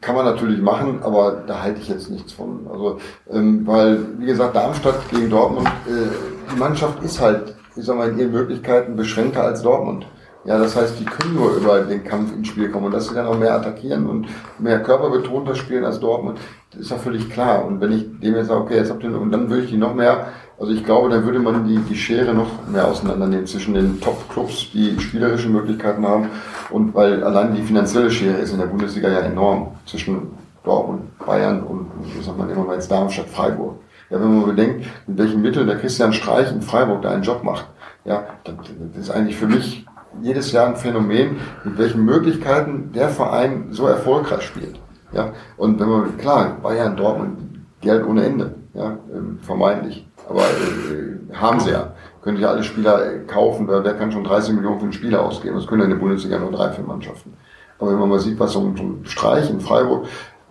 [0.00, 2.66] Kann man natürlich machen, aber da halte ich jetzt nichts von.
[2.70, 3.00] Also,
[3.30, 8.10] ähm, weil, wie gesagt, Darmstadt gegen Dortmund, äh, die Mannschaft ist halt, ich sag mal,
[8.10, 10.06] in ihren Möglichkeiten beschränkter als Dortmund.
[10.44, 13.14] Ja, das heißt, die können nur über den Kampf ins Spiel kommen und dass sie
[13.14, 14.26] dann auch mehr attackieren und
[14.58, 16.38] mehr körperbetonter spielen als Dortmund,
[16.70, 17.64] das ist ja völlig klar.
[17.66, 19.76] Und wenn ich dem jetzt sage, okay, jetzt habt ihr, und dann würde ich die
[19.76, 20.28] noch mehr,
[20.58, 24.70] also ich glaube, dann würde man die, die Schere noch mehr auseinandernehmen zwischen den Top-Clubs,
[24.72, 26.28] die spielerische Möglichkeiten haben
[26.70, 30.28] und weil allein die finanzielle Schere ist in der Bundesliga ja enorm zwischen
[30.64, 31.86] Dortmund, Bayern und,
[32.18, 33.76] ich sag mal, immer mal jetzt Darmstadt, Freiburg.
[34.10, 37.44] Ja, wenn man bedenkt, mit welchen Mitteln der Christian Streich in Freiburg da einen Job
[37.44, 37.68] macht,
[38.04, 38.54] ja, das,
[38.98, 39.86] ist eigentlich für mich
[40.20, 44.80] jedes Jahr ein Phänomen, mit welchen Möglichkeiten der Verein so erfolgreich spielt.
[45.12, 47.38] Ja, und wenn man, klar, Bayern, Dortmund,
[47.80, 50.06] Geld ohne Ende, ja, ähm, vermeintlich.
[50.28, 51.92] Aber äh, haben sie ja.
[52.22, 55.24] Können ja alle Spieler äh, kaufen, wer, wer kann schon 30 Millionen für einen Spieler
[55.24, 55.56] ausgeben?
[55.56, 57.32] Das können ja in der Bundesliga nur drei, vier Mannschaften.
[57.78, 60.06] Aber wenn man mal sieht, was so ein, so ein Streich in Freiburg,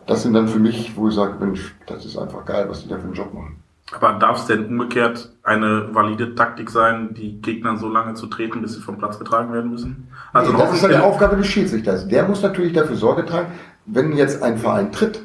[0.09, 2.89] das sind dann für mich, wo ich sage, Mensch, das ist einfach geil, was die
[2.89, 3.57] da für einen Job machen.
[3.91, 8.61] Aber darf es denn umgekehrt eine valide Taktik sein, die Gegner so lange zu treten,
[8.61, 10.07] bis sie vom Platz getragen werden müssen?
[10.31, 12.07] Also nee, das ist halt die hoffentlich- Aufgabe des Schiedsrichters.
[12.07, 13.47] Der muss natürlich dafür Sorge tragen,
[13.85, 15.21] wenn jetzt ein Verein tritt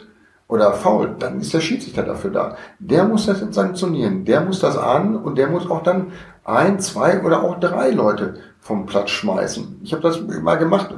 [0.48, 2.56] oder fault, dann ist der Schiedsrichter dafür da.
[2.78, 4.24] Der muss das sanktionieren.
[4.24, 6.12] Der muss das ahnen und der muss auch dann
[6.44, 8.34] ein, zwei oder auch drei Leute
[8.64, 9.80] vom Platz schmeißen.
[9.82, 10.88] Ich habe das mal gemacht.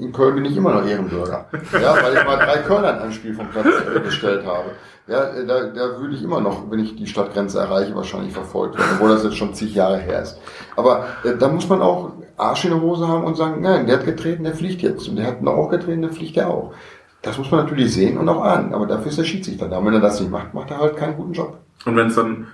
[0.00, 1.44] In Köln bin ich immer noch Ehrenbürger.
[1.72, 4.70] Ja, weil ich mal drei Kölner in einem Spiel vom Platz äh, gestellt habe.
[5.08, 8.78] Ja, äh, da, da würde ich immer noch, wenn ich die Stadtgrenze erreiche, wahrscheinlich verfolgt
[8.78, 10.38] werden, obwohl das jetzt schon zig Jahre her ist.
[10.76, 13.98] Aber äh, da muss man auch Arsch in der Hose haben und sagen, nein, der
[13.98, 15.08] hat getreten, der fliegt jetzt.
[15.08, 16.72] Und der hat noch auch getreten, der fliegt ja auch.
[17.22, 18.72] Das muss man natürlich sehen und auch ahnen.
[18.72, 19.78] Aber dafür ist der Schiedsrichter da.
[19.78, 21.58] Und wenn er das nicht macht, macht er halt keinen guten Job.
[21.86, 22.46] Und wenn es dann,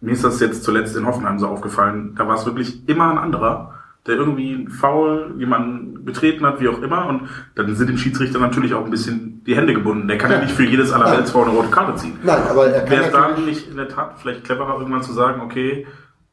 [0.00, 3.18] mir ist das jetzt zuletzt in Hoffenheim so aufgefallen, da war es wirklich immer ein
[3.18, 3.73] anderer,
[4.06, 7.06] der irgendwie faul jemanden betreten hat, wie auch immer.
[7.08, 10.08] Und dann sind dem Schiedsrichter natürlich auch ein bisschen die Hände gebunden.
[10.08, 10.42] Der kann ja, Ja.
[10.44, 12.18] nicht für jedes allerwelts vor eine rote Karte ziehen.
[12.22, 13.46] Nein, aber er kann Wäre es da natürlich...
[13.46, 15.86] nicht in der Tat vielleicht cleverer, irgendwann zu sagen, okay,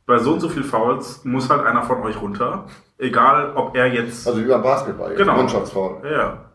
[0.05, 2.65] bei so und so viel Fouls muss halt einer von euch runter.
[2.97, 4.27] Egal, ob er jetzt.
[4.27, 5.35] Also wie beim Basketball, Genau.
[5.37, 5.97] Mannschaftsfoul.
[6.11, 6.45] ja.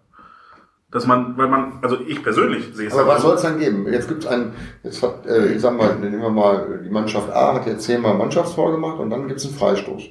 [0.91, 3.29] Dass man, weil man, also ich persönlich sehe es Aber was so.
[3.29, 3.87] soll es dann geben?
[3.93, 4.53] Jetzt gibt's einen,
[4.85, 8.15] jetzt hat, äh, ich sag mal, nehmen wir mal, die Mannschaft A hat jetzt zehnmal
[8.15, 10.03] Mannschaftsfoul gemacht und dann gibt's einen Freistoß.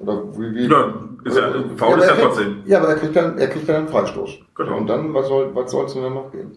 [0.00, 0.94] Oder wie, wie Ja,
[1.24, 2.62] ist ja, faul aber ist er ja trotzdem.
[2.64, 4.38] Ja, aber er kriegt dann, er kriegt dann einen Freistoß.
[4.54, 4.76] Genau.
[4.78, 6.52] Und dann, was soll, was soll's denn dann noch geben?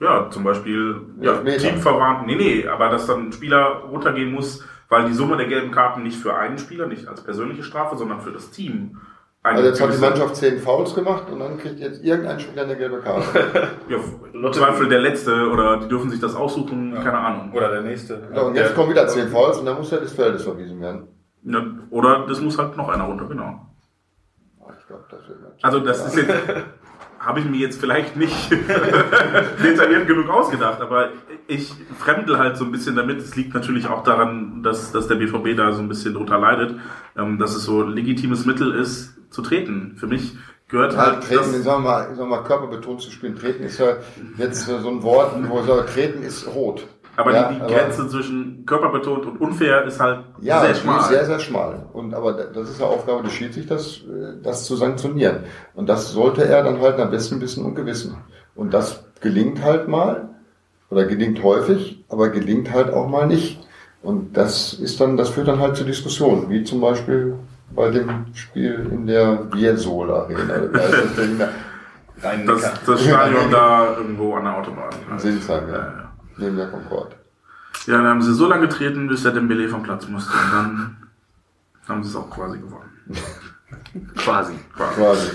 [0.00, 1.58] Ja, zum Beispiel ja, Elfmeter.
[1.58, 2.26] Teamverwandt.
[2.26, 6.02] Nee, nee, aber dass dann ein Spieler runtergehen muss, weil die Summe der gelben Karten
[6.02, 8.98] nicht für einen Spieler, nicht als persönliche Strafe, sondern für das Team
[9.44, 12.76] Also jetzt hat die Mannschaft zehn Fouls gemacht und dann kriegt jetzt irgendein Spieler eine
[12.76, 13.68] gelbe Karte.
[13.88, 13.98] Ja,
[14.32, 17.52] im Zweifel der Letzte oder die dürfen sich das aussuchen, keine Ahnung.
[17.52, 18.28] Oder der nächste.
[18.34, 21.06] Ja, und jetzt kommen wieder zehn Fouls und dann muss er des Feldes verwiesen werden.
[21.44, 23.66] Ja, oder das muss halt noch einer runter, genau.
[24.60, 26.32] Ah, Ich glaube, das wird Also das ist jetzt,
[27.18, 28.50] habe ich mir jetzt vielleicht nicht
[29.62, 31.10] detailliert genug ausgedacht, aber
[31.46, 33.18] ich fremdel halt so ein bisschen damit.
[33.18, 36.78] Es liegt natürlich auch daran, dass, dass der BVB da so ein bisschen drunter leidet,
[37.16, 39.96] ähm, dass es so ein legitimes Mittel ist, zu treten.
[39.96, 40.36] Für mich
[40.68, 43.36] gehört Halt, halt treten, das, sagen wir mal, sagen wir mal, körperbetont zu spielen.
[43.36, 43.96] Treten ist ja
[44.36, 46.86] jetzt so ein Wort, wo ich sage, treten ist rot.
[47.16, 51.00] Aber Ja, die, die aber- Grenze zwischen körperbetont und unfair ist halt Ja, sehr schmal.
[51.00, 51.86] ist sehr, sehr schmal.
[51.92, 55.40] Und, aber das ist ja Aufgabe des Schiedsrichters, äh, das zu sanktionieren.
[55.74, 58.16] Und das sollte er dann halt am besten wissen und gewissen.
[58.54, 60.28] Und das gelingt halt mal,
[60.90, 63.66] oder gelingt häufig, aber gelingt halt auch mal nicht.
[64.02, 67.34] Und das ist dann, das führt dann halt zu Diskussionen, wie zum Beispiel
[67.74, 70.54] bei dem Spiel in der Viesol Arena.
[72.46, 74.90] Das das, Stadion da irgendwo an der Autobahn.
[75.10, 76.01] in Sinsheim, Ja, ja, ja.
[76.42, 77.16] Neben der Concorde.
[77.86, 80.32] Ja, dann haben sie so lange getreten, bis der Dembele vom Platz musste.
[80.32, 80.96] Und dann
[81.88, 82.90] haben sie es auch quasi gewonnen.
[84.16, 84.54] Quasi.
[84.76, 85.30] Quasi.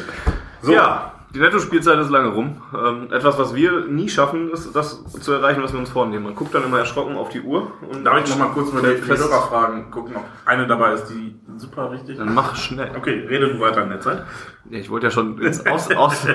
[0.61, 0.71] So.
[0.71, 2.61] Ja, die Netto-Spielzeit ist lange rum.
[2.73, 6.23] Ähm, etwas, was wir nie schaffen, ist das zu erreichen, was wir uns vornehmen.
[6.23, 8.83] Man guckt dann immer erschrocken auf die Uhr und Darf ich noch mal kurz mit
[8.83, 12.91] der Fest- Hörerfragen gucken, ob eine dabei ist, die super richtig Dann mach schnell.
[12.95, 14.23] Okay, rede du weiter in der Zeit.
[14.69, 16.25] Ja, ich wollte ja schon ins aus, aus,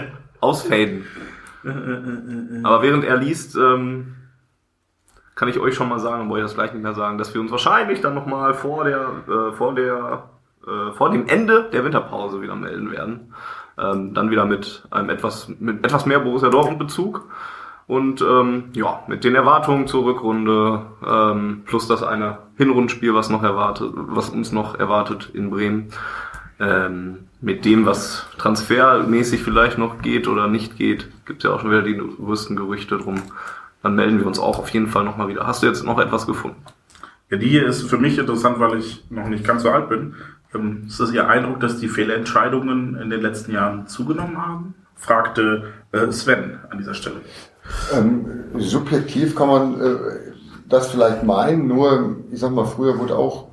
[0.40, 1.04] ausfaden.
[2.64, 4.14] Aber während er liest, ähm,
[5.34, 7.40] kann ich euch schon mal sagen, wollte ich das gleich nicht mehr sagen, dass wir
[7.40, 10.24] uns wahrscheinlich dann nochmal vor der, äh, vor der,
[10.66, 13.34] äh, vor dem Ende der Winterpause wieder melden werden.
[13.78, 17.28] Ähm, dann wieder mit einem etwas, mit etwas mehr Borussia Dortmund Bezug.
[17.86, 23.42] Und ähm, ja, mit den Erwartungen zur Rückrunde, ähm, plus das eine Hinrundspiel, was noch
[23.42, 25.88] erwartet, was uns noch erwartet in Bremen
[26.60, 31.60] ähm, mit dem, was transfermäßig vielleicht noch geht oder nicht geht, gibt es ja auch
[31.60, 33.16] schon wieder die größten Gerüchte drum.
[33.82, 35.46] Dann melden wir uns auch auf jeden Fall nochmal wieder.
[35.46, 36.62] Hast du jetzt noch etwas gefunden?
[37.30, 40.14] Ja, die hier ist für mich interessant, weil ich noch nicht ganz so alt bin.
[40.54, 44.74] Ähm, ist das Ihr Eindruck, dass die Fehlentscheidungen in den letzten Jahren zugenommen haben?
[44.94, 47.22] Fragte äh, Sven an dieser Stelle.
[47.92, 48.26] Ähm,
[48.58, 49.96] subjektiv kann man äh,
[50.68, 53.48] das vielleicht meinen, nur, ich sag mal, früher wurde auch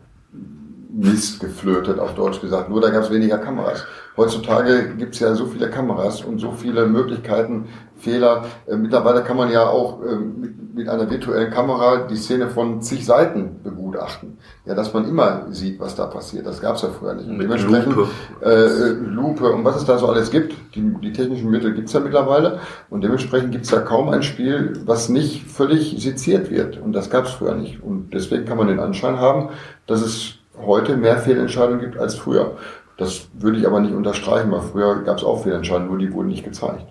[0.91, 2.69] Mist geflötet, auf Deutsch gesagt.
[2.69, 3.85] Nur da gab es weniger Kameras.
[4.17, 7.67] Heutzutage gibt es ja so viele Kameras und so viele Möglichkeiten,
[7.99, 8.45] Fehler.
[8.67, 12.81] Äh, mittlerweile kann man ja auch äh, mit, mit einer virtuellen Kamera die Szene von
[12.81, 14.37] zig Seiten begutachten.
[14.65, 16.45] Ja, dass man immer sieht, was da passiert.
[16.45, 17.27] Das gab es ja früher nicht.
[17.27, 18.09] Und Mit dementsprechend Lupe.
[18.41, 20.55] äh, Lupe und was es da so alles gibt.
[20.75, 22.59] Die, die technischen Mittel gibt's ja mittlerweile
[22.89, 27.31] und dementsprechend gibt's ja kaum ein Spiel, was nicht völlig seziert wird und das gab's
[27.31, 27.83] früher nicht.
[27.83, 29.49] Und deswegen kann man den Anschein haben,
[29.87, 30.35] dass es
[30.65, 32.57] heute mehr Fehlentscheidungen gibt als früher.
[32.97, 36.43] Das würde ich aber nicht unterstreichen, weil früher gab's auch Fehlentscheidungen, nur die wurden nicht
[36.43, 36.85] gezeigt.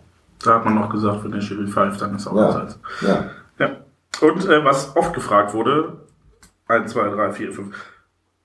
[0.45, 2.79] Da hat man noch gesagt, wenn der Schiri pfeift, dann ist auch Ja, abseits.
[3.01, 3.25] ja.
[3.59, 3.71] Ja.
[4.21, 5.99] Und äh, was oft gefragt wurde,
[6.69, 7.75] 1, 2, 3, 4, 5,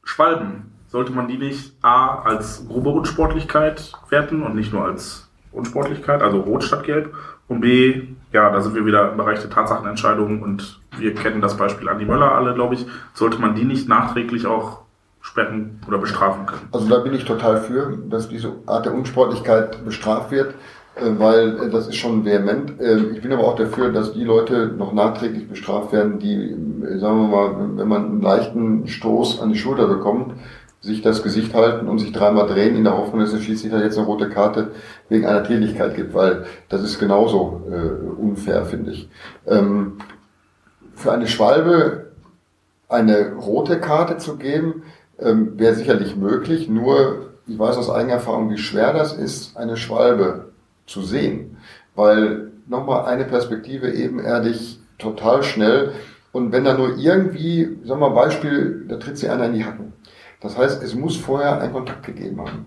[0.04, 0.72] Schwalben.
[0.88, 6.40] Sollte man die nicht A als grobe Unsportlichkeit werten und nicht nur als Unsportlichkeit, also
[6.42, 7.14] rot statt gelb?
[7.48, 11.58] Und B, ja, da sind wir wieder im Bereich der Tatsachenentscheidungen und wir kennen das
[11.58, 12.86] Beispiel Andi Möller alle, glaube ich.
[13.14, 14.82] Sollte man die nicht nachträglich auch
[15.22, 16.68] sperren oder bestrafen können?
[16.72, 20.54] Also da bin ich total für, dass diese Art der Unsportlichkeit bestraft wird,
[21.00, 22.80] weil äh, das ist schon vehement.
[22.80, 26.36] Äh, Ich bin aber auch dafür, dass die Leute noch nachträglich bestraft werden, die,
[26.86, 30.34] äh, sagen wir mal, wenn man einen leichten Stoß an die Schulter bekommt,
[30.82, 33.98] sich das Gesicht halten und sich dreimal drehen in der Hoffnung, dass der Schiedsrichter jetzt
[33.98, 34.72] eine rote Karte
[35.10, 39.10] wegen einer Tätigkeit gibt, weil das ist genauso äh, unfair, finde ich.
[39.48, 39.94] Ähm,
[40.94, 42.12] für eine Schwalbe
[42.90, 44.84] eine rote Karte zu geben,
[45.20, 49.78] ähm, wäre sicherlich möglich, nur ich weiß aus eigener Erfahrung, wie schwer das ist, eine
[49.78, 50.53] Schwalbe
[50.86, 51.58] zu sehen,
[51.96, 55.94] weil nochmal eine Perspektive ebenerdig total schnell
[56.32, 59.66] und wenn da nur irgendwie, sagen wir mal Beispiel, da tritt sie einer in die
[59.66, 59.94] Hacken.
[60.42, 62.66] Das heißt, es muss vorher einen Kontakt gegeben haben.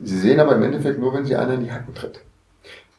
[0.00, 2.20] Sie sehen aber im Endeffekt nur, wenn sie einer in die Hacken tritt.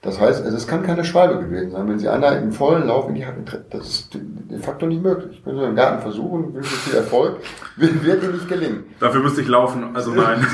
[0.01, 3.09] Das heißt, also es kann keine Schwalbe gewesen sein, wenn sie einer im vollen Lauf
[3.09, 3.65] in die Hacken tritt.
[3.71, 4.17] Das ist
[4.55, 5.43] de facto nicht möglich.
[5.43, 7.37] Können Sie im Garten versuchen, wünsche viel Erfolg,
[7.75, 8.85] wird wird Ihnen nicht gelingen.
[8.99, 10.39] Dafür müsste ich laufen, also nein.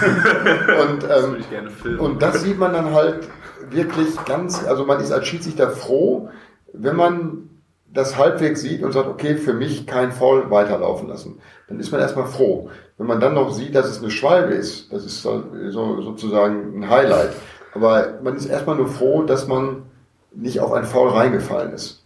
[0.89, 1.99] Und, ähm, ich gerne filmen.
[1.99, 3.27] und das sieht man dann halt
[3.69, 6.29] wirklich ganz, also man ist als Schiedsrichter froh,
[6.73, 7.49] wenn man
[7.93, 11.39] das halbwegs sieht und sagt, okay, für mich kein Foul weiterlaufen lassen.
[11.67, 12.69] Dann ist man erstmal froh.
[12.97, 16.77] Wenn man dann noch sieht, dass es eine Schwalbe ist, das ist so, so, sozusagen
[16.77, 17.31] ein Highlight.
[17.73, 19.83] Aber man ist erstmal nur froh, dass man
[20.33, 22.00] nicht auf ein Foul reingefallen ist.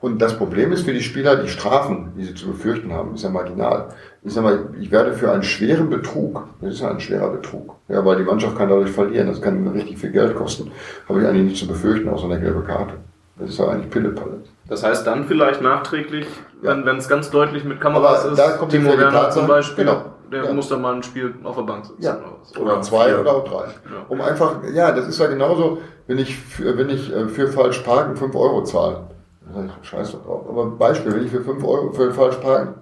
[0.00, 3.24] Und das Problem ist für die Spieler, die Strafen, die sie zu befürchten haben, ist
[3.24, 3.88] ja marginal.
[4.22, 7.74] ich sag mal, ich werde für einen schweren Betrug, das ist ja ein schwerer Betrug,
[7.88, 10.70] ja, weil die Mannschaft kann dadurch verlieren, das kann richtig viel Geld kosten,
[11.08, 12.94] habe ich eigentlich nicht zu befürchten, außer eine gelbe Karte.
[13.38, 14.42] Das ist ja eigentlich Pillepalle.
[14.68, 16.26] Das heißt dann vielleicht nachträglich,
[16.60, 19.84] wenn wenn es ganz deutlich mit Kameras Aber ist, da kommt Timo Werner zum Beispiel,
[19.84, 20.04] genau.
[20.30, 20.52] der Ja.
[20.52, 22.02] muss dann mal ein Spiel auf der Bank sitzen.
[22.02, 22.18] Ja,
[22.56, 23.20] oder oder zwei vier.
[23.20, 23.64] oder auch drei.
[23.64, 24.04] Ja.
[24.08, 27.78] Um einfach, ja, das ist ja genauso, wenn ich für, wenn ich äh, für falsch
[27.80, 29.00] parken 5 Euro zahle.
[29.48, 30.46] Da sag ich, Scheiß drauf.
[30.48, 32.74] Aber Beispiel, wenn ich für 5 Euro für falsch parken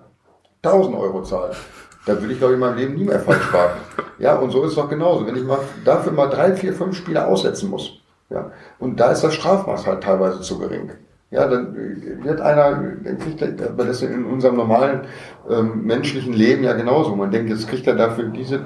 [0.63, 1.53] 1000 Euro zahle,
[2.07, 3.81] dann will ich, glaube ich, in meinem Leben nie mehr falsch parken.
[4.19, 5.27] Ja, und so ist es doch genauso.
[5.27, 9.23] Wenn ich mal dafür mal drei, vier, fünf Spiele aussetzen muss, ja, und da ist
[9.23, 10.91] das Strafmaß halt teilweise zu gering.
[11.31, 15.03] Ja, dann äh, wird einer, dann kriegt er, aber das ist in unserem normalen
[15.51, 17.15] ähm, menschlichen Leben ja genauso.
[17.15, 18.61] Man denkt, jetzt kriegt er dafür diese,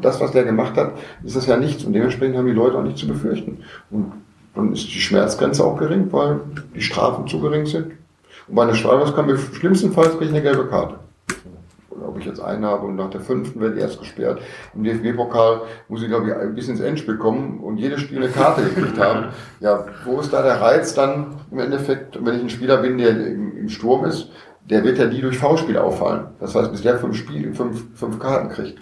[0.00, 1.84] das, was der gemacht hat, ist das ja nichts.
[1.84, 3.64] Und dementsprechend haben die Leute auch nichts zu befürchten.
[3.90, 4.12] Und
[4.54, 6.40] dann ist die Schmerzgrenze auch gering, weil
[6.74, 7.92] die Strafen zu gering sind.
[8.48, 10.98] Und bei einer Strafe kann mir schlimmstenfalls kriege ich eine gelbe Karte.
[11.90, 14.40] Oder ob ich jetzt einen habe und nach der fünften werde ich erst gesperrt.
[14.74, 18.62] Im DFB-Pokal muss ich, glaube ich, bis ins Endspiel kommen und jedes Spiel eine Karte
[18.62, 19.26] gekriegt haben.
[19.60, 23.10] Ja, wo ist da der Reiz dann im Endeffekt, wenn ich ein Spieler bin, der
[23.10, 24.30] im, Sturm ist,
[24.68, 26.26] der wird ja nie durch V-Spiel auffallen.
[26.40, 28.80] Das heißt, bis der fünf Spiele, fünf, fünf Karten kriegt.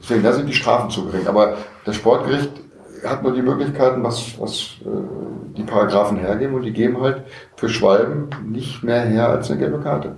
[0.00, 1.26] Deswegen, da sind die Strafen zu gering.
[1.26, 2.61] Aber das Sportgericht
[3.04, 7.22] hat nur die Möglichkeiten, was, was äh, die Paragraphen hergeben und die geben halt
[7.56, 10.16] für Schwalben nicht mehr her als eine gelbe Karte.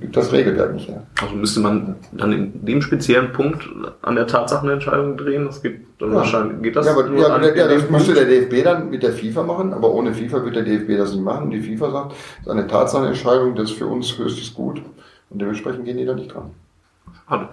[0.00, 1.02] Gibt das Regelwerk nicht her.
[1.20, 3.68] Also müsste man dann in dem speziellen Punkt
[4.00, 5.44] an der Tatsachenentscheidung drehen?
[5.44, 6.16] Das geht dann Ja.
[6.16, 8.30] wahrscheinlich, geht das ja, aber, nur ja, an ja, dem das müsste Punkt?
[8.30, 11.22] der DFB dann mit der FIFA machen, aber ohne FIFA wird der DFB das nicht
[11.22, 11.50] machen.
[11.50, 14.80] Die FIFA sagt, das ist eine Tatsachenentscheidung, das ist für uns höchstes Gut
[15.28, 16.52] und dementsprechend gehen die da nicht dran.
[17.28, 17.48] Schade.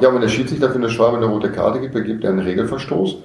[0.00, 2.40] Ja, wenn der Schiedsrichter für eine Schwabe eine rote Karte gibt, dann gibt er einen
[2.40, 3.16] Regelverstoß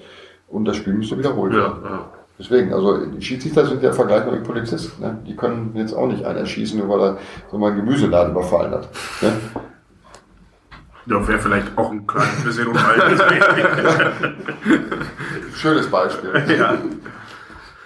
[0.47, 1.79] und das Spiel müsste wiederholt Ja, werden.
[1.83, 2.05] ja.
[2.37, 5.01] Deswegen, also die Schiedsrichter sind ja vergleichbar mit Polizisten.
[5.01, 5.17] Ne?
[5.25, 7.17] Die können jetzt auch nicht einen erschießen, nur weil er
[7.49, 8.89] so mal einen Gemüseladen überfallen hat.
[9.21, 9.31] Ne?
[11.05, 13.21] Ja, wäre vielleicht auch ein kleines bisschen unheimlich.
[15.55, 16.31] Schönes Beispiel.
[16.57, 16.73] ja.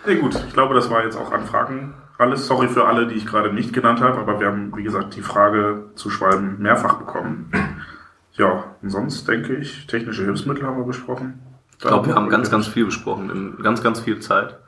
[0.08, 1.94] Nee, gut, ich glaube, das war jetzt auch Anfragen.
[2.18, 5.16] Alles sorry für alle, die ich gerade nicht genannt habe, aber wir haben, wie gesagt,
[5.16, 7.52] die Frage zu Schwalben mehrfach bekommen.
[8.34, 11.40] Ja, und sonst denke ich, technische Hilfsmittel haben wir besprochen.
[11.80, 14.60] Ich glaube, wir haben ganz, ganz viel besprochen, in ganz, ganz viel Zeit.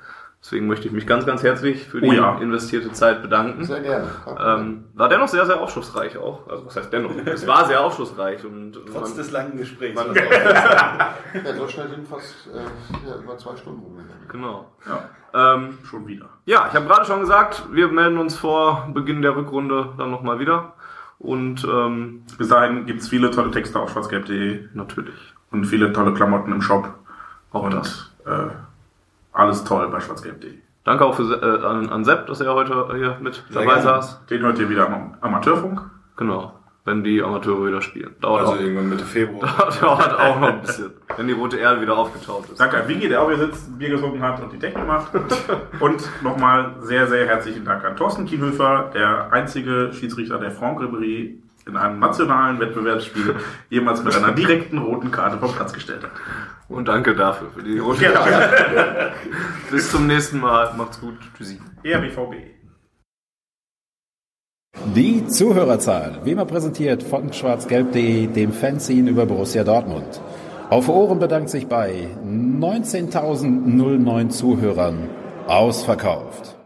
[0.44, 2.38] Deswegen möchte ich mich ganz, ganz herzlich für die Oh ja.
[2.40, 3.64] investierte Zeit bedanken.
[3.64, 4.08] Sehr gerne.
[4.44, 6.48] Ähm, war dennoch sehr, sehr aufschlussreich auch.
[6.50, 7.12] Also was heißt dennoch?
[7.26, 9.94] Es war sehr aufschlussreich und Trotz man, des langen Gesprächs.
[9.94, 11.14] man, Ja,
[11.56, 14.28] so schnell sind fast äh, ja, über zwei Stunden rumgegangen.
[14.30, 14.72] genau.
[14.88, 16.30] Ja, Ähm, schon wieder.
[16.46, 20.40] ja, ich habe gerade schon gesagt, wir melden uns vor Beginn der Rückrunde dann nochmal
[20.40, 20.74] wieder.
[21.20, 25.36] Und ähm, Bis dahin gibt es viele tolle Texte auf schwarzgelb.de natürlich.
[25.52, 26.96] und viele tolle Klamotten im Shop.
[27.52, 28.12] Auch und das.
[28.26, 28.48] Äh,
[29.34, 30.54] alles toll bei schwarzgelb.de.
[30.84, 33.82] Danke auch für, äh, an, an Sepp, dass er heute hier mit Sehr dabei gerne.
[33.84, 34.26] saß.
[34.28, 35.82] Den hört ihr wieder am Amateurfunk.
[36.18, 36.54] Genau.
[36.84, 38.16] Wenn die Amateure wieder spielen.
[38.22, 39.48] Dauert, Also auch, irgendwann Mitte Februar.
[39.82, 40.90] dauert auch noch ein bisschen.
[41.16, 42.60] Wenn die rote Erde wieder aufgetaucht ist.
[42.60, 45.12] Danke an Vicky, der auch hier sitzt, ein Bier getrunken hat und die Technik macht.
[45.80, 51.36] Und nochmal sehr, sehr herzlichen Dank an Thorsten Kienhöfer, der einzige Schiedsrichter der Franck Ribéry
[51.68, 53.36] in einem nationalen Wettbewerbsspiel
[53.70, 56.12] jemals mit einer direkten roten Karte vom Platz gestellt hat.
[56.68, 58.12] Und danke dafür, für die rote Ja,
[59.72, 60.74] Bis zum nächsten Mal.
[60.78, 61.18] Macht's gut.
[61.38, 61.60] Tschüssi.
[61.84, 62.36] ERBVB.
[64.96, 70.22] Die Zuhörerzahl, wie immer präsentiert von schwarzgelb.de, dem Fanzine über Borussia Dortmund.
[70.70, 75.10] Auf Ohren bedankt sich bei 19.009 Zuhörern
[75.48, 76.61] ausverkauft.